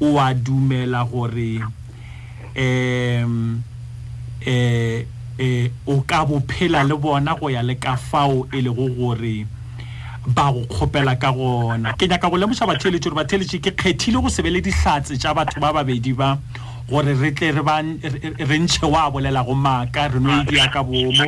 o 0.00 0.18
a 0.18 0.34
dumela 0.34 1.04
gore 1.04 1.62
um 2.56 3.62
eh 4.46 5.04
eh 5.38 5.66
o 5.88 5.94
ka 6.06 6.20
bophela 6.28 6.80
le 6.88 6.94
bona 6.96 7.34
go 7.38 7.48
ya 7.48 7.62
le 7.62 7.74
ka 7.74 7.96
fao 7.96 8.46
e 8.56 8.60
le 8.60 8.70
go 8.72 8.86
gore 8.98 9.46
ba 10.34 10.46
go 10.54 10.62
kgopela 10.66 11.14
ka 11.22 11.30
gona 11.32 11.94
ke 11.98 12.06
nyaka 12.08 12.30
go 12.30 12.36
lemoša 12.36 12.66
batheletše 12.68 13.08
gore 13.10 13.18
batheletše 13.24 13.58
ke 13.62 13.70
kgethile 13.74 14.20
go 14.22 14.28
sebe 14.28 14.50
le 14.52 14.60
dihlatse 14.60 15.16
tša 15.18 15.34
batho 15.36 15.60
ba 15.60 15.72
babedi 15.74 16.12
ba 16.18 16.38
gore 16.90 17.14
re 17.20 17.30
tle 17.34 17.50
re 17.52 18.58
ntšhe 18.62 18.86
o 18.86 18.94
a 18.96 19.10
bolela 19.10 19.40
go 19.46 19.54
maaka 19.54 20.02
re 20.14 20.20
no 20.20 20.30
e 20.40 20.44
dia 20.48 20.66
ka 20.74 20.80
bomo 20.88 21.24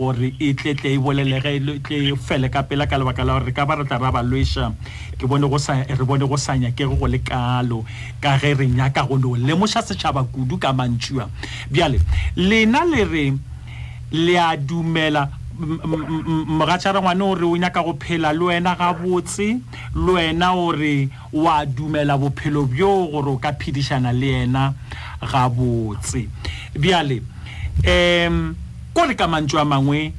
gore 0.00 0.32
e 0.40 0.54
tletle 0.54 0.94
e 0.94 0.98
bolelege 0.98 1.60
tle 1.84 2.08
e 2.08 2.16
fele 2.16 2.48
ka 2.48 2.62
pela 2.62 2.86
ka 2.86 2.96
lebaka 2.96 3.22
la 3.24 3.34
gore 3.36 3.44
re 3.44 3.52
ka 3.52 3.66
ba 3.66 3.76
re 3.76 3.84
tla 3.84 3.98
ra 4.00 4.10
ba 4.10 4.22
lweša 4.24 4.72
ke 5.20 5.28
bone 5.28 5.44
go 5.48 5.58
sa 5.60 5.84
re 5.84 6.04
bone 6.08 6.24
go 6.24 6.36
sa 6.40 6.56
nyakege 6.56 6.96
go 6.98 7.06
le 7.06 7.20
kalo 7.20 7.84
ka 8.20 8.38
ge 8.40 8.54
re 8.56 8.66
nyaka 8.66 9.04
go 9.06 9.18
no 9.20 9.36
lemoša 9.36 9.84
setšhaba 9.84 10.24
kudu 10.32 10.56
ka 10.56 10.72
mantšua 10.72 11.28
bjale 11.70 12.00
lena 12.36 12.80
le 12.88 13.04
re 13.04 13.26
le 14.16 14.34
a 14.40 14.56
dumela 14.56 15.28
mogatšhara 15.60 17.00
ngwane 17.04 17.20
gore 17.24 17.44
o 17.46 17.56
nyaka 17.60 17.82
go 17.84 17.92
phela 18.00 18.32
le 18.32 18.40
wena 18.48 18.72
gabotse 18.74 19.60
le 19.94 20.10
wena 20.16 20.54
ore 20.56 21.08
wa 21.36 21.60
dumela 21.68 22.16
bophelo 22.16 22.64
bjoo 22.64 23.10
gore 23.12 23.30
o 23.36 23.36
ka 23.36 23.52
phedišana 23.52 24.12
le 24.16 24.26
yena 24.32 24.72
gabotse 25.20 26.24
bjale 26.72 27.20
um 27.84 28.54
ko 28.94 29.06
re 29.06 29.14
ka 29.14 29.26
mantso 29.30 29.58
a 29.58 29.64
mangwe 29.64 30.10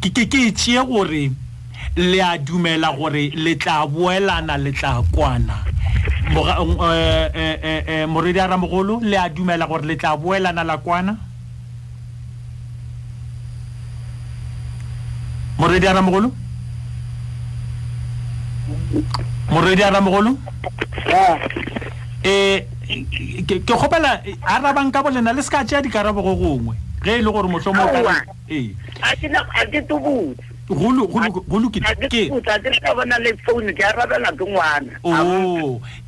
ke 0.00 0.26
tšee 0.56 0.82
gore 0.88 1.30
le 1.96 2.18
a 2.20 2.36
dumela 2.38 2.92
gore 2.96 3.30
le 3.34 3.54
tla 3.58 3.84
boelana 3.86 4.56
le 4.56 4.72
tla 4.72 5.02
kwana 5.12 5.56
eh, 6.94 7.28
eh, 7.34 7.82
eh, 7.86 8.06
moredi 8.06 8.38
a 8.40 8.46
ramogolo 8.46 9.00
le 9.02 9.16
a 9.16 9.28
dumela 9.28 9.66
gore 9.66 9.84
le 9.84 9.96
tla 9.96 10.16
boelana 10.16 10.64
la 10.64 10.78
kwana 10.78 11.16
moredi 15.58 15.86
a 15.86 15.92
ramogolo 15.92 16.32
moredi 19.50 19.82
a 19.82 19.90
ramogolo 19.90 20.38
e 22.24 22.64
ke 23.46 23.60
kgopela 23.60 24.20
arabang 24.42 24.90
ka 24.90 25.02
bolena 25.04 25.32
le 25.32 25.42
se 25.42 25.50
ka 25.50 25.64
tšea 25.64 25.82
dikarabo 25.82 26.22
go 26.22 26.34
gongwe 26.36 26.76
ge 27.02 27.16
e 27.18 27.22
le 27.22 27.30
gore 27.32 27.48
motlhomoo 27.48 27.88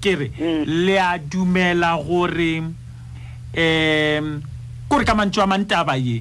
ke 0.01 0.17
re 0.17 0.31
mm. 0.41 0.65
le 0.85 0.99
a 0.99 1.17
dumela 1.19 1.95
gore 1.97 2.63
um 3.57 4.41
kore 4.89 5.05
ka 5.05 5.15
mantswe 5.15 5.43
a 5.43 5.47
mantaba 5.47 5.97
ye 5.97 6.21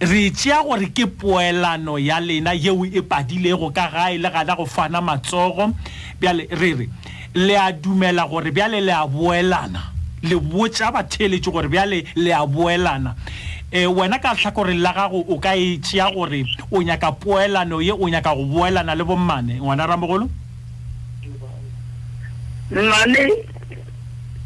re 0.00 0.30
tšea 0.30 0.62
gore 0.62 0.86
ke 0.94 1.06
poelano 1.08 1.98
ya 1.98 2.20
lena 2.20 2.52
yeo 2.54 2.86
e 2.86 3.02
padilego 3.02 3.70
ka 3.74 3.90
gae 3.90 4.18
le 4.18 4.30
gala 4.30 4.54
go 4.56 4.66
fana 4.66 5.00
matsogo 5.02 5.72
bjale 6.20 6.46
re 6.52 6.74
re 6.74 6.88
le 7.34 7.56
a 7.58 7.72
dumela 7.72 8.26
gore 8.30 8.50
bjale 8.54 8.80
le 8.80 8.92
a 8.94 9.06
boelana 9.06 9.97
le 10.22 10.36
botsa 10.36 10.90
batheeletše 10.90 11.50
gore 11.50 11.68
bjale 11.68 12.04
le 12.16 12.30
a 12.32 12.44
boelana 12.46 13.14
e 13.72 13.86
wena 13.86 14.18
ka 14.18 14.34
tlhakore 14.34 14.74
la 14.74 14.92
gago 14.92 15.24
o 15.28 15.38
ka 15.38 15.54
etsea 15.56 16.10
gore 16.10 16.44
o 16.70 16.82
nyaka 16.82 17.12
poelano 17.12 17.80
ye 17.80 17.92
o 17.92 18.08
nyaka 18.08 18.34
go 18.34 18.44
boelana 18.44 18.94
le 18.94 19.04
bommane 19.04 19.54
ngwana 19.60 19.86
ramogolo 19.86 20.28
mmane 22.70 23.28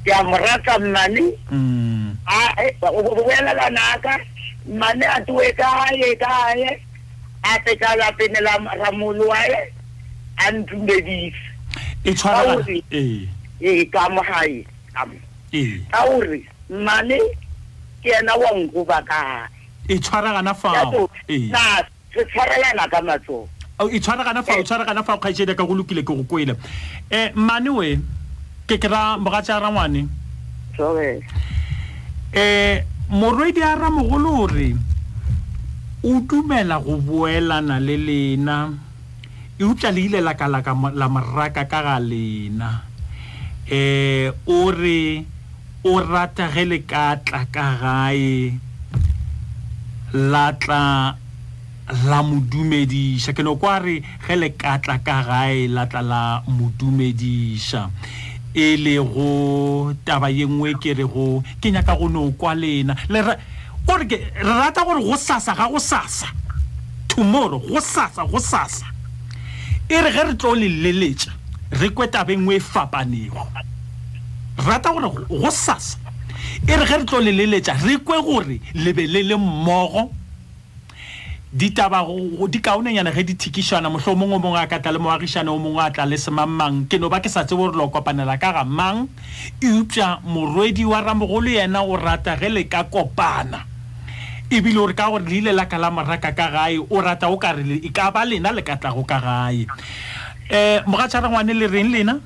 ke 0.04 0.12
a 0.12 0.22
mo 0.24 0.36
rata 0.36 0.78
mmane 0.78 1.22
mm. 1.50 2.16
e, 2.58 2.76
boelelanaka 2.80 4.18
mmane 4.68 5.02
a 5.04 5.20
tuwe 5.20 5.52
kae 5.52 6.16
kae 6.16 6.80
a 7.42 7.60
fetsa 7.64 7.96
lapene 7.96 8.40
la 8.40 8.56
ramolo 8.84 9.28
wae 9.28 9.72
a 10.36 10.50
ntumedise 10.50 11.40
e 12.04 12.14
ka 12.14 12.44
ee. 12.92 13.26
ee, 13.60 13.88
mogae 14.10 14.66
amo 14.94 15.14
Eh. 15.52 15.84
ka 15.92 16.00
gore 16.08 16.48
mmale 16.70 17.20
ke 18.02 18.08
yena 18.08 18.32
wa 18.40 18.48
nkuba 18.56 19.02
kae 19.02 19.48
e 19.88 19.98
tshwaragana 19.98 20.54
fao 20.54 21.08
eh. 21.28 21.50
na 21.52 21.58
re 22.16 22.24
tshwarelana 22.24 22.88
ka 22.88 22.98
matsogo 23.04 23.48
e 23.92 24.00
tshwaragana 24.00 24.40
fao 24.42 24.54
eh. 24.56 24.60
e 24.60 24.64
tshwaragana 24.64 25.02
fao 25.04 25.18
kgaitsedi 25.20 25.54
ka 25.54 25.64
go 25.68 25.74
lokile 25.74 26.00
ke 26.02 26.08
go 26.16 26.24
kwele 26.24 26.52
um 26.52 26.58
mmane 27.36 27.68
we 27.70 27.98
ke 28.66 28.78
kera 28.80 29.18
mogatša 29.20 29.60
rangwane 29.60 30.06
um 30.80 31.20
morwedi 33.10 33.60
a 33.62 33.74
ramogolo 33.76 34.34
ore 34.48 34.74
o 36.02 36.08
dumela 36.20 36.78
go 36.82 36.96
boelana 36.96 37.76
le 37.80 37.96
lena 38.00 38.72
e 39.60 39.64
upša 39.64 39.90
le 39.92 40.00
ile 40.00 40.20
lakalaka 40.24 40.70
la 40.96 41.08
moraka 41.12 41.64
ka 41.68 41.82
ga 41.84 41.98
lena 42.00 42.80
um 43.70 44.32
o 44.48 44.72
re 44.72 45.26
o 45.88 45.92
rata 46.12 46.44
ge 46.54 46.62
le 46.70 46.78
ka 46.90 47.06
tla 47.26 47.40
ka 47.54 47.64
gae 47.82 48.52
la 50.32 50.46
tla 50.62 50.82
la 52.10 52.18
modumedisa 52.28 53.34
ke 53.34 53.42
no 53.42 53.56
kwa 53.58 53.80
re 53.82 53.96
ge 54.24 54.34
le 54.38 54.50
ka 54.54 54.76
tla 54.78 54.96
ka 55.06 55.16
gae 55.30 55.66
la 55.74 55.84
tla 55.90 56.02
la 56.12 56.22
modumedisa 56.58 57.82
e 58.54 58.68
le 58.84 58.94
go 59.14 59.24
taba 60.06 60.30
ye 60.30 60.46
nngwe 60.46 60.70
ke 60.82 60.94
re 61.02 61.02
go 61.14 61.42
ke 61.60 61.74
nyaka 61.74 61.98
go 61.98 62.06
no 62.06 62.28
kwa 62.30 62.54
lena 62.54 62.94
orke 63.90 64.16
re 64.38 64.52
rata 64.54 64.86
gore 64.86 65.02
go 65.02 65.16
sasa 65.18 65.50
ga 65.58 65.66
go 65.66 65.82
sasa 65.82 66.30
tomorro 67.10 67.58
go 67.58 67.82
sasa 67.82 68.22
go 68.30 68.38
sasa 68.38 68.86
e 69.90 69.98
re 69.98 70.14
ge 70.14 70.22
re 70.30 70.34
tlo 70.38 70.54
o 70.54 70.54
le 70.54 70.68
leletša 70.68 71.34
re 71.74 71.90
kwetabe 71.90 72.38
nngwe 72.38 72.54
e 72.62 72.62
fapanego 72.70 73.42
rata 74.58 74.90
gore 74.92 75.24
go 75.28 75.50
sasa 75.50 75.96
e 76.66 76.72
re 76.76 76.84
ge 76.84 76.96
re 77.00 77.04
tlo 77.08 77.18
le 77.20 77.32
leletša 77.32 77.72
re 77.82 77.96
kwe 78.02 78.18
gore 78.22 78.60
lebe 78.74 79.06
le 79.08 79.22
le 79.24 79.36
mmogo 79.36 80.12
ditaba 81.52 82.04
di 82.48 82.60
kaonenyana 82.60 83.12
ge 83.12 83.22
di 83.24 83.34
motlho 83.88 84.12
o 84.12 84.16
mongwe 84.16 84.36
o 84.36 84.40
mongwe 84.40 84.58
a 84.60 84.66
ka 84.68 84.78
tla 84.80 84.92
le 84.92 84.98
moagišane 84.98 85.48
o 85.50 85.56
mongwe 85.58 85.82
a 85.84 85.90
tla 85.92 86.06
le 86.06 86.16
semangmang 86.16 86.88
ke 86.88 86.98
no 87.00 87.08
ba 87.08 87.20
ke 87.20 87.28
sa 87.28 87.44
tsebo 87.44 87.68
re 87.72 87.76
lo 87.76 87.88
kopanela 87.88 88.36
ka 88.38 88.52
ga 88.52 88.64
mang 88.64 89.08
eupša 89.60 90.20
morwedi 90.24 90.84
wa 90.84 91.00
ramogolo 91.00 91.48
yena 91.48 91.82
o 91.84 91.96
rata 91.96 92.36
ge 92.40 92.48
le 92.48 92.68
ka 92.68 92.84
kopana 92.88 93.64
ebile 94.52 94.78
ore 94.80 94.92
ka 94.94 95.08
gore 95.12 95.24
leile 95.28 95.52
la 95.52 95.64
la 95.68 95.88
moraka 95.90 96.32
ka 96.32 96.48
gae 96.52 96.76
o 96.78 97.00
rata 97.00 97.28
o 97.32 97.36
ka 97.36 97.52
re 97.56 97.80
e 97.84 97.88
ka 97.92 98.10
ba 98.12 98.24
lena 98.24 98.50
le 98.52 98.60
ka 98.62 98.76
tlago 98.76 99.00
ka 99.04 99.16
gae 99.20 99.64
um 100.44 100.52
eh, 100.52 100.80
mogatšha 100.86 101.20
rangwane 101.24 101.52
le 101.56 101.66
reng 101.68 101.92
lena 101.92 102.16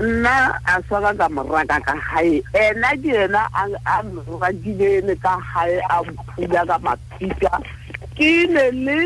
nna 0.00 0.58
a 0.66 0.82
swaka 0.90 1.14
ka 1.18 1.26
moraka 1.30 1.78
ka 1.86 1.94
gae 2.10 2.42
ena 2.50 2.90
ke 2.98 3.14
ena 3.14 3.46
a 3.54 3.96
mrakile 4.02 4.88
ene 4.98 5.14
ka 5.22 5.34
gae 5.38 5.76
a 5.86 5.96
mphula 6.02 6.62
ka 6.66 6.76
maphika 6.82 7.54
ke 8.18 8.30
ne 8.50 8.66
le 8.84 9.00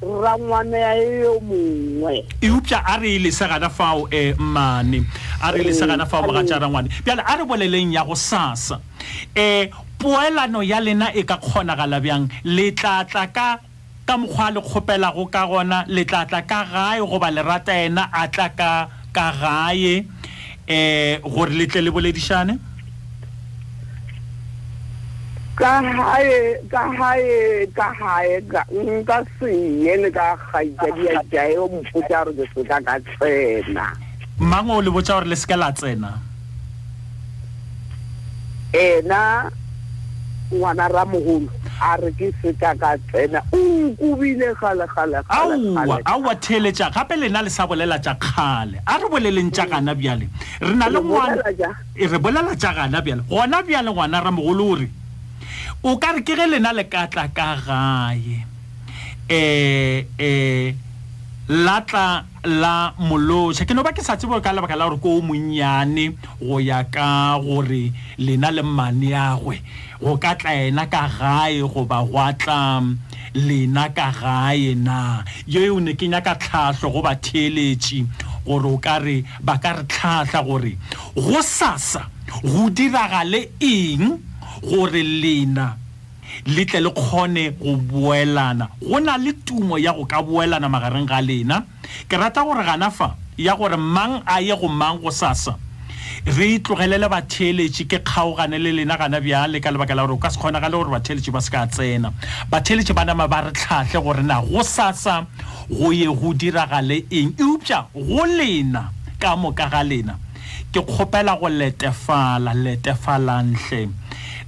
rangwana 0.00 0.76
ya 0.80 0.94
yo 0.96 1.34
mongwe 1.44 2.24
eupša 2.40 2.78
a 2.88 2.96
re 2.96 3.18
lesegana 3.20 3.68
fao 3.68 4.08
um 4.08 4.32
mmane 4.40 5.04
a 5.44 5.52
re 5.52 5.60
lesegana 5.60 6.04
mm, 6.08 6.10
fao 6.10 6.22
moga 6.24 6.40
rangwane 6.58 6.88
bjale 7.04 7.20
a 7.22 7.36
re 7.36 7.44
boleleng 7.44 7.92
ya 7.92 8.04
go 8.04 8.14
sasa 8.16 8.80
um 9.36 9.66
poelano 10.00 10.62
ya 10.64 10.80
lena 10.80 11.12
e 11.12 11.22
ka 11.22 11.36
kgonagala 11.36 12.00
bjang 12.00 12.28
le 12.44 12.72
ka 12.72 13.04
ka 13.04 13.60
mokgwa 14.10 14.48
a 14.48 14.52
le 14.52 15.10
go 15.14 15.26
ka 15.28 15.44
gona 15.46 15.84
letlatla 15.86 16.42
ka 16.48 16.64
gae 16.64 17.00
goba 17.04 17.28
lerata 17.30 17.72
ena 17.76 18.08
a 18.10 18.24
tla 18.32 18.48
ka 18.48 18.88
gae 19.12 20.02
eh 20.70 21.20
gore 21.34 21.50
letle 21.58 21.80
le 21.82 21.90
boledišane 21.90 22.54
ka 25.58 25.70
hae 26.00 26.36
ka 26.74 26.82
hae 27.00 27.66
ka 27.78 27.88
hae 28.02 28.36
ka 28.52 28.62
nka 28.78 29.18
se 29.40 29.50
yele 29.84 30.10
ka 30.14 30.26
kgaitadi 30.44 31.06
ya 31.10 31.18
jae 31.34 31.58
o 31.58 31.66
mpotsa 31.74 32.22
gore 32.24 32.36
ke 32.38 32.46
se 32.54 32.62
ka 32.70 32.78
ka 32.86 32.94
tsena 33.10 33.86
mang 34.38 34.70
o 34.70 34.78
le 34.80 34.94
botsa 34.94 35.18
gore 35.18 35.32
le 35.34 35.40
se 35.42 35.50
ka 35.50 35.58
la 35.58 35.72
tsena 35.74 36.12
ena 38.78 39.20
ngwana 40.52 40.88
ramogolo 40.88 41.48
a 41.82 41.96
re 41.96 42.10
ke 42.12 42.32
seka 42.42 42.74
ka 42.78 42.96
tsena 43.10 43.40
o 43.54 43.58
nkobile 43.94 44.54
galegalea 44.60 45.22
aowa 46.04 46.34
theeletša 46.36 46.90
gape 46.92 47.16
lena 47.16 47.42
le 47.42 47.50
sa 47.50 47.66
bolela 47.66 47.98
tša 47.98 48.14
kgale 48.18 48.82
a 48.86 48.94
re 48.98 49.06
boleleng 49.08 49.50
tša 49.54 49.64
gana 49.70 49.94
bjale 49.94 50.26
re 50.60 50.74
na 50.74 50.88
le 50.90 50.98
re 51.00 51.68
eh, 51.96 52.18
bolela 52.18 52.52
tša 52.58 52.70
gana 52.74 52.98
bjale 53.00 53.22
gona 53.30 53.62
bjale 53.62 53.90
ngwana 53.94 54.18
ramogolo 54.20 54.74
o 54.74 54.74
re 54.74 54.88
o 55.86 55.96
ka 55.96 56.12
re 56.12 56.20
ke 56.26 56.34
ge 56.36 56.46
lena 56.50 56.72
le 56.74 56.84
ka 56.90 57.06
tla 57.06 57.28
ka 57.30 57.46
gae 57.56 58.44
um 59.30 59.30
eh, 59.30 60.04
um 60.18 60.24
eh, 60.24 60.74
latla 61.48 62.26
la 62.44 62.94
molotšha 62.96 63.66
ke 63.68 63.76
no 63.76 63.82
ba 63.84 63.92
ke 63.92 64.00
sa 64.00 64.16
tsebo 64.16 64.40
ka 64.40 64.52
lebaka 64.56 64.76
la 64.76 64.88
gore 64.88 64.96
ko 64.96 65.20
o 65.20 65.20
monnyane 65.20 66.16
go 66.40 66.56
ya 66.58 66.84
ka 66.88 67.36
gore 67.38 67.92
lena 68.16 68.50
le 68.50 68.62
mmane 68.64 69.12
yagwe 69.12 69.60
go 70.00 70.16
ka 70.16 70.34
tla 70.40 70.54
ena 70.54 70.88
ka 70.88 71.04
gae 71.04 71.60
goba 71.60 72.00
gwa 72.08 72.32
tla 72.40 72.80
lena 73.36 73.90
ka 73.92 74.08
gae 74.16 74.72
na 74.74 75.20
yeo 75.44 75.76
e 75.78 75.80
ne 75.80 75.92
ke 75.94 76.08
nyaka 76.08 76.34
tlhatlho 76.40 76.88
go 76.88 77.02
batheeletše 77.04 78.06
gore 78.46 78.68
o 78.72 78.78
ka 78.80 78.98
re 78.98 79.20
ba 79.44 79.60
ka 79.60 79.72
re 79.76 79.84
tlhatlha 79.84 80.40
gore 80.46 80.80
go 81.14 81.40
sasa 81.44 82.08
go 82.40 82.72
diragale 82.72 83.52
eng 83.60 84.16
gore 84.64 85.02
lena 85.04 85.76
le 86.46 86.64
tle 86.64 86.80
le 86.80 86.90
kgone 86.90 87.50
go 87.60 87.76
boelana 87.76 88.68
go 88.80 89.00
na 89.00 89.18
le 89.18 89.32
tumo 89.32 89.76
ya 89.78 89.92
go 89.92 90.04
ka 90.04 90.22
boelana 90.22 90.68
magareng 90.68 91.06
ga 91.06 91.20
lena 91.20 91.64
ke 92.08 92.14
rata 92.16 92.42
gore 92.44 92.64
gana 92.64 92.90
fa 92.90 93.14
ya 93.36 93.54
gore 93.56 93.76
mang 93.76 94.22
a 94.26 94.40
ye 94.40 94.54
go 94.56 94.68
mang 94.68 94.98
go 95.02 95.10
sasa 95.10 95.54
re 96.24 96.56
itlogelele 96.56 97.08
batheeletše 97.08 97.84
ke 97.86 97.98
kgaogane 98.00 98.58
le 98.58 98.72
lena 98.72 98.96
gana 98.96 99.20
bjale 99.20 99.60
ka 99.60 99.70
lebaka 99.70 99.94
la 99.94 100.02
gore 100.06 100.12
o 100.14 100.18
ka 100.18 100.30
se 100.30 100.38
kgona 100.38 100.60
ga 100.60 100.68
le 100.68 100.76
gore 100.78 100.90
batheeletše 100.90 101.30
ba 101.30 101.40
se 101.40 101.50
ka 101.50 101.66
tsena 101.66 102.12
batheeletše 102.50 102.94
ba 102.94 103.04
nama 103.04 103.28
ba 103.28 103.40
re 103.42 103.52
tlhahle 103.52 104.00
gore 104.02 104.22
na 104.22 104.40
go 104.40 104.62
sasa 104.62 105.26
go 105.68 105.90
ye 105.92 106.06
go 106.06 106.32
diragale 106.34 107.04
eng 107.10 107.36
eupša 107.38 107.86
go 107.94 108.24
lena 108.24 108.90
ka 109.20 109.36
moka 109.36 109.68
ga 109.68 109.82
lena 109.84 110.16
ke 110.72 110.80
kgopela 110.80 111.36
go 111.36 111.48
letefala 111.48 112.54
letefalantle 112.54 113.99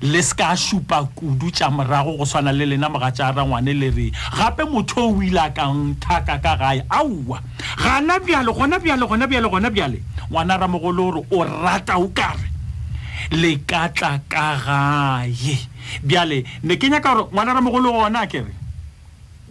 le 0.02 0.18
ska 0.20 0.56
shupa 0.56 1.04
kudu 1.14 1.50
tsa 1.54 1.70
morago 1.70 2.12
go 2.18 2.24
swana 2.30 2.52
le 2.58 2.64
lena 2.72 2.88
moga 2.92 3.08
tsa 3.16 3.30
rangwane 3.36 3.72
le 3.80 3.88
re 3.96 4.06
gape 4.36 4.64
motho 4.72 5.00
o 5.06 5.12
wila 5.18 5.44
ka 5.56 5.64
nthaka 5.88 6.34
ka 6.44 6.52
gae 6.60 6.80
aua 7.00 7.38
gana 7.82 8.14
bjale 8.24 8.50
gona 8.58 8.76
bjale 8.82 9.04
gona 9.10 9.26
bjale 9.30 9.48
gona 9.52 9.68
bjale 9.74 9.98
ngwana 10.30 10.54
ra 10.60 10.66
mogolo 10.72 11.04
re 11.14 11.20
o 11.36 11.44
rata 11.64 11.94
o 11.98 12.06
kare 12.18 12.46
le 13.40 13.50
katla 13.70 14.10
ka 14.32 14.44
gae 14.66 15.54
bjale 16.06 16.38
ne 16.66 16.72
kenya 16.80 16.98
ka 17.04 17.10
ngwana 17.30 17.50
ra 17.56 17.60
mogolo 17.64 17.88
ona 18.06 18.20
akere 18.26 18.52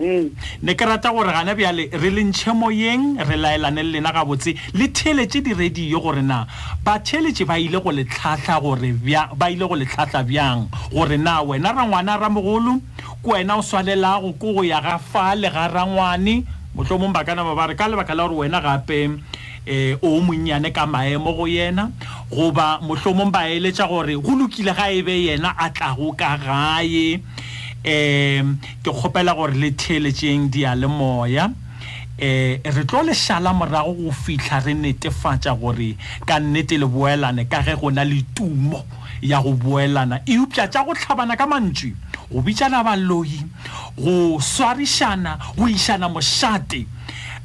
Mm. 0.02 0.34
ne 0.66 0.74
ke 0.74 0.82
rata 0.86 1.12
gore 1.14 1.30
gana 1.32 1.54
bjale 1.54 1.86
re 1.94 2.10
lentšhe 2.10 2.54
moyeng 2.58 3.22
re 3.22 3.38
laelane 3.38 3.84
le 3.86 4.02
lena 4.02 4.10
gabotse 4.12 4.50
le 4.74 4.88
theletše 4.90 5.42
diradio 5.46 6.02
gore 6.02 6.24
na 6.26 6.46
batheletše 6.84 7.46
ba 7.46 7.58
ile 7.62 7.78
go 7.78 7.92
letlhatlha 7.94 8.58
gore 8.66 8.90
ba 9.38 9.50
ile 9.54 9.66
go 9.70 9.76
letlhatlha 9.78 10.24
bjang 10.26 10.66
gore 10.90 11.18
na 11.22 11.42
wena 11.46 11.70
rangwana 11.72 12.18
ra 12.18 12.30
mogolo 12.30 12.82
ke 13.22 13.30
wena 13.30 13.62
o 13.62 13.62
swalelago 13.62 14.34
ke 14.42 14.54
go 14.54 14.64
ya 14.66 14.82
ga 14.82 14.98
fa 14.98 15.36
le 15.38 15.48
ga 15.54 15.68
rangwane 15.70 16.44
motlho 16.74 16.98
mongwe 16.98 17.14
ba 17.14 17.24
kana 17.24 17.44
ba 17.46 17.54
ba 17.54 17.66
re 17.70 17.76
ka 17.78 17.86
lebaka 17.86 18.16
la 18.16 18.26
gore 18.28 18.42
wena 18.50 18.58
gape 18.58 19.06
um 19.06 19.22
o 20.02 20.20
monnyane 20.20 20.74
ka 20.74 20.88
maemo 20.90 21.30
go 21.38 21.46
yena 21.46 21.92
goba 22.34 22.82
motlho 22.82 23.14
mongwe 23.14 23.32
ba 23.32 23.46
eletša 23.54 23.86
gore 23.86 24.18
go 24.18 24.34
lokile 24.34 24.74
ga 24.74 24.90
e 24.90 25.04
be 25.06 25.14
yena 25.30 25.54
a 25.54 25.70
tlago 25.70 26.10
ka 26.18 26.38
gae 26.42 27.22
um 27.86 28.58
ke 28.84 28.92
kgopela 28.94 29.34
gore 29.34 29.58
le 29.58 29.72
theeletšeng 29.74 30.50
dialemoya 30.54 31.48
um 31.48 32.76
re 32.78 32.84
tlo 32.86 33.02
le 33.04 33.14
šala 33.18 33.54
morago 33.58 33.94
go 33.98 34.12
fitlha 34.12 34.60
re 34.62 34.74
netefatša 34.78 35.56
gore 35.58 35.96
ka 36.30 36.38
nnete 36.40 36.78
le 36.78 36.86
boelane 36.86 37.48
ka 37.50 37.64
ge 37.66 37.74
go 37.74 37.90
na 37.90 38.06
le 38.06 38.22
tumo 38.36 38.86
ya 39.22 39.42
go 39.42 39.54
boelana 39.58 40.22
eupša 40.26 40.68
tša 40.68 40.86
go 40.86 40.94
tlhabana 40.94 41.36
ka 41.36 41.48
mantswe 41.48 41.94
go 42.30 42.42
bitšana 42.42 42.84
baloi 42.84 43.42
go 43.98 44.38
swarišana 44.40 45.40
go 45.58 45.66
išana 45.66 46.06
mošate 46.08 46.86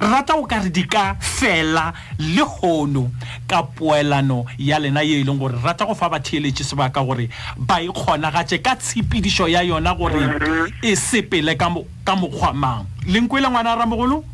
rata 0.00 0.34
o 0.34 0.44
ka 0.44 0.60
re 0.62 0.70
di 0.70 0.84
ka 0.84 1.16
fela 1.20 1.92
le 2.18 2.42
gono 2.44 3.10
ka 3.48 3.62
poelano 3.62 4.44
ya 4.58 4.78
lena 4.78 5.00
ye 5.00 5.20
e 5.20 5.24
leng 5.24 5.38
gore 5.38 5.54
rata 5.64 5.86
go 5.86 5.94
fa 5.94 6.08
batheeletse 6.10 6.64
sebaka 6.64 7.00
gore 7.04 7.28
ba 7.56 7.80
e 7.80 7.88
kgonagatse 7.88 8.60
ka 8.62 8.76
tshepidiso 8.76 9.48
ya 9.48 9.60
yona 9.62 9.94
gore 9.96 10.68
e 10.82 10.94
sepele 10.96 11.56
ka 11.56 11.70
mokgwa 12.16 12.52
mang 12.52 12.84
le 13.06 13.20
nko 13.20 13.38
ele 13.38 13.48
ngwana 13.48 13.72
a 13.72 13.76
ramogolo 13.76 14.24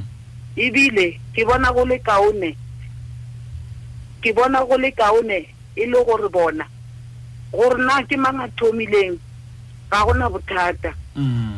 ebile 0.59 1.17
ke 1.33 1.43
bona 1.49 1.73
go 1.75 1.85
le 1.89 1.97
kaone 2.05 2.51
ke 4.21 4.31
bona 4.37 4.61
go 4.69 4.77
le 4.77 4.91
kaone 4.93 5.39
e 5.81 5.87
le 5.87 6.01
gore 6.05 6.29
bona 6.29 6.65
gore 7.53 7.79
na 7.85 8.03
ke 8.05 8.17
mang 8.19 8.41
a 8.45 8.49
thomileng 8.61 9.17
ga 9.91 10.05
gona 10.07 10.29
bothata 10.29 10.91
mm 11.17 11.57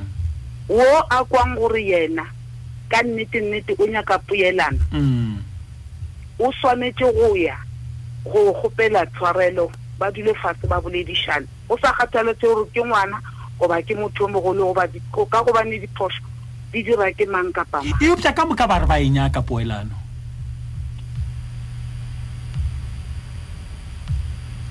wo 0.70 0.86
a 1.10 1.18
kwang 1.26 1.58
gore 1.58 1.82
yena 1.82 2.24
ka 2.92 3.02
nnete 3.02 3.38
nnete 3.42 3.72
o 3.78 3.86
nyaka 3.90 4.22
poelana 4.28 4.86
mm 4.94 5.49
o 6.40 6.48
swanetse 6.60 7.04
go 7.12 7.36
ya 7.36 7.56
go 8.24 8.52
gopela 8.56 9.04
tshwarelo 9.06 9.68
ba 10.00 10.08
dule 10.10 10.32
fatshe 10.34 10.64
ba 10.66 10.80
boledišane 10.80 11.44
o 11.68 11.76
sa 11.76 11.92
kgathaletse 11.92 12.46
gore 12.48 12.70
ke 12.72 12.80
ngwana 12.80 13.20
goba 13.60 13.82
ke 13.84 13.92
motho 13.94 14.24
o 14.24 14.28
mogolo 14.32 14.72
goba 14.72 14.88
ka 15.30 15.38
gobane 15.44 15.76
diphoso 15.78 16.24
di 16.72 16.80
dira 16.82 17.12
ke 17.12 17.28
mang 17.28 17.52
kapamaeopa 17.52 18.32
ka 18.32 18.42
moka 18.48 18.64
ba 18.66 18.80
re 18.80 18.86
ba 18.88 18.96
e 19.00 19.10
nyaka 19.12 19.44
poelano 19.44 19.99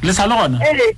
le 0.01 0.13
sa 0.13 0.27
le 0.27 0.33
gona 0.35 0.59
eh, 0.65 0.93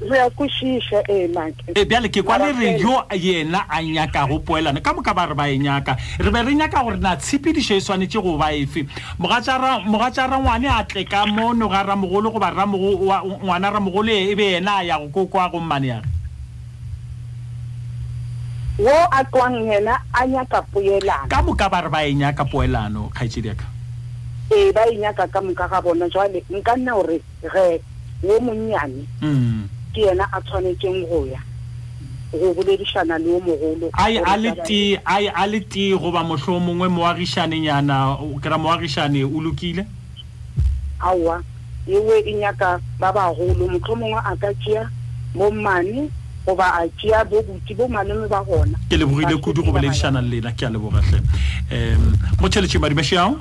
re 0.00 0.18
ya 0.18 0.24
kwešiša 0.30 0.98
ee 1.08 1.24
eh, 1.24 1.30
make 1.34 1.60
e 1.74 1.84
bjale 1.84 2.08
ke 2.08 2.22
kwane 2.24 2.52
re 2.56 2.80
yo 2.80 3.04
yena 3.12 3.64
a 3.68 3.82
nyaka 3.82 4.24
go 4.26 4.38
poelana 4.38 4.80
ka 4.80 4.94
moka 4.96 5.12
ba 5.14 5.26
re 5.28 5.34
ba 5.34 5.44
e 5.50 5.58
nyaka 5.58 5.96
re 6.18 6.30
be 6.30 6.40
re 6.42 6.52
nyaka 6.56 6.80
gore 6.82 6.96
na 6.96 7.16
tshepedišo 7.20 7.74
e 7.76 7.80
swanetše 7.80 8.18
go 8.22 8.38
ba 8.40 8.54
efe 8.56 8.86
mogatša 9.20 10.26
rangwane 10.28 10.68
a 10.72 10.84
tle 10.84 11.04
ka 11.04 11.26
mono 11.26 11.68
ga 11.68 11.82
ramogolo 11.82 12.30
goba 12.32 12.52
ngwana 12.52 13.70
ramogolo 13.70 14.08
e 14.12 14.34
be 14.34 14.44
yena 14.56 14.80
a 14.80 14.84
ya 14.84 14.96
go 15.04 15.26
ko 15.28 15.36
go 15.52 15.60
mmane 15.60 15.86
yaga 15.88 16.08
wo 18.80 18.96
a 19.12 19.24
kwang 19.24 19.60
yena 19.68 20.00
a 20.16 20.24
nyaka 20.26 20.62
poelano 20.72 21.28
ka 21.28 21.42
moka 21.44 21.68
ba 21.68 21.80
re 21.84 21.88
ba 21.92 22.08
e 22.08 22.14
nyaka 22.14 22.44
poelano 22.48 23.12
kgaetšediaka 23.12 23.64
ee 24.48 24.72
ba 24.72 24.80
e 24.88 24.96
nyaka 24.96 25.28
ka 25.28 25.42
moka 25.44 25.68
ga 25.68 25.80
bona 25.84 26.08
jwale 26.08 26.40
nka 26.50 26.76
nna 26.76 26.92
gore 26.96 27.20
ge 27.52 27.80
wo 28.22 28.40
monnyane 28.40 29.04
mm. 29.22 29.68
ke 29.94 30.00
yena 30.00 30.28
a 30.32 30.40
tshwanetseng 30.40 31.04
go 31.08 31.26
ya 31.26 31.40
go 32.32 32.54
boledišana 32.54 33.18
le 33.18 33.30
yo 33.32 33.40
mogolo 33.40 33.90
a 33.94 35.46
le 35.46 35.60
tee 35.60 35.94
goba 35.96 36.24
motlho 36.24 36.60
mongwe 36.60 36.88
moagišanenyana 36.88 38.16
kera 38.42 38.56
moagišane 38.58 39.24
o 39.24 39.40
lokile 39.40 39.86
aowa 41.00 41.42
ewe 41.86 42.20
e 42.24 42.32
nyaka 42.36 42.80
ba 42.98 43.12
bagolo 43.12 43.52
motlho 43.68 43.94
mongwe 43.96 44.20
a 44.24 44.36
ka 44.36 44.52
tšea 44.64 44.88
mo 45.34 45.50
mmane 45.50 46.08
goba 46.46 46.80
a 46.80 46.88
tšea 46.96 47.24
bo 47.28 47.42
boti 47.42 47.74
bo 47.74 47.88
maleme 47.88 48.28
ba 48.28 48.40
gona 48.44 48.80
ke 48.88 48.96
lebogile 48.96 49.36
kudu 49.36 49.62
go 49.64 49.72
boledišana 49.72 50.22
le 50.24 50.28
lena 50.40 50.52
ke 50.56 50.64
a 50.64 50.70
lebogatlhe 50.72 51.20
um 51.72 52.16
mo 52.40 52.48
tšheletše 52.48 52.78
um 53.20 53.36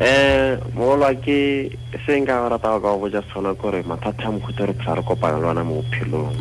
eh, 0.04 0.54
molwa 0.76 1.16
ke 1.16 1.72
se 2.06 2.14
nka 2.20 2.36
go 2.36 2.48
rata 2.52 2.68
go 2.68 2.80
ka 2.84 2.90
go 2.94 3.00
boja 3.00 3.22
sona 3.34 3.56
kore 3.56 3.80
mathata 3.88 4.28
a 4.28 4.34
mokhuta 4.36 4.68
re 4.68 4.74
phela 4.84 5.00
re 5.00 5.04
kopana 5.08 5.40
le 5.40 5.48
ona 5.48 5.64
mo 5.64 5.82
bophelong 5.82 6.36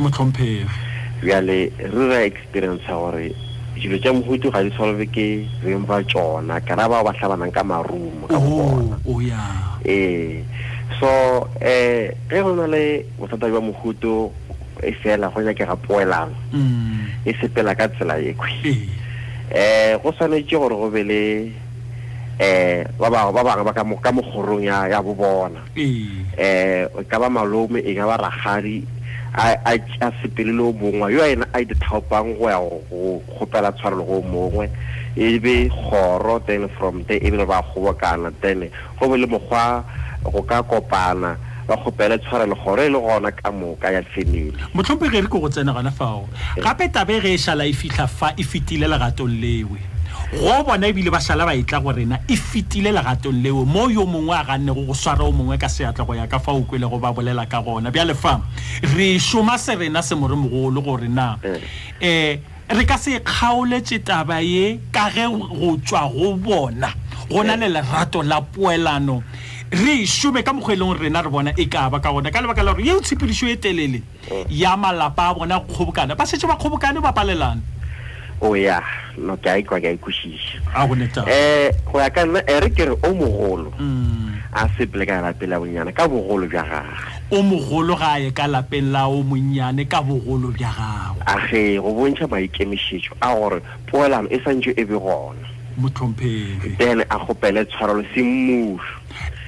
bjale 1.23 1.71
re 1.71 2.05
ra 2.11 2.21
experience 2.27 2.83
gore 2.85 3.31
dilo 3.79 3.97
tsa 4.03 4.11
mohutu 4.13 4.51
ga 4.51 4.61
di 4.67 4.75
solve 4.75 5.07
ke 5.09 5.47
reng 5.65 5.87
ba 5.87 6.03
tsona 6.03 6.61
kana 6.61 6.91
ba 6.91 7.01
ba 7.07 7.15
tlhabanang 7.17 7.55
ka 7.55 7.63
marumo 7.63 8.27
ka 8.27 8.37
bona 8.37 8.99
oh, 9.07 9.23
ee 9.87 10.43
eh, 10.43 10.45
so 10.97 11.49
eh 11.61 12.17
ge 12.29 12.41
go 12.41 12.55
na 12.57 12.67
le 12.67 13.05
bothata 13.21 13.49
jwa 13.51 13.61
mohuto 13.61 14.33
e 14.81 14.93
fela 15.03 15.29
go 15.29 15.41
nyakega 15.43 15.77
poelano 15.77 16.35
mm. 16.53 17.25
e 17.25 17.35
sepela 17.41 17.75
ka 17.75 17.89
tsela 17.89 18.17
ekwe 18.19 18.49
eh 19.53 19.97
go 20.03 20.13
tshwanetse 20.13 20.57
gore 20.57 20.75
go 20.77 20.89
be 20.91 21.03
le 21.05 21.53
eh 22.41 22.87
ba 22.99 23.11
ba 23.11 23.29
ba 23.33 23.45
bangwe 23.45 23.65
ba 23.69 23.73
ka 23.77 23.85
mo 23.85 23.97
ka 24.01 24.11
mogorong 24.13 24.65
ya 24.65 24.89
ya 24.89 25.03
bo 25.03 25.13
bona 25.15 25.61
eh 25.77 26.89
e 26.89 27.05
ka 27.05 27.19
ba 27.21 27.29
malome 27.29 27.85
e 27.85 27.93
ka 27.95 28.07
ba 28.09 28.17
ragadi 28.17 28.87
a 29.37 29.53
a 29.69 29.77
a 30.01 30.09
sepelele 30.23 30.63
o 30.63 30.73
mongwe 30.73 31.13
yo 31.13 31.21
ena 31.21 31.45
a 31.53 31.61
ithaopang 31.61 32.33
go 32.39 32.49
ya 32.49 32.59
go 32.89 33.21
kgopela 33.29 33.73
tshwarelo 33.77 34.05
go 34.07 34.23
mongwe 34.25 34.71
e 35.19 35.37
be 35.39 35.69
kgoro 35.69 36.39
then 36.47 36.69
from 36.81 37.03
there 37.05 37.21
e 37.23 37.31
be 37.31 37.45
ba 37.45 37.61
kgobokana 37.63 38.33
then 38.41 38.71
go 38.99 39.09
be 39.13 39.19
le 39.21 39.27
mokgwa 39.27 39.85
go 40.25 40.43
ka 40.43 40.63
kopana 40.63 41.37
ba 41.67 41.77
kgopele 41.77 42.19
tshwarelo 42.19 42.55
gore 42.65 42.87
e 42.87 42.89
le 42.89 42.99
gona 43.01 43.31
ka 43.31 43.51
moka 43.53 43.91
ya 43.93 44.03
family 44.03 44.53
motlhompe 44.75 45.11
ge 45.11 45.21
re 45.21 45.29
ko 45.29 45.39
go 45.41 45.49
tsena 45.49 45.73
gona 45.73 45.91
fao 45.91 46.29
eh. 46.57 46.63
gape 46.63 46.89
tabe 46.93 47.21
ge 47.21 47.35
e 47.35 47.39
šala 47.39 47.65
e 47.67 47.73
fitlha 47.73 48.07
fa 48.07 48.33
e 48.37 48.43
fetile 48.43 48.89
legatong 48.89 49.29
lewe 49.29 49.79
go 50.33 50.65
bona 50.65 50.87
ebile 50.89 51.11
ba 51.11 51.21
šala 51.21 51.45
ba 51.47 51.55
e 51.55 51.63
tla 51.63 51.81
gorena 51.81 52.19
e 52.27 52.37
fetile 52.37 52.91
legatong 52.93 53.43
lewe 53.43 53.65
mo 53.65 53.89
yo 53.91 54.07
mongwe 54.07 54.35
a 54.37 54.45
ga 54.45 54.59
nnego 54.59 54.83
go 54.87 54.95
swara 54.95 55.25
o 55.29 55.33
mongwe 55.33 55.59
ka 55.61 55.69
seatla 55.69 56.05
go 56.07 56.15
ya 56.15 56.27
ka 56.27 56.39
fa 56.39 56.53
o 56.53 56.63
kwele 56.63 56.89
go 56.89 56.99
ba 56.99 57.13
bolela 57.13 57.47
ka 57.47 57.61
gona 57.63 57.91
bjale 57.93 58.15
fa 58.15 58.41
re 58.97 59.19
šoma 59.21 59.59
se 59.59 59.75
rena 59.77 60.03
se 60.03 60.15
more 60.15 60.35
mogolo 60.35 60.83
gore 60.83 61.09
na 61.09 61.37
um 61.45 62.39
re 62.69 62.85
ka 62.85 62.97
se 62.97 63.21
kgaoletse 63.21 63.99
taba 64.05 64.41
ye 64.41 64.81
ka 64.93 65.11
ge 65.13 65.29
go 65.29 65.77
tswa 65.85 66.09
go 66.09 66.33
bona 66.37 66.93
go 67.31 67.43
na 67.45 67.57
le 67.61 67.69
lerato 67.69 68.23
la 68.25 68.41
poelano 68.41 69.23
re 69.71 70.07
šome 70.07 70.43
ka 70.45 70.53
mokgweleng 70.53 70.89
gore 70.97 71.01
rena 71.03 71.23
re 71.23 71.29
bona 71.31 71.53
e 71.57 71.67
ka 71.69 71.91
ba 71.91 72.01
ka 72.01 72.13
bona 72.13 72.31
ka 72.31 72.41
lebaka 72.41 72.63
la 72.63 72.73
gore 72.73 72.85
yeo 72.85 73.01
tshepedišo 73.01 73.49
e 73.53 73.57
telele 73.57 74.03
ya 74.49 74.77
malapa 74.77 75.29
a 75.29 75.35
bona 75.35 75.61
kgobokana 75.61 76.15
ba 76.17 76.25
setse 76.25 76.47
ba 76.47 76.57
kgobokane 76.57 77.01
ba 77.03 77.13
palelana 77.13 77.61
o 78.41 78.55
ya 78.57 78.81
no 79.19 79.37
ke 79.37 79.49
a 79.51 79.59
ikwa 79.61 79.81
ke 79.81 79.89
a 79.93 79.93
ikwešiša 79.93 80.65
um 80.73 81.05
go 81.93 81.99
ya 82.01 82.09
ka 82.11 82.25
nna 82.25 82.41
eh, 82.49 82.61
re 82.61 82.71
ke 82.71 82.85
re 82.89 82.97
o 83.05 83.13
mogolo 83.13 83.73
mm. 83.79 84.57
a 84.57 84.69
sepele 84.79 85.05
ka 85.05 85.21
lapeng 85.21 85.51
la 85.53 85.59
bonnyane 85.61 85.93
ka 85.93 86.09
bogolo 86.09 86.49
bja 86.49 86.65
gagwe 86.65 86.97
o 87.31 87.43
mogolo 87.43 87.97
ga 87.99 88.17
ye 88.19 88.31
ka 88.33 88.47
lapeng 88.49 88.89
la 88.91 89.05
o 89.07 89.21
monnyane 89.23 89.85
ka 89.85 90.01
bogolo 90.01 90.49
bja 90.49 90.73
gagwe 90.73 91.21
age 91.29 91.77
go 91.77 91.93
bontšha 91.93 92.25
maikemišetšo 92.27 93.21
a 93.21 93.35
gore 93.37 93.61
poelano 93.91 94.29
e 94.33 94.41
santše 94.41 94.73
e 94.81 94.85
be 94.87 94.97
gona 94.97 95.45
motlhomphegi 95.79 96.77
then 96.79 97.01
a 97.11 97.17
kgopele 97.21 97.65
tshwarelo 97.69 98.01
e 98.01 98.07
semmušo 98.15 98.98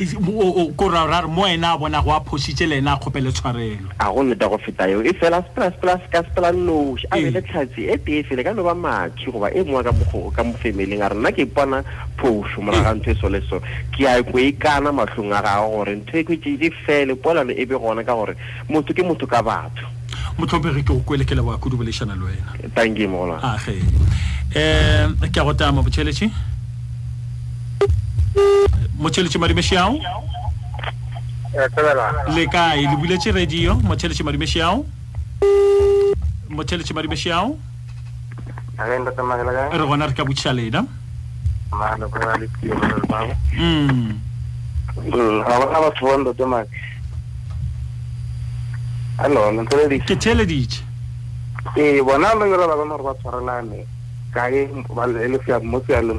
ko 0.07 0.91
mo 1.29 1.47
ena 1.47 1.73
a 1.73 1.79
bona 1.79 2.01
go 2.03 2.13
a 2.13 2.21
phositse 2.21 2.65
le 2.67 2.77
ena 2.79 2.93
a 2.93 2.97
kgopele 2.99 3.31
tshwarelo 3.33 3.91
a 3.99 4.09
go 4.11 4.23
nneta 4.23 4.49
go 4.49 4.57
feta 4.59 4.89
eo 4.89 5.03
e 5.03 5.13
fela 5.13 5.43
sepela 5.43 5.71
sepela 5.73 6.01
ka 6.11 6.23
sepela 6.23 6.53
noši 6.53 7.07
a 7.13 7.17
bele 7.21 7.39
ee. 7.39 7.43
tlhatsi 7.45 7.85
e 7.85 8.25
fele 8.25 8.43
ka 8.45 8.53
noba 8.55 8.75
makhi 8.75 9.31
goba 9.31 9.51
e 9.53 9.63
mowa 9.63 9.83
ka 9.85 9.93
mo 9.93 10.33
a 10.33 11.09
re 11.09 11.15
nna 11.15 11.31
ke 11.33 11.43
ipona 11.45 11.85
phošo 12.17 12.63
moraga 12.65 12.95
ntho 12.95 13.11
e 13.11 13.15
so 13.21 13.29
le 13.29 13.41
so 13.45 13.61
ke 13.93 14.09
a 14.09 14.17
e 14.19 14.23
ko 14.25 14.39
ikana 14.39 14.89
e 14.91 14.97
matlhong 14.97 15.33
a 15.33 15.41
gago 15.45 15.69
gore 15.69 15.93
ntho 15.97 16.17
e 16.19 16.25
kwetse 16.25 16.57
di 16.57 16.67
e 16.67 16.71
fele 16.87 17.15
polano 17.15 17.53
e 17.53 17.67
be 17.67 17.77
gona 17.77 18.05
ka 18.05 18.15
gore 18.15 18.35
motho 18.69 18.95
ke 18.97 19.05
motho 19.05 19.27
ka 19.29 19.43
batho 19.45 19.85
motlhomphegi 20.39 20.81
ke 20.83 20.87
go 20.93 21.05
kuelekela 21.05 21.45
wa 21.45 21.59
kudu 21.59 21.77
le 21.85 21.93
wena 21.93 22.57
tanki 22.75 23.07
mogolwana 23.07 23.53
age 23.53 23.77
ah, 24.57 25.07
um 25.07 25.17
eh, 25.21 25.29
ke 25.29 25.37
a 25.41 25.45
go 25.45 25.53
tama 25.53 25.83
botšheletše 25.85 26.50
moccele 28.97 29.29
cimari 29.29 29.55
da? 29.55 29.87
mm. 29.91 30.01
le 32.35 32.45
kay 32.47 32.81
li 32.87 32.97
bule 32.97 33.17
ci 33.19 33.31
radio 33.31 33.77
moccele 33.83 34.15
cimari 34.15 34.37
méchiaw 34.39 34.85
moccele 36.49 36.83
cimari 36.85 37.09
méchiaw 37.09 37.55
aɗa 39.71 39.85
wonata 39.85 40.13
kabu 40.13 40.33
caleydam 40.35 40.89
maɗa 41.71 42.07
ko 42.11 42.19
waali 42.25 42.47
kiyoɓeɗol 42.55 43.01
baba 45.11 45.47
a 45.47 45.59
wonama 45.59 45.91
to 45.99 46.07
wonɗo 46.07 46.33
domaki 46.37 46.71
allo 49.19 49.51
non 49.53 49.67
tele 49.67 49.87
ɗic 49.89 50.05
ke 50.07 50.17
tele 50.17 50.45
ɗic 50.45 50.83
e 51.77 52.01
wonano 52.01 52.41
ɗo 52.41 52.47
ngirolaɓa 52.47 52.85
norba 52.89 53.15
toranaɓe 53.23 53.87
kaye 54.35 54.69
ɓalle 54.97 55.23
ele 55.25 55.39
fiyaɓe 55.43 55.67
mosi 55.67 55.95
alle 55.95 56.15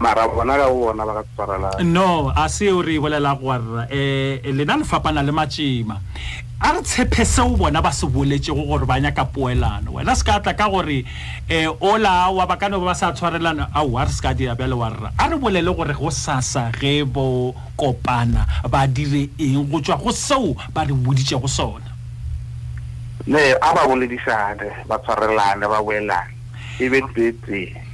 mara 0.00 0.24
bona 0.32 0.56
ka 0.56 0.66
bona 0.72 1.04
ba 1.04 1.12
ka 1.20 1.24
tswarala 1.36 1.68
no 1.84 2.32
a 2.34 2.48
se 2.48 2.72
o 2.72 2.80
re 2.80 2.96
bolela 2.96 3.36
gore 3.36 3.84
eh 3.92 4.40
lena 4.56 4.78
le 4.78 4.82
fapana 4.84 5.20
le 5.20 5.28
matsima 5.30 6.00
a 6.58 6.72
re 6.72 6.80
tshepe 6.80 7.20
seo 7.20 7.52
bona 7.54 7.82
ba 7.84 7.92
se 7.92 8.06
boletsego 8.08 8.64
gore 8.64 8.86
ba 8.88 8.96
nyaka 8.96 9.26
poelano 9.28 10.00
wena 10.00 10.16
se 10.16 10.24
ka 10.24 10.40
tla 10.40 10.56
ka 10.56 10.70
gore 10.72 11.04
um 11.52 11.76
ola 11.84 12.32
wa 12.32 12.46
bakane 12.48 12.80
ba 12.80 12.96
ba 12.96 12.96
sa 12.96 13.12
tshwarelano 13.12 13.68
ao 13.76 13.98
a 14.00 14.04
re 14.08 14.12
se 14.12 14.22
ka 14.24 14.32
diabjale 14.32 14.72
wa 14.72 14.88
rra 14.88 15.12
a 15.20 15.28
re 15.28 15.36
bolele 15.36 15.74
gore 15.76 15.92
go 15.92 16.08
sasa 16.08 16.72
ge 16.80 17.04
bo 17.04 17.52
kopana 17.76 18.48
ba 18.72 18.88
dire 18.88 19.28
eng 19.36 19.68
go 19.68 19.84
tswa 19.84 20.00
go 20.00 20.10
seo 20.16 20.56
ba 20.72 20.88
re 20.88 20.96
boditsego 20.96 21.44
sona 21.44 21.92
ne 23.28 23.52
a 23.52 23.68
ba 23.76 23.84
boledisane 23.84 24.88
ba 24.88 24.96
tshwarelane 24.96 25.68
ba 25.68 25.84
boelane 25.84 26.32
e 26.80 26.88
betetse 26.88 27.68
e 27.68 27.89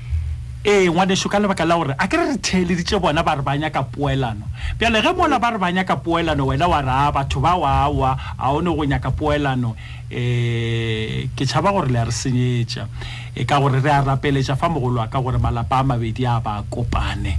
ee 0.65 0.89
ngwaneso 0.91 1.29
ka 1.29 1.39
lebaka 1.39 1.65
la 1.65 1.77
gore 1.77 1.95
a 1.99 2.09
kere 2.09 2.25
re 2.27 2.37
theeleditse 2.41 2.97
bona 2.99 3.23
ba 3.23 3.37
re 3.37 3.43
ba 3.43 3.57
nyaka 3.59 3.83
poelano 3.85 4.49
pjale 4.79 5.03
ge 5.03 5.13
mola 5.13 5.39
ba 5.39 5.51
re 5.53 5.59
ba 5.61 5.71
nyaka 5.73 5.97
poelano 6.03 6.47
wena 6.47 6.67
wa 6.69 6.81
raa 6.83 7.13
batho 7.13 7.39
ba 7.41 7.55
oawa 7.57 8.17
a 8.39 8.51
one 8.53 8.65
go 8.65 8.83
nyaka 8.85 9.11
poelano 9.15 9.69
um 9.69 11.29
ke 11.37 11.43
tšhaba 11.47 11.71
gore 11.71 11.91
le 11.93 11.99
a 11.99 12.05
re 12.09 12.13
senyetša 12.13 12.83
e 13.37 13.45
ka 13.45 13.61
gore 13.63 13.79
re 13.81 13.91
a 13.91 14.01
rapeletša 14.03 14.57
fa 14.57 14.67
mogolo 14.69 15.01
wa 15.01 15.07
ka 15.07 15.21
gore 15.23 15.39
malapa 15.39 15.79
a 15.79 15.85
mabedi 15.87 16.27
a 16.27 16.41
ba 16.43 16.65
kopane 16.71 17.39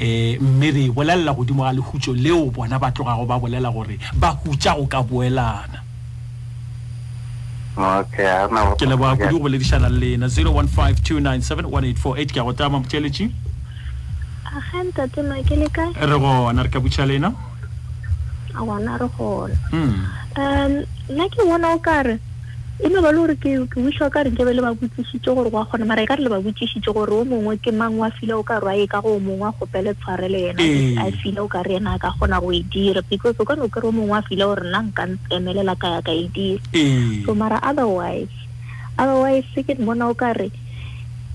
um 0.00 0.42
mme 0.58 0.68
re 0.74 0.82
bolelela 0.90 1.30
godimo 1.32 1.62
ga 1.62 1.70
lehutso 1.72 2.10
leo 2.12 2.50
bona 2.50 2.78
ba 2.82 2.90
tlogago 2.90 3.22
ba 3.26 3.38
bolela 3.38 3.70
gore 3.70 3.98
ba 4.18 4.34
hutša 4.34 4.74
go 4.74 4.86
ka 4.90 4.98
boelana 5.02 5.83
okay 7.76 8.30
ke 8.78 8.86
leboga 8.86 9.18
kudu 9.26 9.38
go 9.38 9.42
boledišana 9.46 9.90
lena 9.90 10.26
0152971848 10.34 12.32
ke 12.32 12.36
ya 12.38 12.42
go 12.46 12.52
tama 12.54 12.78
motšeletši 12.82 13.26
re 16.10 16.16
gona 16.22 16.62
re 16.62 16.68
ka 16.74 16.78
butša 16.84 17.04
lena 17.10 17.32
gona 18.60 18.98
re 19.02 19.08
gona 19.18 19.56
um 19.78 19.92
nna 21.10 21.24
ke 21.34 21.40
bona 21.50 21.74
o 21.74 21.78
kare 21.86 22.18
e 22.80 22.88
no 22.90 22.98
ba 23.00 23.12
le 23.14 23.22
gore 23.36 23.36
ke 23.38 23.54
wiša 23.78 24.10
ka 24.10 24.26
reng 24.26 24.34
ke 24.34 24.42
be 24.42 24.50
le 24.50 24.58
ba 24.58 24.74
botsišitše 24.74 25.30
gore 25.30 25.46
go 25.50 25.62
a 25.62 25.66
kgona 25.68 25.86
mara 25.86 26.02
e 26.02 26.10
ka 26.10 26.18
re 26.18 26.26
le 26.26 26.30
ba 26.32 26.42
botsišitše 26.42 26.90
gore 26.90 27.14
o 27.22 27.22
mongwe 27.22 27.54
ke 27.62 27.70
mang 27.70 27.94
wa 28.02 28.10
fila 28.18 28.34
o 28.34 28.42
ka 28.42 28.58
re 28.58 28.74
a 28.74 28.74
e 28.82 28.86
ka 28.90 28.98
go 28.98 29.14
o 29.14 29.22
mongwe 29.22 29.46
a 29.46 29.54
kgopele 29.54 29.94
tshware 30.02 30.26
le 30.26 30.38
yena 30.50 31.06
a 31.06 31.12
fila 31.22 31.46
o 31.46 31.46
ka 31.46 31.62
re 31.62 31.78
yena 31.78 31.94
a 31.94 32.02
ka 32.02 32.10
kgona 32.18 32.42
go 32.42 32.50
e 32.50 32.66
dira 32.66 32.98
because 33.06 33.38
o 33.38 33.46
ka 33.46 33.54
no 33.54 33.70
kere 33.70 33.86
o 33.94 33.94
mongwe 33.94 34.18
a 34.18 34.26
fila 34.26 34.50
gore 34.50 34.66
nna 34.66 34.80
nka 34.90 35.02
emelela 35.30 35.78
ka 35.78 35.86
ya 35.94 36.00
ka 36.02 36.10
e 36.10 36.26
dira 36.34 36.62
so 37.22 37.30
mara 37.38 37.62
otherwise 37.62 38.34
otherwise 38.98 39.46
ke 39.54 39.78
bona 39.78 40.10
o 40.10 40.14
ka 40.18 40.34
re 40.34 40.50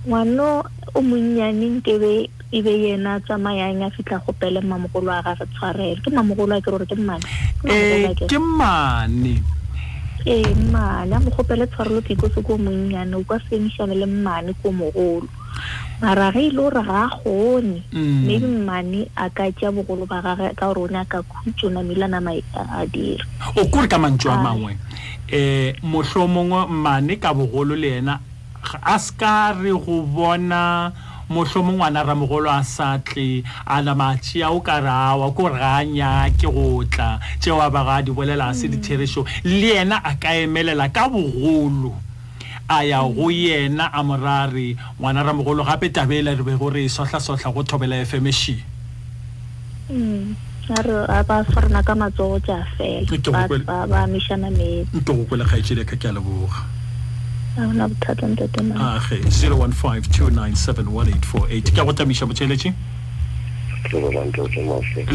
ngwano 0.03 0.67
o 0.91 0.99
monnyaneng 0.99 1.79
kebe 1.79 2.27
e 2.51 2.57
be 2.59 2.73
yena 2.83 3.15
tsamayang 3.23 3.87
a 3.87 3.87
fitlha 3.95 4.19
gopele 4.27 4.59
mmamogolo 4.59 5.07
a 5.07 5.23
gage 5.23 5.47
tshwarele 5.55 6.03
ke 6.03 6.11
mmamogolo 6.11 6.59
a 6.59 6.59
ke 6.59 6.67
gore 6.67 6.83
ke 6.83 6.99
mmane 6.99 7.23
ke 8.27 8.35
mmane 8.35 9.39
ee 10.25 10.55
mmane 10.55 11.15
a 11.15 11.19
mogopele 11.19 11.67
tshwarelo 11.67 12.01
ke 12.01 12.13
ikose 12.13 12.41
ko 12.43 12.57
monnyane 12.57 13.15
o 13.15 13.23
kwa 13.23 13.39
senišane 13.49 13.95
le 13.95 14.05
mmane 14.05 14.53
ko 14.63 14.71
mogolo 14.71 15.27
mara 16.01 16.31
ge 16.31 16.39
e 16.39 16.49
le 16.49 16.55
gore 16.55 16.83
ga 16.83 17.07
gone 17.23 17.83
mm. 17.91 18.25
maybe 18.27 18.47
mmane 18.47 19.01
a 19.15 19.29
ka 19.29 19.51
tea 19.51 19.71
bogolo 19.71 20.05
ba 20.05 20.19
gage 20.21 20.51
ka 20.59 20.67
gore 20.73 20.81
o 20.83 20.87
ne 20.87 20.99
a 20.99 21.05
ka 21.05 21.21
khutso 21.23 21.69
namelana 21.71 22.19
a 22.19 22.85
dire 22.85 23.23
o 23.55 23.65
kore 23.65 23.87
ka 23.87 23.97
mantso 23.97 24.31
a 24.31 24.37
mangwe 24.43 24.73
um 24.73 24.75
eh, 25.31 25.75
mohlho 25.83 26.27
mongwe 26.27 26.67
mmane 26.67 27.15
ka 27.19 27.31
bogolo 27.33 27.75
le 27.75 27.97
ena 28.03 28.19
a 28.83 28.99
se 28.99 29.13
ka 29.15 29.53
re 29.55 29.71
go 29.71 30.03
bona 30.03 30.91
mohlomo 31.29 31.73
ngwana 31.77 32.03
ramogolo 32.03 32.49
a 32.49 32.63
sa 32.63 32.97
tle 32.99 33.43
a 33.67 33.79
o 34.51 34.59
ka 34.61 34.79
rawa 34.81 35.31
ko 35.35 35.47
re 35.47 35.59
ga 35.59 35.75
a 35.77 35.83
nyake 35.85 36.51
go 36.51 36.83
tla 36.85 37.19
tšeo 37.39 37.61
a 37.61 37.69
baga 37.69 37.99
a 37.99 38.01
di 38.01 38.11
bolela 38.11 38.53
se 38.55 38.67
mm. 38.67 38.71
ditherešo 38.73 39.23
le 39.43 39.67
yena 39.75 40.01
a 40.03 40.15
ka 40.17 40.29
emelela 40.33 40.91
ka 40.91 41.07
bogolo 41.07 41.93
a 42.67 42.81
ya 42.83 43.01
go 43.03 43.29
mm. 43.29 43.45
yena 43.45 43.85
a 43.93 44.03
morare 44.03 44.75
ngwana 44.99 45.23
ramogolo 45.23 45.63
gape 45.63 45.89
tabeela 45.93 46.35
re 46.35 46.43
be 46.43 46.57
gore 46.57 46.83
e 46.83 46.89
sotlhasotlha 46.89 47.53
go 47.53 47.61
thobela 47.63 47.95
efemeši 48.01 48.55
mm. 49.93 50.35
ba 51.27 51.43
farana 51.45 51.83
ka 51.85 51.93
matsogo 51.93 52.39
tja 52.41 52.65
fela 52.75 53.47
ba 53.85 54.07
mišana 54.09 54.49
meetse 54.49 54.97
nto 54.97 55.13
go 55.13 55.23
kwele 55.29 55.45
kgaetšedi 55.45 55.85
ka 55.85 55.95
ke 55.95 56.07
a 56.09 56.11
leboga 56.11 56.65
aona 57.57 57.87
bothata 57.89 58.27
ntate 58.27 58.59
age 58.59 58.73
0152971848 59.23 61.63
ke 61.73 61.81
a 61.81 61.83
go 61.85 61.93
tamiša 61.93 62.25
botšheletše 62.29 62.69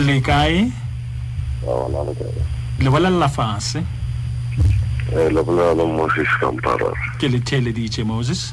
le 0.06 0.16
kae 0.27 0.66
le 2.81 2.90
bolelela 2.90 3.28
fase 3.28 3.82
eh, 5.15 6.19
ke 7.20 7.28
le 7.28 7.39
theeleditše 7.40 8.05
moses 8.05 8.52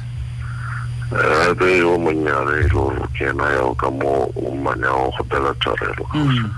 ebe 1.50 1.68
eh, 1.72 1.78
yo 1.78 1.98
monyane 1.98 2.52
e 2.60 2.62
le 2.62 2.68
gore 2.68 3.00
ke 3.18 3.24
ena 3.34 3.50
yao 3.56 3.74
ka 3.74 3.90
mo 3.90 4.30
o 4.36 4.50
mmane 4.54 4.86
a 4.86 4.92
go 4.94 5.10
kgopela 5.12 5.54
tshwarelo 5.54 6.06
um 6.14 6.20
mm. 6.22 6.50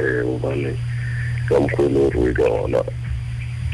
eh, 0.00 0.22
obane 0.32 0.74
ka 1.48 1.54
mokgwa 1.60 1.86
le 1.92 2.00
gore 2.08 2.20
o 2.24 2.28
e 2.28 2.32
ka 2.32 2.44
ona 2.64 2.82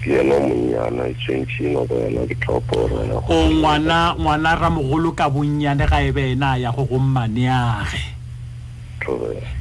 ke 0.03 0.19
yena 0.19 0.35
monyana 0.35 1.07
e 1.15 1.15
tshwentšheng 1.15 1.79
oba 1.79 1.95
yena 1.95 2.27
yena 2.27 3.17
o 3.23 3.37
ngwana 3.55 3.99
ngwana 4.19 4.51
ramogolo 4.59 5.15
ka 5.15 5.31
bonnyane 5.31 5.87
ga 5.87 6.03
e 6.03 6.11
be 6.11 6.23
ena 6.35 6.59
ya 6.59 6.71
go 6.75 6.83
go 6.85 6.99
mmane 6.99 7.47
age 7.47 8.03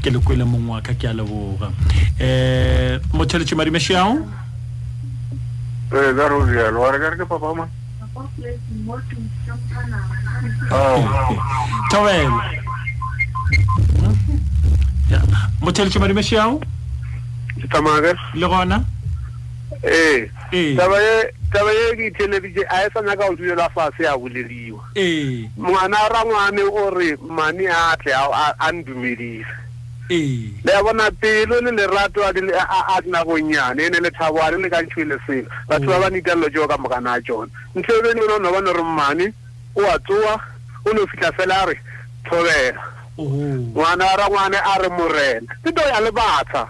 ke 0.02 0.10
le 0.10 0.18
kwele 0.18 0.42
mongwe 0.44 0.82
ka 0.82 0.98
ke 0.98 1.06
a 1.06 1.14
leboga 1.14 1.70
um 2.18 2.98
motheletše 3.14 3.54
madimešiao 3.54 4.18
thobela 11.94 12.26
motheletše 15.62 16.00
madimešiao 16.02 16.58
le 18.34 18.48
gona 18.50 18.78
ee 19.84 20.30
taba 20.78 21.02
ye 21.02 21.22
taba 21.54 21.72
ye 21.72 21.96
ke 21.96 22.06
itheleditše 22.12 22.64
a 22.70 22.86
e 22.86 22.90
sa 22.94 23.02
nyaka 23.02 23.28
go 23.30 23.36
dulelwa 23.36 23.70
fase 23.72 24.06
a 24.08 24.18
bolediwa 24.18 24.84
ngwana 25.58 25.98
rangwane 26.12 26.62
gore 26.70 27.16
mane 27.22 27.66
a 27.68 27.96
tle 27.98 28.12
a 28.60 28.72
ndumedise 28.72 29.48
le 30.66 30.72
a 30.76 30.84
bona 30.84 31.12
pelo 31.12 31.62
le 31.62 31.72
lerato 31.72 32.24
a 32.24 32.34
dinakong 33.02 33.52
yane 33.54 33.84
e 33.84 33.90
ne 33.90 34.00
lethabane 34.00 34.58
le 34.62 34.70
ka 34.70 34.82
ntšho 34.84 35.04
le 35.08 35.18
selo 35.26 35.50
batho 35.70 35.86
ba 35.88 36.00
ba 36.00 36.10
mm. 36.10 36.14
nitelelo 36.16 36.50
tšeo 36.52 36.68
ka 36.68 36.78
mokana 36.78 37.12
a 37.16 37.22
tšona 37.24 37.52
ntlhebene 37.80 38.22
one 38.28 38.32
o 38.36 38.40
ne 38.40 38.52
bane 38.52 38.72
re 38.76 38.84
mmane 38.84 39.26
o 39.76 39.82
a 39.88 39.96
tsoa 40.00 40.34
o 40.86 40.90
ne 40.94 41.00
o 41.00 41.08
fitlha 41.08 41.32
fela 41.32 41.56
a 41.64 41.66
re 41.66 41.76
thobela 42.28 42.84
ngwana 43.18 44.06
ra 44.20 44.26
ngwane 44.28 44.58
a 44.60 44.74
re 44.84 44.90
morena 44.90 45.52
ke 45.64 45.72
to 45.72 45.80
ya 45.82 46.00
lebatha 46.04 46.68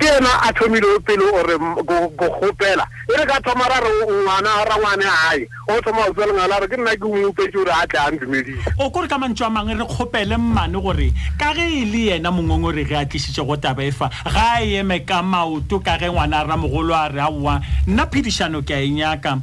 ke 0.00 0.10
na 0.20 0.42
a 0.42 0.50
thomile 0.52 0.98
pele 1.06 1.24
o 1.30 1.40
re 1.46 1.54
go 1.86 1.98
gopela 2.18 2.82
ere 3.14 3.24
ka 3.30 3.38
thoma 3.40 3.68
ra 3.70 3.78
re 3.80 3.90
ngwana 4.18 4.64
ra 4.66 4.74
ngwana 4.76 5.06
a 5.06 5.63
o 5.72 5.80
thoma 5.80 6.02
o 6.08 6.12
tswa 6.14 6.26
lengala 6.26 6.56
re 6.62 6.66
ke 6.72 6.76
nna 6.76 6.92
ke 7.00 7.06
omopetse 7.08 7.52
gore 7.56 7.72
a 7.74 7.86
tle 7.88 7.98
a 8.00 8.10
ndumedise 8.12 8.68
o 8.84 8.90
kore 8.90 9.08
ka 9.08 9.16
mantswe 9.18 9.46
a 9.46 9.50
mangwe 9.50 9.74
re 9.78 9.84
kgopele 9.90 10.36
mmane 10.36 10.76
gore 10.84 11.06
ka 11.40 11.54
ge 11.56 11.64
e 11.80 11.84
le 11.92 12.00
yena 12.10 12.30
mongong 12.30 12.66
ore 12.68 12.84
ge 12.84 12.92
a 12.94 13.04
tlisitse 13.06 13.40
go 13.46 13.56
taba 13.56 13.80
e 13.82 13.90
fa 13.90 14.10
ga 14.10 14.60
a 14.60 14.60
eme 14.62 15.04
ka 15.06 15.22
maoto 15.22 15.80
ka 15.80 15.96
ge 15.96 16.10
ngwana 16.12 16.40
a 16.44 16.44
ramogolo 16.44 16.92
a 16.94 17.08
re 17.08 17.20
a 17.20 17.28
oa 17.32 17.60
nna 17.86 18.06
phedišano 18.12 18.60
ke 18.62 18.74
a 18.76 18.80
e 18.84 18.90
nyaka 18.92 19.32
um 19.32 19.42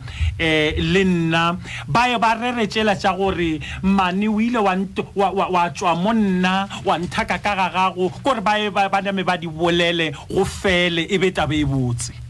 le 0.93 1.03
nna 1.06 1.57
bae 1.88 2.18
ba 2.22 2.34
reretsela 2.38 2.95
tša 2.95 3.18
gore 3.18 3.57
mmane 3.84 4.27
o 4.30 4.38
ile 4.39 4.60
wa 4.61 4.77
tswa 5.73 5.95
mo 5.98 6.14
nna 6.14 6.69
wa 6.85 6.98
nthaka 7.02 7.41
ka 7.41 7.56
ga 7.57 7.69
gago 7.73 8.10
kore 8.22 8.41
bae 8.45 8.69
ba 8.69 9.02
name 9.02 9.23
ba 9.26 9.38
di 9.41 9.48
bolele 9.48 10.14
go 10.30 10.45
fele 10.45 11.02
e 11.02 11.18
be 11.18 11.31
taba 11.34 11.56
e 11.57 11.65
botse 11.65 12.20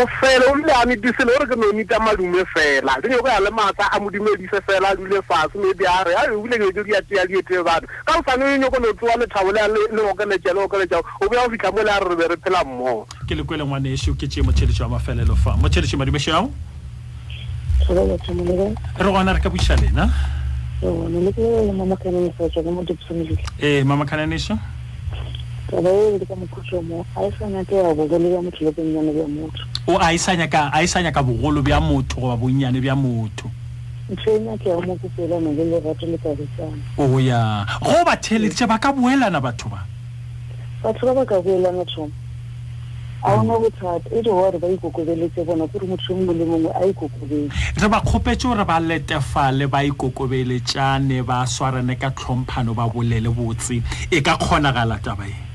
go 0.00 0.06
fela 0.20 0.50
o 0.50 0.54
bile 0.56 0.72
a 0.80 0.84
medisele 0.88 1.30
gore 1.36 1.48
ke 1.50 1.56
nomita 1.60 1.98
madume 2.00 2.44
fela 2.54 2.96
le 3.02 3.06
nyoko 3.10 3.28
ya 3.28 3.40
le 3.40 3.50
maatla 3.50 3.86
a 3.92 3.98
modumedise 4.00 4.60
fela 4.66 4.88
a 4.88 4.96
dule 4.96 5.20
fatshe 5.28 5.58
maybe 5.58 5.84
a 5.86 6.04
re 6.04 6.14
a 6.20 6.24
ebile 6.28 6.56
ke 6.58 6.72
ke 6.72 6.84
di 6.88 6.96
atea 6.96 7.26
di 7.26 7.34
etee 7.40 7.62
batho 7.62 7.86
ka 8.06 8.16
ofane 8.18 8.42
o 8.48 8.56
nyoko 8.58 8.78
no 8.80 8.92
tsewa 8.94 9.16
lethabo 9.18 9.52
le 9.52 9.62
le 9.92 10.02
okeletša 10.12 10.52
le 10.54 10.64
okeletša 10.64 11.02
o 11.20 11.28
boya 11.28 11.44
go 11.44 11.50
fitlha 11.54 11.70
mo 11.76 11.82
le 11.82 11.90
a 11.90 12.00
re 12.00 12.16
be 12.16 12.28
re 12.32 12.36
phela 12.44 12.64
mmogo 12.64 13.06
ke 13.28 13.34
le 13.34 13.42
kwele 13.44 13.64
ngwane 13.64 13.92
ešo 13.92 14.14
ke 14.14 14.26
tšee 14.26 14.42
motšheletši 14.42 14.82
wa 14.82 14.88
mafelelo 14.88 15.36
fa 15.36 15.56
motšheletši 15.56 15.96
madumešao 15.96 16.50
re 18.98 19.12
gona 19.12 19.32
re 19.36 19.40
ka 19.40 19.50
buisa 19.50 19.76
lena 19.76 20.08
ee 23.60 23.84
mamakananešo 23.84 24.58
taba 25.70 25.88
eo 25.90 26.18
ke 26.18 26.26
ka 26.26 26.34
mokhutso 26.34 26.82
mo 26.82 27.06
ga 27.14 27.22
e 27.24 27.30
sanya 27.38 27.62
ke 27.64 27.74
ya 27.74 27.94
bogolo 27.94 28.42
bja 28.48 28.48
motho 28.48 28.50
le 28.50 28.66
bonnyane 28.66 28.74
bja 29.18 29.22
motho 29.30 29.60
o 29.86 29.98
a 29.98 30.12
e 30.12 30.18
sanya 30.86 31.12
ka 31.14 31.22
bogolo 31.22 31.62
bja 31.62 31.78
motho 31.80 32.16
goba 32.18 32.36
bonnyane 32.36 32.80
bja 32.82 32.94
motho 32.98 33.46
ntsho 34.10 34.30
e 34.36 34.40
nyake 34.42 34.68
ya 34.68 34.80
mokopeelana 34.82 35.50
le 35.54 35.64
lerato 35.70 36.06
le 36.06 36.18
kagisana 36.18 36.82
o 36.98 37.18
ya 37.20 37.64
go 37.80 38.02
ba 38.04 38.16
theleditše 38.18 38.66
ba 38.66 38.78
ka 38.78 38.90
boelana 38.92 39.38
batho 39.38 39.70
ba 39.70 39.86
batho 40.82 41.06
ba 41.06 41.14
ba 41.14 41.24
ka 41.24 41.38
boelana 41.40 41.84
thomo 41.86 42.10
a 43.22 43.34
ona 43.38 43.54
bothata 43.54 44.10
e 44.10 44.18
di 44.22 44.28
gore 44.30 44.58
ba 44.58 44.66
ikokobeletse 44.66 45.46
bona 45.46 45.62
kore 45.70 45.86
motho 45.86 46.10
mongwe 46.16 46.34
le 46.34 46.44
mongwe 46.50 46.70
a 46.74 46.82
ikokobele 46.90 47.46
re 47.78 47.86
ba 47.88 48.00
kgopetse 48.02 48.44
gore 48.50 48.64
ba 48.66 48.80
letefale 48.82 49.70
ba 49.70 49.78
ikokobeletšane 49.86 51.22
ba 51.22 51.46
swarane 51.46 51.94
ka 51.94 52.10
tlhomphano 52.10 52.74
ba 52.74 52.90
bolele 52.90 53.30
botse 53.30 53.78
e 54.10 54.18
ka 54.18 54.34
kgonagala 54.34 54.98
tabaeng 54.98 55.46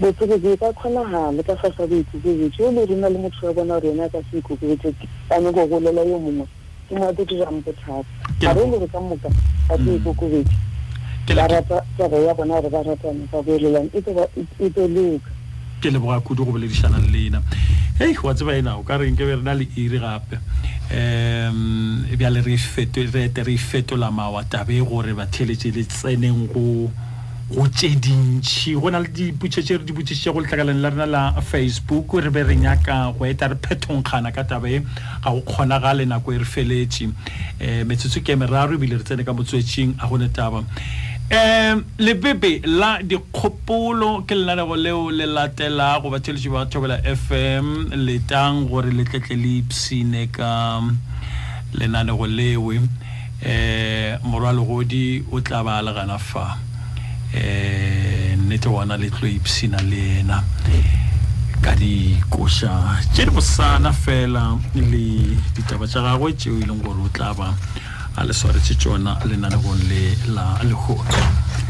botsogo 0.00 0.38
bo 0.38 0.54
ka 0.56 0.72
kgonagale 0.72 1.42
ka 1.42 1.54
fa 1.58 1.68
sa 1.76 1.84
boikokobetse 1.86 2.60
yo 2.62 2.70
le 2.72 2.86
rena 2.86 3.08
le 3.10 3.18
motho 3.18 3.46
ya 3.46 3.52
bona 3.52 3.74
gore 3.80 3.90
ene 3.92 4.00
a 4.00 4.08
ka 4.08 4.18
se 4.30 4.38
ikokobetse 4.38 4.94
ane 5.30 5.50
ko 5.50 5.66
golela 5.66 6.04
yo 6.06 6.18
mongwe 6.22 6.46
ke 6.88 6.94
mo 6.94 7.08
ate 7.10 7.24
dirang 7.26 7.58
bothata 7.66 8.04
ga 8.38 8.52
re 8.54 8.64
le 8.70 8.78
re 8.78 8.86
ka 8.86 9.00
moka 9.02 9.28
a 9.28 9.76
se 9.76 9.82
mm. 9.82 9.96
ikokobetse 9.96 10.54
ba 11.34 11.46
rata 11.50 11.82
tsabo 11.98 12.16
ya 12.22 12.32
bona 12.34 12.54
gore 12.60 12.70
ba 12.70 12.80
ratane 12.86 13.26
ba 13.26 13.42
boelelang 13.42 13.90
e 13.92 14.00
tlo 14.00 14.22
e, 14.38 14.70
e 14.70 14.88
loka 14.88 15.30
ke 15.82 15.90
leboga 15.90 16.20
kudu 16.22 16.44
go 16.46 16.52
boledišanang 16.54 17.10
le 17.10 17.20
ena 17.26 17.42
hei 17.98 18.14
wa 18.22 18.32
tseba 18.34 18.54
ena 18.54 18.78
o 18.78 18.86
ka 18.86 18.98
reng 19.02 19.18
ke 19.18 19.26
be 19.26 19.34
re 19.34 19.42
na 19.42 19.52
le 19.54 19.66
iri 19.74 19.98
gape 19.98 20.38
um 20.94 22.06
ebjale 22.06 22.38
re 22.46 22.54
ete 22.54 23.42
re 23.42 23.56
fetola 23.58 24.10
mawatabe 24.14 24.78
gore 24.78 25.10
batheletse 25.10 25.74
le 25.74 25.82
tseneng 25.82 26.46
go 26.54 26.86
go 27.54 27.66
tse 27.66 27.88
dintšhi 27.96 28.74
go 28.78 28.90
na 28.90 28.98
le 29.00 29.08
diputso 29.10 29.62
tse 29.62 29.78
re 29.78 29.84
di 29.84 29.92
botsitse 29.92 30.28
go 30.30 30.38
letlhakaleng 30.40 30.80
la 30.82 30.88
rena 30.90 31.06
la 31.06 31.40
facebook 31.40 32.12
re 32.20 32.28
be 32.30 32.42
re 32.42 32.54
nyaka 32.54 33.14
go 33.16 33.24
eta 33.24 33.48
re 33.48 33.56
phethonkgana 33.56 34.28
ka 34.36 34.44
taba 34.44 34.68
e 34.68 34.80
ga 34.84 35.30
go 35.32 35.40
kgona 35.48 35.80
ga 35.80 35.94
le 35.94 36.04
nako 36.04 36.32
e 36.32 36.38
re 36.38 36.44
feletse 36.44 37.06
um 37.08 37.14
eh, 37.58 37.84
metsetso 37.88 38.20
ke 38.20 38.36
meraro 38.36 38.76
ebile 38.76 38.98
re 39.00 39.04
tsene 39.04 39.24
ka 39.24 39.32
motswetsing 39.32 39.96
a 39.96 40.06
gone 40.06 40.28
taba 40.28 40.60
um 40.60 41.84
lebebe 41.98 42.60
la 42.68 42.98
dikgopolo 43.00 44.26
ke 44.28 44.36
lenanego 44.36 44.76
leo 44.76 45.08
le 45.08 45.24
latela 45.24 45.96
go 46.04 46.12
batheletši 46.12 46.52
ba 46.52 46.66
thobela 46.68 47.00
fm 47.00 47.88
letang 47.96 48.68
gore 48.68 48.92
le 48.92 49.08
tletle 49.08 49.40
le 49.40 49.56
ipsene 49.64 50.28
ka 50.28 50.84
lenalego 51.72 52.26
lewe 52.28 52.76
eh, 53.40 54.18
um 54.22 54.36
morwa 54.36 54.52
legodi 54.52 55.24
o 55.32 55.40
tla 55.40 55.64
ba 55.64 55.80
a 55.80 55.82
legana 55.82 56.18
fa 56.18 56.67
eh 57.30 58.34
nnete 58.36 58.68
gona 58.68 58.96
le 58.96 59.10
tlo 59.10 59.26
ipsina 59.26 59.80
le 59.82 60.18
ena 60.24 60.42
ka 61.60 61.74
dikoša 61.76 62.72
tše 63.12 63.24
di 63.24 63.30
bosana 63.34 63.92
fela 63.92 64.56
e 64.74 64.80
le 64.80 65.04
ditaba 65.54 65.84
tša 65.90 66.00
gagwe 66.06 66.28
tšeo 66.38 66.54
e 66.58 66.64
leng 66.68 66.80
gore 66.84 67.00
o 67.06 67.08
tla 67.14 67.28
ba 67.38 67.48
a 68.18 68.20
le 68.26 68.32
swaretse 68.38 68.74
tšona 68.80 69.12
lenanegong 69.28 69.82
le 69.90 70.02
la 70.34 70.46
lekgotso 70.68 71.67